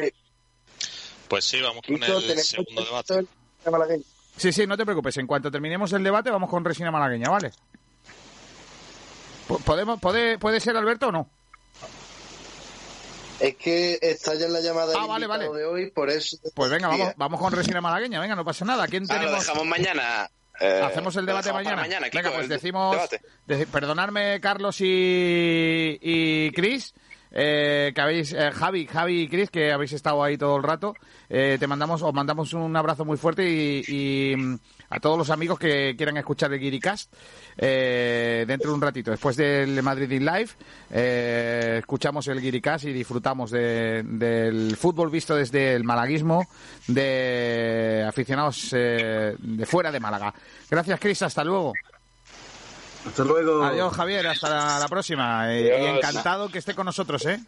Pues 1.28 1.44
sí, 1.44 1.60
vamos 1.60 1.82
con 1.86 2.02
el 2.02 2.38
segundo 2.38 2.82
debate. 2.84 3.26
Sí, 4.36 4.52
sí, 4.52 4.66
no 4.66 4.76
te 4.76 4.84
preocupes. 4.84 5.16
En 5.16 5.26
cuanto 5.26 5.50
terminemos 5.50 5.92
el 5.92 6.02
debate, 6.04 6.30
vamos 6.30 6.50
con 6.50 6.64
Resina 6.64 6.90
Malagueña, 6.90 7.30
¿vale? 7.30 7.52
Po- 9.48 9.58
¿Podemos, 9.60 10.00
puede, 10.00 10.38
¿Puede 10.38 10.60
ser 10.60 10.76
Alberto 10.76 11.08
o 11.08 11.12
no? 11.12 11.28
Es 13.38 13.54
que 13.56 13.98
está 14.00 14.34
ya 14.34 14.46
en 14.46 14.52
la 14.54 14.60
llamada 14.60 14.94
Ah, 14.98 15.06
vale, 15.06 15.26
vale. 15.26 15.44
de 15.50 15.64
hoy, 15.64 15.90
por 15.90 16.08
eso. 16.10 16.38
Pues 16.54 16.70
venga, 16.70 16.88
vamos, 16.88 17.12
vamos 17.16 17.40
con 17.40 17.52
Resina 17.52 17.80
Malagueña. 17.80 18.18
Venga, 18.20 18.34
no 18.34 18.44
pasa 18.44 18.64
nada. 18.64 18.86
¿Quién 18.88 19.04
Ah, 19.08 19.14
lo 19.14 19.20
tenemos? 19.20 19.40
dejamos 19.46 19.66
mañana. 19.66 20.30
eh, 20.60 20.80
Hacemos 20.82 21.14
el 21.16 21.26
debate 21.26 21.52
mañana. 21.52 21.82
Kiko, 21.84 22.08
Venga, 22.14 22.32
pues 22.32 22.48
decimos. 22.48 22.92
debate. 22.96 23.20
de- 23.46 23.66
perdonadme, 23.66 24.40
Carlos 24.40 24.80
y, 24.80 25.98
y 26.00 26.50
Chris. 26.52 26.94
Eh, 27.38 27.92
que 27.94 28.00
habéis 28.00 28.32
eh, 28.32 28.50
Javi, 28.50 28.86
Javi 28.86 29.20
y 29.22 29.28
Chris 29.28 29.50
que 29.50 29.70
habéis 29.70 29.92
estado 29.92 30.24
ahí 30.24 30.38
todo 30.38 30.56
el 30.56 30.62
rato 30.62 30.94
eh, 31.28 31.58
te 31.60 31.66
mandamos 31.66 32.00
os 32.00 32.14
mandamos 32.14 32.54
un 32.54 32.74
abrazo 32.74 33.04
muy 33.04 33.18
fuerte 33.18 33.44
y, 33.46 34.34
mm, 34.34 34.54
a 34.88 35.00
todos 35.00 35.18
los 35.18 35.28
amigos 35.28 35.58
que 35.58 35.94
quieran 35.96 36.16
escuchar 36.16 36.50
el 36.54 36.60
Guiricast 36.60 37.12
eh, 37.58 38.44
dentro 38.46 38.70
de 38.70 38.74
un 38.76 38.80
ratito. 38.82 39.10
Después 39.10 39.36
del 39.36 39.82
Madrid 39.82 40.10
in 40.12 40.24
Live 40.24 40.50
eh, 40.90 41.76
escuchamos 41.80 42.26
el 42.28 42.40
Guiricast 42.40 42.84
y 42.86 42.92
disfrutamos 42.92 43.50
de- 43.50 44.02
del 44.04 44.76
fútbol 44.76 45.10
visto 45.10 45.34
desde 45.34 45.74
el 45.74 45.84
malaguismo 45.84 46.46
de 46.86 48.04
aficionados 48.08 48.70
eh, 48.72 49.34
de 49.38 49.66
fuera 49.66 49.90
de 49.92 50.00
Málaga. 50.00 50.32
Gracias 50.70 50.98
Chris 51.00 51.20
hasta 51.22 51.44
luego 51.44 51.72
Hasta 53.06 53.24
luego. 53.24 53.62
Adiós, 53.64 53.94
Javier. 53.94 54.26
Hasta 54.26 54.48
la, 54.48 54.78
la 54.78 54.88
próxima. 54.88 55.52
Eh, 55.54 55.78
y 55.82 55.86
encantado 55.96 56.48
que 56.48 56.58
esté 56.58 56.74
con 56.74 56.86
nosotros, 56.86 57.24
¿eh? 57.26 57.40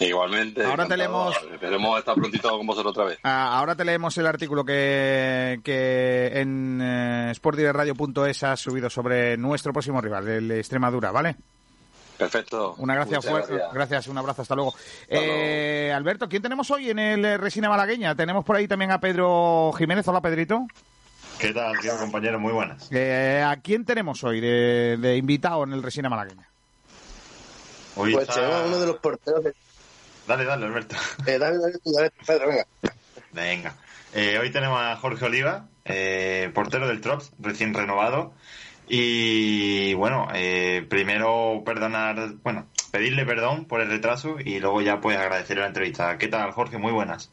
Igualmente. 0.00 0.64
Ahora 0.64 0.86
te 0.86 0.96
leemos- 0.96 1.36
Esperemos 1.52 1.98
estar 1.98 2.14
prontito 2.14 2.48
con 2.56 2.66
vosotros 2.66 2.92
otra 2.92 3.04
vez. 3.04 3.18
Ah, 3.22 3.58
ahora 3.58 3.74
te 3.74 3.84
leemos 3.84 4.16
el 4.16 4.26
artículo 4.26 4.64
que, 4.64 5.60
que 5.62 6.30
en 6.40 6.80
eh, 6.82 7.32
sportdirectradio.es 7.34 8.42
has 8.44 8.60
subido 8.60 8.88
sobre 8.88 9.36
nuestro 9.36 9.72
próximo 9.74 10.00
rival, 10.00 10.26
el 10.26 10.50
Extremadura, 10.52 11.10
¿vale? 11.10 11.36
Perfecto. 12.16 12.74
Una 12.78 12.94
Muchas 13.04 13.24
fuerte. 13.26 13.52
gracias. 13.52 13.74
Gracias, 13.74 14.06
un 14.08 14.18
abrazo, 14.18 14.42
hasta 14.42 14.54
luego. 14.54 14.74
Eh, 15.08 15.92
Alberto, 15.94 16.28
¿quién 16.28 16.42
tenemos 16.42 16.70
hoy 16.70 16.90
en 16.90 16.98
el 16.98 17.38
Resina 17.38 17.68
Malagueña? 17.68 18.14
Tenemos 18.14 18.44
por 18.44 18.56
ahí 18.56 18.66
también 18.68 18.90
a 18.92 19.00
Pedro 19.00 19.72
Jiménez. 19.76 20.06
Hola, 20.08 20.20
Pedrito. 20.22 20.66
¿Qué 21.40 21.52
tal, 21.54 21.78
tío, 21.80 21.96
compañero? 21.98 22.38
Muy 22.38 22.52
buenas. 22.52 22.88
Eh, 22.92 23.42
¿A 23.46 23.56
quién 23.60 23.84
tenemos 23.84 24.22
hoy 24.24 24.40
de, 24.40 24.96
de 25.00 25.16
invitado 25.16 25.64
en 25.64 25.72
el 25.72 25.82
Resina 25.82 26.08
Malagueña? 26.08 26.46
Hoy 27.96 28.12
Pues 28.12 28.28
está- 28.28 28.40
tenemos 28.40 28.56
a 28.62 28.66
uno 28.66 28.78
de 28.80 28.86
los 28.86 28.96
porteros 28.98 29.44
de. 29.44 29.54
Dale, 30.26 30.44
dale, 30.44 30.66
Alberto. 30.66 30.96
Eh, 31.26 31.38
dale, 31.38 31.58
dale, 31.58 31.78
tú, 31.82 31.92
dale, 31.92 32.10
Pedro, 32.26 32.48
venga. 32.48 32.66
Venga. 33.32 33.74
Eh, 34.12 34.38
hoy 34.40 34.50
tenemos 34.50 34.78
a 34.80 34.96
Jorge 34.96 35.24
Oliva, 35.24 35.66
eh, 35.84 36.50
portero 36.54 36.86
del 36.88 37.00
Trops, 37.00 37.32
recién 37.38 37.72
renovado. 37.74 38.32
Y 38.88 39.94
bueno, 39.94 40.28
eh, 40.34 40.84
primero 40.90 41.62
perdonar, 41.64 42.34
bueno, 42.42 42.66
pedirle 42.90 43.24
perdón 43.24 43.66
por 43.66 43.80
el 43.80 43.88
retraso 43.88 44.36
y 44.40 44.58
luego 44.58 44.80
ya 44.82 45.00
pues 45.00 45.16
agradecerle 45.16 45.62
la 45.62 45.68
entrevista. 45.68 46.18
¿Qué 46.18 46.26
tal, 46.28 46.50
Jorge? 46.52 46.76
Muy 46.76 46.92
buenas. 46.92 47.30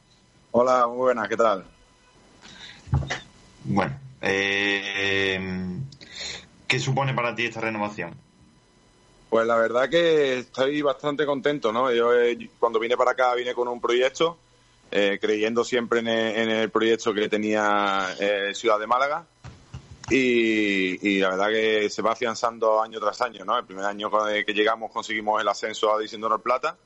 Hola, 0.52 0.88
muy 0.88 0.98
buenas, 0.98 1.28
¿qué 1.28 1.36
tal? 1.36 1.66
Bueno, 3.68 4.00
eh, 4.22 5.40
¿qué 6.68 6.80
supone 6.80 7.14
para 7.14 7.36
ti 7.36 7.46
esta 7.46 7.62
renovación? 7.62 8.16
Pues 9.30 9.46
la 9.46 9.58
verdad 9.58 9.90
que 9.90 10.40
estoy 10.40 10.82
bastante 10.82 11.26
contento, 11.26 11.74
¿no? 11.74 11.92
Yo 11.92 12.14
eh, 12.14 12.50
cuando 12.60 12.80
vine 12.80 12.96
para 12.96 13.12
acá 13.12 13.36
vine 13.36 13.54
con 13.54 13.68
un 13.68 13.82
proyecto, 13.82 14.38
eh, 14.90 15.18
creyendo 15.20 15.66
siempre 15.66 16.00
en 16.00 16.08
el, 16.08 16.70
proyecto 16.70 17.14
que 17.14 17.28
tenía 17.28 18.16
eh, 18.20 18.54
Ciudad 18.54 18.80
de 18.80 18.88
Málaga 18.88 19.26
y, 20.10 21.20
la 21.20 21.32
verdad 21.32 21.50
que 21.50 21.90
se 21.90 22.02
va 22.02 22.14
afianzando 22.14 22.82
año 22.82 23.02
tras 23.02 23.20
año, 23.22 23.44
¿no? 23.44 23.58
El 23.58 23.66
primer 23.66 23.84
año 23.84 24.10
que 24.46 24.54
llegamos 24.54 24.92
conseguimos 24.92 25.42
el 25.42 25.48
ascenso 25.50 25.92
a 25.92 25.98
Honor 25.98 26.42
Plata 26.42 26.78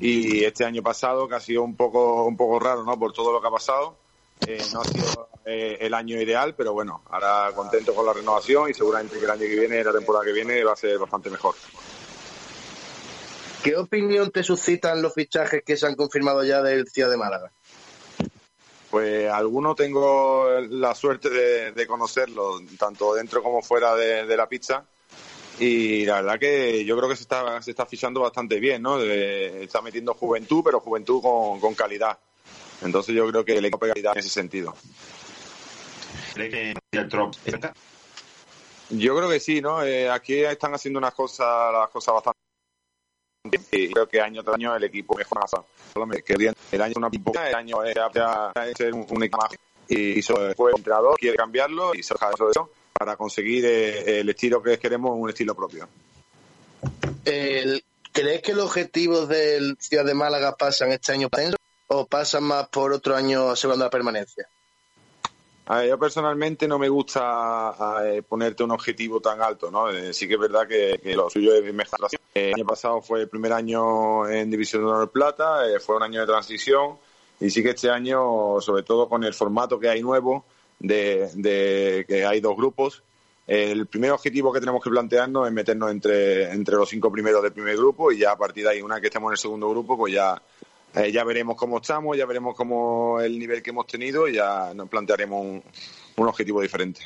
y 0.00 0.42
este 0.42 0.64
año 0.64 0.82
pasado 0.82 1.28
que 1.28 1.36
ha 1.36 1.40
sido 1.40 1.62
un 1.62 1.76
poco 1.76 2.24
un 2.24 2.36
poco 2.36 2.58
raro, 2.58 2.82
¿no? 2.82 2.98
Por 2.98 3.12
todo 3.12 3.32
lo 3.32 3.40
que 3.40 3.46
ha 3.46 3.52
pasado. 3.52 3.96
Eh, 4.46 4.62
no 4.72 4.80
ha 4.80 4.84
sido 4.84 5.28
eh, 5.44 5.78
el 5.80 5.94
año 5.94 6.20
ideal, 6.20 6.54
pero 6.54 6.72
bueno, 6.72 7.02
ahora 7.10 7.52
contento 7.54 7.94
con 7.94 8.04
la 8.06 8.12
renovación 8.12 8.70
y 8.70 8.74
seguramente 8.74 9.18
que 9.18 9.24
el 9.24 9.30
año 9.30 9.40
que 9.40 9.58
viene, 9.58 9.82
la 9.82 9.92
temporada 9.92 10.24
que 10.24 10.32
viene, 10.32 10.62
va 10.64 10.72
a 10.72 10.76
ser 10.76 10.98
bastante 10.98 11.30
mejor. 11.30 11.54
¿Qué 13.62 13.76
opinión 13.76 14.30
te 14.30 14.42
suscitan 14.42 15.00
los 15.00 15.14
fichajes 15.14 15.62
que 15.64 15.76
se 15.76 15.86
han 15.86 15.94
confirmado 15.94 16.44
ya 16.44 16.60
del 16.60 16.86
Ciudad 16.88 17.10
de 17.10 17.16
Málaga? 17.16 17.50
Pues 18.90 19.30
algunos 19.30 19.74
tengo 19.74 20.46
la 20.68 20.94
suerte 20.94 21.30
de, 21.30 21.72
de 21.72 21.86
conocerlos, 21.86 22.60
tanto 22.78 23.14
dentro 23.14 23.42
como 23.42 23.62
fuera 23.62 23.96
de, 23.96 24.26
de 24.26 24.36
la 24.36 24.46
pizza. 24.46 24.84
Y 25.58 26.04
la 26.04 26.16
verdad 26.16 26.38
que 26.38 26.84
yo 26.84 26.96
creo 26.96 27.08
que 27.08 27.16
se 27.16 27.22
está, 27.22 27.62
se 27.62 27.70
está 27.70 27.86
fichando 27.86 28.20
bastante 28.20 28.60
bien, 28.60 28.82
¿no? 28.82 28.98
De- 28.98 29.64
está 29.64 29.80
metiendo 29.80 30.12
juventud, 30.14 30.62
pero 30.64 30.80
juventud 30.80 31.22
con, 31.22 31.58
con 31.60 31.74
calidad. 31.74 32.18
Entonces 32.82 33.14
yo 33.14 33.28
creo 33.28 33.44
que 33.44 33.56
el 33.56 33.64
equipo 33.64 33.78
pega 33.78 33.94
calidad 33.94 34.12
en 34.14 34.20
ese 34.20 34.28
sentido. 34.28 34.74
¿Cree 36.34 36.50
que 36.50 36.74
el 36.92 37.08
Trop 37.08 37.34
Yo 38.90 39.16
creo 39.16 39.28
que 39.28 39.40
sí, 39.40 39.60
¿no? 39.60 39.82
Eh, 39.82 40.10
aquí 40.10 40.44
están 40.44 40.74
haciendo 40.74 40.98
unas 40.98 41.14
cosas, 41.14 41.72
las 41.72 41.88
cosas 41.90 42.14
bastante 42.14 42.38
y 43.72 43.92
creo 43.92 44.08
que 44.08 44.20
año 44.20 44.42
tras 44.42 44.54
año 44.56 44.74
el 44.74 44.84
equipo 44.84 45.16
mejora. 45.16 45.44
Me 46.06 46.22
quería 46.22 46.52
el 46.72 46.82
año 46.82 46.94
una 46.96 47.10
pipoca, 47.10 47.48
el 47.48 47.54
año 47.54 47.84
es 47.84 47.94
ser 48.76 48.94
un, 48.94 49.06
un 49.08 49.22
equipo 49.22 49.38
más 49.42 49.50
y, 49.88 50.14
después 50.14 50.72
el 50.72 50.78
entrenador 50.78 51.16
quiere 51.18 51.36
cambiarlo 51.36 51.94
y 51.94 52.02
se 52.02 52.14
deja 52.14 52.28
de 52.30 52.50
eso 52.50 52.70
para 52.98 53.16
conseguir 53.16 53.64
eh, 53.66 54.20
el 54.20 54.28
estilo 54.30 54.62
que 54.62 54.78
queremos, 54.78 55.12
un 55.14 55.28
estilo 55.28 55.54
propio. 55.54 55.88
El- 57.24 57.84
¿Crees 58.12 58.42
que 58.42 58.54
los 58.54 58.66
objetivos 58.66 59.28
del 59.28 59.76
Ciudad 59.80 60.04
de 60.04 60.14
Málaga 60.14 60.54
pasan 60.56 60.92
este 60.92 61.10
año 61.12 61.28
ascenso 61.32 61.56
o 61.88 62.06
pasan 62.06 62.44
más 62.44 62.68
por 62.68 62.92
otro 62.92 63.14
año 63.14 63.50
asegurando 63.50 63.84
la 63.84 63.90
permanencia? 63.90 64.48
Yo 65.88 65.98
personalmente 65.98 66.68
no 66.68 66.78
me 66.78 66.90
gusta 66.90 67.74
eh, 68.04 68.22
ponerte 68.22 68.62
un 68.62 68.72
objetivo 68.72 69.20
tan 69.20 69.40
alto, 69.40 69.70
¿no? 69.70 69.88
Eh, 69.88 70.12
sí 70.12 70.28
que 70.28 70.34
es 70.34 70.40
verdad 70.40 70.68
que, 70.68 71.00
que 71.02 71.16
lo 71.16 71.30
suyo 71.30 71.54
es 71.54 71.72
mejorar. 71.72 72.10
Eh, 72.34 72.48
el 72.48 72.54
año 72.54 72.66
pasado 72.66 73.00
fue 73.00 73.22
el 73.22 73.28
primer 73.28 73.54
año 73.54 74.28
en 74.28 74.50
División 74.50 74.82
de 74.82 74.90
Honor 74.90 75.10
Plata, 75.10 75.66
eh, 75.66 75.80
fue 75.80 75.96
un 75.96 76.02
año 76.02 76.20
de 76.20 76.26
transición 76.26 76.98
y 77.40 77.48
sí 77.48 77.62
que 77.62 77.70
este 77.70 77.88
año, 77.88 78.60
sobre 78.60 78.82
todo 78.82 79.08
con 79.08 79.24
el 79.24 79.32
formato 79.32 79.80
que 79.80 79.88
hay 79.88 80.02
nuevo, 80.02 80.44
de, 80.78 81.30
de 81.34 82.04
que 82.06 82.26
hay 82.26 82.40
dos 82.40 82.56
grupos, 82.56 83.02
el 83.46 83.86
primer 83.86 84.10
objetivo 84.10 84.52
que 84.52 84.60
tenemos 84.60 84.82
que 84.82 84.90
plantearnos 84.90 85.46
es 85.46 85.52
meternos 85.52 85.90
entre, 85.90 86.50
entre 86.50 86.76
los 86.76 86.88
cinco 86.88 87.10
primeros 87.10 87.42
del 87.42 87.52
primer 87.52 87.76
grupo 87.76 88.12
y 88.12 88.18
ya 88.18 88.32
a 88.32 88.36
partir 88.36 88.64
de 88.64 88.70
ahí, 88.70 88.82
una 88.82 88.96
vez 88.96 89.02
que 89.02 89.08
estemos 89.08 89.28
en 89.28 89.32
el 89.32 89.38
segundo 89.38 89.70
grupo, 89.70 89.96
pues 89.96 90.12
ya, 90.12 90.40
eh, 90.94 91.12
ya 91.12 91.24
veremos 91.24 91.56
cómo 91.56 91.78
estamos, 91.78 92.16
ya 92.16 92.26
veremos 92.26 92.56
cómo 92.56 93.20
el 93.20 93.38
nivel 93.38 93.62
que 93.62 93.70
hemos 93.70 93.86
tenido 93.86 94.28
y 94.28 94.34
ya 94.34 94.72
nos 94.74 94.88
plantearemos 94.88 95.40
un, 95.40 95.62
un 96.16 96.28
objetivo 96.28 96.60
diferente. 96.60 97.02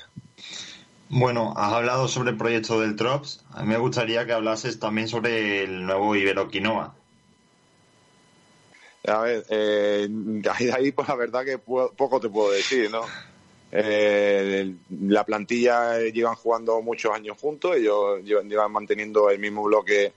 Bueno, 1.10 1.55
has 1.56 1.73
hablado 1.73 2.06
sobre 2.06 2.31
el 2.31 2.36
proyecto 2.36 2.81
del 2.81 2.94
Trops. 2.94 3.44
A 3.52 3.62
mí 3.62 3.69
me 3.69 3.78
gustaría 3.78 4.27
que 4.27 4.32
hablases 4.32 4.78
también 4.78 5.09
sobre 5.09 5.65
el 5.65 5.86
nuevo 5.86 6.15
Ibero 6.15 6.48
Quinoa. 6.48 6.94
A 9.06 9.20
ver, 9.20 9.47
eh, 9.48 10.09
ahí, 10.52 10.69
ahí 10.69 10.93
pues 10.93 11.09
la 11.09 11.15
verdad 11.15 11.44
que 11.44 11.56
poco 11.56 12.20
te 12.20 12.28
puedo 12.28 12.51
decir, 12.51 12.90
¿no? 12.90 13.01
Eh, 13.70 14.74
la 14.90 15.24
plantilla 15.24 16.01
eh, 16.01 16.12
llevan 16.12 16.35
jugando 16.35 16.81
muchos 16.82 17.15
años 17.15 17.39
juntos, 17.39 17.77
ellos 17.77 18.23
llevan, 18.23 18.48
llevan 18.48 18.73
manteniendo 18.73 19.31
el 19.31 19.39
mismo 19.39 19.62
bloque 19.65 20.12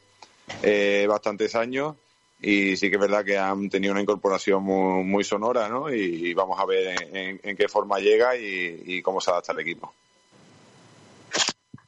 eh, 0.64 1.06
bastantes 1.08 1.56
años 1.56 1.96
y 2.42 2.76
sí 2.76 2.90
que 2.90 2.96
es 2.96 3.02
verdad 3.02 3.24
que 3.24 3.38
han 3.38 3.70
tenido 3.70 3.92
una 3.94 4.02
incorporación 4.02 4.64
muy, 4.64 5.04
muy 5.04 5.24
sonora, 5.24 5.70
¿no? 5.70 5.94
Y, 5.94 6.34
vamos 6.34 6.60
a 6.60 6.66
ver 6.66 6.88
en, 7.02 7.16
en- 7.16 7.40
en 7.44 7.56
qué 7.58 7.68
forma 7.68 8.00
llega 8.00 8.36
y, 8.36 8.82
y 8.86 9.02
cómo 9.02 9.22
se 9.22 9.30
adapta 9.32 9.52
el 9.54 9.60
equipo. 9.60 9.94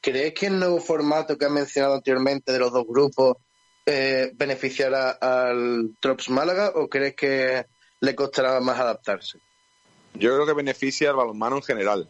¿Crees 0.02 0.34
que 0.34 0.48
el 0.48 0.60
nuevo 0.60 0.80
formato 0.80 1.38
que 1.38 1.46
has 1.46 1.52
mencionado 1.52 1.96
anteriormente 1.96 2.52
de 2.52 2.60
los 2.60 2.72
dos 2.72 2.86
grupos 2.86 3.38
eh, 3.86 4.32
beneficiará 4.36 5.12
al 5.12 5.92
Trops 6.00 6.30
Málaga 6.30 6.72
o 6.76 6.88
crees 6.90 7.16
que 7.16 7.66
le 8.02 8.16
costará 8.16 8.60
más 8.60 8.80
adaptarse? 8.80 9.40
Yo 10.14 10.34
creo 10.34 10.46
que 10.46 10.54
beneficia 10.54 11.10
al 11.10 11.16
balonmano 11.16 11.56
en 11.58 11.64
general. 11.64 12.10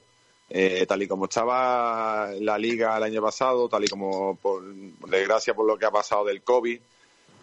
Eh, 0.50 0.86
tal 0.88 1.02
y 1.02 1.08
como 1.08 1.26
estaba 1.26 2.30
la 2.40 2.58
liga 2.58 2.98
el 2.98 3.04
año 3.04 3.22
pasado, 3.22 3.70
tal 3.70 3.86
y 3.86 3.88
como, 3.88 4.36
por 4.36 4.64
desgracia, 5.08 5.54
por 5.54 5.66
lo 5.66 5.78
que 5.78 5.86
ha 5.86 5.92
pasado 5.92 6.26
del 6.26 6.44
COVID, 6.44 6.80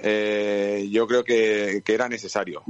eh, 0.02 0.88
yo 0.90 1.06
creo 1.06 1.22
que, 1.22 1.82
que 1.84 1.94
era 1.94 2.08
necesario 2.08 2.62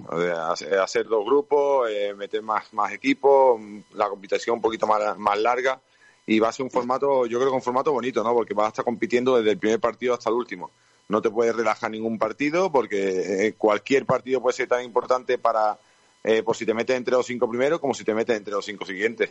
hacer 0.82 1.06
dos 1.06 1.24
grupos, 1.24 1.88
eh, 1.90 2.12
meter 2.14 2.42
más, 2.42 2.72
más 2.72 2.92
equipos, 2.92 3.60
la 3.94 4.08
competición 4.08 4.56
un 4.56 4.62
poquito 4.62 4.86
más, 4.86 5.16
más 5.18 5.38
larga 5.38 5.80
y 6.26 6.38
va 6.38 6.48
a 6.48 6.52
ser 6.52 6.64
un 6.64 6.70
formato, 6.70 7.26
yo 7.26 7.38
creo 7.38 7.50
que 7.50 7.56
un 7.56 7.62
formato 7.62 7.92
bonito, 7.92 8.22
¿no? 8.22 8.34
Porque 8.34 8.54
vas 8.54 8.66
a 8.66 8.68
estar 8.68 8.84
compitiendo 8.84 9.36
desde 9.36 9.52
el 9.52 9.58
primer 9.58 9.80
partido 9.80 10.14
hasta 10.14 10.30
el 10.30 10.36
último. 10.36 10.70
No 11.08 11.20
te 11.20 11.30
puedes 11.30 11.54
relajar 11.54 11.90
ningún 11.90 12.18
partido 12.18 12.70
porque 12.70 13.46
eh, 13.46 13.54
cualquier 13.58 14.06
partido 14.06 14.40
puede 14.40 14.56
ser 14.56 14.68
tan 14.68 14.84
importante 14.84 15.38
para 15.38 15.78
eh, 16.22 16.42
por 16.42 16.56
si 16.56 16.66
te 16.66 16.74
metes 16.74 16.96
entre 16.96 17.14
los 17.14 17.26
cinco 17.26 17.48
primeros 17.48 17.80
como 17.80 17.94
si 17.94 18.04
te 18.04 18.14
metes 18.14 18.36
entre 18.36 18.52
los 18.52 18.64
cinco 18.64 18.84
siguientes. 18.84 19.30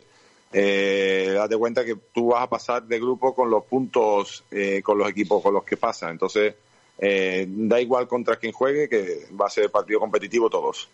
Eh, 0.51 1.31
date 1.35 1.55
cuenta 1.57 1.85
que 1.85 1.95
tú 2.11 2.29
vas 2.29 2.43
a 2.43 2.49
pasar 2.49 2.83
de 2.83 2.99
grupo 2.99 3.35
con 3.35 3.49
los 3.49 3.63
puntos 3.65 4.43
eh, 4.49 4.81
con 4.81 4.97
los 4.97 5.09
equipos 5.09 5.41
con 5.41 5.53
los 5.53 5.63
que 5.63 5.77
pasas. 5.77 6.11
Entonces, 6.11 6.55
eh, 6.99 7.45
da 7.47 7.79
igual 7.81 8.07
contra 8.07 8.35
quien 8.37 8.51
juegue, 8.51 8.87
que 8.89 9.27
va 9.39 9.47
a 9.47 9.49
ser 9.49 9.69
partido 9.71 9.99
competitivo 9.99 10.49
todos. 10.49 10.89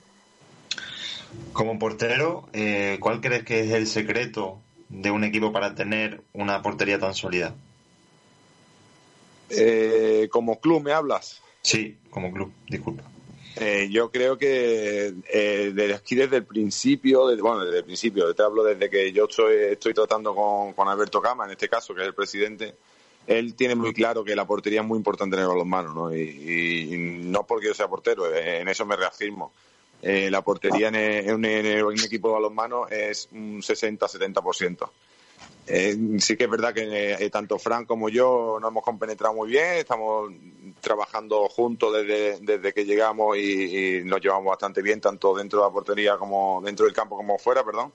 Como 1.54 1.78
portero, 1.80 2.48
eh, 2.54 2.98
¿cuál 3.00 3.22
crees 3.22 3.44
que 3.44 3.62
es 3.62 3.72
el 3.72 3.88
secreto 3.88 4.62
de 4.90 5.12
un 5.12 5.24
equipo 5.24 5.52
para 5.52 5.74
tener 5.76 6.22
una 6.34 6.62
portería 6.62 7.00
tan 7.00 7.14
sólida? 7.14 7.56
Eh, 9.50 10.28
como 10.32 10.60
club, 10.60 10.84
¿me 10.84 10.92
hablas? 10.92 11.42
Sí, 11.62 11.98
como 12.10 12.32
club, 12.32 12.52
disculpa. 12.68 13.04
Eh, 13.58 13.88
yo 13.90 14.12
creo 14.12 14.38
que 14.38 15.14
eh, 15.32 15.72
desde 15.74 15.94
aquí 15.94 16.16
desde 16.16 16.38
el 16.38 16.46
principio, 16.46 17.28
desde- 17.28 17.42
bueno, 17.42 17.64
desde 17.64 17.78
el 17.80 17.86
principio, 17.86 18.34
te 18.36 18.44
hablo 18.44 18.64
desde 18.64 18.90
que 18.90 19.12
yo 19.14 19.26
estoy, 19.26 19.56
estoy 19.72 19.94
tratando 19.94 20.36
con, 20.36 20.74
con 20.74 20.88
Alberto 20.90 21.22
Cama, 21.22 21.46
en 21.46 21.52
este 21.52 21.70
caso, 21.70 21.94
que 21.96 22.02
es 22.02 22.08
el 22.08 22.14
presidente, 22.14 22.76
él 23.28 23.56
tiene 23.56 23.76
muy 23.76 23.94
claro 23.94 24.24
que 24.24 24.36
la 24.36 24.46
portería 24.46 24.82
es 24.82 24.88
muy 24.88 24.98
importante 24.98 25.36
en 25.36 25.42
el 25.44 25.48
balonmano, 25.48 25.94
¿no? 25.94 26.16
Y, 26.16 26.20
y- 26.22 26.98
no 27.26 27.44
porque 27.44 27.68
yo 27.68 27.74
sea 27.74 27.88
portero, 27.88 28.34
eh, 28.34 28.60
en 28.62 28.68
eso 28.68 28.86
me 28.86 28.96
reafirmo. 28.96 29.52
Eh, 30.02 30.30
la 30.30 30.42
portería 30.44 30.90
en, 30.90 30.96
en 30.96 31.34
un, 31.34 31.46
en 31.46 31.84
un 31.84 32.00
equipo 32.00 32.28
de 32.30 32.34
balonmano 32.36 32.88
es 32.88 33.28
un 33.32 33.62
60-70%. 33.62 34.90
Eh, 35.68 35.98
sí 36.20 36.38
que 36.38 36.44
es 36.44 36.50
verdad 36.50 36.74
que 36.76 37.14
eh, 37.14 37.30
tanto 37.32 37.58
Fran 37.58 37.86
como 37.86 38.08
yo 38.10 38.60
nos 38.62 38.70
hemos 38.70 38.84
compenetrado 38.84 39.34
muy 39.34 39.50
bien, 39.50 39.74
estamos 39.78 40.32
trabajando 40.80 41.50
juntos 41.50 41.92
desde, 41.92 42.38
desde 42.40 42.72
que 42.72 42.86
llegamos 42.86 43.36
y, 43.38 43.98
y 43.98 44.04
nos 44.04 44.22
llevamos 44.22 44.46
bastante 44.46 44.84
bien, 44.84 45.02
tanto 45.02 45.34
dentro 45.36 45.60
de 45.62 45.66
la 45.66 45.72
portería 45.74 46.18
como 46.18 46.62
dentro 46.64 46.86
del 46.86 46.94
campo 46.94 47.18
como 47.18 47.40
fuera, 47.40 47.64
perdón. 47.64 47.92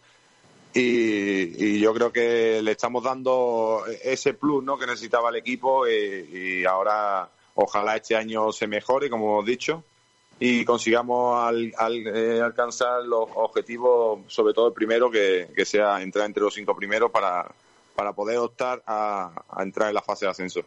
Y, 0.73 1.81
yo 1.81 1.93
creo 1.95 2.13
que 2.13 2.63
le 2.63 2.73
estamos 2.73 3.03
dando 3.03 3.83
ese 4.03 4.35
plus 4.35 4.63
¿no? 4.63 4.79
que 4.79 4.87
necesitaba 4.87 5.31
el 5.31 5.37
equipo 5.37 5.89
y, 5.89 6.65
ahora 6.65 7.29
ojalá 7.55 7.97
este 7.97 8.17
año 8.17 8.53
se 8.53 8.67
mejore, 8.67 9.11
como 9.11 9.33
hemos 9.33 9.47
dicho, 9.47 9.83
y 10.39 10.65
consigamos 10.65 11.39
al- 11.43 11.75
al- 11.77 12.07
eh, 12.07 12.41
alcanzar 12.41 13.03
los 13.03 13.29
objetivos, 13.35 14.21
sobre 14.29 14.55
todo 14.55 14.69
el 14.69 14.73
primero, 14.73 15.11
que, 15.11 15.49
sea 15.65 16.01
entrar 16.01 16.27
entre 16.27 16.43
los 16.43 16.55
cinco 16.55 16.75
primeros 16.75 17.11
para, 17.11 17.51
para 17.95 18.13
poder 18.13 18.39
optar 18.39 18.83
a, 18.87 19.45
entrar 19.59 19.89
en 19.89 19.95
la 19.95 20.03
fase 20.03 20.25
de 20.25 20.31
ascenso. 20.31 20.63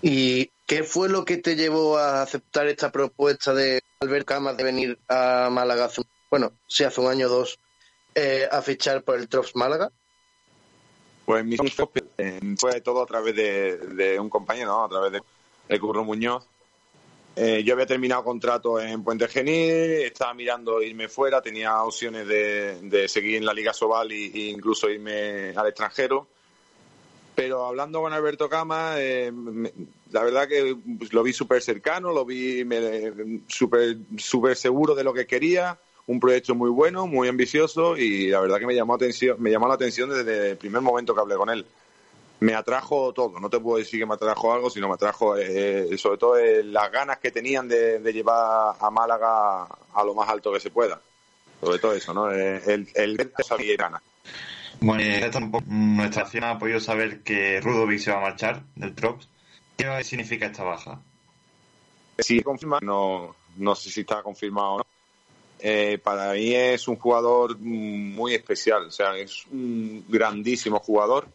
¿Y 0.00 0.50
qué 0.66 0.82
fue 0.82 1.10
lo 1.10 1.26
que 1.26 1.36
te 1.36 1.56
llevó 1.56 1.98
a 1.98 2.22
aceptar 2.22 2.66
esta 2.68 2.90
propuesta 2.90 3.52
de 3.52 3.82
Albert 4.00 4.26
Camas 4.26 4.56
de 4.56 4.64
venir 4.64 4.98
a 5.08 5.50
Málaga, 5.50 5.90
bueno, 6.30 6.52
sí, 6.66 6.84
hace 6.84 7.02
un 7.02 7.08
año 7.08 7.26
o 7.26 7.30
dos, 7.30 7.58
eh, 8.20 8.48
a 8.50 8.62
fichar 8.62 9.02
por 9.02 9.18
el 9.18 9.28
Trops 9.28 9.56
Málaga? 9.56 9.90
Pues 11.24 11.44
mi 11.44 11.56
eh, 12.18 12.40
fue 12.58 12.80
todo 12.80 13.02
a 13.02 13.06
través 13.06 13.34
de, 13.36 14.18
un 14.18 14.28
compañero, 14.28 14.84
a 14.84 14.88
través 14.88 15.12
de, 15.12 15.22
de 15.68 15.80
Curro 15.80 16.04
Muñoz. 16.04 16.46
Eh, 17.36 17.62
yo 17.64 17.74
había 17.74 17.86
terminado 17.86 18.24
contrato 18.24 18.80
en 18.80 19.04
Puente 19.04 19.28
Genil, 19.28 20.02
estaba 20.02 20.34
mirando 20.34 20.82
irme 20.82 21.08
fuera, 21.08 21.40
tenía 21.40 21.82
opciones 21.82 22.26
de, 22.26 23.06
seguir 23.08 23.36
en 23.36 23.46
la 23.46 23.54
Liga 23.54 23.72
Sobal 23.72 24.10
e 24.10 24.50
incluso 24.50 24.90
irme 24.90 25.54
al 25.56 25.68
extranjero. 25.68 26.26
Pero 27.34 27.64
hablando 27.64 28.02
con 28.02 28.12
Alberto 28.12 28.48
Cama, 28.48 28.94
eh, 28.98 29.32
la 30.10 30.24
verdad 30.24 30.48
que 30.48 30.76
pues, 30.98 31.12
lo 31.12 31.22
vi 31.22 31.32
súper 31.32 31.62
cercano, 31.62 32.12
lo 32.12 32.24
vi 32.24 32.62
súper 33.46 33.96
súper 34.18 34.56
seguro 34.56 34.94
de 34.94 35.04
lo 35.04 35.14
que 35.14 35.26
quería, 35.26 35.78
un 36.10 36.18
proyecto 36.18 36.56
muy 36.56 36.70
bueno, 36.70 37.06
muy 37.06 37.28
ambicioso 37.28 37.96
y 37.96 38.28
la 38.30 38.40
verdad 38.40 38.58
que 38.58 38.66
me 38.66 38.74
llamó 38.74 38.94
atención, 38.94 39.36
me 39.38 39.50
llamó 39.50 39.68
la 39.68 39.74
atención 39.74 40.10
desde 40.10 40.50
el 40.50 40.56
primer 40.56 40.82
momento 40.82 41.14
que 41.14 41.20
hablé 41.20 41.36
con 41.36 41.48
él. 41.50 41.64
Me 42.40 42.54
atrajo 42.54 43.12
todo, 43.12 43.38
no 43.38 43.48
te 43.48 43.60
puedo 43.60 43.78
decir 43.78 44.00
que 44.00 44.06
me 44.06 44.14
atrajo 44.14 44.52
algo, 44.52 44.70
sino 44.70 44.88
me 44.88 44.94
atrajo 44.94 45.36
eh, 45.36 45.96
sobre 45.98 46.18
todo 46.18 46.36
eh, 46.36 46.64
las 46.64 46.90
ganas 46.90 47.18
que 47.18 47.30
tenían 47.30 47.68
de, 47.68 48.00
de 48.00 48.12
llevar 48.12 48.74
a 48.80 48.90
Málaga 48.90 49.62
a 49.94 50.04
lo 50.04 50.14
más 50.14 50.28
alto 50.28 50.52
que 50.52 50.58
se 50.58 50.70
pueda. 50.70 51.00
Sobre 51.60 51.78
todo 51.78 51.92
eso, 51.92 52.12
¿no? 52.12 52.32
Eh, 52.32 52.60
El, 52.66 52.88
el, 52.94 53.20
el 53.20 53.76
ganas. 53.76 54.02
Bueno, 54.80 55.30
tampoco- 55.30 55.64
nuestra 55.68 56.22
acción 56.22 56.42
ha 56.44 56.58
podido 56.58 56.80
saber 56.80 57.20
que 57.20 57.60
Rudovic 57.60 58.00
se 58.00 58.10
va 58.10 58.18
a 58.18 58.22
marchar 58.22 58.62
del 58.74 58.94
Trops. 58.96 59.28
¿Qué 59.76 60.02
significa 60.02 60.46
esta 60.46 60.64
baja? 60.64 61.00
Si 62.18 62.42
confirma, 62.42 62.78
no, 62.82 63.36
no 63.56 63.74
sé 63.76 63.90
si 63.90 64.00
está 64.00 64.22
confirmado 64.22 64.72
o 64.72 64.78
no. 64.78 64.84
Eh, 65.62 65.98
para 66.02 66.32
mí 66.32 66.54
es 66.54 66.88
un 66.88 66.96
jugador 66.96 67.56
mm, 67.58 68.14
muy 68.14 68.34
especial, 68.34 68.86
o 68.86 68.90
sea, 68.90 69.16
es 69.16 69.44
un 69.52 70.04
grandísimo 70.08 70.78
jugador, 70.80 71.28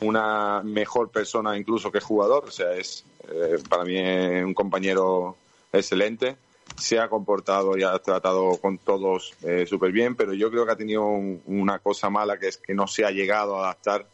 una 0.00 0.62
mejor 0.62 1.10
persona 1.10 1.56
incluso 1.56 1.90
que 1.90 2.00
jugador, 2.00 2.44
o 2.46 2.50
sea, 2.50 2.72
es 2.74 3.04
eh, 3.28 3.58
para 3.68 3.84
mí 3.84 3.98
un 4.42 4.54
compañero 4.54 5.36
excelente, 5.72 6.36
se 6.76 6.98
ha 6.98 7.08
comportado 7.08 7.76
y 7.76 7.82
ha 7.82 7.98
tratado 7.98 8.56
con 8.58 8.78
todos 8.78 9.34
eh, 9.42 9.66
súper 9.68 9.92
bien, 9.92 10.14
pero 10.14 10.34
yo 10.34 10.50
creo 10.50 10.64
que 10.66 10.72
ha 10.72 10.76
tenido 10.76 11.04
un- 11.06 11.42
una 11.46 11.78
cosa 11.78 12.10
mala 12.10 12.38
que 12.38 12.48
es 12.48 12.56
que 12.58 12.74
no 12.74 12.86
se 12.86 13.04
ha 13.04 13.10
llegado 13.10 13.56
a 13.58 13.64
adaptar 13.70 14.06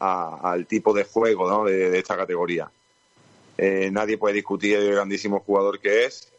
a- 0.00 0.50
al 0.52 0.66
tipo 0.66 0.92
de 0.92 1.04
juego 1.04 1.64
de 1.64 1.96
esta 1.98 2.16
categoría. 2.16 2.70
Eh, 3.56 3.90
nadie 3.92 4.18
puede 4.18 4.34
discutir 4.34 4.76
el 4.76 4.92
grandísimo 4.92 5.38
jugador 5.40 5.78
que 5.78 6.04
es. 6.06 6.32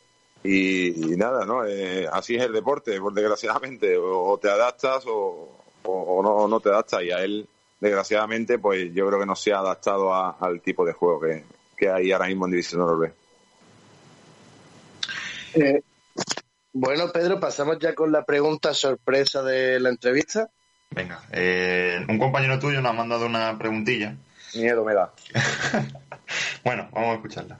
Y, 0.45 1.13
y 1.13 1.17
nada, 1.17 1.45
¿no? 1.45 1.65
Eh, 1.65 2.07
así 2.11 2.35
es 2.35 2.43
el 2.43 2.53
deporte, 2.53 2.99
pues, 3.01 3.15
desgraciadamente. 3.15 3.97
O, 3.97 4.29
o 4.31 4.37
te 4.37 4.49
adaptas 4.49 5.03
o, 5.07 5.57
o- 5.83 5.91
o 6.19 6.23
no, 6.23 6.47
no 6.47 6.59
te 6.59 6.69
adaptas. 6.69 7.03
Y 7.03 7.11
a 7.11 7.23
él, 7.23 7.47
desgraciadamente, 7.79 8.59
pues 8.59 8.93
yo 8.93 9.07
creo 9.07 9.19
que 9.19 9.25
no 9.25 9.35
se 9.35 9.53
ha 9.53 9.59
adaptado 9.59 10.13
a- 10.13 10.37
al 10.39 10.61
tipo 10.61 10.85
de 10.85 10.93
juego 10.93 11.19
que, 11.21 11.43
que 11.75 11.89
hay 11.89 12.11
ahora 12.11 12.27
mismo 12.27 12.45
en 12.45 12.51
División 12.51 12.81
Honor 12.81 13.13
Eh, 15.55 15.81
bueno, 16.73 17.11
Pedro, 17.11 17.39
pasamos 17.39 17.77
ya 17.79 17.95
con 17.95 18.11
la 18.11 18.25
pregunta 18.25 18.73
sorpresa 18.73 19.41
de 19.41 19.79
la 19.79 19.89
entrevista. 19.89 20.49
Venga, 20.91 21.23
eh, 21.31 22.05
un 22.07 22.19
compañero 22.19 22.59
tuyo 22.59 22.81
nos 22.81 22.91
ha 22.91 22.93
mandado 22.93 23.25
una 23.25 23.57
preguntilla. 23.57 24.15
Miedo 24.53 24.83
me 24.85 24.93
da. 24.93 25.13
bueno, 26.63 26.89
vamos 26.91 27.11
a 27.11 27.13
escucharla. 27.15 27.59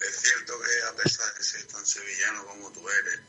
Es 0.00 0.16
cierto 0.20 0.52
que 0.58 0.86
a 0.92 1.02
pesar 1.02 1.34
de 1.34 1.42
ser 1.42 1.63
tan 1.84 1.86
sevillano 1.86 2.44
como 2.46 2.70
tú 2.72 2.80
eres, 2.88 3.20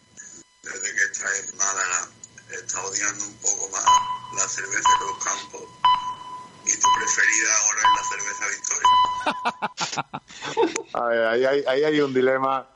desde 0.63 0.95
que 0.95 1.03
estás 1.11 1.49
en 1.51 1.57
Málaga, 1.57 2.07
estás 2.51 2.83
odiando 2.85 3.25
un 3.25 3.33
poco 3.35 3.69
más 3.71 3.83
la 4.33 4.47
cerveza 4.47 4.89
que 4.97 5.05
los 5.05 5.23
campos. 5.25 5.61
Y 6.65 6.71
tu 6.79 6.87
preferida 6.97 7.51
ahora 7.61 7.81
es 7.81 7.91
la 7.95 8.03
cerveza 8.09 8.43
Victoria. 8.55 8.89
A 10.93 11.03
ver, 11.07 11.27
ahí, 11.27 11.45
hay- 11.45 11.63
ahí 11.67 11.83
hay 11.83 11.99
un 12.01 12.13
dilema. 12.13 12.67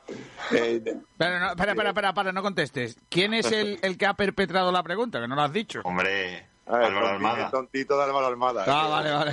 eh, 0.50 0.80
de- 0.82 1.00
Pero 1.16 1.40
no, 1.40 1.50
espera, 1.50 1.72
espera, 1.72 1.88
espera, 1.90 2.12
para, 2.14 2.32
no 2.32 2.42
contestes. 2.42 2.96
¿Quién 3.08 3.32
es 3.34 3.50
el, 3.50 3.78
el 3.82 3.96
que 3.96 4.06
ha 4.06 4.14
perpetrado 4.14 4.70
la 4.70 4.82
pregunta? 4.82 5.18
Que 5.20 5.26
no 5.28 5.34
lo 5.34 5.42
has 5.42 5.52
dicho. 5.52 5.80
Hombre, 5.84 6.49
Álvaro 6.76 7.06
tonti- 7.06 7.10
Almada. 7.14 7.44
el 7.44 7.50
tontito 7.50 7.96
de 7.98 8.04
Álvaro 8.04 8.26
Almada. 8.26 8.64
Ah, 8.66 8.84
Que- 8.84 8.90
vale, 8.90 9.10
vale. 9.12 9.32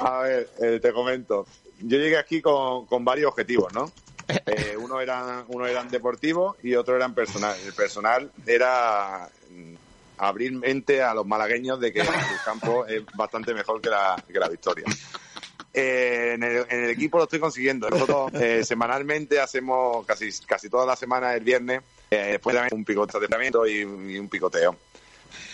A 0.00 0.18
ver, 0.20 0.48
eh, 0.60 0.78
te 0.80 0.92
comento. 0.92 1.46
Yo 1.80 1.98
llegué 1.98 2.16
aquí 2.18 2.40
con, 2.40 2.86
con 2.86 3.04
varios 3.04 3.28
objetivos, 3.30 3.72
¿no? 3.72 3.90
Eh, 4.46 4.76
uno 4.78 5.00
era 5.00 5.44
uno 5.48 5.66
eran 5.66 5.88
deportivos 5.88 6.56
y 6.62 6.76
otro 6.76 6.94
eran 6.94 7.14
personal. 7.14 7.56
El 7.66 7.72
personal 7.72 8.30
era 8.46 9.28
mm, 9.50 9.74
abrir 10.18 10.52
mente 10.52 11.02
a 11.02 11.12
los 11.14 11.26
malagueños 11.26 11.80
de 11.80 11.92
que 11.92 12.02
el 12.02 12.08
campo 12.44 12.86
es 12.88 13.02
bastante 13.16 13.52
mejor 13.54 13.80
que 13.80 13.88
la, 13.90 14.14
que 14.32 14.38
la 14.38 14.48
victoria. 14.48 14.84
Eh, 15.74 16.32
en, 16.34 16.44
el, 16.44 16.64
en 16.68 16.84
el 16.84 16.90
equipo 16.90 17.18
lo 17.18 17.24
estoy 17.24 17.40
consiguiendo. 17.40 17.90
Nosotros 17.90 18.32
eh, 18.34 18.62
semanalmente 18.64 19.40
hacemos 19.40 20.06
casi 20.06 20.30
casi 20.46 20.68
toda 20.70 20.86
la 20.86 20.94
semana 20.94 21.34
el 21.34 21.42
viernes, 21.42 21.82
eh, 22.08 22.28
después 22.32 22.54
también 22.54 22.74
un 22.78 22.84
picoteo 22.84 23.18
de 23.18 23.26
entrenamiento 23.26 23.66
y, 23.66 23.78
y 23.80 24.18
un 24.18 24.28
picoteo. 24.28 24.76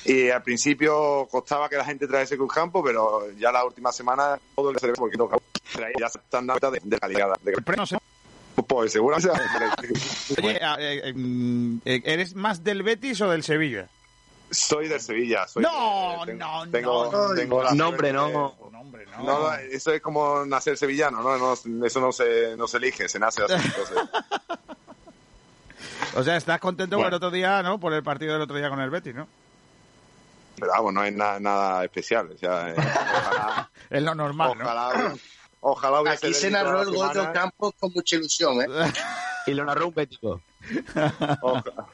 Y 0.05 0.31
al 0.31 0.43
principio 0.43 1.27
costaba 1.31 1.69
que 1.69 1.77
la 1.77 1.85
gente 1.85 2.07
trajese 2.07 2.37
Cruz 2.37 2.53
Campo, 2.53 2.83
pero 2.83 3.31
ya 3.39 3.51
la 3.53 3.65
última 3.65 3.93
semana 3.93 4.39
todo 4.55 4.71
el 4.71 4.79
cerveza 4.79 5.01
porque 5.01 5.17
toca 5.17 5.37
traía- 5.73 5.95
ya 5.99 6.09
se 6.09 6.19
están 6.19 6.47
dando 6.47 6.61
cuenta 6.61 6.71
de, 6.85 6.89
de 6.91 6.99
calidad. 7.01 7.29
De 7.43 7.53
No 8.57 8.63
pues 8.67 8.93
seguramente. 8.93 9.29
Oye, 10.43 10.63
a- 10.65 10.77
eh, 10.79 11.01
eh, 11.09 11.13
mm, 11.15 11.79
eh, 11.85 12.03
¿eres 12.05 12.35
más 12.35 12.63
del 12.65 12.83
Betis 12.83 13.21
o 13.21 13.29
del 13.31 13.43
Sevilla? 13.43 13.89
Soy 14.51 14.87
del 14.89 15.01
Sevilla. 15.01 15.47
Soy 15.49 15.63
No, 15.65 16.25
de- 16.25 16.33
tengo- 16.33 16.65
no, 16.65 16.71
tengo, 16.71 17.11
no. 17.13 17.35
tengo 17.35 17.63
la 17.65 17.73
Nombre, 17.73 18.13
no. 18.13 18.29
no. 18.31 18.55
No, 19.23 19.55
eso 19.55 19.93
es 19.93 20.01
como 20.03 20.45
nacer 20.45 20.77
sevillano, 20.77 21.23
¿no? 21.23 21.37
No, 21.39 21.87
eso 21.87 22.01
no 22.01 22.13
se, 22.13 22.55
no 22.57 22.69
se 22.69 22.77
elige, 22.77 23.09
se 23.09 23.19
nace 23.19 23.43
así. 23.43 23.55
entonces. 23.55 23.97
O 26.15 26.23
sea, 26.23 26.37
estás 26.37 26.61
contento 26.61 26.97
por 26.97 27.05
Bueno. 27.05 27.09
el 27.09 27.15
otro 27.15 27.31
día, 27.31 27.63
¿no? 27.63 27.79
Por 27.79 27.93
el 27.93 28.03
partido 28.03 28.33
del 28.35 28.43
otro 28.43 28.57
día 28.57 28.71
con 28.71 28.81
el 28.81 28.89
Betis, 28.91 29.15
¿no? 29.15 29.27
Pero 30.59 30.73
vamos, 30.73 30.93
no 30.95 31.05
es 31.05 31.13
na- 31.15 31.39
nada 31.41 31.85
especial. 31.85 32.31
O 32.35 32.39
sea, 32.39 32.71
eh, 32.71 32.75
ojalá, 32.77 33.71
Es 33.91 34.03
lo 34.03 34.15
normal, 34.15 34.53
¿no? 34.59 34.65
ojalá, 34.65 35.15
ojalá 35.61 36.01
hubiese 36.01 36.27
Aquí 36.27 36.35
se 36.35 36.51
narró 36.51 36.83
el 36.83 36.91
gol 36.95 37.13
de 37.13 37.51
con 37.79 37.93
mucha 37.95 38.17
ilusión, 38.17 38.61
¿eh? 38.63 38.67
Y 39.47 39.55
lo 39.55 39.65
narró 39.65 39.89
un 39.89 39.95
bético. 39.95 40.41
Oja- 41.43 41.87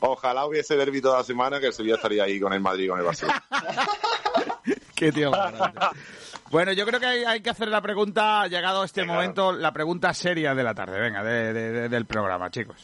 Ojalá 0.00 0.44
hubiese 0.46 0.76
derbi 0.76 1.00
toda 1.00 1.18
la 1.18 1.24
semana 1.24 1.58
que 1.58 1.66
el 1.68 1.72
Sevilla 1.72 1.94
estaría 1.94 2.24
ahí 2.24 2.38
con 2.38 2.52
el 2.52 2.60
Madrid 2.60 2.84
y 2.84 2.88
con 2.88 2.98
el 2.98 3.04
Barcelona. 3.04 3.42
Qué 4.94 5.10
tío 5.12 5.30
más 5.30 5.52
grande. 5.52 5.80
Bueno, 6.50 6.72
yo 6.72 6.84
creo 6.86 7.00
que 7.00 7.06
hay, 7.06 7.24
hay 7.24 7.40
que 7.40 7.50
hacer 7.50 7.68
la 7.68 7.80
pregunta, 7.80 8.46
llegado 8.46 8.84
este 8.84 9.04
momento, 9.04 9.52
la 9.52 9.72
pregunta 9.72 10.12
seria 10.14 10.54
de 10.54 10.62
la 10.62 10.74
tarde, 10.74 11.00
venga, 11.00 11.22
de- 11.24 11.52
de- 11.52 11.70
de- 11.72 11.88
del 11.88 12.04
programa, 12.06 12.50
chicos. 12.50 12.76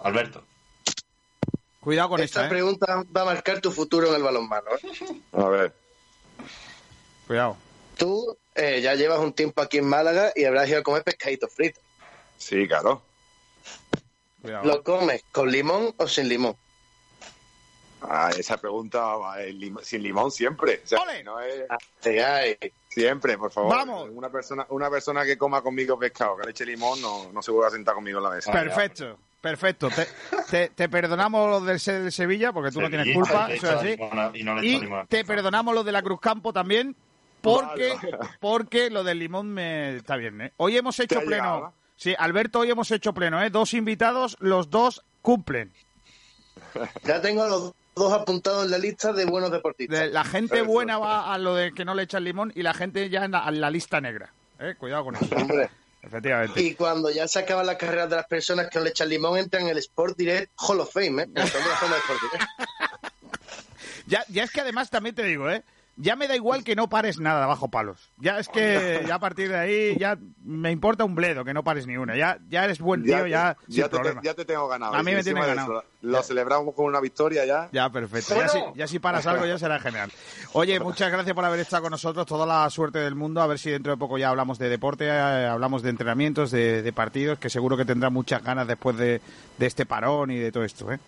Alberto. 0.00 0.42
Cuidado 1.86 2.08
con 2.08 2.20
Esta 2.20 2.40
esta, 2.40 2.46
¿eh? 2.46 2.50
pregunta 2.50 3.04
va 3.16 3.22
a 3.22 3.24
marcar 3.26 3.60
tu 3.60 3.70
futuro 3.70 4.08
en 4.08 4.16
el 4.16 4.22
balonmano. 4.24 4.66
¿eh? 4.82 5.20
A 5.34 5.44
ver. 5.48 5.72
Cuidado. 7.28 7.56
Tú 7.96 8.36
eh, 8.56 8.80
ya 8.80 8.96
llevas 8.96 9.20
un 9.20 9.32
tiempo 9.32 9.62
aquí 9.62 9.78
en 9.78 9.86
Málaga 9.88 10.32
y 10.34 10.46
habrás 10.46 10.68
ido 10.68 10.80
a 10.80 10.82
comer 10.82 11.04
pescadito 11.04 11.46
frito. 11.46 11.80
Sí, 12.38 12.66
claro. 12.66 13.02
Cuidado. 14.42 14.64
¿Lo 14.64 14.82
comes 14.82 15.22
con 15.30 15.48
limón 15.48 15.94
o 15.96 16.08
sin 16.08 16.28
limón? 16.28 16.56
Ah, 18.02 18.32
esa 18.36 18.56
pregunta 18.56 18.98
va, 19.14 19.40
eh, 19.44 19.52
lim- 19.52 19.80
sin 19.80 20.02
limón 20.02 20.32
siempre. 20.32 20.82
O 20.84 20.88
sea, 20.88 20.98
no 21.24 21.38
es- 21.38 21.66
Siempre, 22.88 23.38
por 23.38 23.52
favor. 23.52 23.70
Vamos. 23.76 24.08
Una 24.12 24.28
persona, 24.28 24.66
una 24.70 24.90
persona 24.90 25.24
que 25.24 25.38
coma 25.38 25.62
conmigo 25.62 25.96
pescado, 25.96 26.36
que 26.36 26.46
le 26.46 26.50
eche 26.50 26.66
limón, 26.66 27.00
no, 27.00 27.30
no 27.32 27.42
se 27.42 27.52
vuelve 27.52 27.68
a 27.68 27.70
sentar 27.70 27.94
conmigo 27.94 28.18
en 28.18 28.24
la 28.24 28.30
mesa. 28.30 28.50
Perfecto, 28.50 29.16
perfecto. 29.40 29.88
Te, 29.90 30.06
te- 30.50 30.68
te 30.70 30.88
perdonamos 30.88 31.48
lo 31.50 31.60
del 31.60 31.78
Se- 31.80 32.00
del 32.00 32.12
Sevilla, 32.12 32.52
porque 32.52 32.70
tú 32.70 32.80
no 32.80 32.88
tienes 32.88 33.14
culpa, 33.14 33.48
eso 33.52 33.66
es 33.68 33.74
así. 33.74 33.96
y 34.34 34.42
no 34.44 34.62
Y 34.62 34.80
te 35.08 35.24
perdonamos 35.24 35.74
lo 35.74 35.84
de 35.84 35.92
la 35.92 36.02
Cruz 36.02 36.20
Campo 36.20 36.52
también, 36.52 36.96
porque, 37.40 37.94
porque 38.40 38.90
lo 38.90 39.04
del 39.04 39.18
limón 39.20 39.48
me 39.48 39.96
está 39.96 40.16
bien, 40.16 40.40
¿eh? 40.40 40.52
Hoy 40.56 40.76
hemos 40.76 40.98
hecho 41.00 41.20
llegado, 41.20 41.28
pleno. 41.28 41.60
¿no? 41.68 41.74
Sí, 41.96 42.14
Alberto, 42.18 42.60
hoy 42.60 42.70
hemos 42.70 42.90
hecho 42.90 43.12
pleno, 43.14 43.42
¿eh? 43.42 43.50
Dos 43.50 43.72
invitados, 43.74 44.36
los 44.40 44.68
dos 44.70 45.02
cumplen. 45.22 45.72
Ya 47.04 47.20
tengo 47.22 47.42
a 47.42 47.48
los 47.48 47.72
dos 47.94 48.12
apuntados 48.12 48.64
en 48.66 48.70
la 48.70 48.78
lista 48.78 49.12
de 49.12 49.24
buenos 49.24 49.50
deportistas. 49.50 50.00
De- 50.00 50.08
la 50.08 50.24
gente 50.24 50.60
buena 50.62 50.98
va 50.98 51.32
a 51.32 51.38
lo 51.38 51.54
de 51.54 51.72
que 51.72 51.84
no 51.84 51.94
le 51.94 52.02
echan 52.02 52.24
limón 52.24 52.52
y 52.54 52.62
la 52.62 52.74
gente 52.74 53.08
ya 53.08 53.24
en 53.24 53.30
la, 53.32 53.44
en 53.48 53.60
la 53.60 53.70
lista 53.70 54.00
negra. 54.00 54.30
¿eh? 54.58 54.74
Cuidado 54.78 55.04
con 55.04 55.16
eso. 55.16 55.34
Hombre. 55.36 55.70
Efectivamente. 56.06 56.60
Y 56.62 56.74
cuando 56.74 57.10
ya 57.10 57.26
se 57.26 57.40
acaban 57.40 57.66
las 57.66 57.76
carreras 57.76 58.08
de 58.08 58.16
las 58.16 58.26
personas 58.26 58.68
que 58.68 58.78
no 58.78 58.84
le 58.84 58.90
echan 58.90 59.08
limón, 59.08 59.38
entran 59.38 59.64
en 59.64 59.70
el 59.70 59.78
Sport 59.78 60.16
Direct 60.16 60.52
Hall 60.56 60.80
of 60.80 60.92
Fame, 60.92 61.22
¿eh? 61.22 61.26
En 61.34 61.42
el 61.42 61.48
Salón 61.48 61.64
de 61.64 61.70
la 61.70 61.76
Fama 61.76 61.94
de 61.94 62.00
Sport 62.00 62.20
Direct. 62.22 62.50
Ya, 64.08 64.24
ya 64.28 64.44
es 64.44 64.52
que 64.52 64.60
además 64.60 64.88
también 64.88 65.16
te 65.16 65.24
digo, 65.24 65.50
¿eh? 65.50 65.64
Ya 65.98 66.14
me 66.14 66.28
da 66.28 66.36
igual 66.36 66.62
que 66.62 66.76
no 66.76 66.88
pares 66.88 67.18
nada 67.18 67.46
bajo 67.46 67.68
palos. 67.68 68.10
Ya 68.18 68.38
es 68.38 68.48
que 68.48 69.02
ya 69.08 69.14
a 69.14 69.18
partir 69.18 69.48
de 69.48 69.58
ahí 69.58 69.96
ya 69.98 70.18
me 70.44 70.70
importa 70.70 71.04
un 71.04 71.14
bledo 71.14 71.42
que 71.44 71.54
no 71.54 71.64
pares 71.64 71.86
ni 71.86 71.96
una. 71.96 72.14
Ya, 72.16 72.38
ya 72.50 72.64
eres 72.64 72.80
buen 72.80 73.02
tío, 73.02 73.26
ya, 73.26 73.56
sin 73.66 73.76
ya, 73.76 73.88
te, 73.88 73.98
ya 74.22 74.34
te 74.34 74.44
tengo 74.44 74.68
ganado. 74.68 74.94
A 74.94 74.98
mí 75.02 75.12
me 75.12 75.18
Encima 75.18 75.40
tiene 75.40 75.40
de 75.40 75.54
ganado. 75.54 75.78
eso, 75.80 75.88
Lo 76.02 76.22
celebramos 76.22 76.74
con 76.74 76.84
una 76.84 77.00
victoria 77.00 77.46
ya. 77.46 77.70
Ya, 77.72 77.88
perfecto. 77.88 78.34
Ya 78.36 78.48
si, 78.48 78.58
ya 78.74 78.86
si 78.86 78.98
paras 78.98 79.26
algo 79.26 79.46
ya 79.46 79.58
será 79.58 79.80
genial. 79.80 80.12
Oye, 80.52 80.78
muchas 80.80 81.10
gracias 81.10 81.34
por 81.34 81.44
haber 81.46 81.60
estado 81.60 81.84
con 81.84 81.92
nosotros. 81.92 82.26
Toda 82.26 82.44
la 82.44 82.68
suerte 82.68 82.98
del 82.98 83.14
mundo. 83.14 83.40
A 83.40 83.46
ver 83.46 83.58
si 83.58 83.70
dentro 83.70 83.92
de 83.92 83.96
poco 83.98 84.18
ya 84.18 84.28
hablamos 84.28 84.58
de 84.58 84.68
deporte, 84.68 85.06
eh, 85.06 85.46
hablamos 85.46 85.82
de 85.82 85.90
entrenamientos, 85.90 86.50
de, 86.50 86.82
de 86.82 86.92
partidos, 86.92 87.38
que 87.38 87.48
seguro 87.48 87.76
que 87.76 87.86
tendrá 87.86 88.10
muchas 88.10 88.42
ganas 88.44 88.66
después 88.68 88.98
de, 88.98 89.22
de 89.56 89.66
este 89.66 89.86
parón 89.86 90.30
y 90.30 90.36
de 90.38 90.52
todo 90.52 90.64
esto, 90.64 90.92
¿eh? 90.92 90.98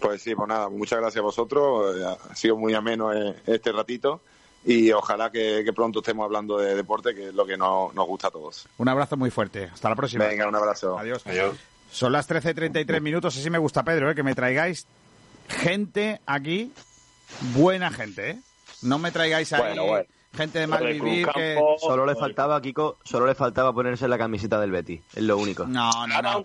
Pues 0.00 0.22
sí, 0.22 0.34
pues 0.34 0.48
nada, 0.48 0.68
muchas 0.68 0.98
gracias 1.00 1.18
a 1.20 1.24
vosotros. 1.24 1.96
eh, 1.96 2.16
Ha 2.30 2.34
sido 2.34 2.56
muy 2.56 2.74
ameno 2.74 3.12
eh, 3.12 3.34
este 3.46 3.72
ratito. 3.72 4.20
Y 4.64 4.92
ojalá 4.92 5.30
que, 5.30 5.62
que 5.64 5.72
pronto 5.72 6.00
estemos 6.00 6.24
hablando 6.24 6.58
de 6.58 6.74
deporte, 6.74 7.14
que 7.14 7.28
es 7.28 7.34
lo 7.34 7.46
que 7.46 7.56
nos, 7.56 7.94
nos 7.94 8.06
gusta 8.06 8.28
a 8.28 8.30
todos. 8.30 8.68
Un 8.76 8.88
abrazo 8.88 9.16
muy 9.16 9.30
fuerte. 9.30 9.70
Hasta 9.72 9.88
la 9.88 9.96
próxima. 9.96 10.26
Venga, 10.26 10.46
un 10.48 10.54
abrazo. 10.54 10.98
Adiós. 10.98 11.24
Son 11.90 12.12
las 12.12 12.28
13.33 12.28 13.00
minutos, 13.00 13.36
así 13.36 13.48
me 13.50 13.58
gusta, 13.58 13.82
Pedro, 13.82 14.10
¿eh? 14.10 14.14
que 14.14 14.22
me 14.22 14.34
traigáis 14.34 14.86
gente 15.48 16.20
aquí, 16.26 16.72
buena 17.54 17.90
gente, 17.90 18.30
¿eh? 18.30 18.38
No 18.82 18.98
me 18.98 19.10
traigáis 19.10 19.52
ahí 19.52 19.60
Bueno, 19.60 19.84
bueno. 19.86 20.06
Gente 20.36 20.58
de 20.60 20.66
mal 20.66 20.86
vivir 20.86 21.26
que... 21.28 21.58
Solo 21.80 22.06
le 22.06 22.14
faltaba 22.14 22.56
a 22.56 22.62
Kiko, 22.62 22.98
solo 23.04 23.26
le 23.26 23.34
faltaba 23.34 23.72
ponerse 23.72 24.06
la 24.08 24.16
camiseta 24.18 24.60
del 24.60 24.70
Betty, 24.70 25.00
es 25.14 25.22
lo 25.22 25.36
único. 25.38 25.66
No, 25.66 25.90
no, 26.06 26.22
no. 26.22 26.44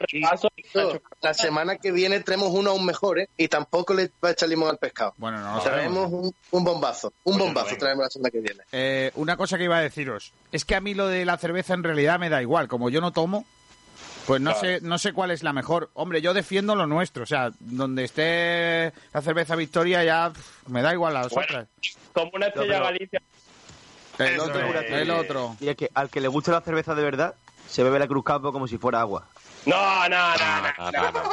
La 1.21 1.33
semana 1.33 1.77
que 1.77 1.91
viene 1.91 2.19
tenemos 2.21 2.49
uno 2.51 2.71
aún 2.71 2.85
mejor, 2.85 3.19
¿eh? 3.19 3.29
Y 3.37 3.47
tampoco 3.47 3.93
le 3.93 4.11
va 4.23 4.29
a 4.29 4.31
echar 4.31 4.49
limón 4.49 4.69
al 4.69 4.77
pescado. 4.77 5.13
Bueno, 5.17 5.39
no 5.39 5.59
Traemos 5.61 5.95
sabemos. 6.09 6.11
un, 6.25 6.35
un 6.51 6.63
bombazo. 6.63 7.13
Un 7.23 7.37
bombazo 7.37 7.75
traemos 7.77 8.03
la 8.05 8.09
semana 8.09 8.31
que 8.31 8.39
viene. 8.41 8.63
Eh, 8.71 9.11
una 9.15 9.37
cosa 9.37 9.57
que 9.57 9.65
iba 9.65 9.77
a 9.77 9.81
deciros, 9.81 10.33
es 10.51 10.65
que 10.65 10.75
a 10.75 10.81
mí 10.81 10.93
lo 10.93 11.07
de 11.07 11.25
la 11.25 11.37
cerveza 11.37 11.73
en 11.73 11.83
realidad 11.83 12.19
me 12.19 12.29
da 12.29 12.41
igual, 12.41 12.67
como 12.67 12.89
yo 12.89 13.01
no 13.01 13.11
tomo, 13.11 13.45
pues 14.25 14.41
no 14.41 14.51
Claro. 14.53 14.67
sé, 14.67 14.79
no 14.81 14.97
sé 14.97 15.13
cuál 15.13 15.31
es 15.31 15.43
la 15.43 15.53
mejor. 15.53 15.91
Hombre, 15.93 16.19
yo 16.21 16.33
defiendo 16.33 16.75
lo 16.75 16.87
nuestro, 16.87 17.23
o 17.23 17.27
sea, 17.27 17.51
donde 17.59 18.03
esté 18.05 18.91
la 19.13 19.21
cerveza 19.21 19.55
Victoria 19.55 20.03
ya 20.03 20.31
pff, 20.33 20.67
me 20.67 20.81
da 20.81 20.93
igual 20.93 21.13
las 21.13 21.29
Bueno, 21.29 21.45
otras. 21.47 21.67
Como 22.13 22.31
una 22.33 22.47
estrella 22.47 22.73
pero- 22.73 22.85
Galicia. 22.85 23.21
El 24.19 24.39
otro, 24.39 24.59
el 24.81 25.11
otro. 25.11 25.55
Y 25.59 25.69
es 25.69 25.75
que 25.75 25.89
al 25.93 26.09
que 26.09 26.21
le 26.21 26.27
guste 26.27 26.51
la 26.51 26.61
cerveza 26.61 26.95
de 26.95 27.03
verdad, 27.03 27.35
se 27.69 27.83
bebe 27.83 27.99
la 27.99 28.07
Cruz 28.07 28.23
Campo 28.23 28.51
como 28.51 28.67
si 28.67 28.77
fuera 28.77 29.01
agua. 29.01 29.27
No, 29.65 30.07
no, 30.09 30.35
no, 30.37 30.61
no, 30.61 30.91
no, 30.91 31.11
no. 31.11 31.23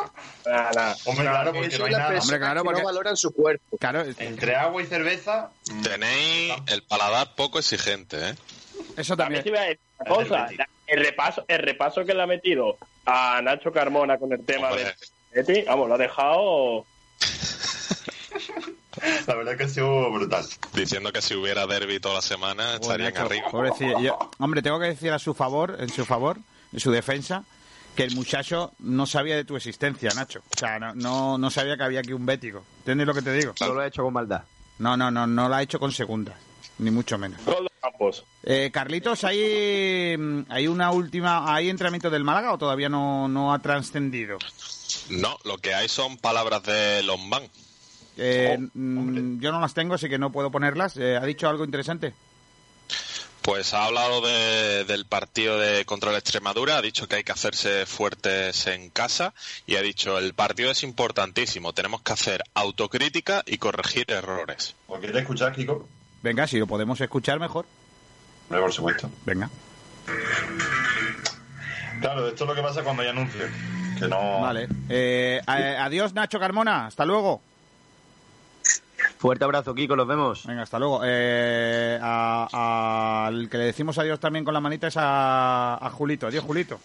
No, 0.47 0.71
no. 0.73 0.95
Hombre, 1.05 1.25
claro, 1.27 1.53
porque 1.53 1.79
no 1.79 1.85
hay 1.85 1.93
nada. 1.93 2.19
Hombre, 2.21 2.39
claro, 2.39 2.61
que 2.63 2.65
porque- 2.65 2.81
no 2.81 2.87
valoran 2.87 3.17
su 3.17 3.31
cuerpo. 3.33 3.77
Claro, 3.79 4.05
Entre 4.19 4.57
agua 4.57 4.83
y 4.83 4.87
cerveza, 4.87 5.51
Tenéis 5.83 6.55
el 6.69 6.83
paladar 6.85 7.35
poco 7.35 7.59
exigente, 7.59 8.31
¿eh? 8.31 8.35
eso 8.97 9.17
También 9.17 9.43
también. 9.43 9.43
te 9.43 9.49
iba 9.51 9.61
a 9.61 9.65
decir 9.65 9.81
una 10.01 10.15
cosa. 10.15 10.49
El 10.87 11.05
repaso, 11.05 11.45
el 11.47 11.59
repaso 11.59 12.05
que 12.05 12.15
le 12.15 12.23
ha 12.23 12.27
metido 12.27 12.77
a 13.07 13.41
Nacho 13.43 13.71
Carmona 13.71 14.19
con 14.19 14.33
el 14.33 14.45
tema 14.45 14.71
Hombre. 14.71 14.95
vamos, 15.67 15.89
lo 15.89 15.95
ha 15.95 15.99
dejado. 15.99 16.87
la 19.27 19.35
verdad 19.35 19.57
que 19.57 19.65
ha 19.65 19.69
sido 19.69 20.11
brutal. 20.11 20.45
Diciendo 20.75 21.13
que 21.13 21.23
si 21.23 21.35
hubiera 21.35 21.67
derby 21.67 22.01
toda 22.01 22.17
la 22.17 22.23
semana 22.23 22.75
estarían 22.75 23.13
Nacho, 23.15 23.27
arriba. 23.27 23.49
pobrecillo. 23.51 24.01
Yo- 24.01 24.19
hombre, 24.39 24.63
tengo 24.63 24.79
que 24.79 24.87
decir 24.87 25.13
a 25.13 25.19
su 25.19 25.35
favor, 25.35 25.77
en 25.81 25.89
su 25.89 26.05
favor, 26.05 26.39
en 26.73 26.81
su 26.81 26.91
defensa, 26.91 27.45
que 27.97 28.05
el 28.05 28.15
muchacho 28.15 28.73
no 28.79 29.07
sabía 29.07 29.37
de 29.37 29.45
tu 29.45 29.57
existencia, 29.57 30.11
Nacho. 30.15 30.41
O 30.55 30.59
sea, 30.59 30.79
no, 30.79 30.95
no, 30.95 31.39
no 31.39 31.51
sabía 31.51 31.77
que 31.77 31.83
había 31.85 32.01
aquí 32.01 32.13
un 32.13 32.25
bético. 32.25 32.65
¿Entiendes 32.79 33.07
lo 33.07 33.15
que 33.15 33.23
te 33.23 33.33
digo? 33.33 33.53
Solo 33.57 33.75
lo 33.75 33.81
ha 33.83 33.87
hecho 33.87 34.03
con 34.03 34.13
maldad. 34.15 34.43
No, 34.79 34.97
no, 34.97 35.11
no, 35.11 35.27
no 35.27 35.49
la 35.49 35.59
ha 35.59 35.63
hecho 35.63 35.79
con 35.79 35.93
segundas, 35.93 36.35
ni 36.79 36.91
mucho 36.91 37.19
menos. 37.19 37.41
Eh, 38.45 38.71
Carlitos, 38.73 39.23
¿hay, 39.25 40.17
mm, 40.17 40.47
¿hay 40.49 40.67
una 40.67 40.91
última, 40.91 41.55
hay 41.55 41.69
entrenamiento 41.69 42.11
del 42.11 42.25
Málaga 42.25 42.53
o 42.53 42.59
todavía 42.59 42.89
no, 42.89 43.29
no 43.29 43.53
ha 43.53 43.59
trascendido? 43.61 44.39
No, 45.11 45.37
lo 45.45 45.59
que 45.59 45.75
hay 45.75 45.89
son 45.89 46.17
palabras 46.17 46.63
de 46.65 47.03
Lombán. 47.03 47.45
Eh, 48.17 48.59
mm, 48.75 49.41
yo 49.41 49.53
no 49.53 49.61
las 49.61 49.75
tengo, 49.75 49.95
así 49.95 50.09
que 50.09 50.19
no 50.19 50.31
puedo 50.33 50.51
ponerlas. 50.51 50.97
Eh, 50.97 51.17
¿Ha 51.17 51.25
dicho 51.25 51.49
algo 51.49 51.65
interesante? 51.65 52.13
Pues 53.41 53.75
ha 53.75 53.87
hablado 53.87 54.21
de- 54.21 54.85
del 54.85 55.05
partido 55.05 55.59
de 55.59 55.85
contra 55.85 56.13
la 56.13 56.19
Extremadura, 56.19 56.77
ha 56.77 56.83
dicho 56.83 57.09
que 57.09 57.17
hay 57.17 57.25
que 57.25 57.33
hacerse 57.33 57.87
fuertes 57.87 58.69
en 58.69 58.89
casa 58.91 59.35
y 59.67 59.75
ha 59.75 59.83
dicho 59.83 60.17
el 60.19 60.33
partido 60.33 60.71
es 60.71 60.85
importantísimo, 60.85 61.73
tenemos 61.73 62.03
que 62.03 62.13
hacer 62.13 62.45
autocrítica 62.55 63.43
y 63.45 63.59
corregir 63.59 64.05
errores. 64.13 64.77
¿Lo 64.89 65.01
quieres 65.01 65.17
escuchar, 65.23 65.53
Kiko? 65.53 65.89
Venga, 66.23 66.47
si 66.47 66.59
lo 66.61 66.69
podemos 66.69 67.01
escuchar 67.01 67.41
mejor. 67.41 67.67
Por 68.49 68.73
supuesto. 68.73 69.11
Venga. 69.27 69.51
Claro, 72.01 72.29
esto 72.29 72.45
es 72.45 72.49
lo 72.49 72.55
que 72.55 72.63
pasa 72.63 72.83
cuando 72.83 73.03
hay 73.03 73.09
anuncios. 73.09 73.51
Que 73.99 74.09
no... 74.09 74.41
Vale. 74.41 74.69
Eh, 74.89 75.41
adiós, 75.47 76.13
Nacho 76.15 76.39
Carmona. 76.39 76.87
Hasta 76.87 77.05
luego. 77.05 77.43
Fuerte 79.23 79.45
abrazo, 79.45 79.73
Kiko, 79.73 79.95
los 79.95 80.09
vemos. 80.09 80.45
Venga, 80.47 80.63
hasta 80.63 80.81
luego. 80.81 81.01
Eh, 81.05 81.97
a- 82.03 83.25
al 83.29 83.49
que 83.49 83.57
le 83.57 83.65
decimos 83.67 83.97
adiós 83.97 84.19
también 84.19 84.45
con 84.45 84.53
la 84.53 84.59
manita 84.59 84.89
es 84.89 84.97
a, 84.97 85.75
a 85.77 85.91
Julito. 85.91 86.27
Adiós, 86.27 86.43
Julito. 86.45 86.81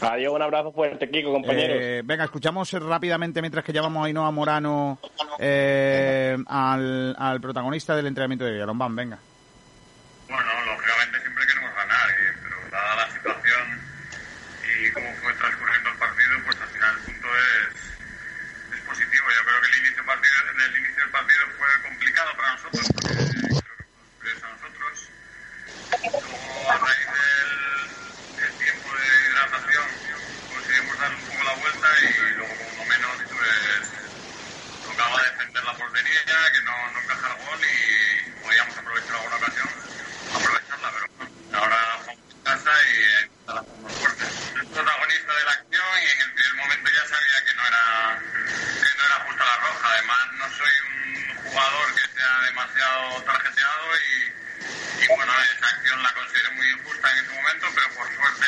Adiós, 0.00 0.32
un 0.32 0.40
abrazo 0.40 0.72
fuerte, 0.72 1.10
Kiko, 1.10 1.30
compañeros. 1.30 1.76
Eh, 1.78 2.00
venga, 2.06 2.24
escuchamos 2.24 2.72
rápidamente 2.72 3.42
mientras 3.42 3.62
que 3.66 3.72
llamamos 3.74 4.02
a 4.02 4.06
Ainhoa 4.06 4.30
Morano 4.30 4.98
eh, 5.38 6.38
al, 6.46 7.14
al 7.18 7.40
protagonista 7.42 7.94
del 7.96 8.06
entrenamiento 8.06 8.46
de 8.46 8.52
Villalombán. 8.52 8.96
Venga. 8.96 9.18
Bueno, 10.28 10.42
lógicamente 10.64 11.20
siempre 11.20 11.44
queremos 11.46 11.70
ganar, 11.76 12.08
eh, 12.08 12.32
pero 12.42 12.56
dada 12.70 12.96
la 12.96 13.06
situación 13.12 13.80
y 14.64 14.90
cómo 14.92 15.06
fue 15.22 15.32
transcurriendo 15.34 15.90
el 15.90 15.98
partido, 15.98 16.32
pues 16.46 16.56
al 16.62 16.68
final 16.68 16.90
el 16.96 17.04
punto 17.12 17.28
es, 17.28 17.76
es 18.72 18.80
positivo. 18.88 19.24
Yo 19.36 19.42
creo 19.44 19.60
que 19.60 19.68
el 19.68 19.78
inicio, 19.84 20.02
partido, 20.06 20.34
el 20.64 20.76
inicio 20.78 21.02
del 21.02 21.10
partido 21.10 21.40
fue 21.58 21.82
complicado 21.82 22.30
para 22.36 22.52
nosotros, 22.54 22.86
porque 22.92 23.14
creo 23.14 23.26
que 23.26 23.32
superiores 23.32 24.42
a 24.42 24.48
nosotros. 24.48 25.08
Luego, 26.02 26.70
a 26.70 26.78
raíz 26.78 27.08
del 28.36 28.52
tiempo 28.58 28.88
de 28.96 29.06
hidratación, 29.30 29.86
conseguimos 30.52 30.98
dar 30.98 31.14
un 31.14 31.20
poco 31.22 31.42
la 31.44 31.54
vuelta 31.54 31.88
y 32.02 32.32
luego, 32.34 32.54
como 32.56 32.72
no 32.76 32.84
menos, 32.86 33.16
pues 33.30 33.88
tocaba 34.84 35.22
defender 35.22 35.64
la 35.64 35.74
portería, 35.76 36.22
que 36.52 36.62
no, 36.62 36.90
no 36.92 37.00
encajar 37.00 37.36
gol 37.44 37.60
y 37.64 38.30
podíamos 38.42 38.76
aprovechar 38.76 39.14
alguna 39.16 39.36
ocasión, 39.36 39.68
aprovecharla, 40.34 40.90
pero 40.92 41.06
bueno, 41.18 41.58
ahora 41.58 41.78
jugamos 42.02 42.24
en 42.34 42.42
casa 42.42 42.70
y 42.90 43.02
está 43.38 43.54
la 43.54 43.62
más 43.62 43.92
fuerte. 43.94 44.24
El 44.60 44.66
protagonista 44.68 45.32
de 45.34 45.44
la 45.44 45.50
acción 45.52 45.90
y 46.02 46.10
en 46.10 46.20
el 46.22 46.32
primer 46.34 46.54
momento 46.56 46.90
ya 46.90 47.04
sabía 47.08 47.44
que 47.46 47.54
no 47.54 47.66
era 47.66 48.20
que 48.82 48.98
no 48.98 49.04
era 49.06 49.16
justa 49.26 49.44
la 49.44 49.56
roja. 49.56 49.88
Además, 49.92 50.20
no 50.38 50.46
soy 50.56 50.74
un 50.88 51.50
jugador 51.50 51.94
que 51.94 52.06
sea 52.18 52.40
demasiado 52.42 53.22
tarjeteado 53.22 53.86
y, 53.96 55.04
y 55.04 55.06
bueno, 55.08 55.32
esa 55.56 55.66
acción 55.68 56.02
la 56.02 56.12
consideré 56.14 56.50
muy 56.50 56.68
injusta 56.70 57.10
en 57.12 57.18
ese 57.24 57.34
momento, 57.34 57.66
pero 57.74 57.88
por 57.94 58.06
suerte 58.14 58.46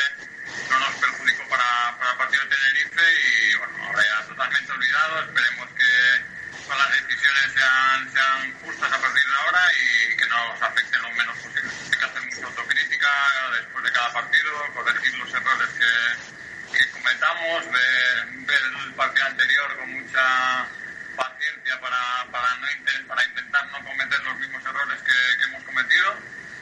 no 0.69 0.79
nos 0.79 0.93
perjudicó 0.95 1.47
para, 1.49 1.95
para 1.97 2.11
el 2.11 2.17
partido 2.17 2.43
de 2.43 2.49
Tenerife 2.55 3.03
y 3.05 3.55
bueno, 3.57 3.73
ahora 3.85 4.03
ya 4.03 4.25
totalmente 4.27 4.71
olvidado. 4.71 5.19
Esperemos 5.21 5.69
que 5.77 6.63
todas 6.65 6.79
las 6.79 6.91
decisiones 6.91 7.51
sean, 7.53 8.11
sean 8.11 8.53
justas 8.65 8.91
a 8.91 8.97
partir 8.99 9.23
de 9.23 9.35
ahora 9.35 9.61
y 9.73 10.17
que 10.17 10.25
nos 10.27 10.61
afecten 10.61 11.01
lo 11.01 11.11
menos 11.11 11.37
posible. 11.37 11.69
Hay 11.91 11.97
que 11.99 12.05
hacer 12.05 12.21
mucha 12.23 12.45
autocrítica 12.47 13.09
después 13.53 13.83
de 13.83 13.91
cada 13.91 14.13
partido, 14.13 14.51
corregir 14.73 15.13
los 15.19 15.29
errores 15.33 15.69
que, 15.77 16.77
que 16.77 16.89
cometamos, 16.91 17.71
ver, 17.71 18.25
ver 18.49 18.61
el 18.85 18.93
partido 18.93 19.25
anterior 19.27 19.77
con 19.77 19.93
mucha 19.93 20.67
paciencia 21.15 21.79
para, 21.79 22.25
para, 22.31 22.55
no 22.57 22.67
inten- 22.67 23.05
para 23.07 23.23
intentar 23.25 23.65
no 23.67 23.83
cometer 23.85 24.19
los 24.23 24.35
mismos 24.39 24.63
errores 24.65 24.99
que, 25.03 25.37
que 25.37 25.43
hemos 25.45 25.63
cometido 25.63 26.15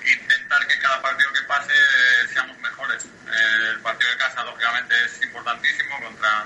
intentar 0.05 0.67
que 0.67 0.77
cada 0.79 1.01
partido 1.01 1.31
que 1.31 1.41
pase 1.43 1.71
eh, 1.73 2.27
seamos 2.33 2.57
mejores. 2.59 3.05
Eh, 3.05 3.69
el 3.71 3.79
partido 3.79 4.11
de 4.11 4.17
casa, 4.17 4.43
lógicamente, 4.43 4.93
es 5.05 5.21
importantísimo 5.23 5.97
contra, 6.01 6.45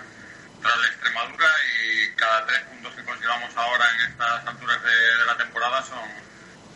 contra 0.53 0.75
la 0.75 0.87
Extremadura 0.87 1.47
y 1.81 2.11
cada 2.15 2.45
tres 2.45 2.61
puntos 2.65 2.93
que 2.93 3.03
consigamos 3.03 3.57
ahora 3.57 3.85
en 3.95 4.11
estas 4.11 4.45
alturas 4.45 4.83
de, 4.83 4.91
de 5.17 5.25
la 5.25 5.37
temporada 5.37 5.81
son, 5.83 6.07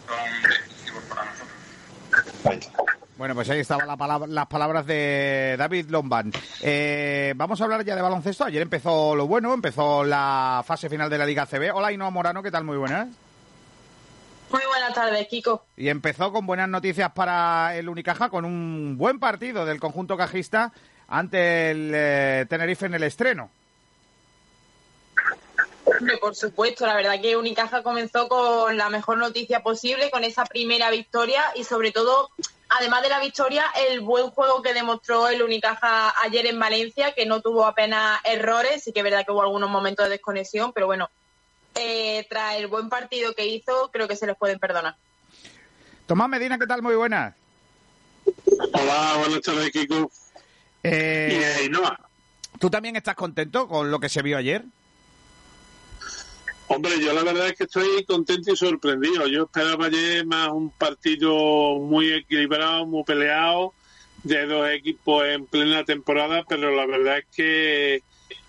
son 0.07 0.41
decisivos 0.41 1.03
para 1.03 1.23
nosotros. 1.23 1.57
Bueno, 3.15 3.35
pues 3.35 3.47
ahí 3.51 3.59
estaban 3.59 3.87
la 3.87 3.95
palabra- 3.95 4.10
las 4.27 4.47
palabras 4.47 4.85
de 4.85 5.55
David 5.57 5.89
Lombán. 5.89 6.31
Eh, 6.61 7.33
vamos 7.35 7.59
a 7.59 7.63
hablar 7.63 7.83
ya 7.83 7.95
de 7.95 8.01
baloncesto. 8.01 8.45
Ayer 8.45 8.61
empezó 8.61 9.15
lo 9.15 9.27
bueno, 9.27 9.53
empezó 9.53 10.03
la 10.03 10.63
fase 10.65 10.89
final 10.89 11.09
de 11.09 11.17
la 11.17 11.25
Liga 11.25 11.45
CB. 11.45 11.71
Hola, 11.73 11.87
Ainhoa 11.87 12.09
Morano, 12.09 12.43
¿qué 12.43 12.51
tal? 12.51 12.63
Muy 12.63 12.77
buenas. 12.77 13.07
Muy 14.51 14.61
buenas 14.67 14.93
tardes, 14.93 15.27
Kiko. 15.27 15.65
Y 15.77 15.87
empezó 15.87 16.33
con 16.33 16.45
buenas 16.45 16.67
noticias 16.67 17.11
para 17.13 17.75
el 17.75 17.87
Unicaja, 17.87 18.29
con 18.29 18.43
un 18.43 18.97
buen 18.97 19.19
partido 19.19 19.65
del 19.65 19.79
conjunto 19.79 20.17
cajista 20.17 20.73
ante 21.07 21.71
el 21.71 21.91
eh, 21.93 22.45
Tenerife 22.49 22.85
en 22.85 22.93
el 22.95 23.03
estreno. 23.03 23.49
Por 26.19 26.35
supuesto, 26.35 26.85
la 26.85 26.95
verdad 26.95 27.21
que 27.21 27.35
Unicaja 27.35 27.83
comenzó 27.83 28.27
con 28.27 28.77
la 28.77 28.89
mejor 28.89 29.17
noticia 29.17 29.61
posible, 29.61 30.09
con 30.09 30.23
esa 30.23 30.45
primera 30.45 30.89
victoria 30.89 31.43
y 31.55 31.63
sobre 31.63 31.91
todo, 31.91 32.29
además 32.81 33.03
de 33.03 33.09
la 33.09 33.19
victoria, 33.19 33.65
el 33.89 34.01
buen 34.01 34.31
juego 34.31 34.63
que 34.63 34.73
demostró 34.73 35.27
el 35.27 35.43
Unicaja 35.43 36.19
ayer 36.23 36.47
en 36.47 36.57
Valencia, 36.57 37.13
que 37.13 37.27
no 37.27 37.39
tuvo 37.39 37.65
apenas 37.65 38.19
errores, 38.23 38.83
sí 38.83 38.91
que 38.91 39.01
es 39.01 39.03
verdad 39.03 39.23
que 39.23 39.31
hubo 39.31 39.43
algunos 39.43 39.69
momentos 39.69 40.05
de 40.05 40.11
desconexión, 40.11 40.73
pero 40.73 40.87
bueno, 40.87 41.07
eh, 41.75 42.25
tras 42.27 42.55
el 42.55 42.65
buen 42.67 42.89
partido 42.89 43.33
que 43.33 43.45
hizo, 43.45 43.91
creo 43.93 44.07
que 44.07 44.15
se 44.15 44.25
les 44.25 44.35
pueden 44.35 44.57
perdonar. 44.57 44.95
Tomás 46.07 46.27
Medina, 46.27 46.57
¿qué 46.57 46.65
tal? 46.65 46.81
Muy 46.81 46.95
buenas. 46.95 47.35
Hola, 48.73 49.13
buenas 49.19 49.41
tardes, 49.41 49.71
Kiko. 49.71 50.11
Eh, 50.81 51.39
Y 51.39 51.63
Ainhoa. 51.63 51.99
¿Tú 52.59 52.71
también 52.71 52.95
estás 52.95 53.13
contento 53.13 53.67
con 53.67 53.91
lo 53.91 53.99
que 53.99 54.09
se 54.09 54.23
vio 54.23 54.37
ayer? 54.37 54.63
Hombre, 56.73 57.01
yo 57.01 57.11
la 57.11 57.23
verdad 57.23 57.47
es 57.49 57.57
que 57.57 57.65
estoy 57.65 58.05
contento 58.05 58.53
y 58.53 58.55
sorprendido. 58.55 59.27
Yo 59.27 59.43
esperaba 59.43 59.87
ayer 59.87 60.25
más 60.25 60.47
un 60.53 60.69
partido 60.69 61.77
muy 61.79 62.13
equilibrado, 62.13 62.85
muy 62.85 63.03
peleado, 63.03 63.73
de 64.23 64.45
dos 64.45 64.69
equipos 64.69 65.25
en 65.25 65.45
plena 65.47 65.83
temporada, 65.83 66.45
pero 66.47 66.73
la 66.73 66.85
verdad 66.85 67.17
es 67.17 67.25
que 67.35 68.03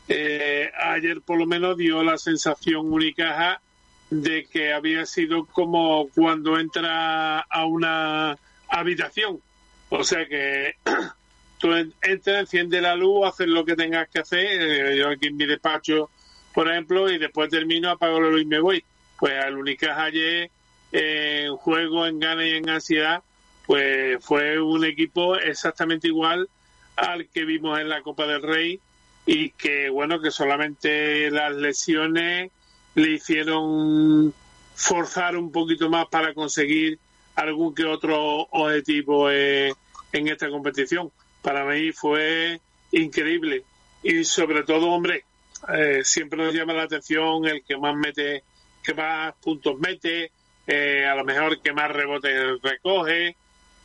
eh, 0.06 0.70
ayer 0.84 1.20
por 1.22 1.36
lo 1.36 1.46
menos 1.46 1.76
dio 1.76 2.04
la 2.04 2.16
sensación 2.16 2.92
Unicaja 2.92 3.60
de 4.08 4.44
que 4.44 4.72
había 4.72 5.04
sido 5.04 5.44
como 5.46 6.08
cuando 6.14 6.60
entra 6.60 7.40
a 7.40 7.66
una 7.66 8.38
habitación. 8.68 9.40
O 9.88 10.04
sea 10.04 10.28
que 10.28 10.76
tú 11.58 11.74
entras, 11.74 12.42
enciendes 12.42 12.82
la 12.82 12.94
luz, 12.94 13.26
haces 13.26 13.48
lo 13.48 13.64
que 13.64 13.74
tengas 13.74 14.08
que 14.10 14.20
hacer. 14.20 14.46
eh, 14.46 14.96
yo 14.96 15.08
aquí 15.08 15.26
en 15.26 15.36
mi 15.36 15.44
despacho, 15.44 16.08
por 16.52 16.70
ejemplo, 16.70 17.10
y 17.10 17.18
después 17.18 17.50
termino, 17.50 17.90
apago 17.90 18.20
la 18.20 18.30
luz 18.30 18.42
y 18.42 18.46
me 18.46 18.60
voy. 18.60 18.84
Pues 19.18 19.32
al 19.42 19.56
Unicaja 19.56 20.04
ayer, 20.04 20.50
eh, 20.92 21.44
en 21.46 21.56
juego, 21.56 22.06
en 22.06 22.18
gana 22.18 22.46
y 22.46 22.56
en 22.56 22.68
ansiedad, 22.68 23.22
pues 23.66 24.22
fue 24.24 24.60
un 24.60 24.84
equipo 24.84 25.36
exactamente 25.36 26.08
igual 26.08 26.48
al 26.96 27.28
que 27.28 27.44
vimos 27.44 27.78
en 27.78 27.88
la 27.88 28.02
Copa 28.02 28.26
del 28.26 28.42
Rey 28.42 28.80
y 29.24 29.50
que 29.50 29.88
bueno 29.88 30.20
que 30.20 30.30
solamente 30.30 31.30
las 31.30 31.54
lesiones 31.54 32.50
le 32.94 33.10
hicieron 33.12 34.34
forzar 34.74 35.36
un 35.36 35.52
poquito 35.52 35.88
más 35.88 36.06
para 36.08 36.34
conseguir 36.34 36.98
algún 37.36 37.74
que 37.74 37.84
otro 37.84 38.48
objetivo 38.50 39.30
eh, 39.30 39.72
en 40.12 40.28
esta 40.28 40.50
competición. 40.50 41.10
Para 41.40 41.64
mí 41.64 41.92
fue 41.92 42.60
increíble 42.90 43.64
y 44.02 44.24
sobre 44.24 44.64
todo, 44.64 44.88
hombre, 44.88 45.24
eh, 45.68 46.00
siempre 46.04 46.42
nos 46.42 46.54
llama 46.54 46.72
la 46.72 46.84
atención 46.84 47.46
el 47.46 47.62
que 47.62 47.76
más 47.76 47.94
mete, 47.94 48.42
que 48.82 48.94
más 48.94 49.34
puntos 49.42 49.78
mete, 49.78 50.32
eh, 50.66 51.06
a 51.06 51.14
lo 51.14 51.24
mejor 51.24 51.60
que 51.60 51.72
más 51.72 51.90
rebotes 51.90 52.60
recoge, 52.62 53.36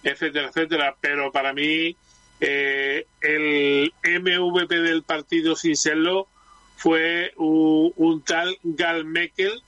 etcétera, 0.03 0.47
etcétera. 0.47 0.95
Pero 0.99 1.31
para 1.31 1.53
mí 1.53 1.95
eh, 2.39 3.05
el 3.21 3.93
MVP 4.03 4.79
del 4.79 5.03
partido 5.03 5.55
sin 5.55 5.75
serlo 5.75 6.27
fue 6.77 7.33
un, 7.37 8.21
tal 8.23 8.57
Gal 8.63 9.05
Mekel 9.05 9.61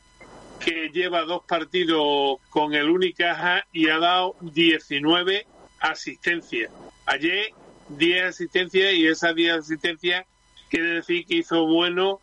que 0.60 0.90
lleva 0.90 1.24
dos 1.24 1.44
partidos 1.48 2.40
con 2.50 2.74
el 2.74 2.90
Unicaja 2.90 3.66
y 3.72 3.90
ha 3.90 3.98
dado 3.98 4.36
19 4.42 5.48
asistencias. 5.80 6.72
Ayer 7.06 7.54
10 7.90 8.26
asistencias 8.26 8.94
y 8.94 9.08
esas 9.08 9.34
10 9.34 9.54
asistencias 9.60 10.26
quiere 10.70 10.96
decir 10.96 11.26
que 11.26 11.36
hizo 11.36 11.66
bueno 11.66 12.22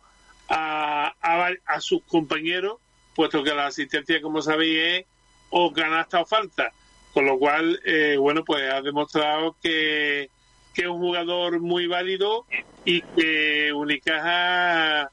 a, 0.49 1.13
a, 1.21 1.49
a 1.65 1.81
sus 1.81 2.03
compañeros, 2.03 2.77
puesto 3.15 3.43
que 3.43 3.53
la 3.53 3.67
asistencia, 3.67 4.21
como 4.21 4.41
sabéis, 4.41 4.79
es 4.79 5.05
o 5.49 5.71
canasta 5.73 6.21
o 6.21 6.25
falta. 6.25 6.71
Con 7.13 7.25
lo 7.25 7.39
cual, 7.39 7.79
eh, 7.83 8.15
bueno, 8.19 8.43
pues 8.43 8.71
ha 8.71 8.81
demostrado 8.81 9.55
que, 9.61 10.29
que 10.73 10.81
es 10.83 10.87
un 10.87 10.99
jugador 10.99 11.59
muy 11.59 11.87
válido 11.87 12.45
y 12.85 13.01
que 13.01 13.73
Unicaja, 13.73 15.09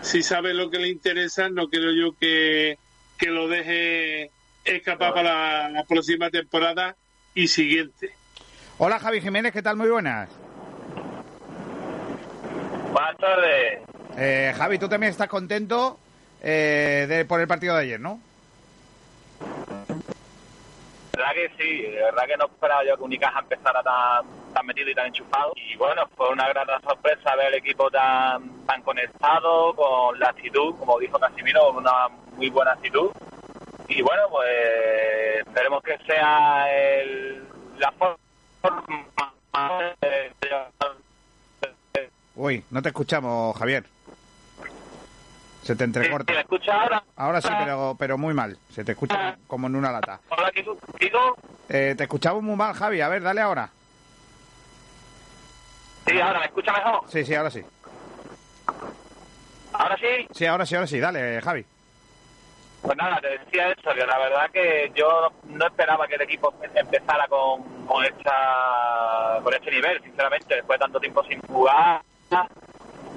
si 0.00 0.22
sabe 0.22 0.54
lo 0.54 0.70
que 0.70 0.78
le 0.78 0.88
interesa, 0.88 1.48
no 1.48 1.68
creo 1.68 1.90
yo 1.90 2.16
que, 2.16 2.78
que 3.18 3.26
lo 3.26 3.48
deje 3.48 4.30
escapar 4.64 5.14
para 5.14 5.68
la 5.70 5.82
próxima 5.84 6.30
temporada 6.30 6.94
y 7.34 7.48
siguiente. 7.48 8.14
Hola 8.78 9.00
Javi 9.00 9.20
Jiménez, 9.20 9.52
¿qué 9.52 9.62
tal? 9.62 9.76
Muy 9.76 9.88
buenas. 9.88 10.30
Buenas 13.20 13.36
tardes. 13.36 13.80
Eh, 14.16 14.52
Javi, 14.56 14.78
tú 14.78 14.88
también 14.88 15.10
estás 15.10 15.26
contento 15.28 15.98
eh, 16.40 17.06
de, 17.08 17.24
por 17.24 17.40
el 17.40 17.48
partido 17.48 17.74
de 17.74 17.82
ayer, 17.82 17.98
¿no? 18.00 18.20
La 21.16 21.32
verdad 21.32 21.32
que 21.34 21.50
sí, 21.58 21.82
de 21.82 22.00
verdad 22.00 22.26
que 22.28 22.36
no 22.36 22.44
esperaba 22.46 22.84
yo 22.84 22.96
que 22.96 23.02
Unicaja 23.02 23.40
empezara 23.40 23.82
tan, 23.82 24.24
tan 24.54 24.64
metido 24.66 24.88
y 24.90 24.94
tan 24.94 25.06
enchufado. 25.06 25.52
Y 25.56 25.76
bueno, 25.76 26.06
fue 26.16 26.28
una 26.30 26.46
gran 26.48 26.66
sorpresa 26.82 27.34
ver 27.34 27.48
el 27.48 27.54
equipo 27.54 27.90
tan, 27.90 28.64
tan 28.66 28.82
conectado, 28.82 29.74
con 29.74 30.16
la 30.20 30.28
actitud, 30.28 30.76
como 30.78 31.00
dijo 31.00 31.18
Casimiro, 31.18 31.72
una 31.72 32.06
muy 32.36 32.48
buena 32.50 32.70
actitud. 32.72 33.10
Y 33.88 34.00
bueno, 34.00 34.22
pues 34.30 34.48
esperemos 35.44 35.82
que 35.82 35.98
sea 36.06 36.72
el, 36.72 37.42
la 37.78 37.90
forma 37.92 38.16
de- 40.00 40.37
Uy, 42.38 42.62
no 42.70 42.80
te 42.80 42.90
escuchamos, 42.90 43.56
Javier. 43.56 43.84
Se 45.64 45.74
te 45.74 45.82
entrecorta. 45.82 46.32
¿Me 46.32 46.40
escucha 46.40 46.72
ahora? 46.72 47.02
Ahora 47.16 47.40
sí, 47.40 47.48
pero, 47.58 47.96
pero 47.98 48.16
muy 48.16 48.32
mal. 48.32 48.56
Se 48.70 48.84
te 48.84 48.92
escucha 48.92 49.36
como 49.48 49.66
en 49.66 49.74
una 49.74 49.90
lata. 49.90 50.20
Hola, 50.28 50.52
Kiko. 50.52 50.78
Kiko. 51.00 51.36
Eh, 51.68 51.94
te 51.96 52.04
escuchamos 52.04 52.40
muy 52.44 52.54
mal, 52.54 52.74
Javi. 52.74 53.00
A 53.00 53.08
ver, 53.08 53.22
dale 53.22 53.40
ahora. 53.40 53.68
Sí, 56.06 56.20
ahora 56.20 56.38
me 56.38 56.46
escucha 56.46 56.72
mejor. 56.72 57.00
Sí, 57.08 57.24
sí, 57.24 57.34
ahora 57.34 57.50
sí. 57.50 57.60
Ahora 59.72 59.96
sí. 59.96 60.28
Sí, 60.30 60.46
ahora 60.46 60.64
sí, 60.64 60.74
ahora 60.76 60.86
sí. 60.86 61.00
Dale, 61.00 61.42
Javi. 61.42 61.66
Pues 62.82 62.96
nada, 62.96 63.20
te 63.20 63.30
decía 63.30 63.72
eso, 63.72 63.92
que 63.92 64.06
la 64.06 64.16
verdad 64.16 64.48
que 64.52 64.92
yo 64.94 65.32
no 65.42 65.66
esperaba 65.66 66.06
que 66.06 66.14
el 66.14 66.22
equipo 66.22 66.54
empezara 66.72 67.26
con, 67.26 67.84
con, 67.84 68.04
esta, 68.04 69.40
con 69.42 69.52
este 69.52 69.72
nivel, 69.72 70.00
sinceramente, 70.04 70.54
después 70.54 70.78
de 70.78 70.84
tanto 70.84 71.00
tiempo 71.00 71.24
sin 71.24 71.40
jugar. 71.42 72.00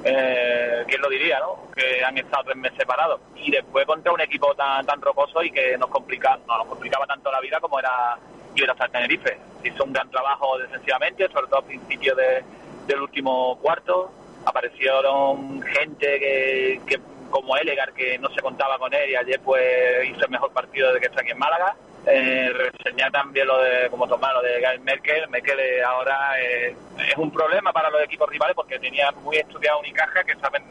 Eh, 0.04 0.84
¿Quién 0.88 1.02
lo 1.02 1.10
diría, 1.10 1.40
no? 1.40 1.68
Que 1.76 2.04
han 2.04 2.18
estado 2.18 2.44
tres 2.46 2.58
meses 2.58 2.78
separados. 2.78 3.22
Y 3.36 3.52
después 3.52 3.86
contra 3.86 4.12
un 4.12 4.22
equipo 4.22 4.54
tan 4.56 4.86
tan 4.86 5.00
rocoso 5.02 5.44
y 5.44 5.52
que 5.52 5.78
nos 5.78 5.90
complicaba, 5.90 6.40
no, 6.48 6.58
nos 6.58 6.68
complicaba 6.68 7.06
tanto 7.06 7.32
la 7.32 7.40
vida 7.40 7.60
como 7.60 7.80
era 7.80 8.18
Iberostar 8.56 8.90
Tenerife. 8.90 9.38
Hizo 9.64 9.84
un 9.84 9.94
gran 9.94 10.10
trabajo 10.10 10.58
defensivamente, 10.58 11.28
sobre 11.32 11.48
todo 11.48 11.60
al 11.60 11.66
principio 11.66 12.16
de- 12.16 12.44
del 12.88 13.00
último 13.02 13.58
cuarto. 13.62 14.12
Aparecieron 14.46 15.62
gente 15.62 16.20
que, 16.20 17.00
como 17.30 17.56
Elegar, 17.56 17.94
que 17.94 18.18
no 18.18 18.30
se 18.30 18.42
contaba 18.42 18.80
con 18.80 18.92
él 18.94 19.12
y 19.12 19.16
ayer 19.16 19.40
pues 19.42 20.10
hizo 20.10 20.26
el 20.26 20.32
mejor 20.32 20.52
partido 20.52 20.88
desde 20.88 21.00
que 21.02 21.06
está 21.08 21.22
aquí 21.22 21.32
en 21.32 21.38
Málaga. 21.38 21.76
Eh, 22.06 22.52
reseñar 22.52 23.12
también 23.12 23.46
lo 23.46 23.62
de, 23.62 23.88
como 23.90 24.08
tomar 24.08 24.34
lo 24.34 24.42
de 24.42 24.60
Gael 24.60 24.80
Merkel. 24.82 25.28
Merkel 25.30 25.60
eh, 25.60 25.84
ahora 25.84 26.40
eh, 26.42 26.76
es 26.98 27.18
un 27.18 27.32
problema 27.32 27.72
para 27.72 27.90
los 27.90 28.02
equipos 28.04 28.28
rivales 28.30 28.56
porque 28.56 28.80
tenía 28.80 29.12
muy 29.12 29.38
estudiado 29.38 29.80
Unicaja 29.80 30.24
que 30.24 30.36
saben 30.38 30.64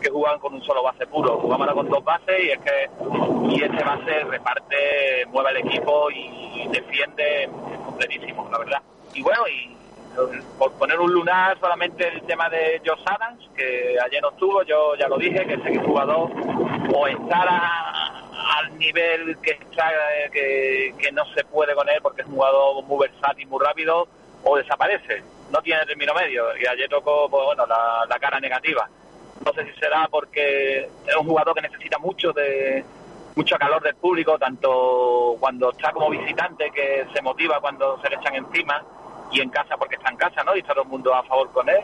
que 0.00 0.10
jugaban 0.10 0.38
con 0.38 0.54
un 0.54 0.62
solo 0.62 0.82
base 0.82 1.06
puro. 1.06 1.40
Ahora 1.52 1.72
con 1.72 1.88
dos 1.88 2.04
bases 2.04 2.44
y 2.44 2.50
es 2.50 2.58
que 2.60 2.88
y 3.50 3.62
este 3.62 3.82
base 3.82 4.24
reparte, 4.24 5.26
mueve 5.28 5.50
el 5.50 5.56
equipo 5.58 6.10
y 6.10 6.68
defiende 6.68 7.48
completísimo, 7.84 8.48
la 8.50 8.58
verdad. 8.58 8.82
Y 9.14 9.22
bueno, 9.22 9.48
y 9.48 9.76
por 10.58 10.72
poner 10.72 10.98
un 10.98 11.12
lunar 11.12 11.58
solamente 11.60 12.08
el 12.08 12.22
tema 12.22 12.48
de 12.48 12.80
Josh 12.84 13.02
Adams, 13.06 13.48
que 13.54 13.96
ayer 14.04 14.22
no 14.22 14.30
estuvo, 14.30 14.62
yo 14.62 14.94
ya 14.96 15.08
lo 15.08 15.18
dije, 15.18 15.46
que 15.46 15.54
ese 15.54 15.78
jugador 15.78 16.30
o 16.94 17.06
estará 17.06 18.05
al 18.54 18.78
nivel 18.78 19.38
que 19.38 19.52
está, 19.52 19.90
eh, 19.92 20.30
que, 20.32 20.94
que 20.98 21.12
no 21.12 21.24
se 21.34 21.44
puede 21.44 21.74
con 21.74 21.88
él 21.88 21.98
porque 22.02 22.22
es 22.22 22.28
un 22.28 22.34
jugador 22.34 22.84
muy 22.84 23.08
versátil, 23.08 23.46
muy 23.48 23.64
rápido, 23.64 24.06
o 24.44 24.56
desaparece, 24.56 25.22
no 25.50 25.60
tiene 25.62 25.84
término 25.86 26.14
medio. 26.14 26.56
Y 26.56 26.66
ayer 26.66 26.88
tocó, 26.88 27.28
pues 27.28 27.44
bueno, 27.44 27.66
la, 27.66 28.04
la 28.08 28.18
cara 28.18 28.38
negativa. 28.38 28.88
No 29.44 29.52
sé 29.52 29.64
si 29.66 29.78
será 29.78 30.08
porque 30.08 30.88
es 31.06 31.16
un 31.18 31.26
jugador 31.26 31.54
que 31.54 31.62
necesita 31.62 31.98
mucho 31.98 32.32
de 32.32 32.84
mucho 33.34 33.56
calor 33.58 33.82
del 33.82 33.94
público, 33.96 34.38
tanto 34.38 35.36
cuando 35.38 35.70
está 35.70 35.92
como 35.92 36.08
visitante, 36.08 36.70
que 36.70 37.06
se 37.12 37.20
motiva 37.20 37.60
cuando 37.60 38.00
se 38.00 38.08
le 38.08 38.16
echan 38.16 38.34
encima, 38.34 38.82
y 39.30 39.40
en 39.40 39.50
casa 39.50 39.76
porque 39.76 39.96
está 39.96 40.10
en 40.10 40.16
casa, 40.16 40.42
¿no? 40.42 40.56
Y 40.56 40.60
está 40.60 40.72
todo 40.72 40.84
el 40.84 40.88
mundo 40.88 41.14
a 41.14 41.22
favor 41.24 41.50
con 41.52 41.68
él. 41.68 41.80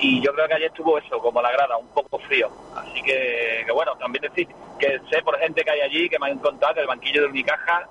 Y 0.00 0.20
yo 0.22 0.32
creo 0.32 0.48
que 0.48 0.54
ayer 0.54 0.68
estuvo 0.68 0.96
eso, 0.98 1.18
como 1.18 1.42
la 1.42 1.52
grada, 1.52 1.76
un 1.76 1.88
poco 1.88 2.18
frío. 2.20 2.50
Así 2.74 3.02
que, 3.02 3.66
bueno, 3.72 3.94
también 3.96 4.22
decir 4.22 4.48
que 4.78 4.98
sé 5.10 5.22
por 5.22 5.38
gente 5.38 5.62
que 5.62 5.70
hay 5.70 5.80
allí 5.82 6.08
que 6.08 6.18
me 6.18 6.30
han 6.30 6.38
contado 6.38 6.74
que 6.74 6.80
el 6.80 6.86
banquillo 6.86 7.22
de 7.22 7.28
Unicaja 7.28 7.86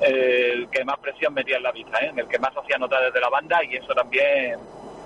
eh, 0.00 0.52
el 0.54 0.70
que 0.70 0.82
más 0.84 0.98
presión 0.98 1.34
metía 1.34 1.58
en 1.58 1.62
la 1.62 1.72
vista, 1.72 1.98
¿eh? 1.98 2.12
el 2.16 2.26
que 2.26 2.38
más 2.38 2.56
hacía 2.56 2.78
notar 2.78 3.02
desde 3.02 3.20
la 3.20 3.28
banda 3.28 3.62
y 3.62 3.76
eso 3.76 3.92
también 3.92 4.58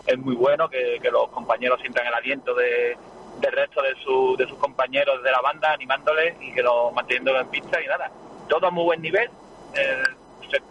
es 0.06 0.18
muy 0.18 0.36
bueno, 0.36 0.68
que, 0.68 1.01
los 1.10 1.28
compañeros 1.31 1.81
sientan 1.81 2.06
el 2.06 2.14
aliento 2.14 2.55
de, 2.55 2.97
del 3.40 3.52
resto 3.52 3.82
de, 3.82 3.97
su, 4.05 4.36
de 4.36 4.47
sus 4.47 4.56
compañeros 4.59 5.20
de 5.24 5.32
la 5.32 5.40
banda 5.40 5.72
animándoles 5.72 6.36
y 6.40 6.52
que 6.52 6.62
lo 6.62 6.93
manteniéndolo 6.93 7.40
en 7.40 7.48
pista 7.48 7.82
y 7.82 7.86
nada, 7.89 8.09
todo 8.48 8.68
a 8.68 8.70
muy 8.70 8.85
buen 8.85 9.02
nivel. 9.02 9.28
Eh, 9.74 10.02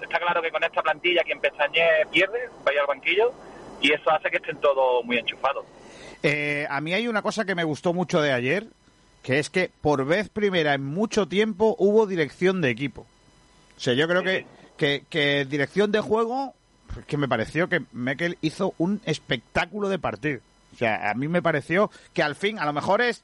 está 0.01 0.19
claro 0.19 0.41
que 0.41 0.51
con 0.51 0.63
esta 0.63 0.81
plantilla 0.81 1.23
quien 1.23 1.41
pestañe 1.41 2.05
pierde, 2.09 2.49
vaya 2.63 2.79
al 2.79 2.87
banquillo 2.87 3.33
y 3.83 3.93
eso 3.93 4.09
hace 4.09 4.31
que 4.31 4.37
estén 4.37 4.57
todos 4.59 5.05
muy 5.05 5.17
enchufados. 5.17 5.65
Eh, 6.23 6.65
a 6.69 6.81
mí 6.81 6.93
hay 6.93 7.07
una 7.07 7.21
cosa 7.21 7.45
que 7.45 7.53
me 7.53 7.65
gustó 7.65 7.93
mucho 7.93 8.21
de 8.21 8.31
ayer, 8.31 8.67
que 9.21 9.39
es 9.39 9.49
que 9.49 9.69
por 9.81 10.05
vez 10.05 10.29
primera 10.29 10.73
en 10.73 10.85
mucho 10.85 11.27
tiempo 11.27 11.75
hubo 11.77 12.07
dirección 12.07 12.61
de 12.61 12.69
equipo. 12.69 13.05
O 13.75 13.79
sea, 13.79 13.93
yo 13.93 14.07
creo 14.07 14.23
que, 14.23 14.45
que, 14.77 15.03
que 15.09 15.45
dirección 15.45 15.91
de 15.91 15.99
juego, 15.99 16.55
pues, 16.93 17.05
que 17.05 17.17
me 17.17 17.27
pareció 17.27 17.67
que 17.67 17.83
Mekel 17.91 18.37
hizo 18.41 18.73
un 18.77 19.01
espectáculo 19.05 19.89
de 19.89 19.99
partido. 19.99 20.39
O 20.73 20.77
sea, 20.77 21.11
a 21.11 21.13
mí 21.13 21.27
me 21.27 21.41
pareció 21.41 21.91
que 22.13 22.23
al 22.23 22.35
fin, 22.35 22.59
a 22.59 22.65
lo 22.65 22.71
mejor 22.71 23.01
es, 23.01 23.21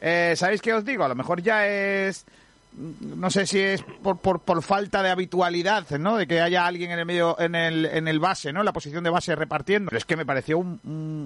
eh, 0.00 0.34
¿sabéis 0.36 0.60
qué 0.60 0.74
os 0.74 0.84
digo? 0.84 1.04
A 1.04 1.08
lo 1.08 1.14
mejor 1.14 1.40
ya 1.40 1.66
es 1.68 2.26
no 2.72 3.30
sé 3.30 3.46
si 3.46 3.58
es 3.58 3.82
por, 4.02 4.18
por, 4.18 4.40
por, 4.40 4.62
falta 4.62 5.02
de 5.02 5.10
habitualidad, 5.10 5.88
¿no? 5.98 6.16
De 6.16 6.26
que 6.26 6.40
haya 6.40 6.66
alguien 6.66 6.92
en 6.92 7.00
el 7.00 7.06
medio, 7.06 7.38
en 7.38 7.54
el, 7.54 7.84
en 7.86 8.06
el 8.06 8.20
base, 8.20 8.52
¿no? 8.52 8.60
En 8.60 8.66
la 8.66 8.72
posición 8.72 9.02
de 9.02 9.10
base 9.10 9.34
repartiendo. 9.34 9.88
Pero 9.90 9.98
es 9.98 10.04
que 10.04 10.16
me 10.16 10.24
pareció 10.24 10.58
un, 10.58 10.80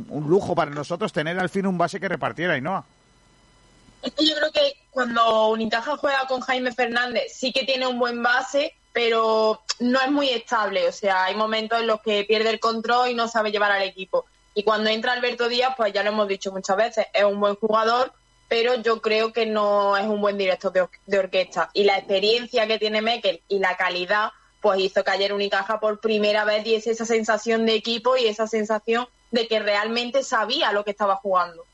un, 0.09 0.29
lujo 0.29 0.55
para 0.55 0.71
nosotros 0.71 1.13
tener 1.13 1.39
al 1.39 1.51
fin 1.51 1.67
un 1.67 1.77
base 1.77 2.01
que 2.01 2.09
repartiera, 2.09 2.59
no. 2.61 2.85
Es 4.03 4.13
que 4.13 4.27
yo 4.27 4.35
creo 4.37 4.53
que 4.53 4.75
cuando 4.91 5.49
Unicaja 5.49 5.97
juega 5.97 6.27
con 6.27 6.41
Jaime 6.41 6.73
Fernández 6.73 7.33
sí 7.35 7.53
que 7.53 7.65
tiene 7.65 7.87
un 7.87 7.99
buen 7.99 8.23
base, 8.23 8.75
pero 8.93 9.63
no 9.81 10.01
es 10.01 10.11
muy 10.11 10.31
estable. 10.31 10.89
O 10.89 10.93
sea, 10.93 11.25
hay 11.25 11.35
momentos 11.35 11.81
en 11.81 11.87
los 11.87 12.01
que 12.01 12.25
pierde 12.25 12.51
el 12.51 12.61
control 12.61 13.11
y 13.11 13.15
no 13.15 13.29
sabe 13.29 13.51
llevar 13.51 13.73
al 13.73 13.83
equipo. 13.83 14.25
Y 14.55 14.63
cuando 14.63 14.89
entra 14.89 15.13
Alberto 15.13 15.49
Díaz, 15.49 15.75
pues 15.77 15.93
ya 15.93 16.03
lo 16.03 16.11
hemos 16.11 16.29
dicho 16.29 16.53
muchas 16.53 16.77
veces, 16.77 17.07
es 17.13 17.25
un 17.25 17.41
buen 17.41 17.57
jugador, 17.57 18.13
pero 18.55 18.77
yo 18.77 19.03
creo 19.03 19.33
que 19.33 19.47
no 19.47 19.97
es 19.97 20.07
un 20.07 20.21
buen 20.21 20.39
director 20.39 20.73
de, 20.73 20.87
de 21.07 21.19
orquesta. 21.19 21.71
Y 21.73 21.83
la 21.83 21.99
experiencia 21.99 22.69
que 22.69 22.79
tiene 22.79 23.03
Mekel 23.03 23.43
y 23.49 23.59
la 23.59 23.77
calidad, 23.77 24.31
pues 24.61 24.79
hizo 24.79 25.03
que 25.03 25.11
ayer 25.11 25.33
Unicaja 25.33 25.81
por 25.81 25.99
primera 25.99 26.45
vez 26.45 26.63
diese 26.63 26.93
esa 26.93 27.05
sensación 27.05 27.67
de 27.67 27.75
equipo 27.75 28.17
y 28.17 28.29
esa 28.29 28.47
sensación 28.47 29.09
de 29.33 29.49
que 29.49 29.59
realmente 29.59 30.23
sabía 30.23 30.71
lo 30.71 30.85
que 30.85 30.93
estaba 30.93 31.17
jugando. 31.17 31.67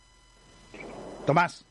Tomás. 1.26 1.66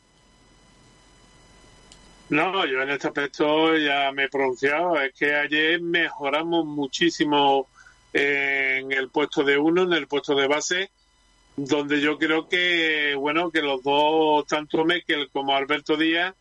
No, 2.28 2.64
yo 2.64 2.80
en 2.80 2.90
este 2.90 3.08
aspecto 3.08 3.76
ya 3.76 4.12
me 4.12 4.26
he 4.26 4.28
pronunciado. 4.28 4.94
Es 5.00 5.12
que 5.14 5.34
ayer 5.34 5.80
mejoramos 5.80 6.64
muchísimo 6.64 7.66
en 8.12 8.92
el 8.92 9.08
puesto 9.08 9.42
de 9.42 9.58
uno, 9.58 9.82
en 9.82 9.92
el 9.92 10.06
puesto 10.06 10.36
de 10.36 10.46
base, 10.46 10.92
donde 11.56 12.00
yo 12.00 12.18
creo 12.18 12.48
que, 12.48 13.14
bueno, 13.16 13.50
que 13.50 13.62
los 13.62 13.82
dos, 13.82 14.46
tanto 14.46 14.84
Mekel 14.84 15.28
como 15.30 15.54
Alberto 15.54 15.96
Díaz, 15.96 16.34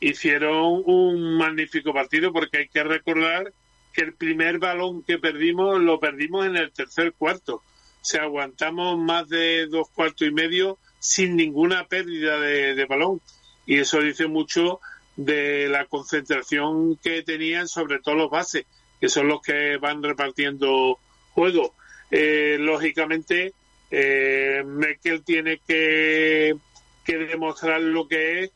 hicieron 0.00 0.82
un 0.84 1.36
magnífico 1.36 1.92
partido, 1.92 2.32
porque 2.32 2.58
hay 2.58 2.68
que 2.68 2.82
recordar 2.82 3.52
que 3.92 4.02
el 4.02 4.14
primer 4.14 4.58
balón 4.58 5.02
que 5.02 5.18
perdimos 5.18 5.80
lo 5.80 6.00
perdimos 6.00 6.46
en 6.46 6.56
el 6.56 6.72
tercer 6.72 7.12
cuarto. 7.12 7.56
O 7.56 8.04
sea, 8.04 8.22
aguantamos 8.22 8.98
más 8.98 9.28
de 9.28 9.66
dos 9.66 9.88
cuartos 9.90 10.26
y 10.26 10.32
medio 10.32 10.78
sin 10.98 11.36
ninguna 11.36 11.86
pérdida 11.86 12.40
de, 12.40 12.84
balón. 12.86 13.20
Y 13.66 13.78
eso 13.78 14.00
dice 14.00 14.26
mucho 14.26 14.80
de 15.16 15.68
la 15.68 15.84
concentración 15.84 16.96
que 16.96 17.22
tenían 17.22 17.68
sobre 17.68 18.00
todo 18.00 18.16
los 18.16 18.30
bases, 18.30 18.66
que 19.00 19.08
son 19.08 19.28
los 19.28 19.40
que 19.40 19.76
van 19.76 20.02
repartiendo 20.02 20.98
juego. 21.32 21.74
Eh, 22.10 22.56
lógicamente, 22.58 23.52
eh, 23.92 24.64
Merkel 24.64 25.22
tiene 25.22 25.60
que, 25.66 26.56
demostrar 27.06 27.80
lo 27.80 28.08
que 28.08 28.44
es 28.44 28.50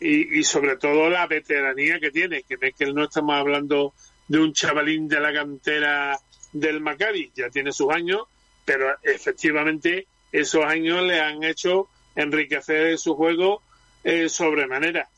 y, 0.00 0.38
y, 0.38 0.44
sobre 0.44 0.76
todo 0.76 1.10
la 1.10 1.26
veteranía 1.26 1.98
que 1.98 2.10
tiene, 2.10 2.44
que 2.44 2.56
Merkel 2.56 2.94
no 2.94 3.04
estamos 3.04 3.34
hablando 3.34 3.94
de 4.28 4.38
un 4.38 4.52
chavalín 4.52 5.08
de 5.08 5.20
la 5.20 5.32
cantera 5.32 6.18
del 6.52 6.80
Maccabi, 6.80 7.32
ya 7.34 7.50
tiene 7.50 7.72
sus 7.72 7.92
años, 7.92 8.22
pero 8.64 8.94
efectivamente 9.02 10.06
esos 10.32 10.64
años 10.64 11.02
le 11.02 11.20
han 11.20 11.42
hecho 11.42 11.88
enriquecer 12.14 12.96
su 12.96 13.14
juego 13.14 13.62
eh, 14.04 14.28
sobremanera 14.28 15.08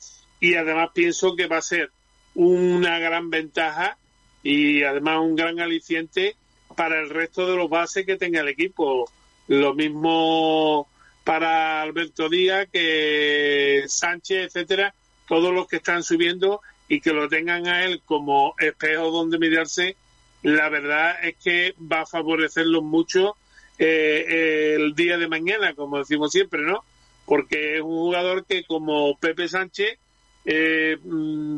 y 0.40 0.55
además 0.55 0.90
pienso 0.95 1.35
que 1.36 1.47
va 1.47 1.59
a 1.59 1.62
ser 1.62 1.90
una 2.35 2.99
gran 2.99 3.31
ventaja 3.31 3.99
y 4.43 4.82
además 4.82 5.20
un 5.20 5.36
gran 5.36 5.61
aliciente 5.61 6.36
para 6.77 7.01
el 7.01 7.11
resto 7.11 7.47
de 7.47 7.57
los 7.57 7.69
bases 7.69 8.07
que 8.07 8.16
tenga 8.16 8.40
el 8.40 8.49
equipo. 8.49 9.11
Lo 9.49 9.75
mismo 9.75 10.89
para 11.25 11.83
Alberto 11.83 12.29
Díaz 12.29 12.69
que 12.73 13.85
Sánchez, 13.87 14.47
etcétera, 14.47 14.95
todos 15.27 15.53
los 15.53 15.69
que 15.69 15.77
están 15.77 16.03
subiendo 16.03 16.62
y 16.89 17.01
que 17.01 17.12
lo 17.12 17.29
tengan 17.29 17.66
a 17.66 17.85
él 17.85 18.01
como 18.05 18.55
espejo 18.59 19.11
donde 19.11 19.39
mirarse, 19.39 19.97
la 20.43 20.69
verdad 20.69 21.23
es 21.23 21.37
que 21.37 21.75
va 21.81 22.01
a 22.01 22.07
favorecerlos 22.07 22.83
mucho 22.83 23.37
eh, 23.79 24.75
el 24.77 24.95
día 24.95 25.19
de 25.19 25.29
mañana, 25.29 25.75
como 25.75 25.99
decimos 25.99 26.33
siempre, 26.33 26.62
¿no? 26.62 26.83
Porque 27.27 27.77
es 27.77 27.83
un 27.83 27.97
jugador 27.97 28.47
que 28.47 28.65
como 28.65 29.16
Pepe 29.19 29.49
Sánchez 29.49 29.99
eh, 30.47 30.97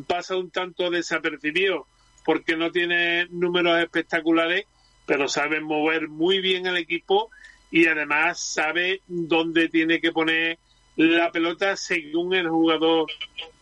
pasa 0.06 0.36
un 0.36 0.50
tanto 0.50 0.90
desapercibido 0.90 1.86
porque 2.24 2.56
no 2.56 2.72
tiene 2.72 3.26
números 3.30 3.80
espectaculares, 3.80 4.64
pero 5.06 5.28
sabe 5.28 5.60
mover 5.60 6.08
muy 6.08 6.40
bien 6.40 6.66
el 6.66 6.76
equipo 6.76 7.30
y 7.70 7.86
además 7.86 8.40
sabe 8.40 9.00
dónde 9.06 9.68
tiene 9.68 10.00
que 10.00 10.12
poner 10.12 10.58
la 10.96 11.30
pelota 11.30 11.76
según 11.76 12.34
el 12.34 12.48
jugador 12.48 13.06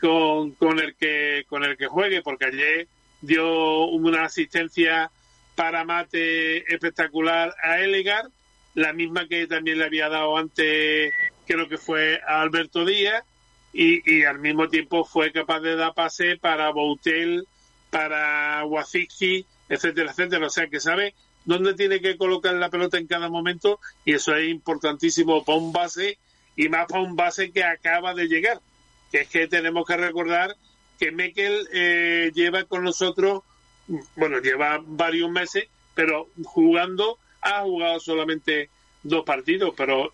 con, 0.00 0.52
con 0.52 0.80
el 0.80 0.94
que 0.96 1.44
con 1.48 1.62
el 1.64 1.76
que 1.76 1.86
juegue, 1.86 2.22
porque 2.22 2.46
ayer 2.46 2.88
dio 3.20 3.86
una 3.86 4.24
asistencia 4.24 5.10
para 5.54 5.84
mate 5.84 6.72
espectacular 6.72 7.54
a 7.62 7.80
Elegar, 7.80 8.26
la 8.74 8.92
misma 8.92 9.26
que 9.28 9.46
también 9.46 9.78
le 9.78 9.84
había 9.84 10.08
dado 10.08 10.36
antes, 10.36 11.12
creo 11.46 11.68
que 11.68 11.78
fue 11.78 12.20
a 12.26 12.40
Alberto 12.40 12.84
Díaz, 12.84 13.24
y, 13.72 14.02
y, 14.10 14.24
al 14.24 14.38
mismo 14.38 14.68
tiempo 14.68 15.04
fue 15.04 15.30
capaz 15.30 15.60
de 15.60 15.76
dar 15.76 15.94
pase 15.94 16.36
para 16.38 16.70
Boutel, 16.70 17.46
para 17.90 18.64
Wazicki, 18.64 19.44
etcétera, 19.68 20.10
etcétera. 20.10 20.46
O 20.46 20.50
sea 20.50 20.68
que 20.68 20.80
sabe 20.80 21.14
dónde 21.48 21.72
tiene 21.72 22.00
que 22.00 22.18
colocar 22.18 22.54
la 22.54 22.68
pelota 22.68 22.98
en 22.98 23.06
cada 23.06 23.30
momento 23.30 23.80
y 24.04 24.12
eso 24.12 24.36
es 24.36 24.50
importantísimo 24.50 25.46
para 25.46 25.56
un 25.56 25.72
base 25.72 26.18
y 26.54 26.68
más 26.68 26.86
para 26.86 27.00
un 27.02 27.16
base 27.16 27.50
que 27.50 27.64
acaba 27.64 28.12
de 28.12 28.28
llegar. 28.28 28.60
Que 29.10 29.22
es 29.22 29.28
que 29.28 29.48
tenemos 29.48 29.86
que 29.86 29.96
recordar 29.96 30.54
que 30.98 31.10
Mekel 31.10 31.66
eh, 31.72 32.30
lleva 32.34 32.64
con 32.64 32.84
nosotros, 32.84 33.44
bueno, 34.14 34.40
lleva 34.40 34.78
varios 34.84 35.30
meses, 35.30 35.68
pero 35.94 36.28
jugando, 36.44 37.18
ha 37.40 37.62
jugado 37.62 37.98
solamente 37.98 38.68
dos 39.02 39.24
partidos, 39.24 39.72
pero 39.74 40.10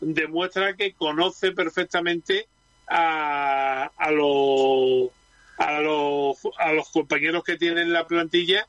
demuestra 0.00 0.74
que 0.74 0.94
conoce 0.94 1.52
perfectamente 1.52 2.46
a, 2.88 3.90
a, 3.94 4.10
los, 4.10 5.10
a, 5.58 5.80
los, 5.80 6.38
a 6.58 6.72
los 6.72 6.88
compañeros 6.88 7.44
que 7.44 7.58
tienen 7.58 7.92
la 7.92 8.06
plantilla 8.06 8.66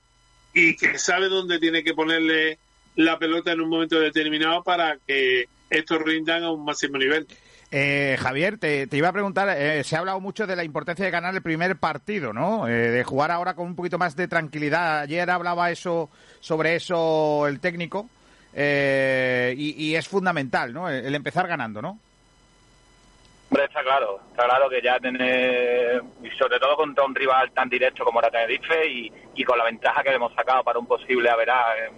y 0.58 0.76
que 0.76 0.98
sabe 0.98 1.30
dónde 1.30 1.60
tiene 1.60 1.84
que 1.84 1.94
ponerle 1.94 2.58
la 2.96 3.20
pelota 3.20 3.52
en 3.52 3.62
un 3.62 3.70
momento 3.70 4.00
determinado 4.00 4.64
para 4.64 4.98
que 5.06 5.46
estos 5.70 6.02
rindan 6.02 6.44
a 6.44 6.52
un 6.52 6.66
máximo 6.66 6.98
nivel. 6.98 7.28
Eh, 7.70 8.18
Javier, 8.20 8.58
te, 8.58 8.88
iba 8.92 9.10
a 9.10 9.14
preguntar, 9.14 9.56
eh, 9.56 9.84
se 9.84 9.96
ha 9.96 10.00
hablado 10.00 10.20
mucho 10.20 10.48
de 10.48 10.56
la 10.56 10.64
importancia 10.64 11.06
de 11.06 11.12
ganar 11.12 11.36
el 11.36 11.44
primer 11.44 11.76
partido, 11.76 12.34
¿no? 12.34 12.68
Eh, 12.68 12.72
de 12.72 13.04
jugar 13.04 13.30
ahora 13.30 13.54
con 13.54 13.68
un 13.68 13.76
poquito 13.76 14.00
más 14.00 14.16
de 14.16 14.28
tranquilidad. 14.28 15.02
Ayer 15.02 15.30
hablaba 15.30 15.70
eso 15.70 16.10
sobre 16.40 16.76
eso 16.76 17.46
el 17.48 17.60
técnico 17.60 18.10
eh, 18.54 19.54
y, 19.56 19.90
y, 19.90 19.96
es 19.96 20.08
fundamental, 20.08 20.74
¿no? 20.74 20.90
El, 20.90 21.06
el 21.06 21.14
empezar 21.14 21.48
ganando, 21.48 21.84
¿no? 21.84 22.00
Está 23.50 23.82
claro, 23.82 24.20
está 24.32 24.44
claro 24.44 24.70
que 24.70 24.82
ya 24.82 25.00
tener, 25.00 26.02
y 26.22 26.30
sobre 26.32 26.60
todo 26.60 26.76
contra 26.76 27.06
un 27.06 27.16
rival 27.16 27.52
tan 27.52 27.70
directo 27.70 28.04
como 28.04 28.20
era 28.20 28.30
Tenerife 28.30 28.88
y, 28.88 29.12
y 29.36 29.44
con 29.46 29.58
la 29.58 29.64
ventaja 29.64 30.04
que 30.04 30.14
hemos 30.14 30.34
sacado 30.34 30.64
para 30.64 30.80
un 30.80 30.86
posible 30.86 31.30
haberá 31.30 31.78
eh, 31.78 31.92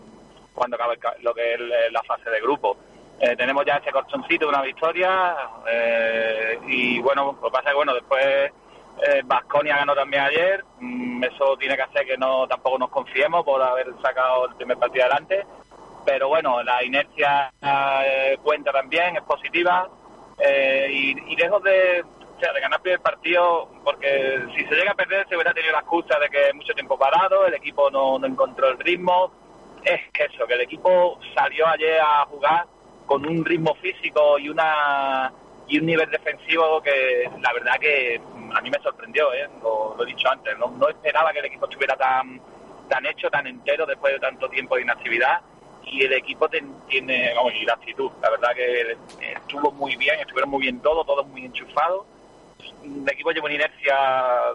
cuando 0.53 0.75
acabe 0.75 0.99
lo 1.21 1.33
que 1.33 1.53
es 1.53 1.59
la 1.91 2.03
fase 2.03 2.29
de 2.29 2.39
grupo. 2.41 2.77
Eh, 3.19 3.35
tenemos 3.35 3.65
ya 3.65 3.77
ese 3.77 3.91
colchoncito 3.91 4.47
una 4.47 4.61
victoria 4.61 5.35
eh, 5.67 6.59
y 6.67 6.99
bueno, 6.99 7.37
lo 7.41 7.47
que 7.47 7.51
pasa 7.51 7.69
es 7.69 7.71
que 7.71 7.77
bueno, 7.77 7.93
después 7.93 8.51
Vasconia 9.23 9.77
ganó 9.77 9.95
también 9.95 10.23
ayer, 10.23 10.63
mm, 10.79 11.23
eso 11.23 11.57
tiene 11.57 11.75
que 11.75 11.83
hacer 11.83 12.05
que 12.05 12.17
no 12.17 12.47
tampoco 12.47 12.77
nos 12.77 12.89
confiemos 12.89 13.43
por 13.43 13.61
haber 13.61 13.87
sacado 14.01 14.47
el 14.49 14.55
primer 14.55 14.77
partido 14.77 15.05
adelante, 15.05 15.45
pero 16.05 16.27
bueno, 16.27 16.61
la 16.63 16.83
inercia 16.83 17.51
cuenta 18.43 18.71
también, 18.71 19.15
es 19.15 19.23
positiva 19.23 19.89
eh, 20.39 20.87
y, 20.91 21.33
y, 21.33 21.35
lejos 21.35 21.61
de, 21.63 22.01
o 22.01 22.39
sea, 22.39 22.53
ganar 22.59 22.81
primer 22.81 23.01
partido, 23.01 23.69
porque 23.83 24.39
si 24.55 24.63
se 24.65 24.75
llega 24.75 24.91
a 24.91 24.95
perder 24.95 25.27
se 25.27 25.35
hubiera 25.35 25.53
tenido 25.53 25.73
la 25.73 25.79
excusa 25.79 26.17
de 26.19 26.29
que 26.29 26.53
mucho 26.53 26.73
tiempo 26.73 26.97
parado, 26.97 27.45
el 27.45 27.53
equipo 27.53 27.91
no, 27.91 28.17
no 28.17 28.27
encontró 28.27 28.69
el 28.69 28.79
ritmo. 28.79 29.31
Es 29.83 30.01
que 30.11 30.23
eso, 30.25 30.45
que 30.45 30.53
el 30.53 30.61
equipo 30.61 31.19
salió 31.35 31.67
ayer 31.67 31.99
a 31.99 32.25
jugar 32.25 32.65
con 33.05 33.25
un 33.25 33.43
ritmo 33.43 33.75
físico 33.75 34.37
y 34.39 34.49
una 34.49 35.33
y 35.67 35.79
un 35.79 35.85
nivel 35.85 36.09
defensivo 36.09 36.81
que 36.81 37.29
la 37.41 37.53
verdad 37.53 37.73
que 37.79 38.19
a 38.55 38.61
mí 38.61 38.69
me 38.71 38.79
sorprendió, 38.81 39.31
¿eh? 39.33 39.47
lo, 39.61 39.95
lo, 39.95 40.03
he 40.03 40.07
dicho 40.07 40.27
antes, 40.29 40.57
no, 40.57 40.67
no 40.71 40.89
esperaba 40.89 41.31
que 41.31 41.39
el 41.39 41.45
equipo 41.45 41.65
estuviera 41.65 41.95
tan 41.95 42.41
tan 42.89 43.05
hecho, 43.05 43.29
tan 43.29 43.45
entero 43.45 43.85
después 43.85 44.13
de 44.13 44.19
tanto 44.19 44.49
tiempo 44.49 44.75
de 44.75 44.81
inactividad 44.81 45.41
y 45.91 46.03
el 46.03 46.13
equipo 46.13 46.47
ten, 46.47 46.73
tiene, 46.87 47.33
vamos, 47.35 47.53
y 47.55 47.65
la 47.65 47.73
actitud, 47.73 48.11
la 48.21 48.29
verdad 48.29 48.49
que 48.55 48.97
estuvo 49.33 49.71
muy 49.71 49.95
bien, 49.95 50.19
estuvieron 50.19 50.49
muy 50.49 50.61
bien 50.61 50.79
todos, 50.81 51.05
todos 51.05 51.27
muy 51.27 51.45
enchufados. 51.45 52.05
El 52.83 53.09
equipo 53.09 53.31
lleva 53.31 53.45
una 53.45 53.55
inercia 53.55 53.95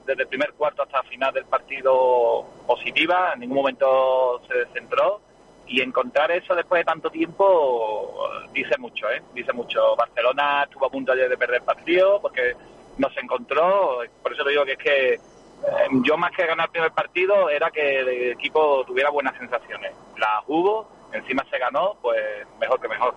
desde 0.07 0.23
el 0.23 0.29
primer 0.29 0.53
cuarto 0.53 0.83
hasta 0.83 1.01
el 1.01 1.09
final 1.09 1.33
del 1.33 1.45
partido 1.47 2.45
positiva, 2.67 3.33
en 3.35 3.41
ningún 3.41 3.59
momento 3.59 4.43
se 4.47 4.59
descentró 4.59 5.21
y 5.67 5.81
encontrar 5.81 6.31
eso 6.31 6.55
después 6.55 6.81
de 6.81 6.85
tanto 6.85 7.11
tiempo 7.11 8.29
dice 8.53 8.77
mucho, 8.79 9.11
¿eh? 9.11 9.23
Dice 9.33 9.53
mucho. 9.53 9.97
Barcelona 9.97 10.65
estuvo 10.65 10.87
a 10.87 10.91
punto 10.91 11.13
ayer 11.13 11.29
de 11.29 11.39
perder 11.39 11.57
el 11.57 11.63
partido 11.63 12.21
porque 12.21 12.55
no 12.99 13.11
se 13.11 13.21
encontró, 13.21 14.01
por 14.23 14.33
eso 14.33 14.45
te 14.45 14.51
digo 14.51 14.65
que 14.65 14.73
es 14.73 14.79
que 14.79 15.15
eh, 15.15 15.89
yo 16.05 16.17
más 16.17 16.31
que 16.33 16.47
ganar 16.47 16.67
el 16.67 16.73
primer 16.73 16.93
partido 16.93 17.49
era 17.49 17.71
que 17.71 18.01
el 18.01 18.09
equipo 18.33 18.85
tuviera 18.85 19.11
buenas 19.11 19.37
sensaciones. 19.39 19.93
Las 20.19 20.45
hubo, 20.47 20.89
encima 21.19 21.45
se 21.51 21.59
ganó, 21.59 21.97
pues 22.03 22.21
mejor 22.61 22.81
que 22.81 22.89
mejor. 22.89 23.15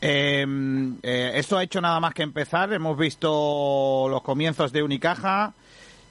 Eh, 0.00 0.46
eh, 1.02 1.32
esto 1.34 1.58
ha 1.58 1.64
hecho 1.64 1.80
nada 1.80 2.00
más 2.00 2.14
que 2.14 2.22
empezar. 2.22 2.72
Hemos 2.72 2.96
visto 2.96 4.06
los 4.08 4.22
comienzos 4.22 4.72
de 4.72 4.82
Unicaja. 4.82 5.54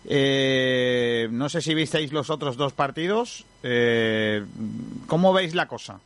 Eh, 0.10 1.28
no 1.32 1.50
sé 1.50 1.62
si 1.62 1.74
visteis 1.74 2.12
los 2.14 2.30
otros 2.30 2.58
dos 2.58 2.74
partidos. 2.74 3.46
Eh, 3.64 4.44
¿Cómo 5.08 5.34
veis 5.34 5.56
la 5.56 5.68
cosa? 5.68 6.00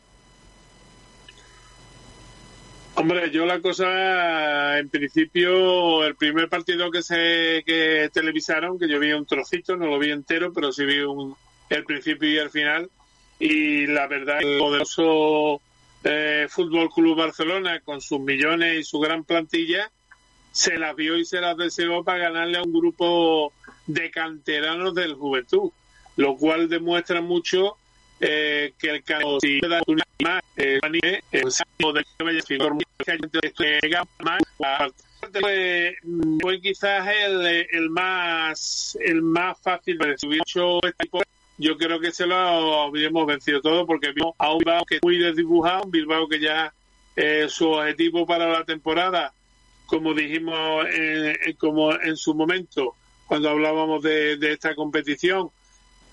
Hombre, 2.96 3.32
yo 3.32 3.46
la 3.46 3.62
cosa, 3.62 4.78
en 4.78 4.90
principio, 4.90 6.04
el 6.04 6.16
primer 6.16 6.50
partido 6.50 6.92
que 6.92 7.02
se 7.02 7.64
que 7.66 8.10
televisaron, 8.14 8.78
que 8.78 8.90
yo 8.90 9.00
vi 9.00 9.14
un 9.14 9.26
trocito, 9.26 9.78
no 9.78 9.88
lo 9.88 9.98
vi 9.98 10.12
entero, 10.12 10.52
pero 10.54 10.72
sí 10.72 10.86
vi 10.86 11.00
un, 11.00 11.36
el 11.70 11.84
principio 11.86 12.30
y 12.30 12.38
el 12.38 12.50
final. 12.50 12.90
Y 13.42 13.88
la 13.88 14.06
verdad, 14.06 14.38
el 14.40 14.60
poderoso 14.60 15.60
eh, 16.04 16.46
Fútbol 16.48 16.92
Club 16.92 17.18
Barcelona, 17.18 17.80
con 17.80 18.00
sus 18.00 18.20
millones 18.20 18.80
y 18.80 18.84
su 18.84 19.00
gran 19.00 19.24
plantilla, 19.24 19.90
se 20.52 20.78
las 20.78 20.96
vio 20.96 21.18
y 21.18 21.26
se 21.26 21.42
las 21.42 21.58
deseó 21.58 22.04
para 22.04 22.30
ganarle 22.30 22.60
a 22.60 22.62
un 22.62 22.72
grupo 22.72 23.52
de 23.88 24.12
canteranos 24.12 24.94
del 24.94 25.16
Juventud, 25.16 25.72
lo 26.18 26.36
cual 26.36 26.70
demuestra 26.70 27.20
mucho 27.22 27.78
eh, 28.20 28.74
que 28.78 28.92
el 28.92 29.04
campo 29.04 29.40
si 29.40 29.60
da 29.62 29.82
una 29.88 30.04
más 30.24 30.44
eh, 30.56 30.80
eh, 31.32 31.42
fue, 36.40 36.62
quizás 36.62 37.08
el, 37.08 37.68
el 37.72 37.90
más 37.90 38.96
el 39.02 39.24
más 39.24 39.60
fácil 39.60 39.98
subir 40.18 40.42
yo 41.62 41.78
creo 41.78 42.00
que 42.00 42.12
se 42.12 42.26
lo 42.26 42.82
habríamos 42.82 43.28
vencido 43.28 43.62
todo 43.62 43.86
porque 43.86 44.12
vimos 44.14 44.34
a 44.40 44.52
un 44.52 44.58
Bilbao 44.60 44.84
que 44.84 45.00
muy 45.04 45.20
desdibujado, 45.20 45.84
un 45.84 45.92
Bilbao 45.92 46.28
que 46.28 46.40
ya 46.40 46.74
eh, 47.16 47.46
su 47.50 47.70
objetivo 47.70 48.26
para 48.26 48.50
la 48.50 48.66
temporada, 48.66 49.32
como 49.86 50.16
dijimos 50.16 50.88
eh, 50.92 51.56
como 51.60 51.94
en 51.94 52.18
su 52.18 52.34
momento 52.34 52.96
cuando 53.28 53.50
hablábamos 53.50 54.02
de, 54.02 54.38
de 54.38 54.54
esta 54.54 54.74
competición, 54.74 55.52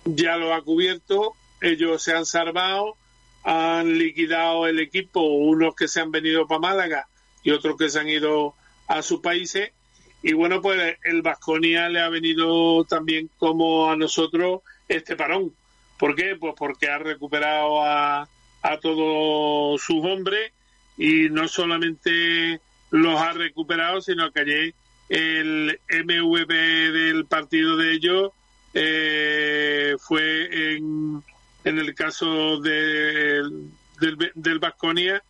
ya 0.04 0.36
lo 0.36 0.52
ha 0.54 0.62
cubierto, 0.62 1.32
ellos 1.62 2.02
se 2.02 2.12
han 2.12 2.26
salvado, 2.26 2.96
han 3.42 3.98
liquidado 3.98 4.66
el 4.66 4.78
equipo, 4.80 5.22
unos 5.22 5.74
que 5.74 5.88
se 5.88 6.00
han 6.00 6.10
venido 6.10 6.46
para 6.46 6.60
Málaga 6.60 7.08
y 7.42 7.52
otros 7.52 7.76
que 7.76 7.88
se 7.88 8.00
han 8.00 8.08
ido 8.08 8.54
a 8.86 9.02
sus 9.02 9.20
países. 9.20 9.72
Y 10.22 10.34
bueno, 10.34 10.60
pues 10.60 10.96
el 11.04 11.22
Vasconia 11.22 11.88
le 11.88 12.00
ha 12.00 12.08
venido 12.08 12.84
también 12.84 13.30
como 13.38 13.90
a 13.90 13.96
nosotros 13.96 14.60
este 14.88 15.16
parón. 15.16 15.52
¿Por 15.98 16.14
qué? 16.14 16.36
Pues 16.38 16.54
porque 16.56 16.88
ha 16.88 16.98
recuperado 16.98 17.84
a, 17.84 18.28
a 18.62 18.78
todos 18.80 19.80
sus 19.82 20.04
hombres 20.04 20.52
y 20.96 21.28
no 21.30 21.48
solamente 21.48 22.60
los 22.90 23.20
ha 23.20 23.32
recuperado, 23.32 24.00
sino 24.00 24.30
que 24.32 24.40
ayer 24.40 24.74
el 25.08 25.80
MVP 25.88 26.54
del 26.54 27.26
partido 27.26 27.76
de 27.76 27.92
ellos 27.92 28.32
eh, 28.74 29.96
fue 29.98 30.74
en, 30.74 31.22
en 31.64 31.78
el 31.78 31.94
caso 31.94 32.60
de, 32.60 33.42
del, 34.00 34.32
del 34.34 34.58
Vasconia 34.58 35.22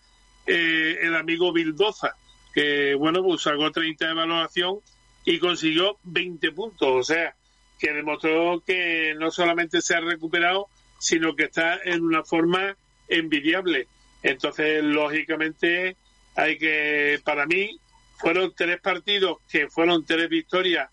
eh, 0.47 0.99
el 1.03 1.15
amigo 1.15 1.53
Bildoza, 1.53 2.17
que 2.55 2.95
bueno, 2.95 3.23
pues 3.23 3.43
sacó 3.43 3.71
30 3.71 4.07
de 4.07 4.13
evaluación 4.13 4.79
y 5.25 5.39
consiguió 5.39 5.99
20 6.05 6.53
puntos, 6.53 6.89
o 6.89 7.03
sea, 7.03 7.35
que 7.79 7.93
demostró 7.93 8.63
que 8.67 9.15
no 9.19 9.31
solamente 9.31 9.81
se 9.81 9.95
ha 9.95 10.01
recuperado, 10.01 10.69
sino 10.99 11.37
que 11.37 11.45
está 11.45 11.79
en 11.85 12.03
una 12.03 12.25
forma 12.25 12.77
envidiable. 13.09 13.87
Entonces, 14.23 14.83
lógicamente, 14.83 15.97
hay 16.35 16.59
que, 16.59 17.21
para 17.25 17.47
mí, 17.47 17.79
fueron 18.19 18.53
tres 18.55 18.81
partidos 18.81 19.39
que 19.49 19.69
fueron 19.69 20.05
tres 20.05 20.29
victorias 20.29 20.91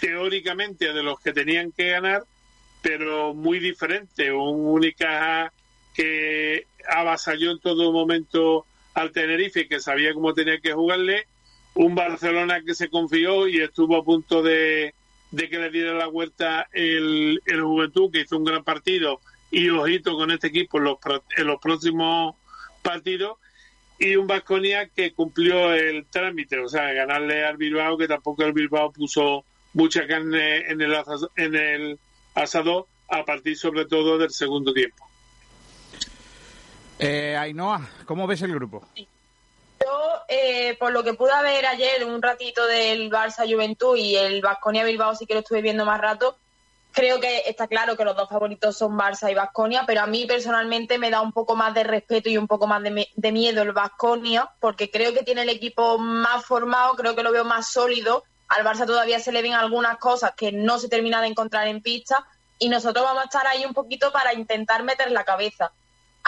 teóricamente 0.00 0.92
de 0.92 1.02
los 1.02 1.20
que 1.20 1.32
tenían 1.32 1.72
que 1.72 1.90
ganar, 1.90 2.24
pero 2.82 3.34
muy 3.34 3.60
diferente. 3.60 4.32
Un 4.32 4.66
Unicaja 4.66 5.52
que 5.94 6.66
avasalló 6.88 7.52
en 7.52 7.60
todo 7.60 7.92
momento 7.92 8.66
al 8.94 9.12
Tenerife, 9.12 9.68
que 9.68 9.80
sabía 9.80 10.12
cómo 10.12 10.34
tenía 10.34 10.60
que 10.60 10.72
jugarle. 10.72 11.26
Un 11.74 11.94
Barcelona 11.94 12.62
que 12.64 12.74
se 12.74 12.88
confió 12.88 13.48
y 13.48 13.60
estuvo 13.60 13.96
a 13.96 14.04
punto 14.04 14.42
de, 14.42 14.94
de 15.30 15.48
que 15.48 15.58
le 15.58 15.70
diera 15.70 15.92
la 15.92 16.06
vuelta 16.06 16.68
el, 16.72 17.40
el 17.46 17.62
Juventud, 17.62 18.10
que 18.10 18.20
hizo 18.20 18.36
un 18.36 18.44
gran 18.44 18.64
partido. 18.64 19.20
Y 19.50 19.68
ojito 19.68 20.16
con 20.16 20.30
este 20.30 20.48
equipo 20.48 20.78
en 20.78 20.84
los, 20.84 20.98
en 21.36 21.46
los 21.46 21.60
próximos 21.60 22.34
partidos 22.82 23.38
y 23.98 24.16
un 24.16 24.26
Vasconia 24.26 24.88
que 24.88 25.12
cumplió 25.12 25.72
el 25.72 26.06
trámite, 26.06 26.58
o 26.58 26.68
sea, 26.68 26.92
ganarle 26.92 27.44
al 27.44 27.56
Bilbao, 27.56 27.96
que 27.96 28.06
tampoco 28.06 28.44
el 28.44 28.52
Bilbao 28.52 28.92
puso 28.92 29.44
mucha 29.72 30.06
carne 30.06 30.70
en 30.70 30.80
el, 30.80 30.94
asado, 30.94 31.30
en 31.36 31.54
el 31.54 31.98
asado 32.34 32.88
a 33.08 33.24
partir 33.24 33.56
sobre 33.56 33.86
todo 33.86 34.18
del 34.18 34.30
segundo 34.30 34.72
tiempo. 34.72 35.08
Eh, 36.98 37.36
Ainhoa, 37.36 37.88
¿cómo 38.04 38.26
ves 38.26 38.42
el 38.42 38.54
grupo? 38.54 38.86
Yo, 38.96 39.04
eh, 40.28 40.76
por 40.78 40.92
lo 40.92 41.04
que 41.04 41.14
pude 41.14 41.30
ver 41.42 41.66
ayer 41.66 42.04
un 42.04 42.20
ratito 42.20 42.66
del 42.66 43.10
Barça 43.10 43.50
Juventud 43.50 43.96
y 43.96 44.16
el 44.16 44.40
Vasconia 44.40 44.84
Bilbao, 44.84 45.14
sí 45.14 45.26
que 45.26 45.34
lo 45.34 45.40
estuve 45.40 45.62
viendo 45.62 45.84
más 45.84 46.00
rato, 46.00 46.36
creo 46.96 47.20
que 47.20 47.42
está 47.46 47.68
claro 47.68 47.94
que 47.94 48.06
los 48.06 48.16
dos 48.16 48.26
favoritos 48.26 48.78
son 48.78 48.98
Barça 48.98 49.30
y 49.30 49.34
Vasconia, 49.34 49.84
pero 49.86 50.00
a 50.00 50.06
mí 50.06 50.24
personalmente 50.24 50.96
me 50.96 51.10
da 51.10 51.20
un 51.20 51.30
poco 51.30 51.54
más 51.54 51.74
de 51.74 51.84
respeto 51.84 52.30
y 52.30 52.38
un 52.38 52.46
poco 52.46 52.66
más 52.66 52.82
de, 52.82 53.32
miedo 53.32 53.60
el 53.60 53.72
Vasconia, 53.72 54.48
porque 54.60 54.90
creo 54.90 55.12
que 55.12 55.22
tiene 55.22 55.42
el 55.42 55.50
equipo 55.50 55.98
más 55.98 56.46
formado, 56.46 56.94
creo 56.94 57.14
que 57.14 57.22
lo 57.22 57.32
veo 57.32 57.44
más 57.44 57.70
sólido. 57.70 58.24
Al 58.48 58.64
Barça 58.64 58.86
todavía 58.86 59.20
se 59.20 59.30
le 59.30 59.42
ven 59.42 59.52
algunas 59.52 59.98
cosas 59.98 60.32
que 60.34 60.52
no 60.52 60.78
se 60.78 60.88
termina 60.88 61.20
de 61.20 61.26
encontrar 61.26 61.68
en 61.68 61.82
pista 61.82 62.26
y 62.58 62.70
nosotros 62.70 63.04
vamos 63.04 63.24
a 63.24 63.26
estar 63.26 63.46
ahí 63.46 63.66
un 63.66 63.74
poquito 63.74 64.10
para 64.10 64.32
intentar 64.32 64.82
meter 64.82 65.10
la 65.10 65.24
cabeza. 65.24 65.72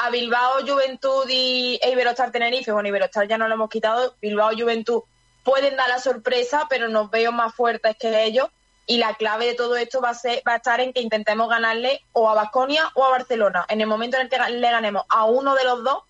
A 0.00 0.10
Bilbao, 0.10 0.64
Juventud 0.66 1.26
y 1.28 1.78
e 1.82 1.90
Iberostar 1.90 2.30
Tenerife, 2.30 2.72
bueno, 2.72 2.88
Iberostar 2.88 3.26
ya 3.26 3.36
no 3.36 3.48
lo 3.48 3.54
hemos 3.54 3.68
quitado, 3.68 4.14
Bilbao, 4.20 4.50
Juventud 4.56 5.02
pueden 5.44 5.76
dar 5.76 5.88
la 5.88 5.98
sorpresa, 5.98 6.66
pero 6.68 6.88
nos 6.88 7.10
veo 7.10 7.32
más 7.32 7.54
fuertes 7.54 7.96
que 7.98 8.24
ellos 8.24 8.48
y 8.86 8.98
la 8.98 9.14
clave 9.14 9.46
de 9.46 9.54
todo 9.54 9.76
esto 9.76 10.00
va 10.00 10.10
a, 10.10 10.14
ser, 10.14 10.42
va 10.46 10.52
a 10.52 10.56
estar 10.56 10.80
en 10.80 10.92
que 10.92 11.00
intentemos 11.00 11.48
ganarle 11.48 12.02
o 12.12 12.28
a 12.28 12.34
Basconia 12.34 12.90
o 12.94 13.04
a 13.04 13.10
Barcelona. 13.10 13.64
En 13.68 13.80
el 13.80 13.86
momento 13.86 14.16
en 14.16 14.24
el 14.24 14.28
que 14.28 14.38
le 14.38 14.70
ganemos 14.70 15.04
a 15.08 15.24
uno 15.24 15.54
de 15.54 15.64
los 15.64 15.84
dos, 15.84 16.02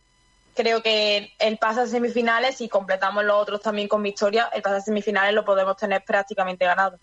creo 0.54 0.82
que 0.82 1.32
el 1.38 1.56
pase 1.58 1.82
a 1.82 1.86
semifinales, 1.86 2.60
y 2.60 2.68
completamos 2.68 3.24
los 3.24 3.36
otros 3.36 3.62
también 3.62 3.86
con 3.86 4.02
victoria, 4.02 4.50
el 4.52 4.62
pase 4.62 4.76
a 4.76 4.80
semifinales 4.80 5.34
lo 5.34 5.44
podemos 5.44 5.76
tener 5.76 6.04
prácticamente 6.04 6.64
ganado. 6.64 6.98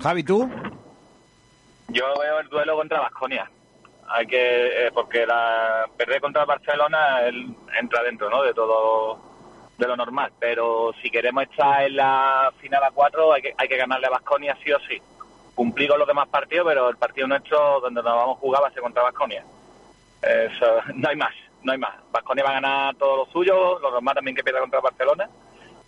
Javi, 0.00 0.24
¿tú? 0.24 0.50
Yo 1.88 2.04
veo 2.20 2.40
el 2.40 2.48
duelo 2.48 2.76
contra 2.76 3.00
Basconia. 3.00 3.48
Hay 4.16 4.28
que, 4.28 4.86
eh, 4.86 4.92
porque 4.92 5.26
la 5.26 5.86
perder 5.96 6.20
contra 6.20 6.44
Barcelona 6.44 7.22
entra 7.80 8.00
dentro, 8.04 8.30
¿no? 8.30 8.44
De 8.44 8.54
todo, 8.54 9.18
de 9.76 9.88
lo 9.88 9.96
normal. 9.96 10.32
Pero 10.38 10.92
si 11.02 11.10
queremos 11.10 11.42
estar 11.42 11.82
en 11.82 11.96
la 11.96 12.52
final 12.60 12.84
a 12.84 12.92
cuatro, 12.92 13.32
hay 13.32 13.42
que, 13.42 13.54
hay 13.58 13.66
que 13.66 13.76
ganarle 13.76 14.06
a 14.06 14.10
Basconia 14.10 14.56
sí 14.62 14.70
o 14.70 14.78
sí. 14.80 15.02
Cumplir 15.56 15.88
con 15.88 15.98
los 15.98 16.06
demás 16.06 16.28
partidos, 16.28 16.64
pero 16.68 16.88
el 16.88 16.96
partido 16.96 17.26
nuestro 17.26 17.80
donde 17.80 18.02
nos 18.02 18.14
vamos 18.14 18.36
a 18.36 18.40
jugar 18.40 18.62
va 18.62 18.68
a 18.68 18.72
ser 18.72 18.82
contra 18.82 19.02
Basconia. 19.02 19.44
Eso, 20.22 20.66
no 20.94 21.08
hay 21.08 21.16
más, 21.16 21.34
no 21.64 21.72
hay 21.72 21.78
más. 21.78 21.96
Basconia 22.12 22.44
va 22.44 22.50
a 22.50 22.60
ganar 22.60 22.94
todo 22.94 23.16
lo 23.16 23.26
suyo, 23.32 23.80
lo 23.80 23.90
normal 23.90 24.14
también 24.14 24.36
que 24.36 24.44
pierda 24.44 24.60
contra 24.60 24.80
Barcelona 24.80 25.28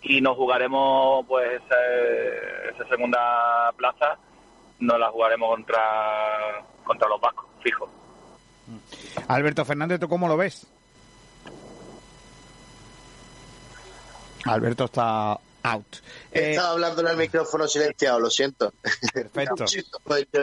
y 0.03 0.21
nos 0.21 0.37
jugaremos 0.37 1.25
pues 1.27 1.63
esa, 1.63 2.75
esa 2.75 2.89
segunda 2.89 3.73
plaza 3.77 4.19
no 4.81 4.99
la 4.99 5.11
jugaremos 5.11 5.49
contra 5.49 6.65
contra 6.85 7.09
los 7.09 7.21
vascos, 7.21 7.47
fijo. 7.63 7.89
Alberto 9.29 9.65
Fernández, 9.65 10.01
¿tú 10.01 10.09
cómo 10.09 10.29
lo 10.29 10.37
ves? 10.37 10.67
Alberto 14.45 14.85
está 14.85 15.39
out. 15.63 15.97
Eh, 16.33 16.51
Estaba 16.51 16.71
hablando 16.71 17.03
en 17.03 17.09
el 17.09 17.17
micrófono 17.17 17.67
silenciado, 17.67 18.21
lo 18.21 18.31
siento. 18.31 18.73
Perfecto. 19.13 19.65
pues 20.05 20.27
yo, 20.33 20.43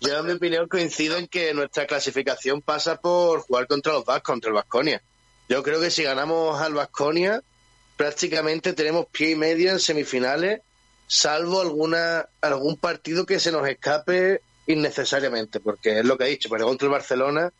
yo, 0.00 0.18
en 0.18 0.26
mi 0.26 0.32
opinión, 0.32 0.68
coincido 0.68 1.16
en 1.16 1.26
que 1.28 1.54
nuestra 1.54 1.86
clasificación 1.86 2.62
pasa 2.62 2.96
por 2.96 3.40
jugar 3.40 3.66
contra 3.66 3.94
los 3.94 4.04
vascos, 4.04 4.32
contra 4.32 4.48
el 4.48 4.54
Vasconia. 4.54 5.02
Yo 5.48 5.62
creo 5.62 5.80
que 5.80 5.90
si 5.90 6.02
ganamos 6.02 6.60
al 6.60 6.74
Vasconia, 6.74 7.42
prácticamente 7.96 8.72
tenemos 8.72 9.06
pie 9.06 9.30
y 9.30 9.36
medio 9.36 9.70
en 9.70 9.80
semifinales, 9.80 10.60
salvo 11.06 11.60
alguna 11.60 12.28
algún 12.40 12.76
partido 12.76 13.26
que 13.26 13.40
se 13.40 13.52
nos 13.52 13.66
escape 13.68 14.40
innecesariamente, 14.66 15.60
porque 15.60 16.00
es 16.00 16.04
lo 16.04 16.16
que 16.16 16.24
he 16.24 16.28
dicho, 16.28 16.48
pero 16.50 16.66
contra 16.66 16.86
el 16.86 16.92
Barcelona 16.92 17.52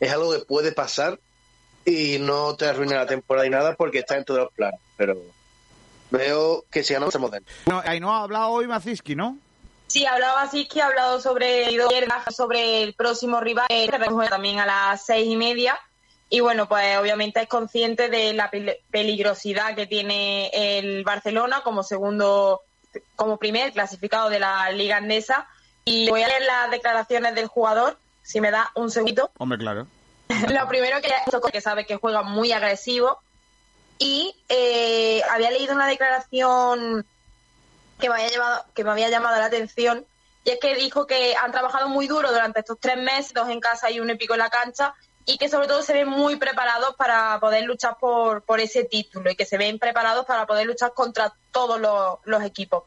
es 0.00 0.12
algo 0.12 0.32
que 0.32 0.40
puede 0.40 0.72
pasar 0.72 1.18
y 1.84 2.18
no 2.18 2.56
te 2.56 2.66
arruina 2.66 2.96
la 2.96 3.06
temporada 3.06 3.46
y 3.46 3.50
nada 3.50 3.74
porque 3.74 4.00
está 4.00 4.16
en 4.16 4.24
todos 4.24 4.40
los 4.40 4.52
planes. 4.52 4.80
Pero 4.96 5.16
veo 6.10 6.64
que 6.70 6.82
si 6.82 6.92
ganamos 6.92 7.14
estamos 7.14 7.30
dentro. 7.30 7.54
No, 7.66 7.82
ahí 7.84 8.00
no 8.00 8.14
ha 8.14 8.22
hablado 8.22 8.50
hoy 8.50 8.66
Maciski, 8.66 9.14
¿no? 9.14 9.38
Sí, 9.86 10.04
hablaba 10.04 10.42
así 10.42 10.68
que 10.68 10.82
ha 10.82 10.86
hablado 10.86 11.20
sobre 11.20 11.66
sobre 12.30 12.82
el 12.82 12.94
próximo 12.94 13.40
rival, 13.40 13.66
que 13.68 13.98
también 14.28 14.60
a 14.60 14.66
las 14.66 15.06
seis 15.06 15.26
y 15.26 15.36
media. 15.36 15.78
Y 16.30 16.40
bueno, 16.40 16.68
pues 16.68 16.98
obviamente 16.98 17.40
es 17.40 17.48
consciente 17.48 18.10
de 18.10 18.34
la 18.34 18.50
peligrosidad 18.90 19.74
que 19.74 19.86
tiene 19.86 20.50
el 20.52 21.04
Barcelona 21.04 21.62
como 21.62 21.82
segundo, 21.82 22.60
como 23.16 23.38
primer 23.38 23.72
clasificado 23.72 24.28
de 24.28 24.40
la 24.40 24.70
Liga 24.72 24.98
Andesa. 24.98 25.48
Y 25.88 26.08
voy 26.10 26.22
a 26.22 26.28
leer 26.28 26.42
las 26.42 26.70
declaraciones 26.70 27.34
del 27.34 27.46
jugador, 27.46 27.98
si 28.22 28.40
me 28.40 28.50
da 28.50 28.70
un 28.74 28.90
segundito. 28.90 29.30
Hombre, 29.38 29.58
claro. 29.58 29.86
Lo 30.48 30.68
primero 30.68 31.00
que, 31.00 31.10
que 31.50 31.60
sabe 31.60 31.86
que 31.86 31.96
juega 31.96 32.22
muy 32.22 32.52
agresivo. 32.52 33.20
Y 33.98 34.34
eh, 34.48 35.22
había 35.30 35.50
leído 35.50 35.74
una 35.74 35.86
declaración 35.86 37.04
que 37.98 38.08
me, 38.08 38.14
había 38.14 38.28
llevado, 38.28 38.64
que 38.74 38.84
me 38.84 38.90
había 38.90 39.08
llamado 39.08 39.38
la 39.38 39.46
atención. 39.46 40.06
Y 40.44 40.50
es 40.50 40.60
que 40.60 40.74
dijo 40.76 41.06
que 41.06 41.34
han 41.36 41.52
trabajado 41.52 41.88
muy 41.88 42.06
duro 42.06 42.30
durante 42.30 42.60
estos 42.60 42.78
tres 42.78 42.96
meses, 42.96 43.32
dos 43.34 43.48
en 43.48 43.60
casa 43.60 43.90
y 43.90 43.98
un 43.98 44.10
épico 44.10 44.34
en 44.34 44.40
la 44.40 44.50
cancha, 44.50 44.94
y 45.24 45.36
que 45.36 45.48
sobre 45.48 45.66
todo 45.66 45.82
se 45.82 45.92
ven 45.92 46.08
muy 46.08 46.36
preparados 46.36 46.94
para 46.96 47.38
poder 47.40 47.64
luchar 47.64 47.96
por, 47.98 48.42
por 48.42 48.60
ese 48.60 48.84
título 48.84 49.30
y 49.30 49.36
que 49.36 49.44
se 49.44 49.58
ven 49.58 49.78
preparados 49.78 50.24
para 50.24 50.46
poder 50.46 50.66
luchar 50.66 50.94
contra 50.94 51.34
todos 51.50 51.80
los, 52.24 52.42
equipos. 52.44 52.84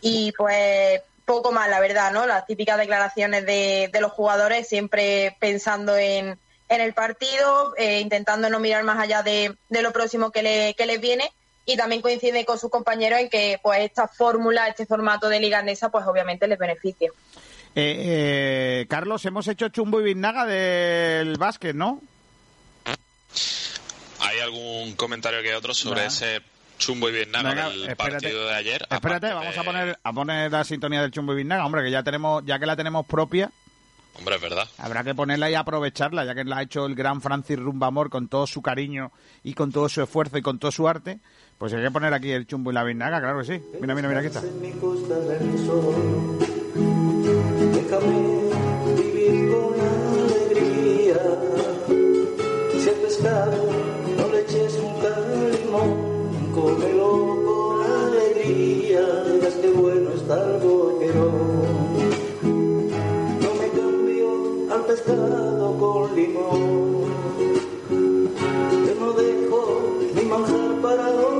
Y 0.00 0.32
pues 0.32 1.02
poco 1.32 1.50
más, 1.50 1.68
la 1.70 1.80
verdad, 1.80 2.12
¿no? 2.12 2.26
Las 2.26 2.46
típicas 2.46 2.76
declaraciones 2.76 3.46
de, 3.46 3.88
de 3.90 4.00
los 4.00 4.12
jugadores 4.12 4.68
siempre 4.68 5.34
pensando 5.40 5.96
en, 5.96 6.38
en 6.68 6.80
el 6.80 6.92
partido, 6.92 7.74
eh, 7.78 8.00
intentando 8.00 8.50
no 8.50 8.60
mirar 8.60 8.84
más 8.84 8.98
allá 8.98 9.22
de, 9.22 9.56
de 9.70 9.82
lo 9.82 9.92
próximo 9.92 10.30
que, 10.30 10.42
le, 10.42 10.74
que 10.74 10.84
les 10.84 11.00
viene 11.00 11.32
y 11.64 11.76
también 11.76 12.02
coincide 12.02 12.44
con 12.44 12.58
sus 12.58 12.70
compañeros 12.70 13.20
en 13.20 13.30
que 13.30 13.58
pues 13.62 13.80
esta 13.80 14.08
fórmula, 14.08 14.68
este 14.68 14.84
formato 14.84 15.28
de 15.28 15.40
liga 15.40 15.60
andesa, 15.60 15.88
pues 15.88 16.04
obviamente 16.06 16.46
les 16.46 16.58
beneficia. 16.58 17.10
Eh, 17.74 18.82
eh, 18.82 18.86
Carlos, 18.90 19.24
hemos 19.24 19.48
hecho 19.48 19.70
chumbo 19.70 20.00
y 20.00 20.04
vinaga 20.04 20.44
del 20.44 21.38
básquet, 21.38 21.74
¿no? 21.74 22.02
¿Hay 24.20 24.38
algún 24.40 24.94
comentario 24.96 25.42
que 25.42 25.54
otro 25.54 25.72
sobre 25.72 26.06
ese 26.06 26.42
chumbo 26.82 27.08
y 27.08 27.12
vinaga 27.12 27.70
del 27.70 27.96
partido 27.96 28.46
de 28.46 28.54
ayer? 28.54 28.86
Espérate, 28.90 29.32
vamos 29.32 29.56
a 29.56 29.62
poner 29.62 29.98
a 30.02 30.12
poner 30.12 30.50
la 30.50 30.64
sintonía 30.64 31.00
del 31.02 31.10
chumbo 31.10 31.32
y 31.32 31.36
vinaga, 31.36 31.64
hombre, 31.64 31.82
que 31.84 31.90
ya 31.90 32.02
tenemos 32.02 32.44
ya 32.44 32.58
que 32.58 32.66
la 32.66 32.76
tenemos 32.76 33.06
propia. 33.06 33.50
Hombre, 34.18 34.36
es 34.36 34.42
verdad. 34.42 34.68
Habrá 34.76 35.04
que 35.04 35.14
ponerla 35.14 35.50
y 35.50 35.54
aprovecharla, 35.54 36.26
ya 36.26 36.34
que 36.34 36.44
la 36.44 36.58
ha 36.58 36.62
hecho 36.62 36.84
el 36.84 36.94
gran 36.94 37.22
Francis 37.22 37.58
Rumbamor 37.58 38.10
con 38.10 38.28
todo 38.28 38.46
su 38.46 38.60
cariño 38.60 39.10
y 39.42 39.54
con 39.54 39.72
todo 39.72 39.88
su 39.88 40.02
esfuerzo 40.02 40.36
y 40.36 40.42
con 40.42 40.58
todo 40.58 40.70
su 40.70 40.86
arte. 40.86 41.20
Pues 41.56 41.72
hay 41.72 41.82
que 41.82 41.90
poner 41.90 42.12
aquí 42.12 42.30
el 42.30 42.46
chumbo 42.46 42.70
y 42.72 42.74
la 42.74 42.84
vinaga, 42.84 43.20
claro 43.20 43.38
que 43.38 43.44
sí. 43.46 43.62
Mira, 43.80 43.94
mira, 43.94 44.08
mira, 44.08 44.20
aquí 44.20 44.28
está. 44.28 44.42
Déjame 47.72 48.50
vivir 48.96 49.50
con 49.50 49.80
alegría. 49.80 51.16
Estar 60.22 60.60
boquerón. 60.60 61.32
No 63.42 63.50
me 63.60 63.68
cambio 63.78 64.28
al 64.72 64.82
pescado 64.86 65.76
con 65.80 66.14
limón. 66.14 67.10
Que 68.84 68.92
no 69.00 69.12
dejo 69.12 69.60
ni 70.14 70.22
manjar 70.22 70.70
para 70.80 71.08
otro 71.08 71.31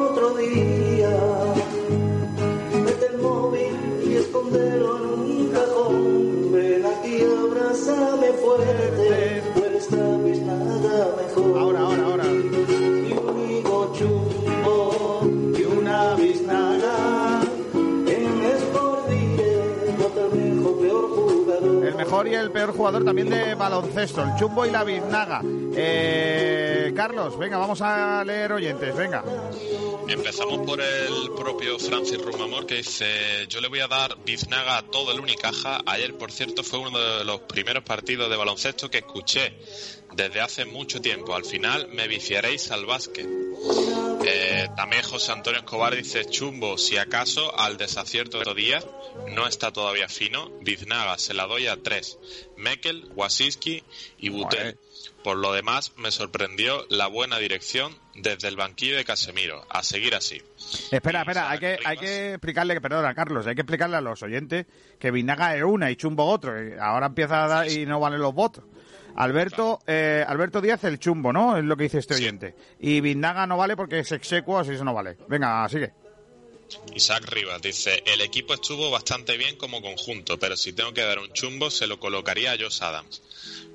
y 22.12 22.34
el 22.34 22.51
peor 22.51 22.76
jugador 22.76 23.06
también 23.06 23.30
de 23.30 23.55
baloncesto, 23.55 24.22
el 24.22 24.34
chumbo 24.36 24.66
y 24.66 24.70
la 24.70 24.84
biznaga. 24.84 25.40
Eh, 25.74 26.93
Carlos, 26.94 27.39
venga, 27.39 27.56
vamos 27.56 27.80
a 27.80 28.22
leer 28.22 28.52
oyentes, 28.52 28.94
venga. 28.94 29.24
Empezamos 30.06 30.59
por 30.66 30.78
el 30.78 31.30
propio 31.34 31.78
Francis 31.78 32.22
Rumamor 32.22 32.66
que 32.66 32.76
dice, 32.76 33.47
yo 33.48 33.62
le 33.62 33.68
voy 33.68 33.80
a 33.80 33.89
dar 33.89 34.18
biznaga 34.26 34.76
a 34.76 34.82
todo 34.82 35.10
el 35.12 35.20
Unicaja. 35.20 35.80
Ayer, 35.86 36.14
por 36.18 36.30
cierto, 36.30 36.62
fue 36.62 36.80
uno 36.80 36.98
de 36.98 37.24
los 37.24 37.40
primeros 37.40 37.82
partidos 37.82 38.28
de 38.28 38.36
baloncesto 38.36 38.90
que 38.90 38.98
escuché 38.98 39.59
desde 40.14 40.40
hace 40.40 40.64
mucho 40.64 41.01
tiempo. 41.01 41.34
Al 41.34 41.44
final 41.44 41.89
me 41.89 42.09
viciaréis 42.09 42.70
al 42.70 42.86
básquet. 42.86 43.26
Eh, 44.24 44.68
también 44.76 45.02
José 45.02 45.32
Antonio 45.32 45.60
Escobar 45.60 45.94
dice, 45.94 46.24
chumbo, 46.26 46.78
si 46.78 46.97
acaso 46.97 47.59
al 47.59 47.76
desacierto 47.76 48.39
de 48.39 48.55
días 48.55 48.86
no 49.30 49.47
está 49.47 49.72
todavía 49.72 50.09
fino, 50.09 50.51
biznaga 50.60 51.18
se 51.18 51.34
la 51.34 51.47
doy 51.47 51.66
a 51.66 51.82
tres. 51.82 52.18
Mekel, 52.56 53.10
Wasinski 53.14 53.82
y 54.18 54.28
Butel. 54.28 54.78
Por 55.24 55.36
lo 55.36 55.52
demás, 55.52 55.93
me 55.97 56.10
sorprendió 56.10 56.84
la 56.89 57.06
buena 57.06 57.39
dirección 57.39 57.97
desde 58.14 58.48
el 58.48 58.56
banquillo 58.56 58.97
de 58.97 59.05
Casemiro. 59.05 59.64
A 59.68 59.82
seguir 59.82 60.14
así. 60.14 60.43
Espera, 60.90 61.20
espera, 61.20 61.51
hay 61.51 61.59
que, 61.59 61.78
hay 61.84 61.97
que 61.97 62.30
explicarle, 62.30 62.80
perdona, 62.80 63.14
Carlos, 63.14 63.47
hay 63.47 63.55
que 63.55 63.60
explicarle 63.60 63.97
a 63.97 64.01
los 64.01 64.22
oyentes 64.22 64.66
que 64.98 65.10
Vinaga 65.10 65.56
es 65.56 65.62
una 65.62 65.90
y 65.90 65.97
Chumbo 65.97 66.24
otro. 66.24 66.55
Ahora 66.80 67.06
empieza 67.06 67.44
a 67.44 67.48
dar 67.48 67.70
y 67.70 67.86
no 67.86 68.01
valen 68.01 68.20
los 68.20 68.34
votos. 68.34 68.64
Alberto, 69.16 69.80
eh, 69.86 70.24
Alberto 70.26 70.60
Díaz 70.60 70.84
el 70.84 70.98
chumbo, 70.98 71.32
¿no? 71.32 71.56
Es 71.56 71.64
lo 71.64 71.76
que 71.76 71.84
dice 71.84 71.98
este 71.98 72.14
oyente. 72.14 72.55
Y 72.80 73.01
Vinaga 73.01 73.47
no 73.47 73.56
vale 73.56 73.76
porque 73.76 74.01
es 74.01 74.12
execuo, 74.12 74.59
así 74.59 74.72
eso 74.72 74.84
no 74.84 74.94
vale. 74.94 75.16
Venga, 75.28 75.68
sigue. 75.68 75.93
Isaac 76.94 77.28
Rivas 77.30 77.60
dice, 77.60 78.02
el 78.06 78.20
equipo 78.20 78.55
estuvo 78.55 78.90
bastante 78.90 79.36
bien 79.36 79.56
como 79.56 79.82
conjunto, 79.82 80.39
pero 80.39 80.56
si 80.56 80.72
tengo 80.72 80.93
que 80.93 81.02
dar 81.02 81.18
un 81.18 81.32
chumbo 81.32 81.70
se 81.70 81.86
lo 81.86 82.01
colocaría 82.01 82.52
a 82.52 82.56
Josh 82.56 82.82
Adams. 82.82 83.22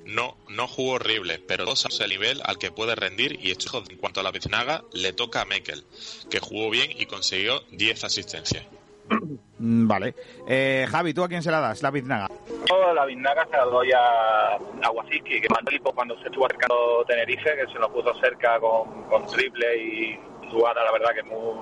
No, 0.04 0.36
no 0.48 0.66
jugó 0.66 0.94
horrible, 0.94 1.38
pero 1.38 1.64
dos 1.64 1.84
a 1.86 2.04
el 2.04 2.10
nivel 2.10 2.40
al 2.44 2.58
que 2.58 2.72
puede 2.72 2.94
rendir 2.94 3.38
y 3.42 3.50
esto 3.50 3.84
en 3.88 3.98
cuanto 3.98 4.20
a 4.20 4.22
la 4.22 4.32
biznaga 4.32 4.84
le 4.92 5.12
toca 5.12 5.42
a 5.42 5.44
Mekel, 5.44 5.84
que 6.30 6.40
jugó 6.40 6.70
bien 6.70 6.90
y 6.90 7.06
consiguió 7.06 7.62
10 7.70 8.04
asistencias. 8.04 8.66
Mm, 9.58 9.86
Vale. 9.88 10.14
Eh, 10.46 10.86
Javi, 10.88 11.12
¿tú 11.14 11.24
a 11.24 11.28
quién 11.28 11.42
se 11.42 11.50
la 11.50 11.60
das? 11.60 11.82
La 11.82 11.90
biznaga. 11.90 12.28
Yo 12.68 12.92
la 12.94 13.04
biznaga 13.04 13.44
se 13.50 13.56
la 13.56 13.64
doy 13.64 13.90
a, 13.92 14.54
a 14.56 14.90
Wasiki, 14.90 15.40
que 15.40 15.48
mandó 15.48 15.70
el 15.70 15.76
equipo 15.76 15.92
cuando 15.92 16.16
se 16.20 16.26
estuvo 16.26 16.46
acercando 16.46 17.04
Tenerife, 17.06 17.54
que 17.56 17.72
se 17.72 17.78
nos 17.78 17.90
puso 17.90 18.14
cerca 18.20 18.58
con, 18.60 19.04
con 19.04 19.26
triple 19.26 19.76
y 19.76 20.18
jugada, 20.50 20.82
la 20.84 20.92
verdad, 20.92 21.10
que 21.14 21.22
muy, 21.24 21.60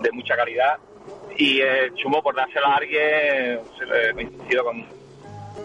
de 0.00 0.10
mucha 0.12 0.36
calidad. 0.36 0.76
Y 1.38 1.60
eh, 1.60 1.92
Chumbo, 1.94 2.22
por 2.22 2.34
dársela 2.34 2.68
a 2.68 2.76
alguien, 2.76 3.60
coincido 4.14 4.64
con 4.64 4.84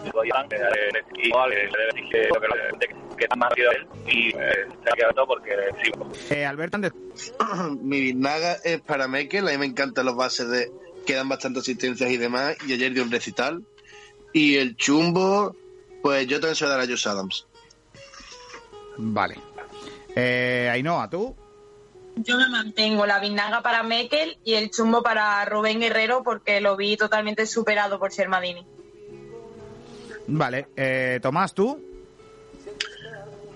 se 0.04 0.10
lo 0.14 0.22
le 0.24 1.68
lo- 2.48 3.72
él 3.72 3.86
y 4.06 4.28
eh, 4.30 4.66
se 4.82 4.90
ha 4.90 4.92
quedado 4.94 5.12
todo 5.14 5.26
porque 5.26 5.54
sí. 5.82 5.90
Alberto. 6.44 6.78
Mi 7.82 8.00
biznaga 8.00 8.56
es 8.64 8.80
para 8.80 9.06
Mekel, 9.08 9.46
a 9.48 9.52
mí 9.52 9.58
me 9.58 9.66
encantan 9.66 10.06
los 10.06 10.16
bases 10.16 10.48
de 10.50 10.70
que 11.06 11.14
dan 11.14 11.28
bastantes 11.28 11.62
asistencias 11.62 12.10
y 12.10 12.16
demás, 12.16 12.56
y 12.66 12.72
ayer 12.72 12.92
dio 12.92 13.02
un 13.02 13.10
recital. 13.10 13.62
Y 14.32 14.56
el 14.56 14.76
chumbo, 14.76 15.54
pues 16.02 16.26
yo 16.26 16.40
también 16.40 16.56
se 16.56 16.64
lo 16.64 16.70
voy 16.70 16.74
a 16.74 16.78
dar 16.78 16.86
a 16.88 16.90
Josh 16.90 17.08
Adams. 17.08 17.46
Vale. 18.96 19.36
Eh, 20.14 20.68
Ainhoa, 20.72 21.08
¿tú? 21.08 21.34
Yo 22.16 22.36
me 22.36 22.48
mantengo 22.48 23.06
la 23.06 23.18
vinaga 23.20 23.62
para 23.62 23.82
Mekel 23.82 24.36
y 24.44 24.54
el 24.54 24.70
chumbo 24.70 25.02
para 25.02 25.42
Rubén 25.46 25.80
Guerrero 25.80 26.22
porque 26.22 26.60
lo 26.60 26.76
vi 26.76 26.96
totalmente 26.98 27.46
superado 27.46 27.98
por 27.98 28.12
Shermadini. 28.12 28.66
Vale. 30.26 30.68
Eh, 30.76 31.18
Tomás, 31.22 31.54
¿tú? 31.54 31.80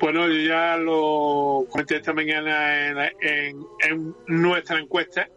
Bueno, 0.00 0.26
yo 0.28 0.40
ya 0.48 0.76
lo 0.76 1.66
comenté 1.70 1.96
esta 1.96 2.12
mañana 2.12 2.86
en, 2.88 2.98
en- 3.20 3.66
en 3.82 4.14
nuestra 4.26 4.78
encuesta. 4.78 5.28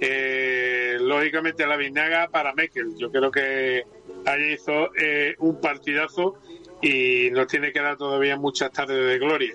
Eh, 0.00 0.96
lógicamente 1.00 1.66
la 1.66 1.76
Vinaga 1.76 2.28
para 2.28 2.54
Mekel. 2.54 2.96
Yo 2.98 3.10
creo 3.10 3.30
que 3.30 3.84
ahí 4.26 4.52
hizo 4.54 4.90
eh, 4.96 5.34
un 5.38 5.60
partidazo 5.60 6.36
y 6.82 7.30
nos 7.30 7.46
tiene 7.46 7.72
que 7.72 7.80
dar 7.80 7.96
todavía 7.96 8.36
muchas 8.36 8.72
tardes 8.72 9.06
de 9.06 9.18
gloria. 9.18 9.54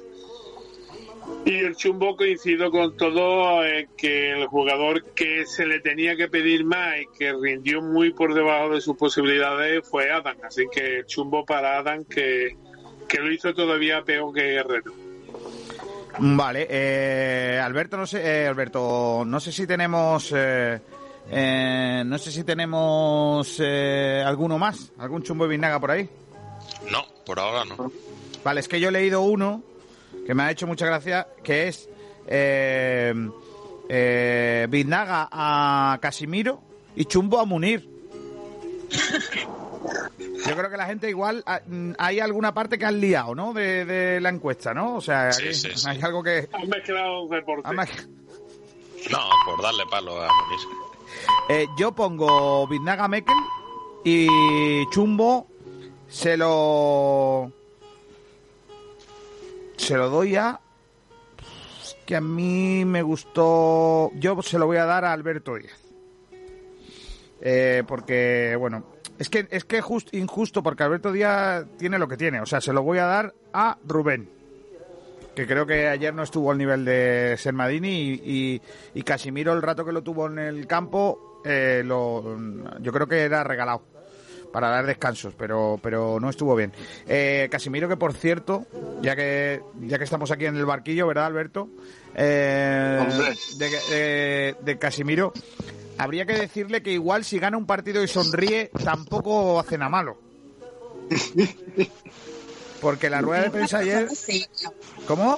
Y 1.45 1.55
el 1.57 1.75
chumbo 1.75 2.15
coincido 2.15 2.71
con 2.71 2.97
todo 2.97 3.61
que 3.97 4.31
el 4.31 4.47
jugador 4.47 5.03
que 5.13 5.45
se 5.45 5.65
le 5.65 5.79
tenía 5.79 6.15
que 6.15 6.27
pedir 6.27 6.65
más 6.65 7.01
y 7.01 7.17
que 7.17 7.33
rindió 7.33 7.81
muy 7.81 8.11
por 8.11 8.33
debajo 8.33 8.73
de 8.73 8.81
sus 8.81 8.97
posibilidades 8.97 9.87
fue 9.87 10.11
Adam. 10.11 10.37
Así 10.43 10.65
que 10.71 11.03
chumbo 11.05 11.45
para 11.45 11.77
Adam 11.77 12.03
que, 12.05 12.57
que 13.07 13.19
lo 13.19 13.31
hizo 13.31 13.53
todavía 13.53 14.03
peor 14.03 14.33
que 14.33 14.41
Guerrero. 14.41 15.08
Vale. 16.17 16.67
Eh, 16.69 17.59
Alberto, 17.61 17.97
no 17.97 18.07
sé, 18.07 18.43
eh, 18.43 18.47
Alberto, 18.47 19.23
no 19.25 19.39
sé 19.39 19.51
si 19.51 19.67
tenemos 19.67 20.33
eh, 20.35 20.81
Eh, 21.31 22.03
no 22.05 22.17
sé 22.17 22.31
si 22.31 22.43
tenemos 22.43 23.57
eh, 23.59 24.23
alguno 24.25 24.57
más, 24.57 24.91
algún 24.97 25.21
chumbo 25.21 25.43
de 25.43 25.51
Biznaga 25.51 25.79
por 25.79 25.91
ahí. 25.91 26.09
No, 26.91 27.03
por 27.23 27.39
ahora 27.39 27.65
no. 27.65 27.91
Vale, 28.43 28.61
es 28.61 28.67
que 28.67 28.79
yo 28.79 28.89
he 28.89 28.91
leído 28.91 29.21
uno 29.21 29.61
que 30.25 30.33
me 30.33 30.43
ha 30.43 30.51
hecho 30.51 30.65
mucha 30.65 30.87
gracia, 30.87 31.27
que 31.43 31.67
es 31.67 31.87
eh, 32.25 33.13
eh, 33.89 34.67
Biznaga 34.69 35.29
a 35.31 35.99
Casimiro 36.01 36.61
y 36.95 37.05
Chumbo 37.05 37.39
a 37.39 37.45
Munir. 37.45 37.87
Yo 40.45 40.55
creo 40.55 40.69
que 40.69 40.77
la 40.77 40.85
gente 40.85 41.09
igual 41.09 41.43
ah, 41.45 41.61
mm, 41.65 41.91
hay 41.97 42.19
alguna 42.19 42.53
parte 42.53 42.77
que 42.77 42.85
han 42.85 42.99
liado, 42.99 43.33
¿no? 43.35 43.53
De, 43.53 43.85
de 43.85 44.19
la 44.19 44.29
encuesta, 44.29 44.73
¿no? 44.73 44.95
O 44.95 45.01
sea, 45.01 45.31
Sí, 45.31 45.45
aquí 45.45 45.53
sí, 45.53 45.69
sí. 45.75 45.87
hay 45.89 46.01
algo 46.01 46.21
que 46.23 46.49
Han 46.51 46.67
mezclado 46.69 47.23
un 47.23 47.29
deporte. 47.29 47.69
mezclado. 47.73 48.09
No, 49.11 49.19
por 49.45 49.61
darle 49.61 49.83
palo 49.89 50.21
a 50.21 50.27
Muniz. 50.27 50.61
Eh, 51.49 51.67
yo 51.77 51.91
pongo 51.93 52.67
Biznaga 52.67 53.07
Mekel 53.07 53.35
y 54.03 54.85
Chumbo 54.89 55.47
se 56.07 56.35
lo 56.37 57.51
se 59.77 59.95
lo 59.95 60.09
doy 60.09 60.35
a 60.35 60.59
que 62.05 62.15
a 62.15 62.21
mí 62.21 62.83
me 62.85 63.01
gustó 63.01 64.11
yo 64.15 64.41
se 64.41 64.59
lo 64.59 64.65
voy 64.67 64.77
a 64.77 64.85
dar 64.85 65.05
a 65.05 65.13
Alberto 65.13 65.55
Díaz 65.55 65.77
Eh, 67.41 67.83
porque 67.87 68.55
bueno 68.59 68.83
es 69.19 69.29
que 69.29 69.47
es 69.51 69.63
que 69.65 69.81
just, 69.81 70.13
injusto 70.15 70.63
porque 70.63 70.81
Alberto 70.83 71.11
Díaz 71.11 71.65
tiene 71.77 71.99
lo 71.99 72.07
que 72.07 72.17
tiene 72.17 72.41
o 72.41 72.45
sea 72.47 72.59
se 72.61 72.73
lo 72.73 72.81
voy 72.81 72.97
a 72.97 73.05
dar 73.05 73.33
a 73.53 73.77
Rubén 73.85 74.27
que 75.35 75.45
creo 75.45 75.65
que 75.65 75.87
ayer 75.87 76.13
no 76.13 76.23
estuvo 76.23 76.51
al 76.51 76.57
nivel 76.57 76.83
de 76.85 77.35
Sermadini 77.37 77.89
y, 78.01 78.21
y, 78.25 78.61
y 78.95 79.01
Casimiro 79.03 79.53
el 79.53 79.61
rato 79.61 79.85
que 79.85 79.91
lo 79.91 80.01
tuvo 80.01 80.25
en 80.27 80.39
el 80.39 80.65
campo 80.67 81.41
eh, 81.45 81.83
lo, 81.85 82.37
yo 82.81 82.91
creo 82.91 83.07
que 83.07 83.21
era 83.21 83.43
regalado 83.43 83.83
para 84.51 84.69
dar 84.69 84.85
descansos, 84.87 85.35
pero 85.37 85.79
pero 85.81 86.19
no 86.19 86.27
estuvo 86.27 86.55
bien. 86.55 86.73
Eh, 87.07 87.47
Casimiro 87.51 87.87
que 87.87 87.97
por 87.97 88.13
cierto, 88.13 88.65
ya 88.99 89.15
que 89.15 89.61
ya 89.81 89.99
que 89.99 90.03
estamos 90.03 90.31
aquí 90.31 90.45
en 90.47 90.55
el 90.57 90.65
barquillo, 90.65 91.05
¿verdad, 91.05 91.27
Alberto? 91.27 91.69
Eh, 92.15 92.99
de, 93.59 93.69
de- 93.95 94.55
de 94.59 94.77
Casimiro, 94.79 95.33
habría 95.99 96.25
que 96.25 96.33
decirle 96.33 96.81
que 96.81 96.91
igual 96.91 97.23
si 97.25 97.39
gana 97.39 97.57
un 97.57 97.65
partido 97.65 98.01
y 98.01 98.07
sonríe, 98.07 98.71
tampoco 98.83 99.59
hace 99.59 99.77
nada 99.77 99.89
malo. 99.89 100.17
Porque 102.81 103.09
la 103.09 103.21
rueda 103.21 103.43
de 103.43 103.51
prensa 103.51 103.79
ayer... 103.79 104.07
¿Cómo? 105.05 105.37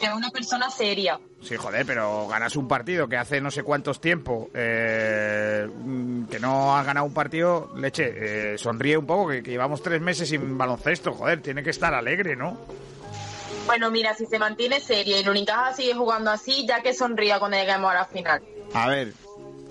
Es 0.00 0.12
una 0.14 0.30
persona 0.30 0.70
seria. 0.70 1.18
Sí, 1.42 1.56
joder, 1.56 1.86
pero 1.86 2.28
ganas 2.28 2.56
un 2.56 2.68
partido 2.68 3.08
que 3.08 3.16
hace 3.16 3.40
no 3.40 3.50
sé 3.50 3.62
cuántos 3.62 4.00
tiempos 4.00 4.48
eh, 4.52 5.66
mm, 5.66 6.24
que 6.24 6.38
no 6.38 6.76
has 6.76 6.84
ganado 6.84 7.06
un 7.06 7.14
partido, 7.14 7.72
leche, 7.76 8.52
eh, 8.54 8.58
sonríe 8.58 8.98
un 8.98 9.06
poco, 9.06 9.28
que, 9.28 9.42
que 9.42 9.50
llevamos 9.50 9.82
tres 9.82 10.00
meses 10.02 10.28
sin 10.28 10.58
baloncesto, 10.58 11.12
joder, 11.12 11.40
tiene 11.40 11.62
que 11.62 11.70
estar 11.70 11.94
alegre, 11.94 12.36
¿no? 12.36 12.58
Bueno, 13.66 13.90
mira, 13.90 14.14
si 14.14 14.26
se 14.26 14.38
mantiene 14.38 14.80
seria 14.80 15.18
y 15.18 15.22
el 15.22 15.28
Unicaja 15.28 15.72
sigue 15.74 15.94
jugando 15.94 16.30
así, 16.30 16.66
ya 16.66 16.82
que 16.82 16.92
sonría 16.92 17.38
cuando 17.38 17.56
lleguemos 17.56 17.90
a 17.90 17.94
la 17.94 18.04
final. 18.04 18.42
A 18.74 18.88
ver, 18.88 19.14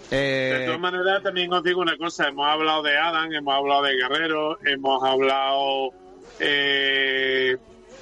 De 0.09 0.63
eh, 0.63 0.65
todas 0.65 0.79
maneras, 0.79 1.21
también 1.21 1.53
os 1.53 1.63
digo 1.63 1.81
una 1.81 1.95
cosa, 1.97 2.27
hemos 2.29 2.47
hablado 2.47 2.81
de 2.83 2.97
Adam, 2.97 3.31
hemos 3.31 3.53
hablado 3.53 3.83
de 3.83 3.95
Guerrero, 3.95 4.57
hemos 4.65 5.03
hablado 5.03 5.89
eh, 6.39 7.57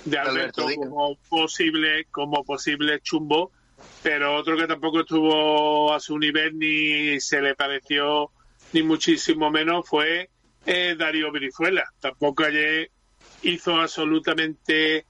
de 0.05 0.17
Alberto 0.17 0.65
como 0.75 1.15
posible, 1.29 2.05
como 2.11 2.43
posible 2.45 3.01
chumbo, 3.01 3.51
pero 4.03 4.35
otro 4.35 4.55
que 4.55 4.67
tampoco 4.67 5.01
estuvo 5.01 5.93
a 5.93 5.99
su 5.99 6.17
nivel 6.17 6.57
ni 6.57 7.19
se 7.19 7.41
le 7.41 7.55
pareció 7.55 8.31
ni 8.73 8.83
muchísimo 8.83 9.49
menos 9.51 9.87
fue 9.87 10.29
eh, 10.65 10.95
Darío 10.97 11.31
Brizuela. 11.31 11.83
Tampoco 11.99 12.43
ayer 12.45 12.89
hizo 13.43 13.75
absolutamente 13.75 15.05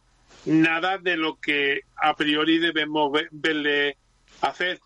nada 0.46 0.98
de 0.98 1.16
lo 1.18 1.36
que 1.40 1.82
a 1.96 2.16
priori 2.16 2.58
debemos 2.58 3.12
ve- 3.12 3.28
verle 3.32 3.98
hacer. 4.42 4.80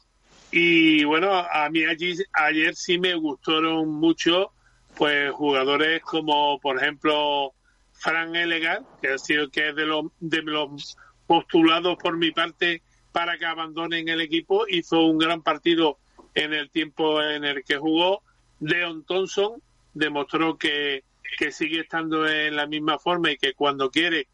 Y 0.51 1.03
bueno, 1.05 1.31
a 1.33 1.69
mí 1.69 1.85
allí, 1.85 2.15
ayer 2.33 2.75
sí 2.75 2.97
me 2.99 3.15
gustaron 3.15 3.89
mucho 3.89 4.51
pues 4.97 5.31
jugadores 5.31 6.01
como 6.01 6.59
por 6.59 6.77
ejemplo 6.77 7.53
Fran 7.93 8.35
Elegar, 8.35 8.81
que 9.01 9.09
ha 9.09 9.17
sido 9.17 9.49
que 9.49 9.69
es 9.69 9.75
de 9.75 9.85
los 9.85 10.05
de 10.19 10.41
los 10.41 10.97
postulados 11.25 11.97
por 11.97 12.17
mi 12.17 12.31
parte 12.31 12.81
para 13.13 13.37
que 13.37 13.45
abandonen 13.45 14.09
el 14.09 14.19
equipo, 14.21 14.65
hizo 14.67 15.05
un 15.05 15.17
gran 15.17 15.41
partido 15.41 15.97
en 16.33 16.53
el 16.53 16.69
tiempo 16.69 17.21
en 17.21 17.43
el 17.45 17.63
que 17.63 17.77
jugó. 17.77 18.21
Leon 18.59 19.03
Thompson 19.05 19.61
demostró 19.93 20.57
que, 20.57 21.03
que 21.37 21.51
sigue 21.51 21.79
estando 21.81 22.27
en 22.27 22.55
la 22.55 22.67
misma 22.67 22.99
forma 22.99 23.31
y 23.31 23.37
que 23.37 23.53
cuando 23.53 23.89
quiere 23.89 24.27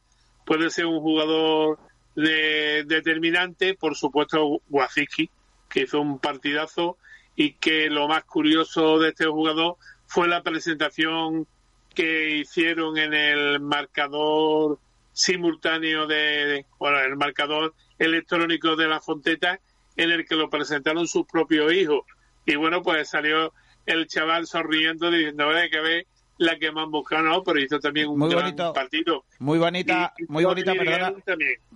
puede 0.46 0.70
ser 0.70 0.86
un 0.86 1.00
jugador 1.00 1.80
de- 2.16 2.84
determinante. 2.86 3.74
Por 3.76 3.96
supuesto, 3.96 4.62
Wazicki, 4.70 5.30
que 5.70 5.82
hizo 5.82 6.02
un 6.02 6.20
partidazo 6.20 6.98
y 7.36 7.54
que 7.54 7.90
lo 7.90 8.08
más 8.08 8.24
curioso 8.24 9.00
de 9.00 9.10
este 9.10 9.26
jugador 9.26 9.78
fue 10.08 10.28
la 10.28 10.42
presentación 10.42 11.48
que 11.94 12.38
hicieron 12.38 12.98
en 12.98 13.14
el 13.14 13.60
marcador 13.60 14.80
simultáneo 15.14 16.08
de, 16.08 16.66
bueno, 16.80 17.00
el 17.00 17.18
marcador 17.18 17.74
electrónico 17.98 18.76
de 18.76 18.88
la 18.88 19.02
Fonteta, 19.02 19.60
en 19.96 20.12
el 20.12 20.28
que 20.28 20.36
lo 20.36 20.50
presentaron 20.50 21.08
sus 21.08 21.26
propios 21.26 21.74
hijos. 21.74 22.02
Y 22.46 22.56
bueno, 22.56 22.84
pues 22.84 23.10
salió 23.10 23.52
el 23.86 24.08
chaval 24.08 24.46
sonriendo 24.46 25.10
diciendo, 25.10 25.50
"Hay 25.50 25.70
que 25.70 25.82
ver 25.82 26.08
la 26.40 26.58
que 26.58 26.72
me 26.72 26.82
han 26.82 26.92
buscado, 26.92 27.24
no, 27.24 27.44
pero 27.44 27.60
hizo 27.60 27.80
también 27.80 28.08
un 28.10 28.20
Muy 28.20 28.30
gran 28.30 28.44
bonito. 28.44 28.74
partido. 28.74 29.24
muy 29.40 29.58
bonita, 29.60 30.14
Y- 30.18 30.26
muy 30.32 30.46
bonita, 30.46 30.74
perdona, 30.74 31.14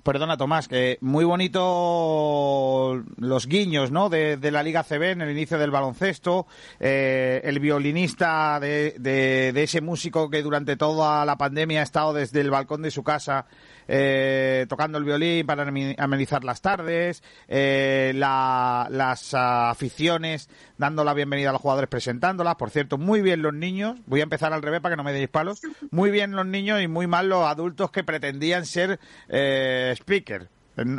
perdona 0.04 0.38
Tomás, 0.38 0.68
que 0.68 0.98
muy 1.02 1.26
bonito 1.26 3.04
los 3.18 3.48
guiños, 3.48 3.92
¿no? 3.92 4.10
De, 4.10 4.38
de 4.38 4.52
la 4.52 4.64
Liga 4.64 4.84
CB 4.84 5.12
en 5.12 5.22
el 5.22 5.32
inicio 5.32 5.58
del 5.58 5.72
baloncesto, 5.72 6.48
eh, 6.80 7.42
el 7.44 7.60
violinista 7.60 8.60
de, 8.60 8.96
de- 8.98 9.52
de 9.54 9.64
ese 9.64 9.82
músico 9.82 10.30
que 10.30 10.42
durante 10.42 10.76
toda 10.78 11.26
la 11.26 11.38
pandemia 11.38 11.80
ha 11.82 11.84
estado 11.84 12.14
desde 12.14 12.42
el 12.42 12.50
balcón 12.52 12.82
de 12.82 12.92
su 12.92 13.04
casa 13.04 13.46
eh, 13.94 14.66
tocando 14.70 14.98
el 14.98 15.04
violín 15.04 15.46
para 15.46 15.64
amenizar 15.64 16.46
las 16.46 16.62
tardes, 16.62 17.22
eh, 17.50 18.14
la- 18.16 18.88
las 18.90 19.34
ah, 19.34 19.70
aficiones 19.70 20.50
dando 20.78 21.04
la 21.04 21.14
bienvenida 21.14 21.50
a 21.50 21.52
los 21.52 21.62
jugadores 21.62 21.90
presentándolas. 21.90 22.56
Por 22.56 22.70
cierto, 22.70 22.98
muy 22.98 23.22
bien 23.22 23.42
los 23.42 23.54
niños. 23.54 24.00
Voy 24.06 24.22
a 24.22 24.24
empezar 24.24 24.54
al 24.54 24.62
revés 24.62 24.80
para 24.80 24.94
que 24.94 24.98
no 24.98 25.04
me 25.04 25.12
deis 25.12 25.28
palos. 25.28 25.62
Muy 25.92 26.10
bien 26.10 26.32
los 26.32 26.46
niños 26.46 26.82
y 26.82 26.88
muy 26.88 27.06
mal 27.06 27.28
los 27.28 27.46
adultos 27.46 27.92
que 27.92 28.04
pretendían 28.06 28.66
ser 28.66 28.98
eh, 29.28 29.94
speaker. 29.98 30.48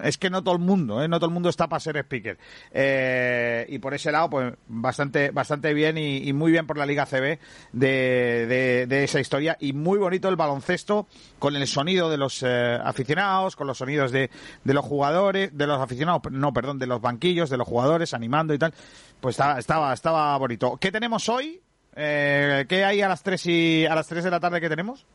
Es 0.05 0.19
que 0.19 0.31
no 0.31 0.43
todo 0.43 0.55
el 0.55 0.61
mundo, 0.61 1.03
¿eh? 1.03 1.09
no 1.09 1.19
todo 1.19 1.29
el 1.29 1.35
mundo 1.35 1.49
está 1.49 1.69
para 1.69 1.81
ser 1.81 1.97
speaker. 1.99 2.39
Eh, 2.73 3.67
y 3.69 3.79
por 3.79 3.95
ese 3.95 4.11
lado, 4.13 4.31
pues 4.31 4.55
bastante, 4.69 5.31
bastante 5.31 5.75
bien 5.75 5.99
y, 5.99 6.33
muy 6.33 6.51
bien 6.53 6.67
por 6.67 6.79
la 6.79 6.87
Liga 6.87 7.07
CB 7.07 7.39
de, 7.73 8.87
de- 8.89 9.05
esa 9.05 9.21
historia. 9.21 9.57
Y 9.61 9.73
muy 9.73 9.99
bonito 9.99 10.29
el 10.29 10.37
baloncesto 10.37 11.07
con 11.39 11.57
el 11.57 11.67
sonido 11.67 12.11
de 12.11 12.17
los 12.19 12.43
eh, 12.43 12.79
aficionados, 12.83 13.57
con 13.57 13.67
los 13.67 13.79
sonidos 13.79 14.13
de, 14.13 14.31
de 14.65 14.75
los 14.75 14.85
jugadores, 14.85 15.57
de 15.57 15.67
los 15.67 15.81
aficionados, 15.81 16.23
no, 16.31 16.53
perdón, 16.53 16.79
de 16.79 16.87
los 16.87 17.01
banquillos, 17.01 17.51
de 17.51 17.57
los 17.57 17.67
jugadores 17.69 18.15
animando 18.15 18.55
y 18.55 18.59
tal. 18.59 18.73
Pues 19.21 19.35
estaba, 19.35 19.59
estaba, 19.59 19.93
estaba 19.93 20.37
bonito. 20.39 20.77
¿Qué 20.81 20.91
tenemos 20.93 21.29
hoy? 21.29 21.61
Eh, 21.95 22.65
¿Qué 22.69 22.85
hay 22.85 23.03
a 23.03 23.09
las 23.09 23.23
tres 23.23 23.45
y 23.47 23.85
a 23.87 23.95
las 23.95 24.07
tres 24.09 24.25
de 24.25 24.31
la 24.31 24.41
tarde 24.41 24.61
que 24.61 24.69
tenemos? 24.69 25.07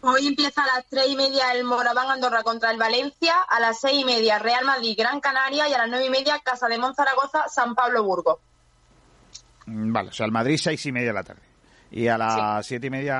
Hoy 0.00 0.28
empieza 0.28 0.62
a 0.62 0.66
las 0.66 0.86
tres 0.86 1.08
y 1.08 1.16
media 1.16 1.52
el 1.52 1.64
Moraván 1.64 2.08
Andorra 2.10 2.42
contra 2.44 2.70
el 2.70 2.78
Valencia, 2.78 3.34
a 3.48 3.58
las 3.58 3.80
seis 3.80 4.00
y 4.00 4.04
media 4.04 4.38
Real 4.38 4.64
Madrid 4.64 4.94
Gran 4.96 5.20
Canaria 5.20 5.68
y 5.68 5.72
a 5.72 5.78
las 5.78 5.88
nueve 5.88 6.06
y 6.06 6.10
media 6.10 6.38
Casa 6.44 6.68
de 6.68 6.78
Monzaragoza 6.78 7.48
San 7.48 7.74
Pablo 7.74 8.04
Burgos. 8.04 8.38
Mm, 9.66 9.92
Vale, 9.92 10.10
o 10.10 10.12
sea, 10.12 10.26
el 10.26 10.32
Madrid 10.32 10.56
seis 10.56 10.84
y 10.86 10.92
media 10.92 11.08
de 11.08 11.14
la 11.14 11.24
tarde. 11.24 11.42
Y 11.90 12.06
a 12.06 12.16
las 12.18 12.66
siete 12.66 12.86
y 12.88 12.90
media, 12.90 13.16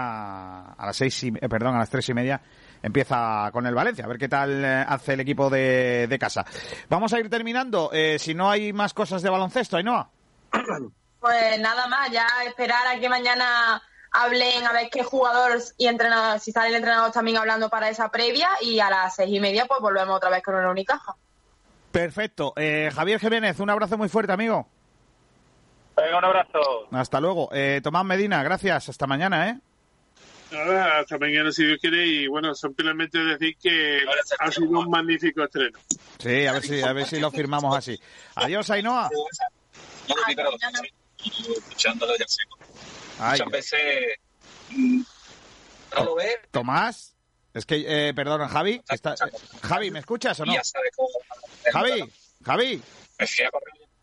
a 0.72 0.86
las 0.86 0.96
seis 0.96 1.24
y, 1.24 1.28
eh, 1.28 1.48
perdón, 1.48 1.74
a 1.74 1.78
las 1.78 1.90
tres 1.90 2.08
y 2.10 2.14
media 2.14 2.40
empieza 2.80 3.50
con 3.52 3.66
el 3.66 3.74
Valencia. 3.74 4.04
A 4.04 4.08
ver 4.08 4.18
qué 4.18 4.28
tal 4.28 4.64
eh, 4.64 4.84
hace 4.86 5.14
el 5.14 5.20
equipo 5.20 5.50
de, 5.50 6.06
de 6.06 6.18
casa. 6.18 6.44
Vamos 6.88 7.12
a 7.12 7.18
ir 7.18 7.28
terminando. 7.28 7.90
Eh, 7.92 8.18
si 8.20 8.34
no 8.34 8.48
hay 8.50 8.72
más 8.72 8.94
cosas 8.94 9.22
de 9.22 9.30
baloncesto, 9.30 9.78
Ainhoa. 9.78 10.08
Pues 11.18 11.58
nada 11.58 11.88
más, 11.88 12.10
ya 12.12 12.26
esperar 12.46 12.86
a 12.86 13.00
que 13.00 13.08
mañana 13.08 13.82
hablen 14.12 14.66
a 14.66 14.72
ver 14.72 14.88
qué 14.90 15.02
jugadores 15.02 15.74
y 15.78 15.86
entrenadores, 15.86 16.42
si 16.42 16.52
salen 16.52 16.74
entrenadores 16.74 17.12
también 17.12 17.36
hablando 17.36 17.68
para 17.68 17.88
esa 17.88 18.10
previa 18.10 18.48
y 18.60 18.80
a 18.80 18.90
las 18.90 19.16
seis 19.16 19.30
y 19.32 19.40
media 19.40 19.66
pues 19.66 19.80
volvemos 19.80 20.16
otra 20.16 20.30
vez 20.30 20.42
con 20.42 20.56
el 20.56 20.66
Unicaja. 20.66 21.14
Perfecto. 21.92 22.52
Eh, 22.56 22.90
Javier 22.94 23.18
Jiménez, 23.20 23.58
un 23.60 23.70
abrazo 23.70 23.96
muy 23.96 24.08
fuerte, 24.08 24.32
amigo. 24.32 24.68
Venga, 25.96 26.18
un 26.18 26.24
abrazo. 26.24 26.60
Hasta 26.92 27.20
luego. 27.20 27.48
Eh, 27.52 27.80
Tomás 27.82 28.04
Medina, 28.04 28.42
gracias. 28.42 28.88
Hasta 28.88 29.06
mañana, 29.06 29.48
¿eh? 29.50 29.58
Nada, 30.50 31.00
hasta 31.00 31.18
mañana 31.18 31.52
si 31.52 31.64
Dios 31.64 31.78
quiere 31.80 32.06
y 32.06 32.26
bueno, 32.26 32.54
simplemente 32.54 33.18
decir 33.18 33.56
que 33.60 34.00
ha 34.38 34.50
sido 34.50 34.78
un 34.78 34.88
magnífico 34.88 35.44
estreno. 35.44 35.78
Sí, 36.18 36.46
a 36.46 36.52
ver 36.52 36.62
si, 36.62 36.82
a 36.82 36.92
ver 36.92 37.06
si 37.06 37.20
lo 37.20 37.30
firmamos 37.30 37.76
así. 37.76 38.00
Adiós, 38.34 38.70
Ainhoa. 38.70 39.10
escuchándolo 41.18 42.12
ya 42.18 42.26
sé. 42.26 42.42
Ay. 43.18 43.38
Muchas 43.44 43.50
veces 43.52 43.80
mm, 44.70 45.00
no 45.96 46.04
lo 46.04 46.14
ves. 46.16 46.36
Tomás, 46.50 47.16
es 47.54 47.66
que, 47.66 48.08
eh, 48.08 48.14
perdón, 48.14 48.46
Javi, 48.48 48.80
está- 48.88 49.14
Javi, 49.62 49.90
¿me 49.90 49.98
escuchas 50.00 50.38
o 50.40 50.44
no? 50.46 50.52
Javi, 51.72 52.12
Javi. 52.44 52.82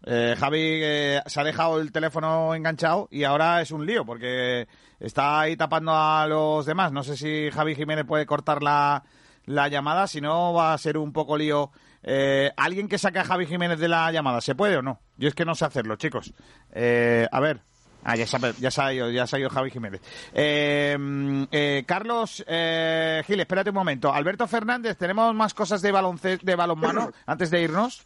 Eh, 0.07 0.35
Javi 0.37 0.59
eh, 0.83 1.21
se 1.25 1.39
ha 1.39 1.43
dejado 1.43 1.79
el 1.79 1.91
teléfono 1.91 2.53
enganchado 2.53 3.07
y 3.11 3.23
ahora 3.23 3.61
es 3.61 3.71
un 3.71 3.85
lío 3.87 4.05
porque 4.05 4.67
está 4.99 5.39
ahí 5.39 5.57
tapando 5.57 5.93
a 5.95 6.27
los 6.27 6.65
demás. 6.65 6.91
No 6.91 7.03
sé 7.03 7.17
si 7.17 7.49
Javi 7.51 7.75
Jiménez 7.75 8.05
puede 8.05 8.25
cortar 8.27 8.61
la, 8.61 9.03
la 9.45 9.67
llamada, 9.67 10.05
si 10.07 10.21
no 10.21 10.53
va 10.53 10.73
a 10.73 10.77
ser 10.77 10.97
un 10.97 11.11
poco 11.11 11.37
lío. 11.37 11.71
Eh, 12.03 12.51
¿Alguien 12.55 12.87
que 12.87 12.99
saque 12.99 13.17
a 13.17 13.23
Javi 13.23 13.47
Jiménez 13.47 13.79
de 13.79 13.87
la 13.87 14.11
llamada? 14.11 14.41
¿Se 14.41 14.53
puede 14.53 14.77
o 14.77 14.83
no? 14.83 14.99
Yo 15.17 15.27
es 15.27 15.33
que 15.33 15.43
no 15.45 15.55
sé 15.55 15.65
hacerlo, 15.65 15.95
chicos. 15.95 16.33
Eh, 16.71 17.27
a 17.31 17.39
ver. 17.39 17.61
Ah, 18.07 18.15
ya, 18.15 18.27
sabe- 18.27 18.53
ya, 18.59 18.69
se 18.71 18.81
ha 18.81 18.93
ido, 18.93 19.09
ya 19.09 19.25
se 19.27 19.35
ha 19.35 19.39
ido 19.39 19.49
Javi 19.49 19.71
Jiménez. 19.71 19.99
Eh, 20.33 20.95
mm, 20.97 21.43
eh, 21.51 21.83
Carlos 21.87 22.43
eh, 22.47 23.23
Gil, 23.25 23.39
espérate 23.39 23.71
un 23.71 23.75
momento. 23.75 24.13
Alberto 24.13 24.47
Fernández, 24.47 24.95
¿tenemos 24.95 25.33
más 25.33 25.53
cosas 25.55 25.81
de, 25.81 25.91
balonce- 25.91 26.39
de 26.39 26.55
balonmano 26.55 27.11
antes 27.25 27.49
de 27.49 27.61
irnos? 27.61 28.03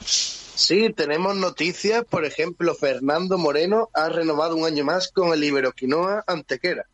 Sí, 0.00 0.90
tenemos 0.96 1.36
noticias. 1.36 2.02
Por 2.04 2.24
ejemplo, 2.24 2.74
Fernando 2.74 3.36
Moreno 3.36 3.90
ha 3.92 4.08
renovado 4.08 4.56
un 4.56 4.64
año 4.64 4.84
más 4.84 5.08
con 5.08 5.32
el 5.34 5.44
Iberoquinoa 5.44 6.24
Antequera. 6.26 6.86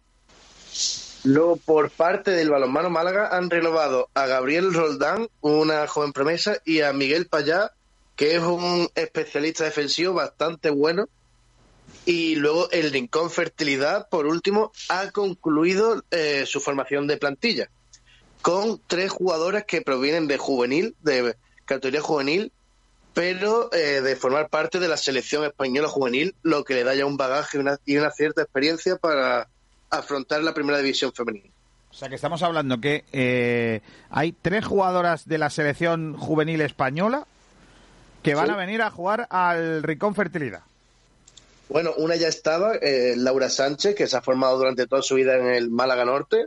Luego, 1.25 1.57
por 1.57 1.91
parte 1.91 2.31
del 2.31 2.51
balonmano 2.51 2.91
Málaga, 2.91 3.37
han 3.37 3.51
renovado 3.51 4.09
a 4.15 4.27
Gabriel 4.27 4.73
Roldán, 4.73 5.29
una 5.41 5.87
joven 5.87 6.13
promesa, 6.13 6.59
y 6.65 6.81
a 6.81 6.93
Miguel 6.93 7.27
Payá, 7.27 7.73
que 8.17 8.37
es 8.37 8.43
un 8.43 8.89
especialista 8.95 9.65
defensivo 9.65 10.15
bastante 10.15 10.71
bueno. 10.71 11.09
Y 12.05 12.37
luego 12.37 12.71
el 12.71 12.91
Rincón 12.91 13.31
Fertilidad, 13.31 14.09
por 14.09 14.27
último, 14.27 14.73
ha 14.89 15.11
concluido 15.11 16.03
eh, 16.11 16.45
su 16.47 16.61
formación 16.61 17.07
de 17.07 17.17
plantilla 17.19 17.69
con 18.41 18.81
tres 18.87 19.11
jugadoras 19.11 19.65
que 19.65 19.83
provienen 19.83 20.27
de 20.29 20.39
juvenil, 20.39 20.95
de 21.03 21.37
categoría 21.67 22.01
juvenil, 22.01 22.53
pero 23.13 23.71
eh, 23.75 24.01
de 24.01 24.17
formar 24.17 24.49
parte 24.49 24.79
de 24.79 24.89
la 24.89 24.97
selección 24.97 25.45
española 25.45 25.89
juvenil, 25.89 26.35
lo 26.43 26.65
que 26.65 26.75
le 26.75 26.85
da 26.85 26.95
ya 26.95 27.05
un 27.05 27.17
bagaje 27.17 27.59
y 27.59 27.61
una, 27.61 27.79
y 27.85 27.97
una 27.97 28.11
cierta 28.11 28.43
experiencia 28.43 28.97
para 28.97 29.49
afrontar 29.91 30.43
la 30.43 30.55
primera 30.55 30.79
división 30.79 31.13
femenina. 31.13 31.51
O 31.91 31.95
sea 31.95 32.09
que 32.09 32.15
estamos 32.15 32.43
hablando 32.43 32.81
que 32.81 33.05
eh, 33.13 33.81
hay 34.11 34.33
tres 34.33 34.65
jugadoras 34.65 35.27
de 35.27 35.39
la 35.39 35.51
selección 35.51 36.17
juvenil 36.17 36.61
española 36.61 37.27
que 38.23 38.35
van 38.35 38.47
Sí. 38.47 38.53
a 38.53 38.57
venir 38.57 38.83
a 38.83 38.91
jugar 38.91 39.27
al 39.31 39.83
Ricón 39.83 40.15
Fertilidad. 40.15 40.63
Bueno, 41.69 41.93
una 41.97 42.17
ya 42.17 42.29
estaba, 42.29 42.77
eh, 42.77 43.15
Laura 43.17 43.51
Sánchez, 43.51 43.95
que 43.95 44.07
se 44.07 44.17
ha 44.17 44.23
formado 44.23 44.57
durante 44.59 44.87
toda 44.87 45.03
su 45.03 45.17
vida 45.17 45.37
en 45.37 45.47
el 45.47 45.71
Málaga 45.71 46.05
Norte 46.05 46.47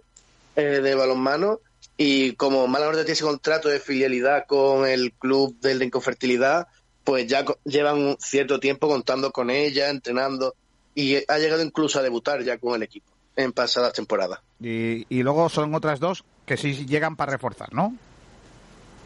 eh, 0.55 0.61
de 0.61 0.95
balonmano. 0.95 1.59
Y 1.97 2.33
como 2.33 2.67
Málaga 2.67 2.91
Norte 2.91 3.05
tiene 3.05 3.13
ese 3.13 3.23
contrato 3.23 3.69
de 3.69 3.79
filialidad 3.79 4.45
con 4.47 4.87
el 4.87 5.13
club 5.13 5.59
del 5.59 5.79
Rincón 5.79 6.01
Fertilidad, 6.01 6.67
pues 7.03 7.27
ya 7.27 7.45
llevan 7.63 7.97
un 7.99 8.17
cierto 8.19 8.59
tiempo 8.59 8.87
contando 8.87 9.31
con 9.31 9.49
ella, 9.49 9.89
entrenando. 9.89 10.55
Y 10.95 11.17
ha 11.27 11.37
llegado 11.37 11.61
incluso 11.63 11.99
a 11.99 12.03
debutar 12.03 12.43
ya 12.43 12.57
con 12.57 12.75
el 12.75 12.83
equipo 12.83 13.11
en 13.35 13.51
pasadas 13.51 13.93
temporadas. 13.93 14.39
Y, 14.59 15.05
y 15.09 15.23
luego 15.23 15.47
son 15.49 15.73
otras 15.75 15.99
dos 15.99 16.23
que 16.45 16.57
sí 16.57 16.85
llegan 16.85 17.15
para 17.15 17.31
reforzar, 17.31 17.71
¿no? 17.73 17.95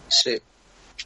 Sí. 0.08 0.42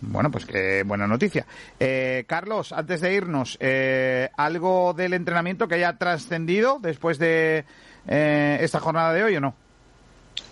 Bueno, 0.02 0.32
pues 0.32 0.46
qué 0.46 0.84
buena 0.86 1.08
noticia. 1.08 1.46
Eh, 1.80 2.24
Carlos, 2.28 2.72
antes 2.72 3.02
de 3.02 3.14
irnos, 3.14 3.58
eh, 3.60 4.30
¿algo 4.38 4.94
del 4.94 5.14
entrenamiento 5.14 5.68
que 5.68 5.76
haya 5.76 5.98
trascendido 5.98 6.80
después 6.80 7.18
de 7.20 7.66
eh, 8.08 8.58
esta 8.62 8.80
jornada 8.80 9.14
de 9.14 9.24
hoy 9.24 9.36
o 9.36 9.42
no? 9.42 9.56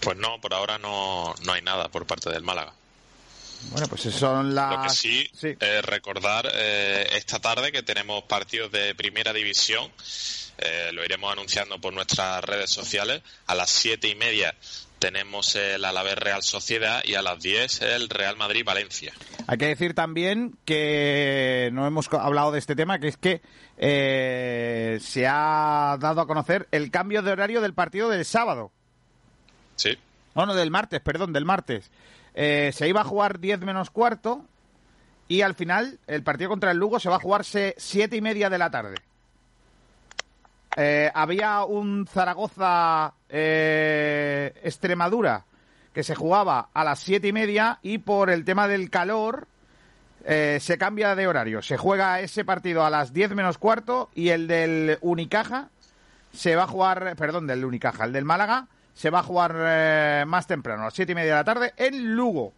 Pues 0.02 0.18
no, 0.18 0.40
por 0.42 0.54
ahora 0.54 0.78
no, 0.78 1.34
no 1.46 1.54
hay 1.54 1.62
nada 1.62 1.90
por 1.90 2.06
parte 2.06 2.30
del 2.30 2.44
Málaga. 2.44 2.74
Bueno, 3.72 3.88
pues 3.88 4.02
son 4.02 4.54
las... 4.54 4.76
Lo 4.76 4.84
que 4.84 4.90
sí, 4.90 5.30
recordar 5.82 6.50
eh, 6.54 7.08
esta 7.14 7.40
tarde 7.40 7.72
que 7.72 7.84
tenemos 7.84 8.24
partidos 8.24 8.72
de 8.72 8.94
primera 8.96 9.34
división. 9.34 9.92
Eh, 10.58 10.92
lo 10.94 11.04
iremos 11.04 11.32
anunciando 11.32 11.80
por 11.80 11.94
nuestras 11.94 12.44
redes 12.44 12.70
sociales. 12.70 13.22
A 13.48 13.56
las 13.56 13.70
siete 13.70 14.08
y 14.08 14.16
media 14.16 14.56
tenemos 15.00 15.56
el 15.56 15.84
Alavés 15.86 16.16
Real 16.16 16.44
Sociedad 16.44 17.02
y 17.06 17.16
a 17.16 17.22
las 17.22 17.42
10 17.42 17.82
el 17.82 18.10
Real 18.10 18.38
Madrid 18.38 18.64
Valencia. 18.66 19.14
Hay 19.48 19.58
que 19.58 19.68
decir 19.68 19.94
también 19.94 20.58
que 20.66 21.70
no 21.74 21.86
hemos 21.88 22.12
hablado 22.14 22.52
de 22.52 22.60
este 22.60 22.76
tema, 22.76 23.00
que 23.00 23.08
es 23.08 23.18
que 23.18 23.42
eh, 23.78 25.00
se 25.02 25.28
ha 25.28 25.98
dado 26.00 26.22
a 26.22 26.28
conocer 26.28 26.68
el 26.72 26.92
cambio 26.92 27.22
de 27.22 27.32
horario 27.32 27.62
del 27.62 27.74
partido 27.74 28.10
del 28.10 28.26
sábado. 28.26 28.72
Sí. 29.76 29.98
No, 30.36 30.46
no, 30.46 30.56
del 30.56 30.72
martes, 30.72 31.00
perdón, 31.02 31.34
del 31.34 31.46
martes. 31.46 31.92
Eh, 32.34 32.72
se 32.74 32.88
iba 32.88 33.02
a 33.02 33.06
jugar 33.06 33.40
10 33.40 33.62
menos 33.62 33.90
cuarto 33.90 34.46
y 35.28 35.42
al 35.42 35.56
final 35.56 36.00
el 36.08 36.24
partido 36.24 36.50
contra 36.50 36.72
el 36.72 36.78
Lugo 36.78 37.00
se 37.00 37.10
va 37.10 37.18
a 37.18 37.20
jugarse 37.20 37.76
siete 37.78 38.16
y 38.16 38.22
media 38.22 38.50
de 38.50 38.58
la 38.58 38.72
tarde. 38.72 38.96
Eh, 40.80 41.10
había 41.12 41.64
un 41.64 42.06
Zaragoza 42.06 43.16
eh, 43.30 44.54
Extremadura 44.62 45.44
que 45.92 46.04
se 46.04 46.14
jugaba 46.14 46.70
a 46.72 46.84
las 46.84 47.00
siete 47.00 47.30
y 47.30 47.34
media 47.34 47.80
y 47.82 47.98
por 47.98 48.30
el 48.30 48.46
tema 48.46 48.68
del 48.68 48.92
calor 48.92 49.48
eh, 50.24 50.60
se 50.62 50.78
cambia 50.78 51.16
de 51.16 51.26
horario. 51.26 51.64
Se 51.64 51.78
juega 51.78 52.20
ese 52.20 52.46
partido 52.46 52.86
a 52.86 52.92
las 52.92 53.12
10 53.12 53.34
menos 53.34 53.58
cuarto 53.58 54.12
y 54.14 54.30
el 54.30 54.48
del 54.48 55.00
Unicaja 55.02 55.70
se 56.32 56.56
va 56.56 56.64
a 56.64 56.68
jugar, 56.68 57.16
perdón, 57.16 57.48
del 57.48 57.66
Unicaja, 57.66 58.06
el 58.06 58.14
del 58.14 58.26
Málaga 58.26 58.68
se 58.94 59.10
va 59.10 59.20
a 59.20 59.24
jugar 59.24 60.26
más 60.28 60.46
temprano, 60.46 60.82
a 60.82 60.86
las 60.86 60.94
siete 60.94 61.14
y 61.14 61.16
media 61.16 61.32
de 61.32 61.38
la 61.38 61.44
tarde, 61.44 61.74
en 61.78 62.16
Lugo. 62.16 62.54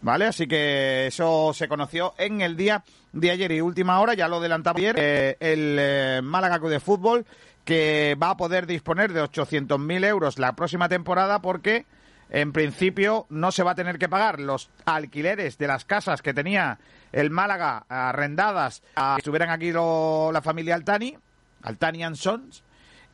¿Vale? 0.00 0.26
Así 0.26 0.46
que 0.46 1.08
eso 1.08 1.52
se 1.52 1.66
conoció 1.68 2.14
en 2.18 2.40
el 2.40 2.56
día 2.56 2.84
de 3.12 3.30
ayer 3.32 3.50
y 3.52 3.60
última 3.60 4.00
hora, 4.00 4.14
ya 4.14 4.28
lo 4.28 4.36
adelantaba 4.36 4.78
ayer, 4.78 4.94
eh, 4.98 5.36
el 5.40 5.76
eh, 5.78 6.20
Málaga 6.22 6.58
Club 6.60 6.70
de 6.70 6.80
Fútbol, 6.80 7.26
que 7.64 8.16
va 8.22 8.30
a 8.30 8.36
poder 8.36 8.66
disponer 8.66 9.12
de 9.12 9.22
800.000 9.22 10.04
euros 10.06 10.38
la 10.38 10.52
próxima 10.54 10.88
temporada 10.88 11.40
porque 11.40 11.84
en 12.30 12.52
principio 12.52 13.26
no 13.30 13.50
se 13.50 13.62
va 13.62 13.72
a 13.72 13.74
tener 13.74 13.98
que 13.98 14.08
pagar 14.08 14.38
los 14.40 14.70
alquileres 14.84 15.58
de 15.58 15.66
las 15.66 15.84
casas 15.84 16.22
que 16.22 16.32
tenía 16.34 16.78
el 17.10 17.30
Málaga 17.30 17.84
arrendadas 17.88 18.82
a 18.96 19.14
que 19.16 19.20
estuvieran 19.20 19.50
aquí 19.50 19.72
lo- 19.72 20.30
la 20.32 20.42
familia 20.42 20.74
Altani, 20.76 21.16
Altani 21.62 22.04
and 22.04 22.16
Sons, 22.16 22.62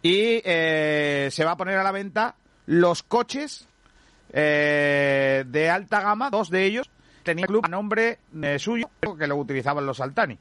y 0.03 0.43
eh, 0.45 1.29
se 1.31 1.45
va 1.45 1.53
a 1.53 1.57
poner 1.57 1.79
a 1.79 1.83
la 1.85 1.93
venta 1.93 2.35
los 2.67 3.03
coches 3.03 3.69
eh, 4.37 5.45
de 5.47 5.71
alta 5.71 6.01
gama, 6.01 6.29
dos 6.29 6.51
de 6.51 6.65
ellos 6.65 6.91
tenían 7.23 7.47
club 7.47 7.65
a 7.65 7.69
nombre 7.69 8.19
eh, 8.43 8.59
suyo 8.59 8.91
que 9.19 9.27
lo 9.27 9.37
utilizaban 9.37 9.87
los 9.87 10.01
Altani. 10.01 10.37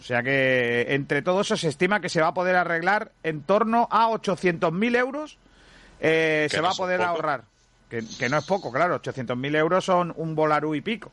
O 0.00 0.02
sea 0.02 0.22
que 0.22 0.86
entre 0.94 1.20
todo 1.22 1.42
eso 1.42 1.56
se 1.56 1.68
estima 1.68 2.00
que 2.00 2.08
se 2.08 2.20
va 2.22 2.28
a 2.28 2.34
poder 2.34 2.56
arreglar 2.56 3.12
en 3.22 3.42
torno 3.42 3.86
a 3.90 4.08
800.000 4.08 4.96
euros. 4.96 5.36
eh, 6.00 6.48
se 6.50 6.56
no 6.56 6.62
va 6.64 6.70
a 6.70 6.74
poder 6.74 7.02
ahorrar. 7.02 7.44
Que, 7.90 8.02
que 8.18 8.28
no 8.30 8.38
es 8.38 8.44
poco, 8.46 8.72
claro. 8.72 9.00
800.000 9.02 9.56
euros 9.56 9.84
son 9.84 10.12
un 10.16 10.34
volarú 10.34 10.74
y 10.74 10.80
pico. 10.80 11.12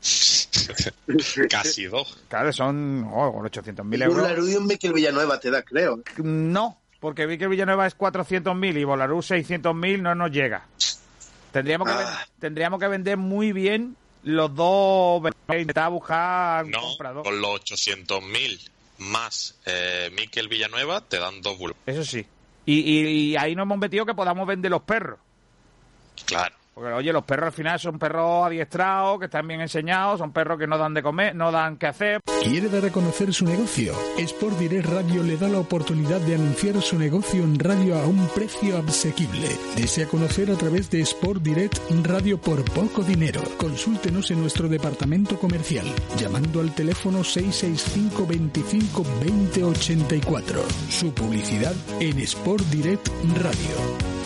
Casi 1.50 1.84
dos. 1.86 2.18
Claro, 2.28 2.52
son 2.52 3.08
oh, 3.12 3.32
con 3.32 3.46
800.000 3.46 3.84
Un 3.84 4.02
euros. 4.02 4.22
Larú 4.22 4.48
y 4.48 4.56
un 4.56 4.66
Miquel 4.66 4.92
Villanueva 4.92 5.38
te 5.38 5.50
da, 5.50 5.62
creo. 5.62 6.00
No, 6.18 6.78
porque 6.98 7.26
vi 7.26 7.38
que 7.38 7.48
Villanueva 7.48 7.86
es 7.86 7.96
400.000 7.96 8.78
y 8.80 8.84
Volarú 8.84 9.18
600.000 9.18 10.00
no 10.02 10.14
nos 10.14 10.30
llega. 10.30 10.66
Tendríamos 11.52 11.88
que, 11.88 11.94
ven- 11.94 12.06
tendríamos 12.38 12.80
que 12.80 12.88
vender 12.88 13.16
muy 13.16 13.52
bien 13.52 13.96
los 14.22 14.54
dos 14.54 15.22
intentar 15.48 15.90
buscar 15.90 16.64
un 16.64 16.70
No, 16.70 16.80
comprador. 16.82 17.24
con 17.24 17.40
los 17.40 17.50
800.000 17.62 18.70
más 18.98 19.56
eh, 19.66 20.10
Miquel 20.14 20.48
Villanueva 20.48 21.00
te 21.00 21.18
dan 21.18 21.40
dos 21.42 21.58
bulos. 21.58 21.76
Eso 21.86 22.04
sí. 22.04 22.24
Y, 22.66 22.80
y- 22.80 23.08
y 23.32 23.36
ahí 23.36 23.54
nos 23.56 23.64
hemos 23.64 23.78
metido 23.78 24.04
que 24.06 24.14
podamos 24.14 24.46
vender 24.46 24.70
los 24.70 24.82
perros. 24.82 25.18
Claro. 26.26 26.54
Porque, 26.80 26.94
oye, 26.94 27.12
los 27.12 27.24
perros 27.24 27.48
al 27.48 27.52
final 27.52 27.78
son 27.78 27.98
perros 27.98 28.46
adiestrados, 28.46 29.18
que 29.18 29.26
están 29.26 29.46
bien 29.46 29.60
enseñados, 29.60 30.18
son 30.18 30.32
perros 30.32 30.58
que 30.58 30.66
no 30.66 30.78
dan 30.78 30.94
de 30.94 31.02
comer, 31.02 31.36
no 31.36 31.52
dan 31.52 31.76
que 31.76 31.86
hacer. 31.86 32.22
¿Quiere 32.42 32.70
dar 32.70 32.86
a 32.86 32.90
conocer 32.90 33.34
su 33.34 33.44
negocio? 33.44 33.92
Sport 34.16 34.58
Direct 34.58 34.88
Radio 34.88 35.22
le 35.22 35.36
da 35.36 35.50
la 35.50 35.58
oportunidad 35.58 36.22
de 36.22 36.36
anunciar 36.36 36.80
su 36.80 36.98
negocio 36.98 37.44
en 37.44 37.58
radio 37.58 37.98
a 37.98 38.06
un 38.06 38.26
precio 38.28 38.78
asequible. 38.78 39.48
Desea 39.76 40.06
conocer 40.06 40.50
a 40.50 40.54
través 40.54 40.88
de 40.88 41.02
Sport 41.02 41.42
Direct 41.42 41.76
Radio 42.02 42.40
por 42.40 42.64
poco 42.72 43.02
dinero. 43.02 43.42
Consúltenos 43.58 44.30
en 44.30 44.40
nuestro 44.40 44.66
departamento 44.66 45.38
comercial 45.38 45.84
llamando 46.16 46.60
al 46.60 46.74
teléfono 46.74 47.22
665 47.22 48.26
25 48.26 49.04
20 49.22 49.64
84. 49.64 50.62
Su 50.88 51.12
publicidad 51.12 51.74
en 52.00 52.20
Sport 52.20 52.64
Direct 52.70 53.06
Radio. 53.36 54.19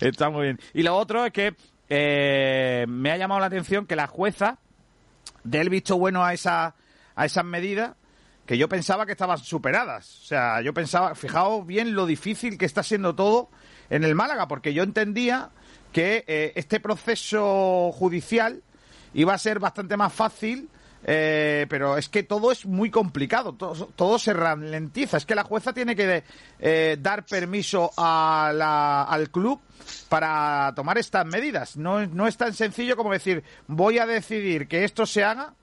Está 0.00 0.30
muy 0.30 0.42
bien. 0.42 0.60
Y 0.72 0.82
lo 0.82 0.96
otro 0.96 1.24
es 1.24 1.32
que 1.32 1.54
eh, 1.88 2.86
me 2.88 3.10
ha 3.10 3.16
llamado 3.16 3.40
la 3.40 3.46
atención 3.46 3.86
que 3.86 3.96
la 3.96 4.06
jueza 4.06 4.58
dé 5.42 5.60
el 5.60 5.68
visto 5.68 5.98
bueno 5.98 6.24
a 6.24 6.32
esa 6.32 6.74
a 7.16 7.26
esas 7.26 7.44
medidas 7.44 7.92
que 8.46 8.58
yo 8.58 8.68
pensaba 8.68 9.06
que 9.06 9.12
estaban 9.12 9.38
superadas. 9.38 10.22
O 10.22 10.26
sea, 10.26 10.60
yo 10.60 10.74
pensaba, 10.74 11.14
fijaos 11.14 11.66
bien 11.66 11.94
lo 11.94 12.06
difícil 12.06 12.58
que 12.58 12.66
está 12.66 12.82
siendo 12.82 13.14
todo 13.14 13.48
en 13.88 14.04
el 14.04 14.14
Málaga, 14.14 14.48
porque 14.48 14.74
yo 14.74 14.82
entendía 14.82 15.50
que 15.92 16.24
eh, 16.26 16.52
este 16.56 16.80
proceso 16.80 17.90
judicial 17.92 18.62
iba 19.14 19.32
a 19.32 19.38
ser 19.38 19.60
bastante 19.60 19.96
más 19.96 20.12
fácil. 20.12 20.68
Eh, 21.04 21.66
pero 21.68 21.96
es 21.96 22.08
que 22.08 22.22
todo 22.22 22.50
es 22.50 22.66
muy 22.66 22.90
complicado, 22.90 23.54
todo, 23.54 23.86
todo 23.94 24.18
se 24.18 24.32
ralentiza. 24.32 25.18
Es 25.18 25.26
que 25.26 25.34
la 25.34 25.44
jueza 25.44 25.72
tiene 25.72 25.94
que 25.94 26.24
eh, 26.58 26.96
dar 27.00 27.24
permiso 27.24 27.90
al 27.96 29.30
club 29.30 29.60
para 30.08 30.72
tomar 30.74 30.98
estas 30.98 31.26
medidas. 31.26 31.76
No, 31.76 32.04
no 32.06 32.26
es 32.26 32.36
tan 32.36 32.54
sencillo 32.54 32.96
como 32.96 33.12
decir, 33.12 33.44
voy 33.66 33.98
a 33.98 34.06
decidir 34.06 34.66
que 34.66 34.84
esto 34.84 35.06
se 35.06 35.24
haga 35.24 35.54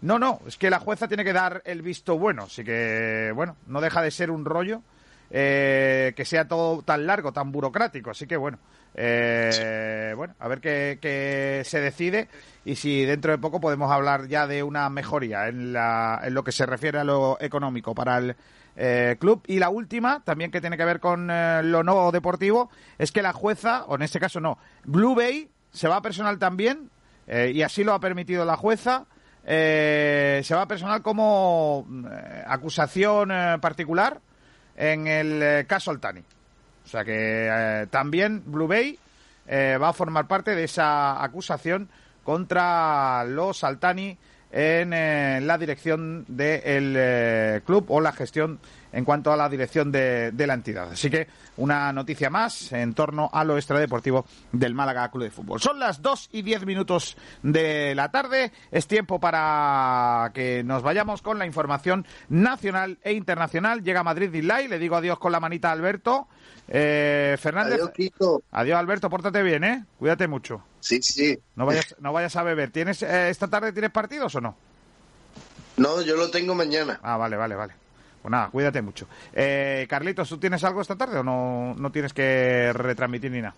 no, 0.00 0.18
no, 0.18 0.40
es 0.46 0.56
que 0.56 0.70
la 0.70 0.78
jueza 0.78 1.08
tiene 1.08 1.24
que 1.24 1.32
dar 1.32 1.62
el 1.64 1.82
visto 1.82 2.16
bueno, 2.18 2.44
así 2.44 2.62
que, 2.62 3.32
bueno, 3.34 3.56
no 3.66 3.80
deja 3.80 4.00
de 4.00 4.12
ser 4.12 4.30
un 4.30 4.44
rollo 4.44 4.82
eh, 5.30 6.12
que 6.16 6.24
sea 6.24 6.46
todo 6.46 6.82
tan 6.82 7.04
largo, 7.04 7.32
tan 7.32 7.50
burocrático, 7.50 8.10
así 8.10 8.26
que, 8.26 8.36
bueno, 8.36 8.58
eh, 9.00 10.12
bueno, 10.16 10.34
a 10.40 10.48
ver 10.48 10.60
qué, 10.60 10.98
qué 11.00 11.62
se 11.64 11.80
decide 11.80 12.28
y 12.64 12.74
si 12.74 13.04
dentro 13.04 13.30
de 13.30 13.38
poco 13.38 13.60
podemos 13.60 13.92
hablar 13.92 14.26
ya 14.26 14.48
de 14.48 14.64
una 14.64 14.90
mejoría 14.90 15.46
en, 15.46 15.72
la, 15.72 16.20
en 16.24 16.34
lo 16.34 16.42
que 16.42 16.50
se 16.50 16.66
refiere 16.66 16.98
a 16.98 17.04
lo 17.04 17.38
económico 17.40 17.94
para 17.94 18.18
el 18.18 18.36
eh, 18.76 19.16
club. 19.20 19.42
Y 19.46 19.58
la 19.58 19.70
última, 19.70 20.22
también 20.24 20.50
que 20.50 20.60
tiene 20.60 20.76
que 20.76 20.84
ver 20.84 20.98
con 20.98 21.30
eh, 21.30 21.62
lo 21.62 21.84
no 21.84 22.10
deportivo, 22.10 22.70
es 22.98 23.12
que 23.12 23.22
la 23.22 23.32
jueza, 23.32 23.84
o 23.86 23.94
en 23.94 24.02
este 24.02 24.18
caso 24.20 24.40
no, 24.40 24.58
Blue 24.84 25.14
Bay 25.14 25.48
se 25.70 25.86
va 25.86 25.96
a 25.96 26.02
personal 26.02 26.38
también, 26.38 26.90
eh, 27.26 27.52
y 27.54 27.62
así 27.62 27.84
lo 27.84 27.94
ha 27.94 28.00
permitido 28.00 28.44
la 28.44 28.56
jueza, 28.56 29.06
eh, 29.44 30.40
se 30.44 30.54
va 30.54 30.62
a 30.62 30.68
personal 30.68 31.02
como 31.02 31.86
acusación 32.46 33.30
particular 33.60 34.20
en 34.76 35.06
el 35.06 35.66
caso 35.66 35.90
Altani. 35.90 36.22
O 36.88 36.90
sea 36.90 37.04
que 37.04 37.12
eh, 37.12 37.86
también 37.90 38.42
Blue 38.46 38.66
Bay 38.66 38.98
eh, 39.46 39.76
va 39.78 39.90
a 39.90 39.92
formar 39.92 40.26
parte 40.26 40.54
de 40.54 40.64
esa 40.64 41.22
acusación 41.22 41.90
contra 42.24 43.24
los 43.24 43.62
Altani 43.62 44.16
en 44.50 44.92
eh, 44.92 45.40
la 45.42 45.58
dirección 45.58 46.24
del 46.28 46.94
eh, 46.96 47.60
club 47.64 47.86
o 47.88 48.00
la 48.00 48.12
gestión 48.12 48.58
en 48.92 49.04
cuanto 49.04 49.30
a 49.30 49.36
la 49.36 49.48
dirección 49.48 49.92
de, 49.92 50.32
de 50.32 50.46
la 50.46 50.54
entidad. 50.54 50.90
Así 50.92 51.10
que 51.10 51.26
una 51.58 51.92
noticia 51.92 52.30
más 52.30 52.72
en 52.72 52.94
torno 52.94 53.28
a 53.32 53.44
lo 53.44 53.56
extradeportivo 53.56 54.24
del 54.52 54.74
Málaga 54.74 55.10
Club 55.10 55.24
de 55.24 55.30
Fútbol. 55.30 55.60
Son 55.60 55.78
las 55.78 56.00
2 56.00 56.30
y 56.32 56.42
10 56.42 56.64
minutos 56.64 57.16
de 57.42 57.94
la 57.94 58.10
tarde. 58.10 58.52
Es 58.70 58.86
tiempo 58.86 59.20
para 59.20 60.30
que 60.32 60.62
nos 60.64 60.82
vayamos 60.82 61.20
con 61.20 61.38
la 61.38 61.46
información 61.46 62.06
nacional 62.28 62.98
e 63.02 63.12
internacional. 63.12 63.82
Llega 63.82 64.02
Madrid 64.02 64.30
Dilay. 64.30 64.68
Le 64.68 64.78
digo 64.78 64.96
adiós 64.96 65.18
con 65.18 65.32
la 65.32 65.40
manita 65.40 65.68
a 65.68 65.72
Alberto. 65.72 66.28
Eh, 66.68 67.36
Fernández. 67.38 67.74
Adiós, 67.74 67.90
Kiko. 67.90 68.42
Adiós, 68.52 68.78
Alberto. 68.78 69.10
Pórtate 69.10 69.42
bien, 69.42 69.64
¿eh? 69.64 69.84
Cuídate 69.98 70.28
mucho. 70.28 70.62
Sí, 70.80 71.00
sí. 71.02 71.38
No 71.56 71.66
vayas, 71.66 71.94
no 72.00 72.12
vayas 72.12 72.34
a 72.36 72.42
beber. 72.42 72.70
¿Tienes 72.70 73.02
eh, 73.02 73.30
esta 73.30 73.48
tarde 73.48 73.72
tienes 73.72 73.90
partidos 73.90 74.34
o 74.36 74.40
no? 74.40 74.56
No, 75.76 76.00
yo 76.02 76.16
lo 76.16 76.30
tengo 76.30 76.54
mañana. 76.54 76.98
Ah, 77.02 77.16
vale, 77.16 77.36
vale, 77.36 77.54
vale. 77.54 77.72
Pues 78.20 78.30
nada, 78.32 78.48
cuídate 78.50 78.82
mucho. 78.82 79.06
Eh, 79.32 79.86
Carlitos, 79.88 80.28
¿tú 80.28 80.38
tienes 80.38 80.62
algo 80.64 80.80
esta 80.80 80.96
tarde 80.96 81.18
o 81.18 81.22
no, 81.22 81.74
no 81.78 81.90
tienes 81.92 82.12
que 82.12 82.72
retransmitir 82.72 83.30
ni 83.30 83.40
nada? 83.42 83.54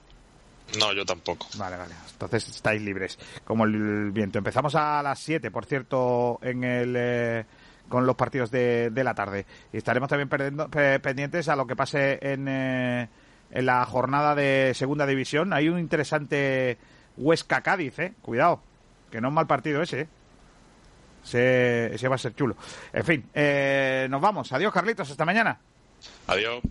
No, 0.79 0.93
yo 0.93 1.05
tampoco. 1.05 1.47
Vale, 1.57 1.77
vale. 1.77 1.95
Entonces 2.13 2.47
estáis 2.49 2.81
libres, 2.83 3.19
como 3.45 3.65
el 3.65 4.11
viento. 4.13 4.39
Empezamos 4.39 4.75
a 4.75 5.03
las 5.03 5.19
7, 5.19 5.51
por 5.51 5.65
cierto, 5.65 6.39
en 6.43 6.63
el, 6.63 6.95
eh, 6.97 7.45
con 7.89 8.07
los 8.07 8.15
partidos 8.17 8.51
de, 8.51 8.91
de 8.91 9.03
la 9.05 9.15
tarde. 9.15 9.47
Y 9.73 9.79
estaremos 9.79 10.09
también 10.09 10.29
perdiendo- 10.29 10.69
pe- 10.69 11.01
pendientes 11.01 11.49
a 11.49 11.57
lo 11.57 11.67
que 11.67 11.75
pase 11.75 12.19
en, 12.23 12.47
eh, 12.47 13.09
en 13.51 13.67
la 13.67 13.85
jornada 13.87 14.35
de 14.35 14.73
Segunda 14.75 15.07
División. 15.07 15.53
Hay 15.55 15.69
un 15.71 15.79
interesante 15.81 16.79
Huesca-Cádiz, 17.21 17.99
¿eh? 17.99 18.15
Cuidado, 18.23 18.61
que 19.11 19.21
no 19.21 19.29
es 19.29 19.35
mal 19.35 19.47
partido 19.47 19.83
ese, 19.83 20.01
¿eh? 20.01 20.09
Ese, 21.23 21.95
ese 21.95 22.09
va 22.09 22.15
a 22.15 22.19
ser 22.19 22.35
chulo. 22.35 22.57
En 22.93 23.05
fin, 23.05 23.31
eh, 23.35 24.07
nos 24.11 24.21
vamos. 24.21 24.53
Adiós, 24.53 24.73
Carlitos. 24.73 25.11
Hasta 25.11 25.25
mañana. 25.25 25.59
Adiós. 26.27 26.63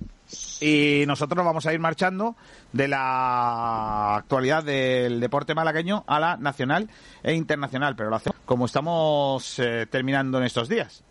Y 0.59 1.05
nosotros 1.07 1.37
nos 1.37 1.45
vamos 1.45 1.65
a 1.65 1.73
ir 1.73 1.79
marchando 1.79 2.35
de 2.71 2.87
la 2.87 4.15
actualidad 4.15 4.63
del 4.63 5.19
deporte 5.19 5.55
malagueño 5.55 6.03
a 6.07 6.19
la 6.19 6.37
nacional 6.37 6.89
e 7.23 7.33
internacional, 7.33 7.95
pero 7.95 8.09
lo 8.09 8.17
hacemos 8.17 8.39
como 8.45 8.65
estamos 8.65 9.57
eh, 9.59 9.87
terminando 9.89 10.37
en 10.37 10.43
estos 10.43 10.69
días. 10.69 11.03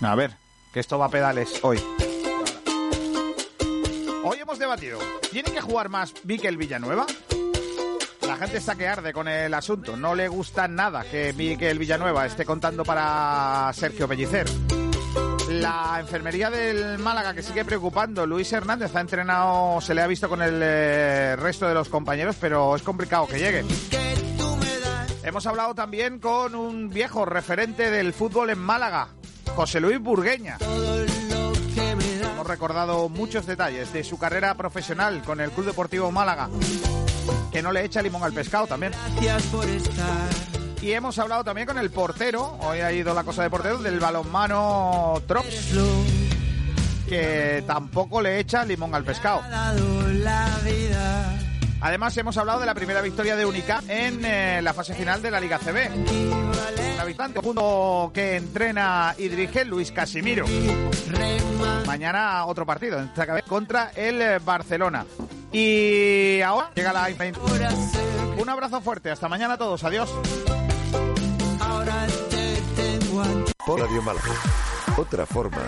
A 0.00 0.14
ver, 0.14 0.32
que 0.72 0.80
esto 0.80 0.98
va 0.98 1.06
a 1.06 1.10
pedales 1.10 1.60
hoy. 1.62 1.80
Hoy 4.30 4.40
hemos 4.40 4.58
debatido, 4.58 4.98
¿tiene 5.32 5.50
que 5.50 5.62
jugar 5.62 5.88
más 5.88 6.12
Miquel 6.24 6.58
Villanueva? 6.58 7.06
La 8.26 8.36
gente 8.36 8.58
está 8.58 8.74
que 8.74 8.86
arde 8.86 9.10
con 9.10 9.26
el 9.26 9.54
asunto. 9.54 9.96
No 9.96 10.14
le 10.14 10.28
gusta 10.28 10.68
nada 10.68 11.02
que 11.10 11.32
Miquel 11.32 11.78
Villanueva 11.78 12.26
esté 12.26 12.44
contando 12.44 12.84
para 12.84 13.70
Sergio 13.72 14.06
Pellicer. 14.06 14.46
La 15.48 15.96
enfermería 15.98 16.50
del 16.50 16.98
Málaga 16.98 17.32
que 17.32 17.42
sigue 17.42 17.64
preocupando. 17.64 18.26
Luis 18.26 18.52
Hernández 18.52 18.94
ha 18.94 19.00
entrenado, 19.00 19.80
se 19.80 19.94
le 19.94 20.02
ha 20.02 20.06
visto 20.06 20.28
con 20.28 20.42
el 20.42 20.60
eh, 20.62 21.34
resto 21.36 21.66
de 21.66 21.72
los 21.72 21.88
compañeros, 21.88 22.36
pero 22.38 22.76
es 22.76 22.82
complicado 22.82 23.26
que 23.26 23.38
llegue. 23.38 23.64
Hemos 25.22 25.46
hablado 25.46 25.74
también 25.74 26.18
con 26.18 26.54
un 26.54 26.90
viejo 26.90 27.24
referente 27.24 27.90
del 27.90 28.12
fútbol 28.12 28.50
en 28.50 28.58
Málaga, 28.58 29.08
José 29.56 29.80
Luis 29.80 29.98
Burgueña. 29.98 30.58
Recordado 32.48 33.10
muchos 33.10 33.44
detalles 33.44 33.92
de 33.92 34.02
su 34.02 34.18
carrera 34.18 34.54
profesional 34.54 35.22
con 35.22 35.38
el 35.40 35.50
Club 35.50 35.66
Deportivo 35.66 36.10
Málaga, 36.10 36.48
que 37.52 37.60
no 37.62 37.72
le 37.72 37.84
echa 37.84 38.00
limón 38.00 38.22
al 38.22 38.32
pescado 38.32 38.66
también. 38.66 38.92
Y 40.80 40.92
hemos 40.92 41.18
hablado 41.18 41.44
también 41.44 41.66
con 41.66 41.76
el 41.76 41.90
portero, 41.90 42.56
hoy 42.62 42.80
ha 42.80 42.90
ido 42.90 43.12
la 43.12 43.22
cosa 43.22 43.42
de 43.42 43.50
portero, 43.50 43.78
del 43.78 44.00
balonmano 44.00 45.22
Trops, 45.26 45.74
que 47.06 47.62
tampoco 47.66 48.22
le 48.22 48.40
echa 48.40 48.64
limón 48.64 48.94
al 48.94 49.04
pescado. 49.04 49.42
Además 51.80 52.16
hemos 52.16 52.36
hablado 52.36 52.60
de 52.60 52.66
la 52.66 52.74
primera 52.74 53.00
victoria 53.00 53.36
de 53.36 53.46
Unica 53.46 53.82
en 53.88 54.24
eh, 54.24 54.60
la 54.62 54.74
fase 54.74 54.94
final 54.94 55.22
de 55.22 55.30
la 55.30 55.40
Liga 55.40 55.58
CB. 55.58 55.90
Un 55.94 57.00
habitante 57.00 57.40
punto 57.40 58.10
que 58.12 58.36
entrena 58.36 59.14
y 59.16 59.28
dirige 59.28 59.64
Luis 59.64 59.92
Casimiro. 59.92 60.44
Mañana 61.86 62.46
otro 62.46 62.66
partido, 62.66 62.98
en 62.98 63.04
esta 63.06 63.24
vez 63.26 63.44
contra 63.44 63.92
el 63.94 64.20
eh, 64.20 64.38
Barcelona. 64.44 65.06
Y 65.52 66.40
ahora 66.42 66.70
llega 66.74 66.92
la 66.92 67.08
Un 68.38 68.48
abrazo 68.48 68.80
fuerte, 68.80 69.10
hasta 69.10 69.28
mañana 69.28 69.54
a 69.54 69.58
todos, 69.58 69.84
adiós. 69.84 70.10
Radio 73.66 74.02
Málaga. 74.02 74.32
Otra 74.96 75.26
forma 75.26 75.58